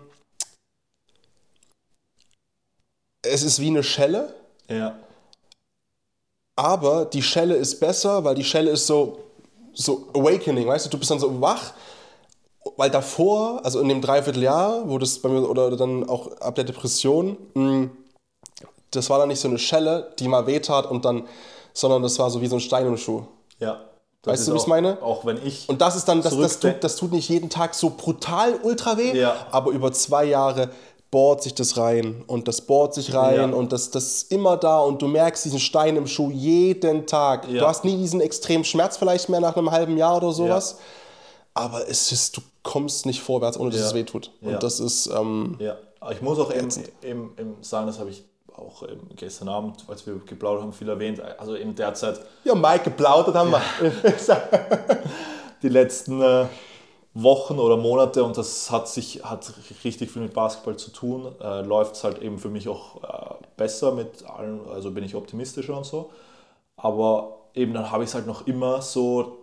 es 3.26 3.44
ist 3.44 3.60
wie 3.60 3.68
eine 3.68 3.84
Schelle. 3.84 4.34
Ja. 4.70 4.98
Aber 6.56 7.06
die 7.06 7.22
Schelle 7.22 7.56
ist 7.56 7.80
besser, 7.80 8.24
weil 8.24 8.36
die 8.36 8.44
Schelle 8.44 8.72
ist 8.72 8.88
so, 8.88 9.24
so 9.74 10.08
awakening, 10.14 10.68
weißt 10.68 10.86
du, 10.86 10.90
du 10.90 10.98
bist 10.98 11.12
dann 11.12 11.20
so 11.20 11.40
wach 11.42 11.74
weil 12.76 12.90
davor, 12.90 13.64
also 13.64 13.80
in 13.80 13.88
dem 13.88 14.02
Dreivierteljahr, 14.02 14.90
wo 14.90 14.98
das 14.98 15.20
bei 15.20 15.30
mir, 15.30 15.48
oder 15.48 15.76
dann 15.78 16.08
auch 16.10 16.32
ab 16.42 16.56
der 16.56 16.64
Depression, 16.64 17.38
hm, 17.54 17.92
das 18.92 19.10
war 19.10 19.20
dann 19.20 19.30
nicht 19.30 19.40
so 19.40 19.48
eine 19.48 19.60
Schelle, 19.60 20.14
die 20.20 20.28
mal 20.28 20.48
wehtat 20.48 20.86
und 20.90 21.06
dann, 21.06 21.28
sondern 21.74 22.02
das 22.04 22.20
war 22.20 22.30
so 22.30 22.42
wie 22.42 22.48
so 22.48 22.58
ein 22.58 22.62
Stein 22.62 22.86
im 22.88 22.98
Schuh. 22.98 23.24
Ja. 23.60 23.82
Weißt 24.28 24.48
du, 24.48 24.54
wie 24.54 24.58
ich 24.58 24.68
meine? 24.68 25.02
Auch 25.02 25.26
wenn 25.26 25.40
ich. 25.46 25.68
Und 25.68 25.82
das 25.82 25.96
ist 25.96 26.06
dann, 26.06 26.22
das, 26.22 26.38
das, 26.38 26.60
tut, 26.60 26.76
das 26.82 26.96
tut 26.96 27.12
nicht 27.12 27.30
jeden 27.30 27.50
Tag 27.50 27.74
so 27.74 27.92
brutal 27.92 28.60
ultra 28.64 28.98
weh, 28.98 29.18
ja. 29.18 29.36
aber 29.52 29.72
über 29.72 29.92
zwei 29.92 30.26
Jahre 30.26 30.70
bohrt 31.10 31.44
sich 31.44 31.56
das 31.56 31.78
rein 31.78 32.24
und 32.28 32.48
das 32.48 32.62
bohrt 32.62 32.94
sich 32.94 33.14
rein 33.14 33.52
ja. 33.52 33.56
und 33.56 33.72
das, 33.72 33.92
das 33.92 34.04
ist 34.08 34.32
immer 34.32 34.58
da 34.58 34.82
und 34.82 35.02
du 35.02 35.08
merkst 35.08 35.46
diesen 35.46 35.60
Stein 35.60 35.96
im 35.96 36.06
Schuh 36.06 36.32
jeden 36.32 37.08
Tag. 37.08 37.48
Ja. 37.50 37.62
Du 37.62 37.68
hast 37.68 37.86
nie 37.86 37.96
diesen 37.96 38.20
extremen 38.20 38.66
Schmerz 38.66 38.98
vielleicht 38.98 39.30
mehr 39.30 39.40
nach 39.40 39.56
einem 39.56 39.72
halben 39.72 39.98
Jahr 39.98 40.18
oder 40.18 40.34
sowas, 40.34 40.80
aber 41.54 41.90
es 41.90 42.12
ist, 42.12 42.36
du 42.36 42.42
kommst 42.64 43.06
nicht 43.06 43.22
vorwärts, 43.22 43.58
ohne 43.58 43.72
dass 43.72 43.80
es 43.80 43.94
wehtut. 43.94 44.32
Und 44.42 44.52
ja. 44.52 44.58
das 44.58 44.80
ist. 44.80 45.08
Ähm, 45.08 45.56
ja, 45.60 45.78
ich 46.12 46.22
muss 46.22 46.38
auch 46.40 46.54
eben, 46.54 46.70
eben, 47.02 47.34
eben 47.38 47.56
sagen, 47.62 47.88
das 47.88 48.00
habe 48.00 48.10
ich 48.10 48.24
auch 48.58 48.84
eben 48.84 49.10
gestern 49.16 49.50
Abend, 49.50 49.84
als 49.88 50.06
wir 50.06 50.20
geplaudert 50.26 50.64
haben, 50.64 50.74
viel 50.74 50.90
erwähnt. 50.90 51.22
Also 51.40 51.56
in 51.56 51.76
der 51.76 51.94
Zeit. 51.94 52.20
Ja, 52.44 52.56
Mike 52.56 52.86
geplaudert 52.86 53.36
haben 53.36 53.52
wir. 53.52 53.62
die 55.62 55.70
letzten 55.70 56.22
äh, 56.22 56.46
Wochen 57.14 57.60
oder 57.60 57.78
Monate 57.78 58.24
und 58.24 58.38
das 58.38 58.70
hat 58.70 58.88
sich 58.88 59.24
hat 59.24 59.52
richtig 59.84 60.12
viel 60.12 60.22
mit 60.22 60.34
Basketball 60.34 60.78
zu 60.78 60.92
tun. 60.92 61.34
Äh, 61.42 61.62
Läuft 61.62 61.96
es 61.96 62.04
halt 62.04 62.22
eben 62.22 62.38
für 62.40 62.50
mich 62.50 62.68
auch 62.68 63.04
äh, 63.04 63.36
besser 63.58 63.92
mit 63.92 64.26
allen, 64.26 64.68
also 64.70 64.92
bin 64.92 65.04
ich 65.04 65.16
optimistischer 65.16 65.76
und 65.76 65.86
so. 65.86 66.12
Aber 66.76 67.40
eben 67.54 67.74
dann 67.74 67.92
habe 67.92 68.04
ich 68.04 68.10
es 68.10 68.16
halt 68.16 68.28
noch 68.28 68.46
immer 68.46 68.82
so, 68.82 69.40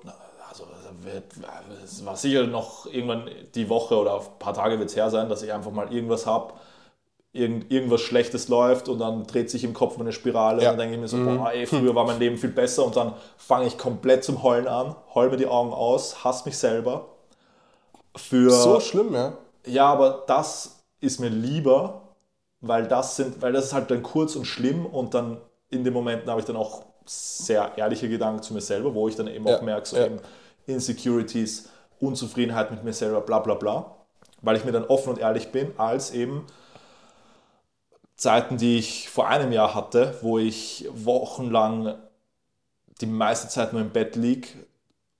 wird, 1.04 1.24
es 1.84 2.04
war 2.04 2.16
sicher 2.16 2.46
noch 2.46 2.86
irgendwann 2.86 3.28
die 3.54 3.68
Woche 3.68 3.96
oder 3.96 4.16
ein 4.16 4.38
paar 4.38 4.54
Tage 4.54 4.78
wird 4.78 4.90
es 4.90 4.96
her 4.96 5.10
sein, 5.10 5.28
dass 5.28 5.42
ich 5.42 5.52
einfach 5.52 5.70
mal 5.70 5.92
irgendwas 5.92 6.26
habe, 6.26 6.54
irgend, 7.34 7.70
irgendwas 7.70 8.00
Schlechtes 8.00 8.48
läuft 8.48 8.88
und 8.88 9.00
dann 9.00 9.26
dreht 9.26 9.50
sich 9.50 9.64
im 9.64 9.74
Kopf 9.74 9.98
eine 9.98 10.12
Spirale 10.12 10.62
ja. 10.62 10.70
und 10.70 10.78
dann 10.78 10.88
denke 10.88 10.94
ich 10.94 11.00
mir 11.00 11.08
so, 11.08 11.16
mhm. 11.16 11.38
boah, 11.38 11.52
ey, 11.52 11.66
früher 11.66 11.94
war 11.94 12.06
mein 12.06 12.20
Leben 12.20 12.38
viel 12.38 12.50
besser 12.50 12.86
und 12.86 12.96
dann 12.96 13.12
fange 13.36 13.66
ich 13.66 13.76
komplett 13.76 14.22
zum 14.22 14.42
Heulen 14.42 14.68
an, 14.68 14.94
heul 15.14 15.30
mir 15.30 15.36
die 15.36 15.48
Augen 15.48 15.72
aus, 15.72 16.24
hasse 16.24 16.44
mich 16.46 16.56
selber. 16.56 17.08
Für, 18.16 18.50
so 18.50 18.78
schlimm, 18.78 19.12
ja. 19.12 19.32
Ja, 19.66 19.86
aber 19.86 20.22
das 20.28 20.84
ist 21.00 21.18
mir 21.18 21.28
lieber, 21.28 22.02
weil 22.60 22.86
das 22.86 23.16
sind, 23.16 23.42
weil 23.42 23.52
das 23.52 23.66
ist 23.66 23.72
halt 23.74 23.90
dann 23.90 24.04
kurz 24.04 24.36
und 24.36 24.44
schlimm 24.44 24.86
und 24.86 25.12
dann 25.14 25.38
in 25.70 25.82
den 25.82 25.92
Momenten 25.92 26.30
habe 26.30 26.38
ich 26.40 26.46
dann 26.46 26.56
auch 26.56 26.84
sehr 27.04 27.72
ehrliche 27.76 28.08
Gedanken 28.08 28.42
zu 28.42 28.54
mir 28.54 28.60
selber, 28.60 28.94
wo 28.94 29.08
ich 29.08 29.16
dann 29.16 29.26
eben 29.26 29.46
ja. 29.46 29.56
auch 29.56 29.62
merke, 29.62 29.88
so 29.88 29.96
ja. 29.96 30.06
eben, 30.06 30.20
Insecurities, 30.66 31.68
Unzufriedenheit 31.98 32.70
mit 32.70 32.84
mir 32.84 32.92
selber, 32.92 33.20
bla 33.20 33.40
bla 33.40 33.54
bla, 33.54 33.96
weil 34.40 34.56
ich 34.56 34.64
mir 34.64 34.72
dann 34.72 34.84
offen 34.84 35.10
und 35.10 35.18
ehrlich 35.18 35.48
bin, 35.48 35.72
als 35.76 36.12
eben 36.12 36.46
Zeiten, 38.16 38.56
die 38.56 38.78
ich 38.78 39.08
vor 39.08 39.28
einem 39.28 39.52
Jahr 39.52 39.74
hatte, 39.74 40.18
wo 40.22 40.38
ich 40.38 40.88
wochenlang 40.92 41.94
die 43.00 43.06
meiste 43.06 43.48
Zeit 43.48 43.72
nur 43.72 43.82
im 43.82 43.90
Bett 43.90 44.16
lieg, 44.16 44.56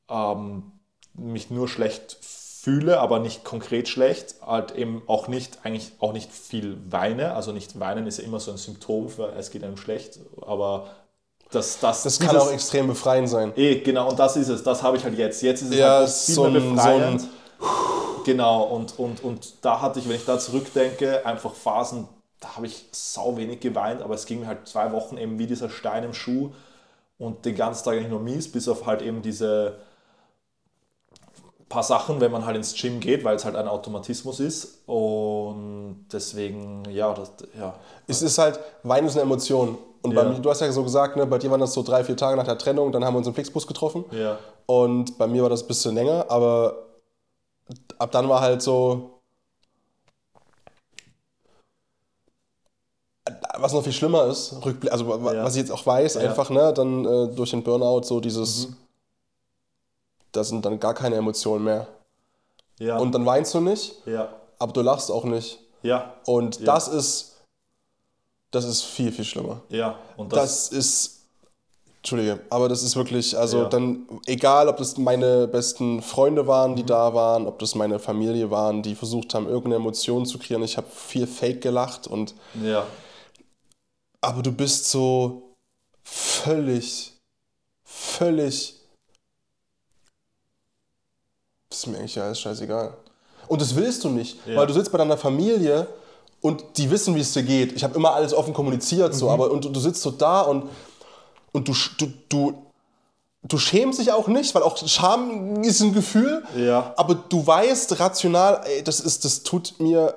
ähm, 0.09 0.73
mich 1.15 1.51
nur 1.51 1.69
schlecht 1.69 2.17
fühle, 2.21 3.01
aber 3.01 3.19
nicht 3.19 3.45
konkret 3.45 3.89
schlecht, 3.89 4.37
halt 4.45 4.73
eben 4.73 5.03
auch 5.07 5.29
nicht, 5.29 5.59
eigentlich 5.65 5.93
auch 5.99 6.13
nicht 6.13 6.33
viel 6.33 6.79
weine. 6.91 7.35
Also 7.35 7.53
nicht 7.53 7.79
weinen 7.79 8.07
ist 8.07 8.19
ja 8.19 8.25
immer 8.25 8.41
so 8.41 8.53
ein 8.53 8.57
Symptom 8.57 9.09
für 9.09 9.33
es 9.35 9.51
geht 9.51 9.65
einem 9.65 9.77
schlecht, 9.77 10.19
aber 10.41 10.87
das, 11.51 11.79
das, 11.79 12.03
das 12.03 12.19
kann 12.19 12.37
auch 12.37 12.51
extrem 12.51 12.87
befreiend 12.87 13.29
sein. 13.29 13.53
Eh, 13.57 13.81
genau, 13.81 14.09
und 14.09 14.19
das 14.19 14.37
ist 14.37 14.49
es, 14.49 14.63
das 14.63 14.83
habe 14.83 14.97
ich 14.97 15.05
halt 15.05 15.17
jetzt. 15.17 15.43
Jetzt 15.43 15.63
ist 15.63 15.71
es 15.71 15.77
ja, 15.77 15.99
halt 15.99 16.11
viel 16.11 16.35
so 16.35 16.49
mehr 16.49 16.61
befreiend. 16.61 17.21
So 17.21 17.29
genau, 18.25 18.63
und, 18.65 18.99
und, 18.99 19.23
und 19.23 19.55
da 19.63 19.81
hatte 19.81 20.01
ich, 20.01 20.09
wenn 20.09 20.17
ich 20.17 20.25
da 20.25 20.39
zurückdenke, 20.39 21.25
einfach 21.25 21.55
Phasen, 21.55 22.09
da 22.45 22.57
habe 22.57 22.67
ich 22.67 22.85
sau 22.93 23.39
wenig 23.39 23.61
geweint, 23.61 24.03
aber 24.03 24.15
es 24.15 24.27
ging 24.27 24.41
mir 24.41 24.47
halt 24.47 24.69
zwei 24.69 24.93
Wochen 24.93 25.17
eben 25.17 25.39
wie 25.39 25.47
dieser 25.47 25.71
Stein 25.71 26.05
im 26.05 26.13
Schuh 26.13 26.51
und 27.17 27.47
den 27.47 27.57
ganzen 27.57 27.85
Tag 27.85 27.95
eigentlich 27.95 28.11
nur 28.11 28.21
mies, 28.21 28.53
bis 28.53 28.69
auf 28.69 28.85
halt 28.85 29.01
eben 29.01 29.23
diese 29.23 29.79
paar 31.71 31.83
Sachen, 31.83 32.21
wenn 32.21 32.31
man 32.31 32.45
halt 32.45 32.57
ins 32.57 32.75
Gym 32.75 33.01
geht, 33.01 33.25
weil 33.25 33.35
es 33.35 33.47
halt 33.47 33.57
ein 33.57 33.67
Automatismus 33.67 34.41
ist. 34.41 34.83
Und 34.87 36.05
deswegen, 36.13 36.83
ja, 36.91 37.15
das, 37.15 37.33
ja. 37.59 37.75
Es 38.07 38.21
ist 38.21 38.37
halt, 38.37 38.61
Wein 38.83 39.07
ist 39.07 39.15
eine 39.15 39.23
Emotion. 39.23 39.79
Und 40.03 40.13
ja. 40.13 40.23
mir, 40.23 40.39
du 40.39 40.51
hast 40.51 40.61
ja 40.61 40.71
so 40.71 40.83
gesagt, 40.83 41.17
ne, 41.17 41.25
bei 41.27 41.39
dir 41.39 41.51
waren 41.51 41.61
das 41.61 41.73
so 41.73 41.83
drei, 41.83 42.05
vier 42.05 42.17
Tage 42.17 42.37
nach 42.37 42.45
der 42.45 42.59
Trennung, 42.59 42.93
dann 42.93 43.07
haben 43.07 43.15
wir 43.15 43.19
uns 43.19 43.27
im 43.27 43.33
Flixbus 43.33 43.67
getroffen. 43.67 44.05
Ja. 44.11 44.39
Und 44.67 45.17
bei 45.17 45.27
mir 45.27 45.43
war 45.43 45.49
das 45.49 45.63
ein 45.63 45.69
bisschen 45.69 45.95
länger, 45.95 46.27
aber 46.29 46.91
ab 47.99 48.13
dann 48.13 48.29
war 48.29 48.43
halt 48.43 48.61
so. 48.61 49.14
Was 53.59 53.73
noch 53.73 53.83
viel 53.85 53.93
schlimmer 53.93 54.27
ist, 54.27 54.55
also 54.91 55.05
ja. 55.09 55.45
was 55.45 55.55
ich 55.55 55.63
jetzt 55.63 55.71
auch 55.71 55.87
weiß, 55.87 56.17
einfach, 56.17 56.51
ne, 56.51 56.73
dann 56.73 57.05
äh, 57.05 57.29
durch 57.29 57.51
den 57.51 57.63
Burnout 57.63 58.03
so 58.03 58.21
dieses. 58.21 58.69
Mhm 58.69 58.77
da 60.35 60.45
sind 60.45 60.65
dann 60.65 60.81
gar 60.81 60.95
keine 60.95 61.17
Emotionen 61.17 61.65
mehr. 61.65 61.87
Ja. 62.79 62.99
Und 62.99 63.13
dann 63.13 63.25
weinst 63.25 63.55
du 63.55 63.61
nicht, 63.61 63.95
ja. 64.07 64.29
aber 64.59 64.73
du 64.73 64.83
lachst 64.83 65.11
auch 65.11 65.25
nicht. 65.25 65.61
Ja. 65.83 66.15
Und 66.27 66.59
ja. 66.61 66.67
das 66.67 66.89
ist, 66.89 67.37
das 68.51 68.65
ist 68.65 68.83
viel, 68.83 69.13
viel 69.13 69.25
schlimmer. 69.25 69.61
Ja. 69.69 69.97
Und 70.17 70.33
das, 70.33 70.71
das 70.71 70.79
ist, 70.79 71.21
Entschuldige, 71.99 72.41
aber 72.51 72.69
das 72.69 72.83
ist 72.83 72.97
wirklich, 72.97 73.37
also 73.37 73.63
ja. 73.63 73.69
dann, 73.69 74.07
egal 74.27 74.69
ob 74.69 74.77
das 74.77 74.99
meine 74.99 75.47
besten 75.49 76.03
Freunde 76.03 76.47
waren, 76.47 76.77
die 76.77 76.83
mhm. 76.83 76.89
da 76.89 77.15
waren, 77.15 77.47
ob 77.47 77.59
das 77.61 77.75
meine 77.75 77.99
Familie 77.99 78.51
waren, 78.51 78.83
die 78.83 78.95
versucht 78.95 79.35
haben, 79.35 79.47
irgendeine 79.47 79.77
Emotion 79.77 80.27
zu 80.27 80.39
kreieren. 80.39 80.63
Ich 80.65 80.77
habe 80.77 80.89
viel 80.91 81.27
Fake 81.27 81.63
gelacht 81.63 82.07
und. 82.07 82.35
Ja. 82.63 82.87
Aber 84.25 84.43
du 84.43 84.53
bist 84.53 84.91
so 84.91 85.55
völlig, 86.03 87.13
völlig 87.85 88.75
das 91.75 91.81
ist 91.81 91.87
mir 91.89 91.99
eigentlich 91.99 92.21
alles 92.21 92.39
scheißegal. 92.39 92.95
Und 93.49 93.61
das 93.61 93.75
willst 93.75 94.05
du 94.05 94.09
nicht, 94.09 94.39
ja. 94.47 94.57
weil 94.57 94.67
du 94.67 94.73
sitzt 94.73 94.93
bei 94.93 94.99
deiner 94.99 95.17
Familie 95.17 95.89
und 96.41 96.63
die 96.77 96.89
wissen, 96.89 97.17
wie 97.17 97.21
es 97.21 97.33
dir 97.33 97.43
geht. 97.43 97.73
Ich 97.73 97.83
habe 97.83 97.97
immer 97.97 98.15
alles 98.15 98.33
offen 98.33 98.55
kommuniziert, 98.55 99.13
so, 99.15 99.27
mhm. 99.27 99.33
aber 99.33 99.51
und 99.51 99.65
du 99.65 99.81
sitzt 99.81 100.01
so 100.03 100.13
da 100.13 100.43
und, 100.43 100.71
und 101.53 101.67
du, 101.67 101.75
du, 101.99 102.13
du, 102.29 102.55
du 103.43 103.59
schämst 103.59 103.99
dich 103.99 104.13
auch 104.13 104.29
nicht, 104.29 104.55
weil 104.55 104.63
auch 104.63 104.77
Scham 104.87 105.63
ist 105.65 105.81
ein 105.81 105.93
Gefühl, 105.93 106.45
ja. 106.57 106.95
aber 106.97 107.17
du 107.17 107.45
weißt 107.45 107.99
rational, 107.99 108.63
ey, 108.67 108.85
das, 108.85 109.01
ist, 109.01 109.25
das 109.25 109.43
tut 109.43 109.75
mir 109.81 110.15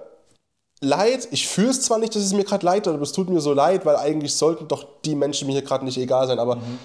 leid. 0.81 1.27
Ich 1.31 1.47
fühle 1.47 1.69
es 1.69 1.81
zwar 1.81 1.97
nicht, 1.97 2.15
dass 2.15 2.23
es 2.23 2.33
mir 2.33 2.43
gerade 2.43 2.65
leid 2.65 2.85
tut, 2.85 2.93
aber 2.93 3.03
es 3.03 3.11
tut 3.11 3.29
mir 3.29 3.41
so 3.41 3.53
leid, 3.53 3.85
weil 3.85 3.95
eigentlich 3.95 4.35
sollten 4.35 4.67
doch 4.67 4.85
die 5.05 5.15
Menschen 5.15 5.47
mir 5.47 5.53
hier 5.53 5.61
gerade 5.61 5.85
nicht 5.85 5.97
egal 5.97 6.27
sein, 6.27 6.39
aber. 6.39 6.57
Mhm 6.57 6.79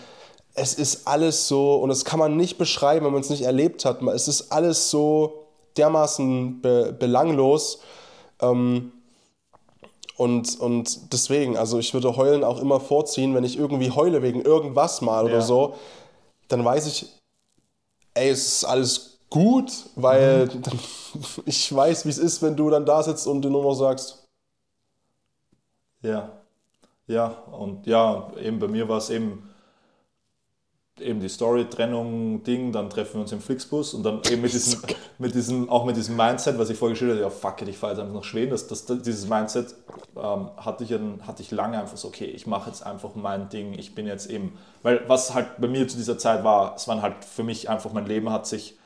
es 0.54 0.74
ist 0.74 1.06
alles 1.06 1.48
so, 1.48 1.76
und 1.76 1.88
das 1.88 2.04
kann 2.04 2.18
man 2.18 2.36
nicht 2.36 2.58
beschreiben, 2.58 3.06
wenn 3.06 3.12
man 3.12 3.22
es 3.22 3.30
nicht 3.30 3.42
erlebt 3.42 3.84
hat. 3.84 4.02
Es 4.02 4.28
ist 4.28 4.52
alles 4.52 4.90
so 4.90 5.46
dermaßen 5.76 6.60
be 6.60 6.94
belanglos. 6.98 7.80
Ähm, 8.40 8.92
und, 10.16 10.60
und 10.60 11.12
deswegen, 11.12 11.56
also 11.56 11.78
ich 11.78 11.94
würde 11.94 12.16
Heulen 12.16 12.44
auch 12.44 12.60
immer 12.60 12.80
vorziehen, 12.80 13.34
wenn 13.34 13.44
ich 13.44 13.58
irgendwie 13.58 13.90
heule 13.90 14.22
wegen 14.22 14.42
irgendwas 14.42 15.00
mal 15.00 15.24
oder 15.24 15.40
so, 15.40 15.74
dann 16.48 16.64
weiß 16.64 16.86
ich, 16.86 17.06
ey, 18.14 18.28
es 18.28 18.46
ist 18.46 18.64
alles 18.64 19.11
gut, 19.32 19.72
weil 19.96 20.46
mhm. 20.46 20.62
ich 21.46 21.74
weiß, 21.74 22.04
wie 22.04 22.10
es 22.10 22.18
ist, 22.18 22.42
wenn 22.42 22.54
du 22.54 22.68
dann 22.70 22.84
da 22.84 23.02
sitzt 23.02 23.26
und 23.26 23.42
du 23.42 23.48
nur 23.48 23.62
noch 23.62 23.74
sagst. 23.74 24.28
Ja, 26.02 26.42
ja, 27.06 27.28
und 27.50 27.86
ja, 27.86 28.30
eben 28.40 28.58
bei 28.58 28.68
mir 28.68 28.88
war 28.88 28.98
es 28.98 29.10
eben 29.10 29.48
eben 31.00 31.20
die 31.20 31.28
Story, 31.28 31.64
Trennung, 31.68 32.42
Ding, 32.44 32.70
dann 32.70 32.90
treffen 32.90 33.14
wir 33.14 33.20
uns 33.22 33.32
im 33.32 33.40
Flixbus 33.40 33.94
und 33.94 34.02
dann 34.02 34.20
eben 34.30 34.42
mit 34.42 34.52
diesem, 34.52 34.80
mit 35.18 35.34
diesem, 35.34 35.70
auch 35.70 35.84
mit 35.84 35.96
diesem 35.96 36.16
Mindset, 36.16 36.58
was 36.58 36.68
ich 36.70 36.78
vorher 36.78 36.92
geschildert 36.92 37.24
habe, 37.24 37.24
ja 37.24 37.30
fuck 37.30 37.62
it, 37.62 37.68
ich 37.68 37.78
fahre 37.78 37.94
jetzt 37.94 38.00
einfach 38.00 38.14
nach 38.14 38.24
Schweden, 38.24 38.50
das, 38.50 38.66
das, 38.66 38.84
dieses 38.86 39.26
Mindset 39.26 39.74
ähm, 40.16 40.50
hatte, 40.58 40.84
ich, 40.84 40.92
hatte 40.92 41.42
ich 41.42 41.50
lange 41.50 41.80
einfach 41.80 41.96
so, 41.96 42.08
okay, 42.08 42.26
ich 42.26 42.46
mache 42.46 42.68
jetzt 42.68 42.84
einfach 42.84 43.14
mein 43.14 43.48
Ding, 43.48 43.72
ich 43.72 43.94
bin 43.94 44.06
jetzt 44.06 44.28
eben, 44.30 44.58
weil 44.82 45.02
was 45.08 45.34
halt 45.34 45.58
bei 45.58 45.66
mir 45.66 45.88
zu 45.88 45.96
dieser 45.96 46.18
Zeit 46.18 46.44
war, 46.44 46.74
es 46.76 46.86
waren 46.86 47.00
halt 47.00 47.24
für 47.24 47.42
mich 47.42 47.70
einfach, 47.70 47.92
mein 47.92 48.06
Leben 48.06 48.30
hat 48.30 48.46
sich, 48.46 48.78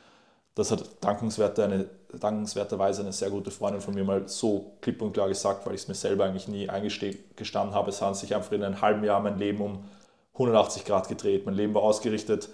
das 0.57 0.70
hat 0.70 1.05
dankenswerte, 1.05 1.65
eine, 1.65 1.87
dankenswerterweise 2.19 3.03
eine 3.03 3.12
sehr 3.12 3.28
gute 3.28 3.51
Freundin 3.51 3.83
von 3.83 3.95
mir 3.95 4.05
mal 4.05 4.27
so 4.27 4.73
klipp 4.81 5.03
und 5.03 5.12
klar 5.12 5.28
gesagt, 5.28 5.66
weil 5.66 5.74
ich 5.74 5.83
es 5.83 5.89
mir 5.89 5.95
selber 5.95 6.24
eigentlich 6.24 6.49
nie 6.49 6.69
eingestanden 6.69 7.74
habe, 7.74 7.91
es 7.91 8.01
hat 8.01 8.16
sich 8.16 8.35
einfach 8.35 8.53
in 8.53 8.65
einem 8.65 8.81
halben 8.81 9.05
Jahr 9.05 9.20
mein 9.20 9.39
Leben 9.39 9.61
um 9.61 9.85
180 10.33 10.87
Grad 10.87 11.09
gedreht. 11.09 11.45
Mein 11.45 11.55
Leben 11.55 11.74
war 11.74 11.83
ausgerichtet. 11.83 12.49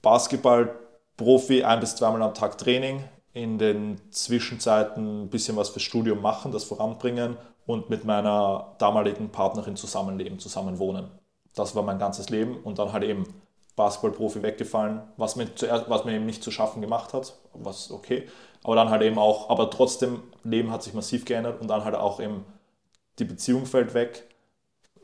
Basketball, 0.00 0.74
Profi, 1.18 1.62
ein 1.62 1.80
bis 1.80 1.94
zweimal 1.96 2.22
am 2.22 2.32
Tag 2.32 2.56
Training, 2.56 3.04
in 3.34 3.58
den 3.58 4.00
Zwischenzeiten 4.10 5.24
ein 5.24 5.28
bisschen 5.28 5.56
was 5.56 5.68
fürs 5.68 5.82
Studium 5.82 6.22
machen, 6.22 6.52
das 6.52 6.64
voranbringen 6.64 7.36
und 7.66 7.90
mit 7.90 8.06
meiner 8.06 8.76
damaligen 8.78 9.28
Partnerin 9.28 9.76
zusammenleben, 9.76 10.38
zusammenwohnen. 10.38 11.10
Das 11.54 11.74
war 11.74 11.82
mein 11.82 11.98
ganzes 11.98 12.30
Leben 12.30 12.56
und 12.62 12.78
dann 12.78 12.94
halt 12.94 13.04
eben 13.04 13.26
Basketballprofi 13.76 14.42
weggefallen, 14.42 15.02
was 15.16 15.36
mir, 15.36 15.54
zuerst, 15.54 15.88
was 15.88 16.04
mir 16.04 16.14
eben 16.14 16.26
nicht 16.26 16.42
zu 16.42 16.50
schaffen 16.50 16.80
gemacht 16.80 17.12
hat, 17.12 17.34
was 17.52 17.90
okay, 17.90 18.26
aber 18.64 18.74
dann 18.74 18.90
halt 18.90 19.02
eben 19.02 19.18
auch, 19.18 19.50
aber 19.50 19.70
trotzdem, 19.70 20.22
Leben 20.42 20.70
hat 20.70 20.82
sich 20.82 20.94
massiv 20.94 21.24
geändert 21.24 21.60
und 21.60 21.68
dann 21.68 21.84
halt 21.84 21.94
auch 21.94 22.18
eben 22.20 22.44
die 23.18 23.24
Beziehung 23.24 23.66
fällt 23.66 23.94
weg, 23.94 24.24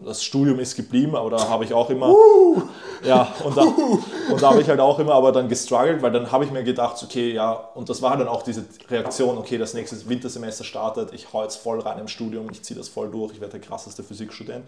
das 0.01 0.25
Studium 0.25 0.59
ist 0.59 0.75
geblieben, 0.75 1.15
aber 1.15 1.31
da 1.31 1.49
habe 1.49 1.65
ich 1.65 1.75
auch 1.75 1.89
immer, 1.91 2.09
uh, 2.09 2.63
ja, 3.05 3.33
und 3.45 3.57
da, 3.57 3.63
und 3.63 4.43
da 4.43 4.51
habe 4.51 4.61
ich 4.61 4.69
halt 4.69 4.81
auch 4.81 4.99
immer 4.99 5.15
aber 5.15 5.33
dann 5.33 5.49
gestruggelt, 5.49 6.03
weil 6.03 6.11
dann 6.11 6.33
habe 6.33 6.45
ich 6.45 6.51
mir 6.51 6.65
gedacht, 6.65 7.01
okay, 7.03 7.33
ja, 7.33 7.53
und 7.53 7.89
das 7.89 8.03
war 8.03 8.17
dann 8.17 8.29
auch 8.29 8.43
diese 8.43 8.65
Reaktion, 8.89 9.39
okay, 9.39 9.59
das 9.59 9.75
nächste 9.75 10.09
Wintersemester 10.09 10.65
startet, 10.65 11.13
ich 11.13 11.33
hau 11.33 11.43
jetzt 11.43 11.57
voll 11.57 11.81
rein 11.81 11.99
im 11.99 12.09
Studium, 12.09 12.49
ich 12.51 12.63
ziehe 12.63 12.77
das 12.77 12.89
voll 12.89 13.11
durch, 13.11 13.33
ich 13.33 13.41
werde 13.41 13.59
der 13.59 13.61
krasseste 13.61 14.03
Physikstudent. 14.03 14.65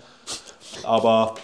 Aber 0.83 1.35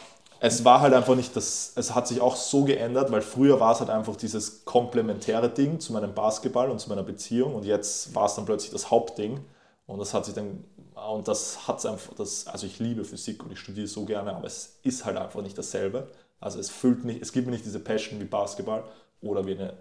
es 0.41 0.65
war 0.65 0.81
halt 0.81 0.95
einfach 0.95 1.15
nicht 1.15 1.37
das, 1.37 1.73
es 1.77 1.95
hat 1.95 2.09
sich 2.09 2.21
auch 2.21 2.35
so 2.35 2.65
geändert, 2.65 3.13
weil 3.13 3.21
früher 3.21 3.61
war 3.61 3.73
es 3.73 3.81
halt 3.81 3.91
einfach 3.91 4.17
dieses 4.17 4.65
komplementäre 4.65 5.51
Ding 5.51 5.81
zu 5.81 5.93
meinem 5.93 6.15
Basketball 6.15 6.71
und 6.71 6.81
zu 6.81 6.89
meiner 6.89 7.03
Beziehung 7.03 7.55
und 7.55 7.65
jetzt 7.65 8.15
war 8.15 8.27
es 8.27 8.35
dann 8.35 8.47
plötzlich 8.47 8.73
das 8.73 8.91
Hauptding 8.91 9.41
und 9.87 9.99
das 9.99 10.15
hat 10.15 10.25
sich 10.25 10.35
dann 10.35 10.65
und 11.09 11.29
das 11.29 11.67
hat 11.67 11.79
es 11.79 11.87
einfach, 11.87 12.15
das, 12.15 12.47
also 12.47 12.67
ich 12.67 12.79
liebe 12.79 13.05
Physik 13.05 13.43
und 13.43 13.53
ich 13.53 13.59
studiere 13.59 13.87
so 13.87 14.05
gerne, 14.05 14.35
aber 14.35 14.47
es 14.47 14.79
ist 14.83 15.05
halt 15.05 15.17
einfach 15.17 15.41
nicht 15.43 15.57
dasselbe. 15.57 16.09
Also 16.41 16.59
es 16.59 16.71
füllt 16.71 17.05
nicht, 17.05 17.23
es 17.23 17.33
gibt 17.33 17.47
mir 17.47 17.53
nicht 17.53 17.65
diese 17.65 17.81
Passion 17.81 18.21
wie 18.21 18.25
Basketball 18.25 18.85
oder 19.23 19.47
wie 19.47 19.53
eine 19.53 19.75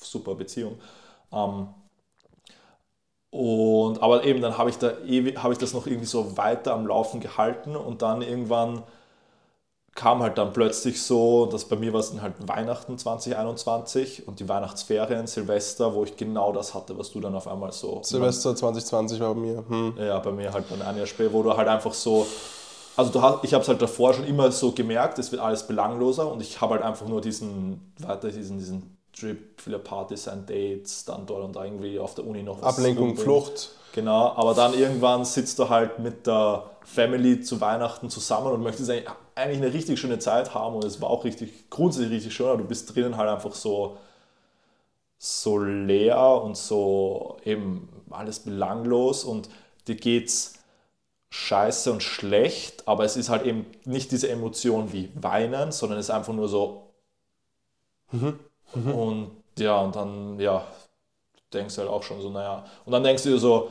super 0.00 0.34
Beziehung. 0.34 0.78
Ähm, 1.32 1.68
und, 3.30 4.02
aber 4.02 4.24
eben, 4.24 4.40
dann 4.40 4.58
habe 4.58 4.70
ich, 4.70 4.78
da, 4.78 4.92
hab 5.42 5.52
ich 5.52 5.58
das 5.58 5.72
noch 5.72 5.86
irgendwie 5.86 6.06
so 6.06 6.36
weiter 6.36 6.74
am 6.74 6.86
Laufen 6.86 7.20
gehalten 7.20 7.74
und 7.76 8.02
dann 8.02 8.22
irgendwann 8.22 8.82
kam 9.94 10.22
halt 10.22 10.38
dann 10.38 10.52
plötzlich 10.52 11.00
so, 11.00 11.46
dass 11.46 11.66
bei 11.66 11.76
mir 11.76 11.92
war 11.92 12.00
es 12.00 12.10
dann 12.10 12.20
halt 12.20 12.34
Weihnachten 12.48 12.98
2021 12.98 14.26
und 14.26 14.40
die 14.40 14.48
Weihnachtsferien, 14.48 15.26
Silvester, 15.26 15.94
wo 15.94 16.04
ich 16.04 16.16
genau 16.16 16.52
das 16.52 16.74
hatte, 16.74 16.98
was 16.98 17.12
du 17.12 17.20
dann 17.20 17.34
auf 17.34 17.46
einmal 17.46 17.70
so. 17.70 18.00
Silvester 18.02 18.56
2020 18.56 19.20
war 19.20 19.34
bei 19.34 19.40
mir. 19.40 19.64
Hm. 19.68 19.94
Ja, 19.96 20.18
bei 20.18 20.32
mir 20.32 20.52
halt 20.52 20.64
ein 20.72 20.96
Jahr 20.96 21.06
später, 21.06 21.32
wo 21.32 21.42
du 21.42 21.56
halt 21.56 21.68
einfach 21.68 21.94
so. 21.94 22.26
Also 22.96 23.12
du 23.12 23.22
hast, 23.22 23.44
ich 23.44 23.54
habe 23.54 23.62
es 23.62 23.68
halt 23.68 23.82
davor 23.82 24.14
schon 24.14 24.24
immer 24.24 24.50
so 24.52 24.72
gemerkt, 24.72 25.18
es 25.18 25.32
wird 25.32 25.42
alles 25.42 25.66
belangloser 25.66 26.30
und 26.30 26.40
ich 26.40 26.60
habe 26.60 26.74
halt 26.74 26.84
einfach 26.84 27.06
nur 27.06 27.20
diesen, 27.20 27.92
weiter 27.98 28.30
diesen, 28.30 28.58
diesen 28.58 28.96
Trip, 29.12 29.60
viele 29.60 29.78
Partys 29.78 30.28
und 30.28 30.48
Dates, 30.48 31.04
dann 31.04 31.26
dort 31.26 31.44
und 31.44 31.56
da 31.56 31.64
irgendwie 31.64 31.98
auf 31.98 32.14
der 32.14 32.26
Uni 32.26 32.42
noch 32.42 32.62
was. 32.62 32.78
Ablenkung, 32.78 33.16
Flucht. 33.16 33.70
Genau, 33.94 34.32
aber 34.34 34.54
dann 34.54 34.74
irgendwann 34.74 35.24
sitzt 35.24 35.56
du 35.60 35.68
halt 35.68 36.00
mit 36.00 36.26
der 36.26 36.68
Family 36.82 37.42
zu 37.42 37.60
Weihnachten 37.60 38.10
zusammen 38.10 38.48
und 38.48 38.60
möchtest 38.60 38.90
eigentlich 38.90 39.08
eigentlich 39.36 39.62
eine 39.62 39.72
richtig 39.72 40.00
schöne 40.00 40.18
Zeit 40.18 40.52
haben 40.52 40.74
und 40.74 40.84
es 40.84 41.00
war 41.00 41.10
auch 41.10 41.24
richtig, 41.24 41.70
grundsätzlich 41.70 42.10
richtig 42.10 42.34
schön, 42.34 42.48
aber 42.48 42.58
du 42.58 42.64
bist 42.64 42.92
drinnen 42.92 43.16
halt 43.16 43.30
einfach 43.30 43.54
so, 43.54 43.98
so 45.16 45.58
leer 45.60 46.42
und 46.42 46.56
so 46.56 47.36
eben 47.44 47.88
alles 48.10 48.40
belanglos 48.40 49.22
und 49.22 49.48
dir 49.86 49.94
geht's 49.94 50.54
scheiße 51.30 51.92
und 51.92 52.02
schlecht, 52.02 52.88
aber 52.88 53.04
es 53.04 53.16
ist 53.16 53.28
halt 53.28 53.46
eben 53.46 53.64
nicht 53.84 54.10
diese 54.10 54.28
Emotion 54.28 54.92
wie 54.92 55.12
Weinen, 55.14 55.70
sondern 55.70 56.00
es 56.00 56.06
ist 56.06 56.10
einfach 56.10 56.32
nur 56.32 56.48
so. 56.48 56.90
Mhm. 58.10 58.40
Mhm. 58.74 58.94
Und 58.94 59.30
ja, 59.56 59.78
und 59.80 59.94
dann, 59.94 60.40
ja, 60.40 60.66
denkst 61.52 61.76
du 61.76 61.82
halt 61.82 61.90
auch 61.90 62.02
schon 62.02 62.20
so, 62.20 62.30
naja. 62.30 62.64
Und 62.84 62.92
dann 62.92 63.04
denkst 63.04 63.22
du 63.22 63.30
dir 63.30 63.38
so, 63.38 63.70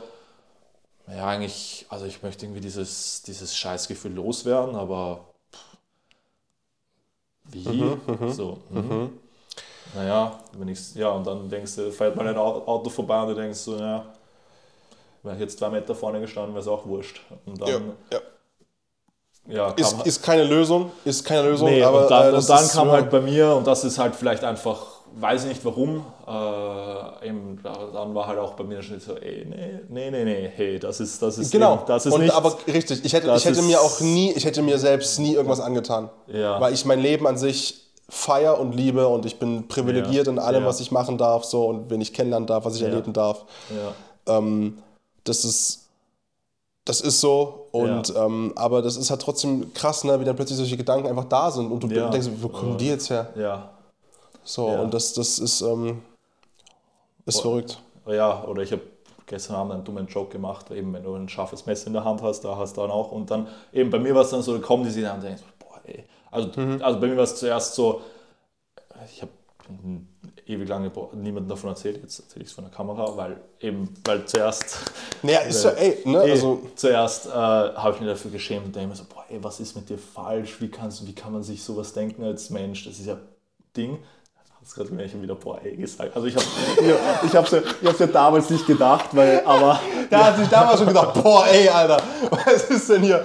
ja, 1.08 1.26
eigentlich, 1.26 1.86
also 1.88 2.06
ich 2.06 2.22
möchte 2.22 2.46
irgendwie 2.46 2.60
dieses, 2.60 3.22
dieses 3.22 3.56
Scheißgefühl 3.56 4.12
loswerden, 4.12 4.74
aber 4.74 5.20
wie? 7.44 7.68
Mhm, 7.68 8.00
mhm, 8.06 8.32
so, 8.32 8.58
mhm. 8.70 8.80
mhm. 8.80 9.18
Naja, 9.94 10.40
wenn 10.52 10.68
ich, 10.68 10.94
ja, 10.94 11.10
und 11.10 11.26
dann 11.26 11.48
denkst 11.48 11.76
du, 11.76 11.92
fährt 11.92 12.16
mal 12.16 12.26
ein 12.26 12.36
Auto 12.36 12.90
vorbei 12.90 13.22
und 13.22 13.28
du 13.28 13.34
denkst 13.34 13.58
so, 13.58 13.76
ja, 13.76 14.06
wäre 15.22 15.34
ich 15.34 15.40
jetzt 15.40 15.58
zwei 15.58 15.68
Meter 15.68 15.94
vorne 15.94 16.20
gestanden, 16.20 16.54
wäre 16.54 16.62
es 16.62 16.68
auch 16.68 16.86
wurscht. 16.86 17.20
Und 17.46 17.60
dann, 17.60 17.68
ja, 17.68 17.80
ja. 18.12 18.20
Ja, 19.46 19.70
ist, 19.72 20.06
ist 20.06 20.22
keine 20.22 20.44
Lösung, 20.44 20.90
ist 21.04 21.22
keine 21.22 21.50
Lösung. 21.50 21.68
Nee, 21.68 21.82
aber, 21.82 22.04
und 22.04 22.10
dann, 22.10 22.32
äh, 22.32 22.36
und 22.38 22.48
dann 22.48 22.68
kam 22.68 22.90
halt 22.90 23.10
bei 23.10 23.20
mir, 23.20 23.54
und 23.54 23.66
das 23.66 23.84
ist 23.84 23.98
halt 23.98 24.16
vielleicht 24.16 24.42
einfach 24.42 24.93
weiß 25.16 25.42
ich 25.42 25.48
nicht 25.48 25.64
warum. 25.64 26.04
Äh, 26.26 27.28
eben, 27.28 27.60
dann 27.62 28.14
war 28.14 28.26
halt 28.26 28.38
auch 28.38 28.54
bei 28.54 28.64
mir 28.64 28.82
schon 28.82 29.00
so, 29.00 29.16
ey, 29.16 29.46
nee, 29.48 29.80
nee, 29.88 30.10
nee, 30.10 30.24
nee, 30.24 30.50
hey, 30.54 30.78
das 30.78 31.00
ist, 31.00 31.20
das 31.22 31.38
ist, 31.38 31.52
genau. 31.52 31.74
Eben, 31.74 31.86
das 31.86 32.06
ist 32.06 32.12
und, 32.12 32.22
nicht. 32.22 32.34
Aber 32.34 32.56
richtig, 32.66 33.04
ich 33.04 33.12
hätte, 33.12 33.32
ich 33.34 33.44
hätte 33.44 33.62
mir 33.62 33.80
auch 33.80 34.00
nie, 34.00 34.32
ich 34.32 34.44
hätte 34.44 34.62
mir 34.62 34.78
selbst 34.78 35.18
nie 35.18 35.34
irgendwas 35.34 35.60
angetan. 35.60 36.10
Ja. 36.26 36.60
Weil 36.60 36.74
ich 36.74 36.84
mein 36.84 37.00
Leben 37.00 37.26
an 37.26 37.36
sich 37.36 37.82
feier 38.08 38.58
und 38.58 38.74
liebe 38.74 39.08
und 39.08 39.24
ich 39.24 39.38
bin 39.38 39.66
privilegiert 39.68 40.26
ja. 40.26 40.32
in 40.32 40.38
allem, 40.38 40.62
ja. 40.62 40.68
was 40.68 40.80
ich 40.80 40.90
machen 40.90 41.18
darf, 41.18 41.44
so 41.44 41.66
und 41.66 41.90
wen 41.90 42.00
ich 42.00 42.12
kennenlernen 42.12 42.46
darf, 42.46 42.64
was 42.64 42.76
ich 42.76 42.82
erleben 42.82 43.12
darf. 43.12 43.44
Ähm, 44.26 44.78
das 45.24 45.44
ist 45.44 45.84
das 46.84 47.00
ist 47.00 47.20
so. 47.20 47.68
Und 47.72 48.10
ja. 48.10 48.26
ähm, 48.26 48.52
aber 48.56 48.82
das 48.82 48.96
ist 48.96 49.10
halt 49.10 49.22
trotzdem 49.22 49.72
krass, 49.72 50.04
ne, 50.04 50.20
wie 50.20 50.24
dann 50.24 50.36
plötzlich 50.36 50.58
solche 50.58 50.76
Gedanken 50.76 51.08
einfach 51.08 51.24
da 51.24 51.50
sind 51.50 51.70
und 51.70 51.82
du 51.82 51.88
ja. 51.88 52.08
denkst, 52.08 52.28
wo 52.40 52.48
kommen 52.48 52.78
die 52.78 52.88
jetzt 52.88 53.10
her? 53.10 53.32
Ja. 53.36 53.70
So, 54.44 54.68
ja. 54.68 54.80
und 54.80 54.92
das, 54.92 55.14
das 55.14 55.38
ist, 55.38 55.62
ähm, 55.62 56.02
ist 57.26 57.38
oh, 57.38 57.42
verrückt. 57.42 57.80
Ja, 58.06 58.44
oder 58.44 58.62
ich 58.62 58.72
habe 58.72 58.82
gestern 59.26 59.56
Abend 59.56 59.72
einen 59.72 59.84
dummen 59.84 60.06
Joke 60.06 60.30
gemacht, 60.30 60.70
eben 60.70 60.92
wenn 60.92 61.02
du 61.02 61.14
ein 61.14 61.28
scharfes 61.28 61.64
Messer 61.64 61.86
in 61.86 61.94
der 61.94 62.04
Hand 62.04 62.22
hast, 62.22 62.42
da 62.42 62.56
hast 62.56 62.76
du 62.76 62.82
dann 62.82 62.90
auch. 62.90 63.10
Und 63.10 63.30
dann, 63.30 63.48
eben 63.72 63.90
bei 63.90 63.98
mir 63.98 64.14
war 64.14 64.22
es 64.22 64.30
dann 64.30 64.42
so, 64.42 64.56
da 64.56 64.62
kommen 64.64 64.84
die 64.84 64.90
sich 64.90 65.06
an 65.06 65.16
und 65.16 65.24
denken, 65.24 65.42
boah, 65.58 65.80
ey. 65.84 66.04
Also, 66.30 66.60
mhm. 66.60 66.82
also 66.82 67.00
bei 67.00 67.06
mir 67.06 67.16
war 67.16 67.24
es 67.24 67.36
zuerst 67.36 67.74
so, 67.74 68.02
ich 69.12 69.22
habe 69.22 69.32
ewig 70.46 70.68
lange 70.68 70.92
niemandem 71.14 71.48
davon 71.48 71.70
erzählt, 71.70 72.02
jetzt 72.02 72.18
erzähle 72.18 72.42
ich 72.42 72.50
es 72.50 72.54
von 72.54 72.64
der 72.64 72.72
Kamera, 72.72 73.16
weil 73.16 73.40
eben, 73.60 73.88
weil 74.04 74.26
zuerst. 74.26 74.76
Naja, 75.22 75.38
ist 75.40 75.62
so, 75.62 75.70
ey, 75.70 76.02
ne? 76.04 76.22
Ey, 76.22 76.32
also, 76.32 76.60
zuerst 76.74 77.26
äh, 77.26 77.30
habe 77.30 77.94
ich 77.94 78.00
mir 78.02 78.08
dafür 78.08 78.30
geschämt 78.30 78.66
und 78.66 78.76
denke 78.76 78.90
mir 78.90 78.94
so, 78.94 79.04
boah, 79.04 79.24
ey, 79.30 79.42
was 79.42 79.58
ist 79.58 79.74
mit 79.74 79.88
dir 79.88 79.96
falsch? 79.96 80.60
Wie, 80.60 80.68
kannst, 80.68 81.06
wie 81.06 81.14
kann 81.14 81.32
man 81.32 81.42
sich 81.42 81.62
sowas 81.62 81.94
denken 81.94 82.24
als 82.24 82.50
Mensch? 82.50 82.84
Das 82.84 82.98
ist 82.98 83.06
ja 83.06 83.16
Ding 83.74 83.98
hast 84.64 84.74
gerade 84.74 84.94
mir 84.94 85.08
schon 85.08 85.22
wieder 85.22 85.34
boah 85.34 85.60
ey 85.62 85.76
gesagt. 85.76 86.14
Also 86.14 86.26
ich 86.26 86.34
habe 86.34 86.46
ich, 86.80 87.30
ich 87.30 87.36
hab's 87.36 87.50
ja, 87.50 87.58
ich 87.80 87.98
ja 87.98 88.06
damals 88.06 88.50
nicht 88.50 88.66
gedacht, 88.66 89.10
weil, 89.12 89.42
aber... 89.44 89.80
Da 90.10 90.20
ja. 90.20 90.26
hat 90.26 90.36
sich 90.36 90.48
damals 90.48 90.78
schon 90.78 90.88
gedacht, 90.88 91.22
boah 91.22 91.46
ey, 91.46 91.68
Alter, 91.68 91.96
was 92.30 92.64
ist 92.70 92.90
denn 92.90 93.02
hier? 93.02 93.24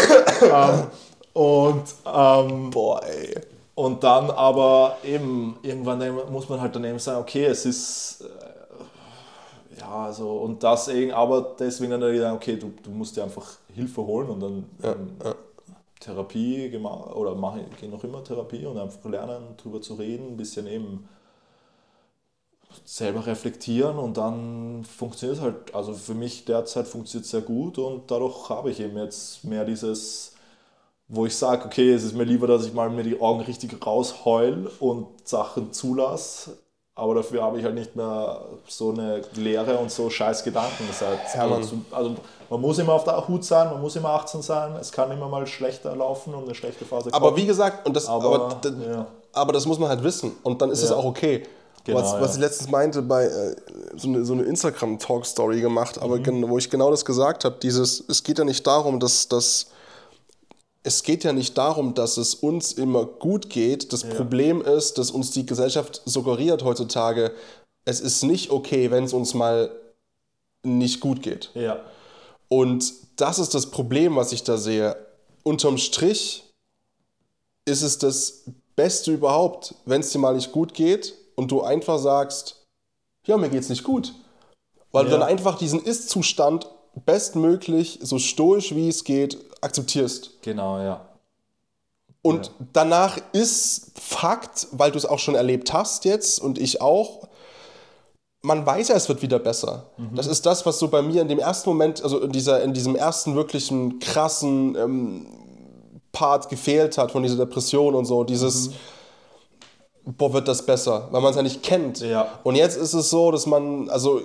ähm, 0.42 0.86
und... 1.32 1.84
Ähm, 2.06 2.70
boah 2.70 3.02
ey. 3.04 3.34
Und 3.74 4.02
dann 4.04 4.30
aber 4.30 4.98
eben, 5.04 5.58
irgendwann 5.62 6.00
muss 6.30 6.48
man 6.48 6.60
halt 6.60 6.74
daneben 6.74 6.98
sagen, 6.98 7.20
okay, 7.20 7.44
es 7.46 7.66
ist... 7.66 8.22
Äh, 8.22 9.80
ja, 9.80 10.06
also, 10.06 10.30
und 10.30 10.62
das 10.62 10.88
eben, 10.88 11.12
aber 11.12 11.54
deswegen 11.58 11.90
dann 11.90 12.12
wieder, 12.12 12.32
okay, 12.32 12.56
du, 12.56 12.72
du 12.82 12.90
musst 12.90 13.16
dir 13.16 13.24
einfach 13.24 13.46
Hilfe 13.74 14.02
holen 14.02 14.30
und 14.30 14.40
dann... 14.40 14.64
Ja, 14.82 14.92
ähm, 14.92 15.16
ja 15.22 15.34
Therapie 16.04 16.70
gemacht 16.70 17.14
oder 17.14 17.34
mache 17.34 17.64
gehe 17.80 17.88
noch 17.88 18.04
immer 18.04 18.22
Therapie 18.22 18.66
und 18.66 18.78
einfach 18.78 19.04
lernen, 19.08 19.54
darüber 19.56 19.80
zu 19.80 19.94
reden, 19.94 20.28
ein 20.28 20.36
bisschen 20.36 20.66
eben 20.66 21.08
selber 22.84 23.26
reflektieren 23.26 23.98
und 23.98 24.16
dann 24.16 24.84
funktioniert 24.84 25.38
es 25.38 25.42
halt, 25.42 25.74
also 25.74 25.94
für 25.94 26.14
mich 26.14 26.44
derzeit 26.44 26.86
funktioniert 26.86 27.24
es 27.24 27.30
sehr 27.30 27.40
gut 27.40 27.78
und 27.78 28.10
dadurch 28.10 28.48
habe 28.50 28.70
ich 28.70 28.80
eben 28.80 28.96
jetzt 28.98 29.44
mehr 29.44 29.64
dieses, 29.64 30.34
wo 31.08 31.26
ich 31.26 31.36
sage, 31.36 31.64
okay, 31.64 31.92
es 31.92 32.04
ist 32.04 32.14
mir 32.14 32.24
lieber, 32.24 32.46
dass 32.46 32.66
ich 32.66 32.74
mal 32.74 32.90
mir 32.90 33.04
die 33.04 33.20
Augen 33.20 33.40
richtig 33.40 33.84
rausheul 33.86 34.70
und 34.80 35.06
Sachen 35.26 35.72
zulasse, 35.72 36.58
aber 36.96 37.16
dafür 37.16 37.42
habe 37.42 37.58
ich 37.58 37.64
halt 37.64 37.74
nicht 37.74 37.96
mehr 37.96 38.40
so 38.68 38.90
eine 38.90 39.22
Lehre 39.34 39.78
und 39.78 39.90
so 39.90 40.08
scheiß 40.10 40.44
Gedanken. 40.44 40.84
Das 40.86 41.00
heißt, 41.00 41.34
ja, 41.34 41.48
also, 41.48 41.76
also, 41.90 42.14
man 42.48 42.60
muss 42.60 42.78
immer 42.78 42.92
auf 42.92 43.04
der 43.04 43.26
Hut 43.26 43.44
sein, 43.44 43.68
man 43.70 43.80
muss 43.80 43.96
immer 43.96 44.10
18 44.10 44.42
sein, 44.42 44.76
es 44.76 44.92
kann 44.92 45.10
immer 45.10 45.28
mal 45.28 45.46
schlechter 45.46 45.96
laufen 45.96 46.34
und 46.34 46.44
eine 46.44 46.54
schlechte 46.54 46.84
Phase 46.84 47.10
kommen. 47.10 47.24
Aber 47.24 47.36
wie 47.36 47.46
gesagt, 47.46 47.86
und 47.86 47.96
das, 47.96 48.06
aber, 48.06 48.34
aber, 48.34 48.70
ja. 48.86 49.06
aber 49.32 49.52
das 49.52 49.66
muss 49.66 49.78
man 49.78 49.88
halt 49.88 50.04
wissen 50.04 50.32
und 50.44 50.62
dann 50.62 50.70
ist 50.70 50.82
es 50.82 50.92
auch 50.92 51.04
okay. 51.04 51.42
Genau, 51.84 51.98
was, 51.98 52.18
was 52.18 52.34
ich 52.36 52.40
letztens 52.40 52.70
meinte, 52.70 53.02
bei 53.02 53.24
äh, 53.24 53.56
so 53.96 54.08
eine, 54.08 54.24
so 54.24 54.32
eine 54.32 54.44
Instagram-Talk-Story 54.44 55.60
gemacht, 55.60 56.00
aber 56.00 56.16
mhm. 56.16 56.48
wo 56.48 56.56
ich 56.56 56.70
genau 56.70 56.90
das 56.90 57.04
gesagt 57.04 57.44
habe, 57.44 57.56
dieses, 57.60 58.02
es 58.08 58.22
geht 58.22 58.38
ja 58.38 58.44
nicht 58.44 58.66
darum, 58.66 59.00
dass, 59.00 59.28
dass 59.28 59.66
es 60.86 61.02
geht 61.02 61.24
ja 61.24 61.32
nicht 61.32 61.56
darum, 61.56 61.94
dass 61.94 62.18
es 62.18 62.34
uns 62.34 62.72
immer 62.74 63.06
gut 63.06 63.48
geht. 63.48 63.92
Das 63.92 64.02
ja. 64.02 64.10
Problem 64.10 64.60
ist, 64.60 64.98
dass 64.98 65.10
uns 65.10 65.30
die 65.30 65.46
Gesellschaft 65.46 66.02
suggeriert 66.04 66.62
heutzutage, 66.62 67.32
es 67.86 68.00
ist 68.00 68.22
nicht 68.22 68.50
okay, 68.50 68.90
wenn 68.90 69.04
es 69.04 69.14
uns 69.14 69.34
mal 69.34 69.70
nicht 70.62 71.00
gut 71.00 71.22
geht. 71.22 71.50
Ja. 71.54 71.80
Und 72.48 72.92
das 73.16 73.38
ist 73.38 73.54
das 73.54 73.70
Problem, 73.70 74.16
was 74.16 74.32
ich 74.32 74.44
da 74.44 74.58
sehe. 74.58 74.96
Unterm 75.42 75.78
Strich 75.78 76.44
ist 77.64 77.82
es 77.82 77.98
das 77.98 78.44
Beste 78.76 79.12
überhaupt, 79.12 79.74
wenn 79.86 80.02
es 80.02 80.10
dir 80.10 80.18
mal 80.18 80.34
nicht 80.34 80.52
gut 80.52 80.74
geht 80.74 81.14
und 81.34 81.50
du 81.50 81.62
einfach 81.62 81.98
sagst, 81.98 82.66
ja, 83.26 83.38
mir 83.38 83.48
geht's 83.48 83.70
nicht 83.70 83.84
gut. 83.84 84.12
Weil 84.92 85.06
ja. 85.06 85.12
du 85.12 85.18
dann 85.18 85.28
einfach 85.28 85.56
diesen 85.56 85.82
Ist-Zustand 85.82 86.68
bestmöglich, 87.06 88.00
so 88.02 88.18
stoisch 88.18 88.74
wie 88.74 88.88
es 88.88 89.04
geht, 89.04 89.38
akzeptierst. 89.64 90.42
Genau, 90.42 90.78
ja. 90.78 91.08
Und 92.22 92.46
ja. 92.46 92.52
danach 92.72 93.18
ist 93.32 93.92
Fakt, 94.00 94.68
weil 94.72 94.90
du 94.90 94.98
es 94.98 95.04
auch 95.04 95.18
schon 95.18 95.34
erlebt 95.34 95.72
hast 95.72 96.04
jetzt 96.04 96.40
und 96.40 96.58
ich 96.58 96.80
auch, 96.80 97.28
man 98.40 98.64
weiß 98.64 98.88
ja, 98.88 98.94
es 98.94 99.08
wird 99.08 99.20
wieder 99.22 99.38
besser. 99.38 99.90
Mhm. 99.96 100.14
Das 100.14 100.26
ist 100.26 100.46
das, 100.46 100.64
was 100.64 100.78
so 100.78 100.88
bei 100.88 101.02
mir 101.02 101.22
in 101.22 101.28
dem 101.28 101.38
ersten 101.38 101.68
Moment, 101.68 102.02
also 102.02 102.20
in, 102.20 102.32
dieser, 102.32 102.62
in 102.62 102.72
diesem 102.72 102.96
ersten 102.96 103.34
wirklichen 103.34 103.98
krassen 103.98 104.74
ähm, 104.76 105.26
Part 106.12 106.48
gefehlt 106.48 106.96
hat 106.96 107.12
von 107.12 107.22
dieser 107.22 107.36
Depression 107.36 107.94
und 107.94 108.04
so, 108.06 108.24
dieses, 108.24 108.68
mhm. 108.68 110.14
boah, 110.16 110.32
wird 110.32 110.48
das 110.48 110.64
besser, 110.64 111.08
weil 111.10 111.20
man 111.20 111.30
es 111.30 111.36
ja 111.36 111.42
nicht 111.42 111.62
kennt. 111.62 112.00
Ja. 112.00 112.38
Und 112.42 112.54
jetzt 112.54 112.76
ist 112.76 112.94
es 112.94 113.10
so, 113.10 113.32
dass 113.32 113.46
man, 113.46 113.90
also 113.90 114.22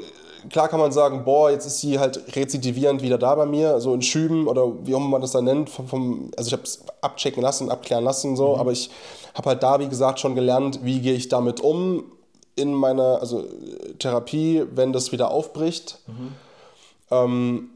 klar 0.49 0.67
kann 0.67 0.79
man 0.79 0.91
sagen, 0.91 1.23
boah, 1.25 1.51
jetzt 1.51 1.65
ist 1.65 1.79
sie 1.79 1.99
halt 1.99 2.35
rezidivierend 2.35 3.01
wieder 3.01 3.17
da 3.17 3.35
bei 3.35 3.45
mir, 3.45 3.79
so 3.79 3.93
in 3.93 4.01
Schüben 4.01 4.47
oder 4.47 4.71
wie 4.85 4.95
auch 4.95 4.99
immer 4.99 5.09
man 5.09 5.21
das 5.21 5.31
dann 5.31 5.45
nennt. 5.45 5.69
Vom, 5.69 5.87
vom 5.87 6.31
also 6.37 6.47
ich 6.47 6.53
habe 6.53 6.63
es 6.63 6.83
abchecken 7.01 7.41
lassen, 7.41 7.69
abklären 7.69 8.03
lassen, 8.03 8.35
so, 8.35 8.55
mhm. 8.55 8.59
aber 8.59 8.71
ich 8.71 8.89
habe 9.33 9.49
halt 9.49 9.63
da, 9.63 9.79
wie 9.79 9.89
gesagt, 9.89 10.19
schon 10.19 10.35
gelernt, 10.35 10.79
wie 10.83 10.99
gehe 11.01 11.13
ich 11.13 11.29
damit 11.29 11.61
um 11.61 12.03
in 12.55 12.73
meiner 12.73 13.19
also, 13.21 13.45
Therapie, 13.99 14.63
wenn 14.73 14.93
das 14.93 15.11
wieder 15.11 15.31
aufbricht. 15.31 15.99
Mhm. 16.07 16.33
Ähm, 17.11 17.69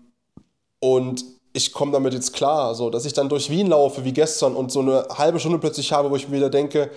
und 0.79 1.23
ich 1.53 1.71
komme 1.71 1.91
damit 1.91 2.13
jetzt 2.13 2.33
klar, 2.33 2.75
so, 2.75 2.89
dass 2.89 3.05
ich 3.05 3.13
dann 3.13 3.29
durch 3.29 3.49
Wien 3.49 3.67
laufe 3.67 4.03
wie 4.03 4.11
gestern 4.11 4.55
und 4.55 4.71
so 4.71 4.81
eine 4.81 5.05
halbe 5.17 5.39
Stunde 5.39 5.59
plötzlich 5.59 5.91
habe, 5.93 6.09
wo 6.09 6.15
ich 6.15 6.27
mir 6.27 6.37
wieder 6.37 6.49
denke, 6.49 6.89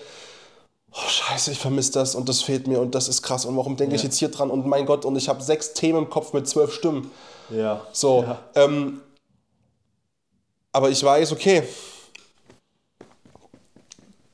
oh 0.97 1.09
scheiße, 1.09 1.53
ich 1.53 1.59
vermisse 1.59 1.93
das 1.93 2.15
und 2.15 2.29
das 2.29 2.43
fehlt 2.43 2.67
mir 2.67 2.81
und 2.81 2.95
das 2.95 3.09
ist 3.09 3.23
krass 3.23 3.45
und 3.45 3.57
warum 3.57 3.77
denke 3.77 3.95
ja. 3.95 3.97
ich 3.97 4.03
jetzt 4.03 4.19
hier 4.19 4.29
dran 4.29 4.51
und 4.51 4.67
mein 4.67 4.87
Gott 4.87 5.05
und 5.05 5.17
ich 5.17 5.29
habe 5.29 5.43
sechs 5.43 5.73
Themen 5.73 5.99
im 5.99 6.11
Kopf 6.11 6.33
mit 6.33 6.49
zwölf 6.49 6.73
Stimmen. 6.73 7.11
Ja. 7.51 7.87
So. 7.93 8.23
Ja. 8.23 8.39
Ähm, 8.55 9.01
aber 10.73 10.91
ich 10.91 11.03
weiß, 11.03 11.33
okay, 11.33 11.63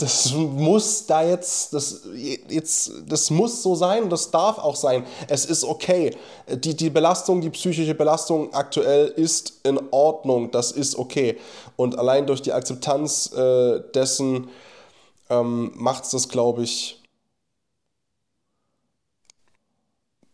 das 0.03 0.33
muss 0.33 1.07
da 1.07 1.23
jetzt, 1.23 1.73
das, 1.73 2.03
jetzt, 2.49 2.91
das 3.07 3.31
muss 3.31 3.63
so 3.63 3.77
sein, 3.77 4.11
das 4.11 4.33
darf 4.33 4.59
auch 4.59 4.75
sein. 4.75 5.07
Es 5.29 5.45
ist 5.45 5.63
okay. 5.63 6.17
Die, 6.49 6.75
die 6.75 6.91
Belastung, 6.91 7.41
die 7.41 7.51
psychische 7.51 7.95
Belastung 7.95 8.53
aktuell 8.53 9.07
ist 9.07 9.61
in 9.63 9.81
Ordnung, 9.93 10.51
das 10.51 10.73
ist 10.73 10.99
okay. 10.99 11.39
Und 11.77 11.97
allein 12.01 12.27
durch 12.27 12.43
die 12.43 12.53
Akzeptanz 12.53 13.33
äh, 13.33 13.81
dessen, 13.95 14.49
ähm, 15.33 15.73
macht 15.75 16.05
es 16.05 16.11
das, 16.11 16.29
glaube 16.29 16.63
ich, 16.63 17.01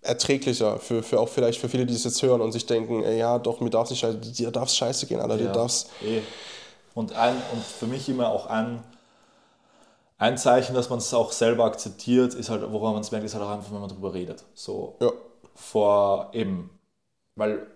erträglicher 0.02 0.78
für, 0.78 1.02
für 1.02 1.20
auch 1.20 1.28
vielleicht 1.28 1.60
für 1.60 1.68
viele, 1.68 1.86
die 1.86 1.94
es 1.94 2.04
jetzt 2.04 2.22
hören 2.22 2.40
und 2.40 2.52
sich 2.52 2.66
denken, 2.66 3.02
ey, 3.02 3.18
ja, 3.18 3.38
doch, 3.38 3.60
mir 3.60 3.70
darf 3.70 3.90
es 3.90 4.00
dir 4.00 4.50
darf 4.50 4.70
scheiße 4.70 5.06
gehen, 5.06 5.20
Alter, 5.20 5.36
ja, 5.36 5.46
dir 5.46 5.52
darf's. 5.52 5.90
Eh. 6.02 6.22
Und, 6.94 7.12
ein, 7.12 7.36
und 7.52 7.62
für 7.62 7.86
mich 7.86 8.08
immer 8.08 8.30
auch 8.30 8.46
ein, 8.46 8.82
ein 10.16 10.36
Zeichen, 10.36 10.74
dass 10.74 10.88
man 10.88 10.98
es 10.98 11.12
auch 11.14 11.30
selber 11.30 11.64
akzeptiert, 11.64 12.34
ist 12.34 12.50
halt, 12.50 12.62
woran 12.72 12.94
man 12.94 13.02
es 13.02 13.12
merkt, 13.12 13.26
ist 13.26 13.34
halt 13.34 13.44
auch 13.44 13.50
einfach, 13.50 13.70
wenn 13.70 13.80
man 13.80 13.88
darüber 13.88 14.14
redet. 14.14 14.44
So 14.54 14.96
ja. 15.00 15.12
vor 15.54 16.30
eben, 16.32 16.70
weil 17.36 17.66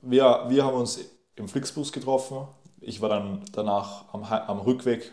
wir, 0.00 0.46
wir 0.48 0.64
haben 0.64 0.76
uns 0.76 0.98
im 1.36 1.48
Flixbus 1.48 1.92
getroffen. 1.92 2.46
Ich 2.80 3.02
war 3.02 3.10
dann 3.10 3.44
danach 3.52 4.04
am, 4.14 4.24
am 4.24 4.60
Rückweg 4.60 5.12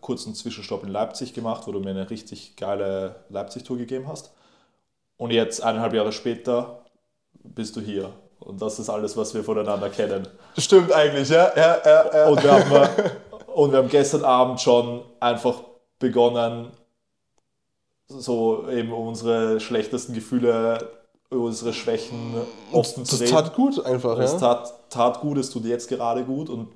kurzen 0.00 0.34
Zwischenstopp 0.34 0.82
in 0.84 0.90
Leipzig 0.90 1.34
gemacht, 1.34 1.66
wo 1.66 1.72
du 1.72 1.80
mir 1.80 1.90
eine 1.90 2.10
richtig 2.10 2.56
geile 2.56 3.16
Leipzig-Tour 3.28 3.78
gegeben 3.78 4.06
hast. 4.08 4.32
Und 5.16 5.30
jetzt, 5.30 5.62
eineinhalb 5.62 5.94
Jahre 5.94 6.12
später, 6.12 6.84
bist 7.32 7.76
du 7.76 7.80
hier. 7.80 8.12
Und 8.40 8.62
das 8.62 8.78
ist 8.78 8.88
alles, 8.88 9.16
was 9.16 9.34
wir 9.34 9.42
voneinander 9.42 9.90
kennen. 9.90 10.28
Stimmt 10.56 10.92
eigentlich, 10.92 11.28
ja. 11.28 11.50
ja, 11.56 11.78
ja, 11.84 12.14
ja. 12.14 12.28
Und, 12.28 12.42
wir 12.42 12.52
haben, 12.52 13.10
und 13.54 13.72
wir 13.72 13.78
haben 13.78 13.88
gestern 13.88 14.24
Abend 14.24 14.60
schon 14.60 15.02
einfach 15.20 15.62
begonnen, 15.98 16.70
so 18.06 18.68
eben 18.70 18.92
unsere 18.92 19.60
schlechtesten 19.60 20.14
Gefühle, 20.14 20.88
unsere 21.30 21.72
Schwächen 21.72 22.34
offen 22.72 23.04
zu 23.04 23.16
reden. 23.16 23.32
Das 23.32 23.44
tat 23.44 23.54
gut 23.54 23.84
einfach, 23.84 24.16
Das 24.16 24.32
ja. 24.34 24.38
tat, 24.38 24.72
tat 24.90 25.20
gut, 25.20 25.36
es 25.38 25.50
tut 25.50 25.64
jetzt 25.64 25.88
gerade 25.88 26.24
gut. 26.24 26.48
Und 26.48 26.68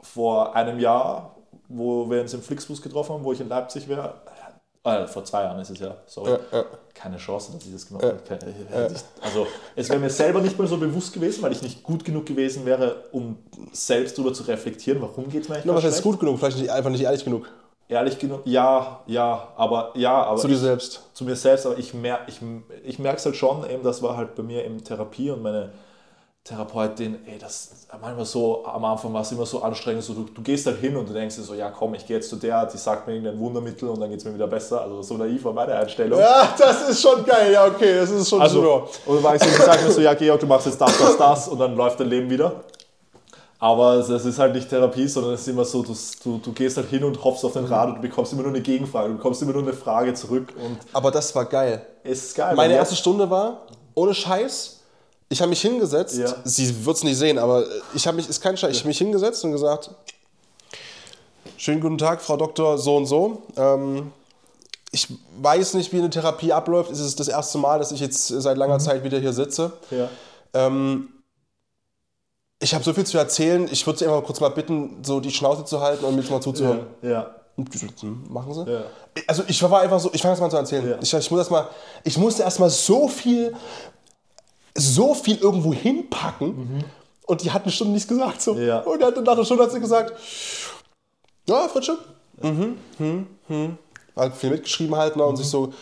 vor 0.00 0.56
einem 0.56 0.80
Jahr, 0.80 1.36
wo 1.70 2.08
wir 2.10 2.20
uns 2.20 2.34
im 2.34 2.42
Flixbus 2.42 2.82
getroffen 2.82 3.14
haben, 3.14 3.24
wo 3.24 3.32
ich 3.32 3.40
in 3.40 3.48
Leipzig 3.48 3.88
wäre, 3.88 4.14
äh, 4.84 5.06
vor 5.06 5.24
zwei 5.24 5.42
Jahren 5.42 5.60
ist 5.60 5.70
es 5.70 5.78
ja, 5.78 5.94
sorry, 6.06 6.30
Ja, 6.32 6.38
ja. 6.52 6.64
keine 6.94 7.16
Chance, 7.18 7.52
dass 7.52 7.64
ich 7.66 7.72
das 7.72 7.86
gemacht 7.86 8.04
habe. 8.04 8.18
Keine- 8.26 8.52
hätte 8.52 8.94
ich- 8.94 9.24
Also 9.24 9.46
es 9.76 9.88
wäre 9.88 9.98
mir 10.00 10.10
selber 10.10 10.40
nicht 10.40 10.58
mal 10.58 10.66
so 10.66 10.76
bewusst 10.78 11.12
gewesen, 11.12 11.42
weil 11.42 11.52
ich 11.52 11.62
nicht 11.62 11.82
gut 11.82 12.04
genug 12.04 12.26
gewesen 12.26 12.64
wäre, 12.66 13.04
um 13.12 13.38
selbst 13.72 14.16
darüber 14.16 14.32
zu 14.32 14.42
reflektieren, 14.44 15.00
warum 15.02 15.28
geht 15.28 15.42
es 15.42 15.48
mir 15.48 15.56
eigentlich 15.56 15.66
Na, 15.66 15.74
was 15.74 15.84
heißt 15.84 16.02
gut 16.02 16.18
genug? 16.18 16.38
Vielleicht 16.38 16.58
nicht, 16.58 16.70
einfach 16.70 16.90
nicht 16.90 17.02
ehrlich 17.02 17.24
genug. 17.24 17.46
Ehrlich 17.88 18.18
genug, 18.20 18.42
ja, 18.44 19.00
ja, 19.06 19.48
aber 19.56 19.90
ja, 19.96 20.22
aber 20.22 20.36
Zu 20.40 20.46
dir 20.48 20.56
selbst. 20.56 21.02
zu 21.12 21.24
mir 21.24 21.34
selbst, 21.34 21.66
aber 21.66 21.76
ich, 21.76 21.92
mer 21.92 22.20
ich, 22.28 22.40
ich 22.84 22.98
merke 23.00 23.18
es 23.18 23.24
halt 23.26 23.34
schon, 23.36 23.68
eben, 23.68 23.82
das 23.82 24.00
war 24.00 24.16
halt 24.16 24.34
bei 24.36 24.44
mir 24.44 24.64
in 24.64 24.82
Therapie 24.84 25.30
und 25.30 25.42
meine 25.42 25.72
Therapeutin, 26.50 27.16
ey, 27.26 27.38
das 27.38 27.70
manchmal 28.00 28.24
so, 28.24 28.64
am 28.66 28.84
Anfang 28.84 29.12
war 29.12 29.22
es 29.22 29.30
immer 29.32 29.46
so 29.46 29.62
anstrengend, 29.62 30.02
so, 30.02 30.12
du, 30.14 30.24
du 30.24 30.42
gehst 30.42 30.66
halt 30.66 30.78
hin 30.80 30.96
und 30.96 31.08
du 31.08 31.12
denkst 31.12 31.36
dir 31.36 31.42
so, 31.42 31.54
ja 31.54 31.70
komm, 31.70 31.94
ich 31.94 32.06
gehe 32.06 32.16
jetzt 32.16 32.28
zu 32.28 32.36
der, 32.36 32.66
die 32.66 32.76
sagt 32.76 33.06
mir 33.06 33.14
irgendein 33.14 33.38
Wundermittel 33.38 33.88
und 33.88 34.00
dann 34.00 34.10
geht 34.10 34.18
es 34.18 34.24
mir 34.24 34.34
wieder 34.34 34.46
besser, 34.48 34.82
also 34.82 35.00
so 35.02 35.16
naiv 35.16 35.44
war 35.44 35.52
meine 35.52 35.74
Einstellung. 35.74 36.18
Ja, 36.18 36.52
das 36.58 36.88
ist 36.88 37.00
schon 37.00 37.24
geil. 37.24 37.52
Ja, 37.52 37.66
okay, 37.66 37.96
das 37.98 38.10
ist 38.10 38.28
schon 38.28 38.40
Also, 38.42 38.60
super. 38.62 38.88
und 39.06 39.16
dann 39.16 39.24
war 39.24 39.34
ich 39.36 39.42
so, 39.42 39.48
die 39.48 39.62
sagt 39.62 39.82
mir 39.84 39.90
so, 39.92 40.00
ja 40.00 40.14
Georg, 40.14 40.40
du 40.40 40.46
machst 40.46 40.66
jetzt 40.66 40.80
das, 40.80 40.98
das, 40.98 41.16
das 41.16 41.48
und 41.48 41.58
dann 41.58 41.74
läuft 41.76 42.00
dein 42.00 42.08
Leben 42.08 42.28
wieder. 42.28 42.52
Aber 43.62 43.98
das 43.98 44.24
ist 44.24 44.38
halt 44.38 44.54
nicht 44.54 44.70
Therapie, 44.70 45.06
sondern 45.06 45.34
es 45.34 45.42
ist 45.42 45.48
immer 45.48 45.66
so, 45.66 45.82
du, 45.82 45.94
du, 46.24 46.38
du 46.38 46.52
gehst 46.52 46.78
halt 46.78 46.88
hin 46.88 47.04
und 47.04 47.22
hoffst 47.22 47.44
auf 47.44 47.52
den 47.52 47.66
Rat 47.66 47.88
und 47.90 47.94
du 47.96 48.00
bekommst 48.00 48.32
immer 48.32 48.42
nur 48.42 48.50
eine 48.52 48.62
Gegenfrage, 48.62 49.08
du 49.10 49.16
bekommst 49.16 49.42
immer 49.42 49.52
nur 49.52 49.62
eine 49.62 49.74
Frage 49.74 50.14
zurück 50.14 50.54
und 50.56 50.78
Aber 50.94 51.10
das 51.10 51.34
war 51.34 51.44
geil. 51.44 51.84
es 52.02 52.24
ist 52.28 52.34
geil. 52.36 52.54
Meine 52.56 52.72
erste 52.74 52.96
Stunde 52.96 53.28
war, 53.28 53.66
ohne 53.94 54.14
Scheiß, 54.14 54.79
ich 55.30 55.40
habe 55.40 55.48
mich 55.48 55.62
hingesetzt, 55.62 56.18
Ja. 56.18 56.34
sie 56.44 56.84
wird 56.84 56.96
es 56.96 57.04
nicht 57.04 57.16
sehen, 57.16 57.38
aber 57.38 57.64
ich 57.94 58.06
habe 58.06 58.16
mich, 58.16 58.28
ist 58.28 58.40
kein 58.42 58.56
Scheiß, 58.56 58.72
ich 58.72 58.78
habe 58.80 58.88
mich 58.88 58.98
hingesetzt 58.98 59.44
und 59.44 59.52
gesagt, 59.52 59.90
schönen 61.56 61.80
guten 61.80 61.98
Tag, 61.98 62.20
Frau 62.20 62.36
Doktor, 62.36 62.76
so 62.78 62.96
und 62.96 63.06
so. 63.06 63.42
Ähm, 63.56 64.12
ich 64.92 65.06
weiß 65.40 65.74
nicht, 65.74 65.92
wie 65.92 65.98
eine 65.98 66.10
Therapie 66.10 66.52
abläuft. 66.52 66.90
Es 66.90 66.98
ist 66.98 67.20
das 67.20 67.28
erste 67.28 67.58
Mal, 67.58 67.78
dass 67.78 67.92
ich 67.92 68.00
jetzt 68.00 68.26
seit 68.26 68.58
langer 68.58 68.80
Zeit 68.80 69.04
wieder 69.04 69.20
hier 69.20 69.32
sitze. 69.32 69.72
Ja. 69.92 70.08
Ähm, 70.52 71.10
ich 72.58 72.74
habe 72.74 72.82
so 72.82 72.92
viel 72.92 73.06
zu 73.06 73.16
erzählen. 73.16 73.68
Ich 73.70 73.86
würde 73.86 74.00
Sie 74.00 74.06
einfach 74.06 74.24
kurz 74.24 74.40
mal 74.40 74.50
bitten, 74.50 74.98
so 75.04 75.20
die 75.20 75.30
Schnauze 75.30 75.64
zu 75.64 75.80
halten 75.80 76.04
und 76.04 76.16
mir 76.16 76.22
jetzt 76.22 76.30
mal 76.30 76.40
zuzuhören. 76.40 76.86
Ja. 77.02 77.36
Machen 78.28 78.54
Sie? 78.54 78.70
Ja. 78.70 78.82
Also 79.26 79.44
ich 79.46 79.62
war 79.62 79.80
einfach 79.80 80.00
so, 80.00 80.10
ich 80.12 80.22
fange 80.22 80.34
jetzt 80.34 80.40
mal 80.40 80.50
zu 80.50 80.56
erzählen. 80.56 80.90
Ja. 80.90 80.98
Ich, 81.00 81.12
ich, 81.12 81.30
muss 81.30 81.38
erst 81.38 81.50
mal, 81.50 81.68
ich 82.04 82.18
musste 82.18 82.42
erstmal 82.42 82.70
so 82.70 83.06
viel, 83.06 83.54
so 84.76 85.14
viel 85.14 85.36
irgendwo 85.38 85.72
hinpacken 85.74 86.84
und 87.26 87.42
die 87.42 87.50
hat 87.50 87.62
eine 87.62 87.72
Stunde 87.72 87.92
nichts 87.94 88.08
gesagt. 88.08 88.40
So. 88.42 88.54
Mhm. 88.54 88.66
Ja. 88.66 88.80
Und 88.80 89.00
dann 89.00 89.24
nach 89.24 89.32
einer 89.32 89.44
Stunde 89.44 89.64
hat 89.64 89.72
sie 89.72 89.80
gesagt, 89.80 90.12
ja, 91.48 91.68
Fritsche, 91.68 91.98
mhm, 92.42 92.76
hm, 92.98 93.26
hm. 93.48 93.78
Hat 94.16 94.36
viel 94.36 94.50
mitgeschrieben 94.50 94.94
halt 94.96 95.16
ne, 95.16 95.24
und 95.24 95.32
Mhm. 95.32 95.36
sich 95.36 95.48
so, 95.48 95.72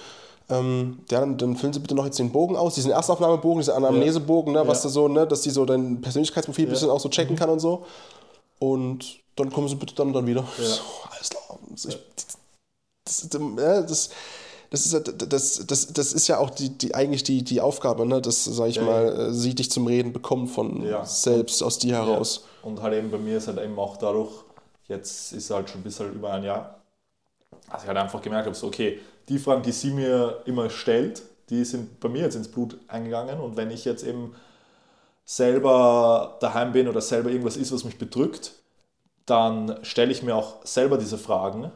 ähm, 0.50 1.00
ja, 1.10 1.20
dann, 1.20 1.36
dann 1.36 1.56
füllen 1.56 1.72
Sie 1.72 1.80
bitte 1.80 1.94
noch 1.94 2.04
jetzt 2.04 2.18
den 2.18 2.30
Bogen 2.32 2.56
aus, 2.56 2.74
diesen 2.74 2.90
Erstaufnahmebogen, 2.92 3.58
diesen 3.60 3.74
Anamnesebogen, 3.74 4.52
ne, 4.52 4.66
was 4.66 4.78
Ja. 4.78 4.82
da 4.84 4.88
so, 4.90 5.08
ne, 5.08 5.26
dass 5.26 5.42
die 5.42 5.50
so 5.50 5.64
dein 5.64 6.00
Persönlichkeitsprofil 6.00 6.66
ein 6.66 6.70
bisschen 6.70 6.90
auch 6.90 7.00
so 7.00 7.08
Mhm. 7.08 7.12
checken 7.12 7.36
kann 7.36 7.50
und 7.50 7.58
so. 7.60 7.84
Und 8.58 9.18
dann 9.36 9.52
kommen 9.52 9.68
Sie 9.68 9.74
bitte 9.74 9.94
dann, 9.94 10.12
dann 10.12 10.26
wieder. 10.26 10.44
So, 10.56 10.80
alles 11.10 11.30
klar. 11.30 11.58
Ich, 11.74 11.98
das, 13.04 13.28
ja, 13.32 13.82
das, 13.82 14.10
das, 14.70 14.86
ist, 14.86 14.92
ja- 14.92 15.00
das, 15.00 15.66
das, 15.66 15.86
das 15.92 16.12
ist 16.12 16.28
ja 16.28 16.38
auch 16.38 16.50
die, 16.50 16.70
die, 16.70 16.94
eigentlich 16.94 17.22
die, 17.22 17.42
die 17.42 17.60
Aufgabe, 17.60 18.06
ne? 18.06 18.20
dass, 18.20 18.44
sag 18.44 18.68
ich 18.68 18.76
Ja, 18.76 18.84
mal, 18.84 19.28
äh, 19.28 19.32
sie 19.32 19.54
dich 19.54 19.70
zum 19.70 19.86
Reden 19.86 20.12
bekommt 20.12 20.50
von 20.50 20.84
Ja. 20.86 21.04
selbst, 21.04 21.62
aus 21.62 21.78
dir 21.78 21.96
heraus. 21.96 22.44
Und 22.62 22.82
halt 22.82 22.94
eben 22.94 23.10
bei 23.10 23.18
mir 23.18 23.38
ist 23.38 23.48
halt 23.48 23.58
eben 23.58 23.78
auch 23.78 23.96
dadurch, 23.96 24.30
jetzt 24.88 25.32
ist 25.32 25.50
halt 25.50 25.70
schon 25.70 25.82
bis 25.82 26.00
halt 26.00 26.14
über 26.14 26.32
ein 26.32 26.42
Jahr, 26.44 26.80
dass 27.70 27.82
ich 27.82 27.88
halt 27.88 27.98
einfach 27.98 28.22
gemerkt 28.22 28.46
habe, 28.46 28.56
so 28.56 28.68
okay, 28.68 29.00
die 29.28 29.38
Fragen, 29.38 29.62
die 29.62 29.72
sie 29.72 29.90
mir 29.90 30.42
immer 30.46 30.70
stellt, 30.70 31.22
die 31.50 31.64
sind 31.64 32.00
bei 32.00 32.08
mir 32.08 32.22
jetzt 32.22 32.36
ins 32.36 32.48
Blut 32.48 32.78
eingegangen 32.88 33.40
und 33.40 33.56
wenn 33.56 33.70
ich 33.70 33.84
jetzt 33.84 34.04
eben 34.04 34.34
selber 35.24 36.38
daheim 36.40 36.72
bin 36.72 36.88
oder 36.88 37.00
selber 37.00 37.30
irgendwas 37.30 37.56
ist, 37.56 37.72
was 37.72 37.84
mich 37.84 37.98
bedrückt, 37.98 38.52
dann 39.26 39.78
stelle 39.84 40.12
ich 40.12 40.22
mir 40.22 40.36
auch 40.36 40.64
selber 40.66 40.98
diese 40.98 41.18
Fragen 41.18 41.70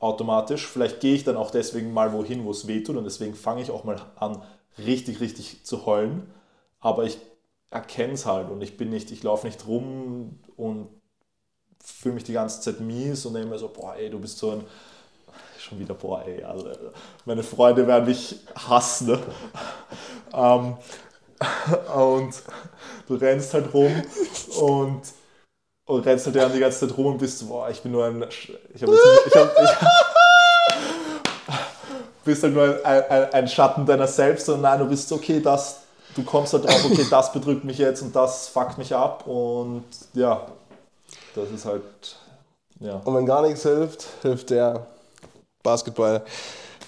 automatisch. 0.00 0.66
Vielleicht 0.66 1.00
gehe 1.00 1.14
ich 1.14 1.24
dann 1.24 1.36
auch 1.36 1.50
deswegen 1.50 1.92
mal 1.92 2.12
wohin, 2.12 2.44
wo 2.44 2.50
es 2.50 2.66
weh 2.66 2.82
tut 2.82 2.96
und 2.96 3.04
deswegen 3.04 3.34
fange 3.34 3.62
ich 3.62 3.70
auch 3.70 3.84
mal 3.84 4.00
an, 4.16 4.42
richtig, 4.78 5.20
richtig 5.20 5.64
zu 5.64 5.86
heulen. 5.86 6.30
Aber 6.80 7.04
ich 7.04 7.18
erkenne 7.70 8.14
es 8.14 8.26
halt 8.26 8.50
und 8.50 8.62
ich 8.62 8.76
bin 8.76 8.90
nicht, 8.90 9.10
ich 9.10 9.22
laufe 9.22 9.46
nicht 9.46 9.66
rum 9.66 10.38
und 10.56 10.88
fühle 11.82 12.14
mich 12.16 12.24
die 12.24 12.32
ganze 12.32 12.60
Zeit 12.60 12.80
mies 12.80 13.26
und 13.26 13.34
denke 13.34 13.48
mir 13.48 13.58
so, 13.58 13.68
boah, 13.68 13.94
ey, 13.96 14.10
du 14.10 14.18
bist 14.18 14.38
so 14.38 14.50
ein, 14.50 14.64
schon 15.58 15.78
wieder, 15.78 15.94
boah, 15.94 16.24
ey, 16.26 16.42
also, 16.42 16.68
meine 17.24 17.42
Freunde 17.42 17.86
werden 17.86 18.06
mich 18.06 18.36
hassen. 18.54 19.08
Ne? 19.08 19.18
ähm, 20.32 20.76
und 21.94 22.42
du 23.06 23.14
rennst 23.14 23.54
halt 23.54 23.72
rum 23.72 23.92
und, 24.60 25.02
und 25.86 26.04
rennst 26.04 26.26
halt 26.26 26.36
dann 26.36 26.52
die 26.52 26.58
ganze 26.58 26.86
Zeit 26.86 26.96
rum 26.96 27.06
und 27.06 27.18
bist 27.18 27.38
so, 27.38 27.46
boah, 27.46 27.68
ich 27.70 27.80
bin 27.80 27.92
nur 27.92 28.04
ein, 28.04 28.24
ich 28.74 28.82
habe 28.82 28.92
jetzt, 28.92 29.06
ich 29.26 29.34
hab, 29.34 29.52
ich, 29.62 29.70
bist 32.24 32.42
halt 32.42 32.54
nur 32.54 32.80
ein, 32.84 33.02
ein, 33.08 33.32
ein 33.32 33.48
Schatten 33.48 33.86
deiner 33.86 34.06
selbst 34.06 34.48
und 34.48 34.62
nein, 34.62 34.78
du 34.80 34.86
bist 34.86 35.10
okay, 35.12 35.40
das, 35.40 35.80
du 36.14 36.24
kommst 36.24 36.52
halt 36.52 36.64
drauf, 36.64 36.84
okay, 36.84 37.06
das 37.08 37.32
bedrückt 37.32 37.64
mich 37.64 37.78
jetzt 37.78 38.02
und 38.02 38.14
das 38.14 38.48
fuckt 38.48 38.78
mich 38.78 38.94
ab 38.94 39.26
und 39.26 39.84
ja, 40.14 40.46
das 41.34 41.50
ist 41.50 41.64
halt, 41.64 41.82
ja. 42.80 43.00
Und 43.04 43.14
wenn 43.14 43.26
gar 43.26 43.42
nichts 43.42 43.62
hilft, 43.62 44.06
hilft 44.22 44.50
der 44.50 44.86
Basketball. 45.62 46.22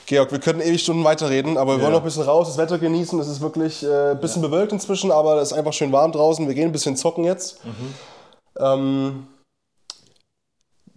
Georg, 0.06 0.32
wir 0.32 0.38
könnten 0.40 0.62
ewig 0.62 0.82
Stunden 0.82 1.04
weiterreden, 1.04 1.58
aber 1.58 1.72
wir 1.72 1.76
Ja. 1.78 1.82
wollen 1.84 1.92
noch 1.92 2.00
ein 2.00 2.04
bisschen 2.04 2.22
raus, 2.22 2.48
das 2.48 2.56
Wetter 2.56 2.78
genießen. 2.78 3.20
Es 3.20 3.28
ist 3.28 3.42
wirklich 3.42 3.84
äh, 3.84 4.12
ein 4.12 4.20
bisschen 4.20 4.40
bewölkt 4.40 4.72
inzwischen, 4.72 5.12
aber 5.12 5.36
es 5.36 5.52
ist 5.52 5.58
einfach 5.58 5.74
schön 5.74 5.92
warm 5.92 6.12
draußen. 6.12 6.48
Wir 6.48 6.54
gehen 6.54 6.70
ein 6.70 6.72
bisschen 6.72 6.96
zocken 6.96 7.24
jetzt. 7.24 7.58
Ähm, 8.58 9.26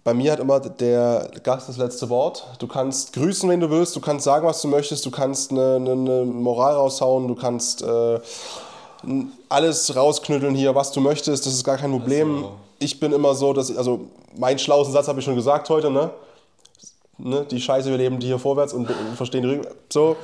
bei 0.04 0.14
mir 0.14 0.32
hat 0.32 0.40
immer 0.40 0.58
der 0.58 1.30
Gast 1.44 1.68
das 1.68 1.76
letzte 1.76 2.08
Wort. 2.08 2.44
Du 2.58 2.66
kannst 2.66 3.12
grüßen, 3.12 3.48
wenn 3.48 3.60
du 3.60 3.70
willst, 3.70 3.94
du 3.94 4.00
kannst 4.00 4.24
sagen, 4.24 4.46
was 4.46 4.60
du 4.60 4.68
möchtest, 4.68 5.06
du 5.06 5.10
kannst 5.12 5.52
eine, 5.52 5.76
eine, 5.76 5.92
eine 5.92 6.24
Moral 6.24 6.74
raushauen, 6.74 7.28
du 7.28 7.34
kannst 7.36 7.82
äh, 7.82 8.18
alles 9.48 9.94
rausknütteln 9.94 10.54
hier, 10.54 10.74
was 10.74 10.90
du 10.92 11.00
möchtest, 11.00 11.46
das 11.46 11.52
ist 11.54 11.64
gar 11.64 11.76
kein 11.76 11.92
Problem. 11.92 12.36
Also- 12.36 12.52
Ich 12.80 12.98
bin 12.98 13.12
immer 13.12 13.34
so, 13.34 13.52
dass, 13.52 13.76
also 13.76 14.06
meinen 14.36 14.58
schlauesten 14.58 14.92
Satz 14.92 15.06
habe 15.06 15.20
ich 15.20 15.24
schon 15.24 15.36
gesagt 15.36 15.70
heute, 15.70 15.88
ne? 15.90 16.10
ne? 17.18 17.46
Die 17.48 17.60
Scheiße, 17.60 17.88
wir 17.88 17.96
leben 17.98 18.18
die 18.18 18.26
hier 18.26 18.40
vorwärts 18.40 18.72
und, 18.72 18.88
und 18.90 19.16
verstehen 19.16 19.42
die 19.42 19.50
rüber. 19.50 19.68
So. 19.92 20.16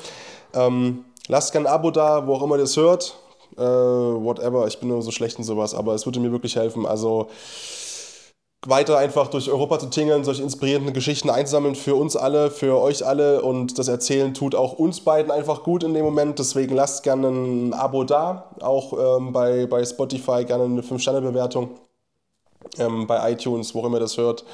Ähm, 0.55 1.05
lasst 1.29 1.53
gerne 1.53 1.69
ein 1.69 1.75
Abo 1.75 1.93
da, 1.93 2.27
wo 2.27 2.35
auch 2.35 2.43
immer 2.43 2.57
ihr 2.57 2.63
das 2.63 2.77
hört. 2.77 3.15
Äh, 3.59 3.63
whatever, 3.63 4.67
ich 4.67 4.79
bin 4.79 4.89
nur 4.89 5.03
so 5.03 5.11
schlecht 5.11 5.39
in 5.39 5.45
sowas, 5.45 5.75
aber 5.75 5.95
es 5.95 6.07
würde 6.07 6.21
mir 6.21 6.33
wirklich 6.33 6.57
helfen. 6.57 6.87
Also 6.87 7.29
weiter 8.67 8.99
einfach 8.99 9.29
durch 9.29 9.51
Europa 9.51 9.79
zu 9.79 9.87
tingeln, 9.87 10.25
solche 10.25 10.43
inspirierenden 10.43 10.93
Geschichten 10.93 11.31
einsammeln 11.31 11.75
für 11.75 11.95
uns 11.95 12.17
alle, 12.17 12.51
für 12.51 12.81
euch 12.81 13.07
alle 13.07 13.43
und 13.43 13.79
das 13.79 13.89
Erzählen 13.89 14.35
tut 14.35 14.55
auch 14.55 14.73
uns 14.73 15.01
beiden 15.01 15.31
einfach 15.31 15.63
gut 15.63 15.85
in 15.85 15.95
dem 15.95 16.05
Moment. 16.05 16.39
Deswegen 16.39 16.75
lasst 16.75 17.03
gerne 17.05 17.29
ein 17.29 17.73
Abo 17.73 18.05
da, 18.05 18.51
auch 18.61 19.19
ähm, 19.19 19.33
bei, 19.33 19.67
bei 19.67 19.85
Spotify 19.85 20.45
gerne 20.45 20.65
eine 20.65 20.83
5-Sterne-Bewertung, 20.83 21.71
ähm, 22.79 23.07
bei 23.07 23.33
iTunes, 23.33 23.75
wo 23.75 23.87
immer 23.87 23.99
ihr 23.99 24.01
das 24.01 24.19
hört 24.19 24.45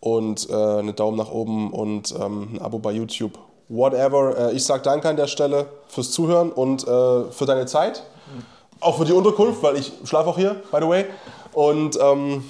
und 0.00 0.48
äh, 0.48 0.54
eine 0.54 0.92
Daumen 0.94 1.18
nach 1.18 1.30
oben 1.30 1.72
und 1.72 2.14
ähm, 2.18 2.54
ein 2.54 2.62
Abo 2.62 2.78
bei 2.78 2.92
YouTube. 2.92 3.38
Whatever. 3.68 4.50
Äh, 4.50 4.52
ich 4.52 4.64
sage 4.64 4.82
danke 4.82 5.08
an 5.08 5.16
der 5.16 5.26
Stelle 5.26 5.66
fürs 5.88 6.10
Zuhören 6.10 6.52
und 6.52 6.82
äh, 6.82 7.30
für 7.30 7.46
deine 7.46 7.66
Zeit. 7.66 8.02
Auch 8.80 8.98
für 8.98 9.04
die 9.04 9.12
Unterkunft, 9.12 9.62
weil 9.62 9.76
ich 9.76 9.92
schlafe 10.04 10.28
auch 10.30 10.36
hier, 10.36 10.54
by 10.70 10.78
the 10.80 10.88
way. 10.88 11.06
Und 11.52 11.98
ähm, 12.00 12.44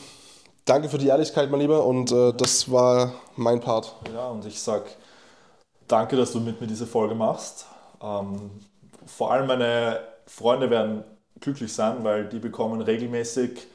danke 0.64 0.88
für 0.88 0.98
die 0.98 1.06
Ehrlichkeit, 1.06 1.50
mein 1.50 1.60
Lieber. 1.60 1.84
Und 1.84 2.10
äh, 2.12 2.32
das 2.32 2.70
war 2.70 3.12
mein 3.36 3.60
Part. 3.60 3.94
Ja, 4.12 4.28
und 4.28 4.44
ich 4.44 4.60
sag 4.60 4.82
danke, 5.86 6.16
dass 6.16 6.32
du 6.32 6.40
mit 6.40 6.60
mir 6.60 6.66
diese 6.66 6.86
Folge 6.86 7.14
machst. 7.14 7.66
Ähm, 8.02 8.50
vor 9.06 9.30
allem 9.30 9.46
meine 9.46 10.00
Freunde 10.26 10.68
werden 10.68 11.04
glücklich 11.40 11.72
sein, 11.72 12.02
weil 12.02 12.28
die 12.28 12.38
bekommen 12.38 12.80
regelmäßig 12.80 13.68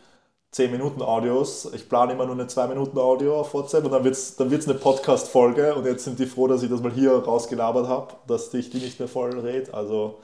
10 0.51 0.69
Minuten 0.69 1.01
Audios. 1.01 1.69
Ich 1.73 1.87
plane 1.87 2.11
immer 2.11 2.25
nur 2.25 2.35
eine 2.35 2.45
2 2.45 2.67
Minuten 2.67 2.97
Audio 2.97 3.39
auf 3.39 3.53
WhatsApp 3.53 3.85
und 3.85 3.91
dann 3.91 4.03
wird 4.03 4.15
es 4.15 4.35
dann 4.35 4.51
wird's 4.51 4.67
eine 4.67 4.77
Podcast-Folge 4.77 5.75
und 5.75 5.85
jetzt 5.85 6.03
sind 6.03 6.19
die 6.19 6.25
froh, 6.25 6.47
dass 6.47 6.61
ich 6.61 6.69
das 6.69 6.81
mal 6.81 6.91
hier 6.91 7.13
rausgelabert 7.13 7.87
habe, 7.87 8.13
dass 8.27 8.53
ich 8.53 8.69
die 8.69 8.79
nicht 8.79 8.99
mehr 8.99 9.07
voll 9.07 9.39
rede. 9.39 9.73
Also 9.73 10.19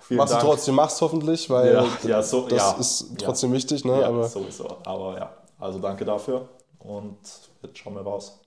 vielen 0.00 0.20
Was 0.20 0.30
Dank. 0.30 0.42
du 0.42 0.48
trotzdem 0.48 0.76
machst 0.76 1.00
hoffentlich, 1.00 1.50
weil 1.50 1.74
ja, 1.74 1.86
ja, 2.04 2.22
so, 2.22 2.42
das 2.48 2.58
ja, 2.58 2.76
ist 2.78 3.06
trotzdem 3.18 3.52
wichtig. 3.52 3.84
Ne? 3.84 4.00
Ja, 4.00 4.06
Aber 4.06 4.28
sowieso. 4.28 4.68
Aber 4.84 5.16
ja, 5.18 5.32
also 5.58 5.80
danke 5.80 6.04
dafür 6.04 6.48
und 6.78 7.18
jetzt 7.62 7.78
schauen 7.78 7.94
wir 7.96 8.02
raus. 8.02 8.38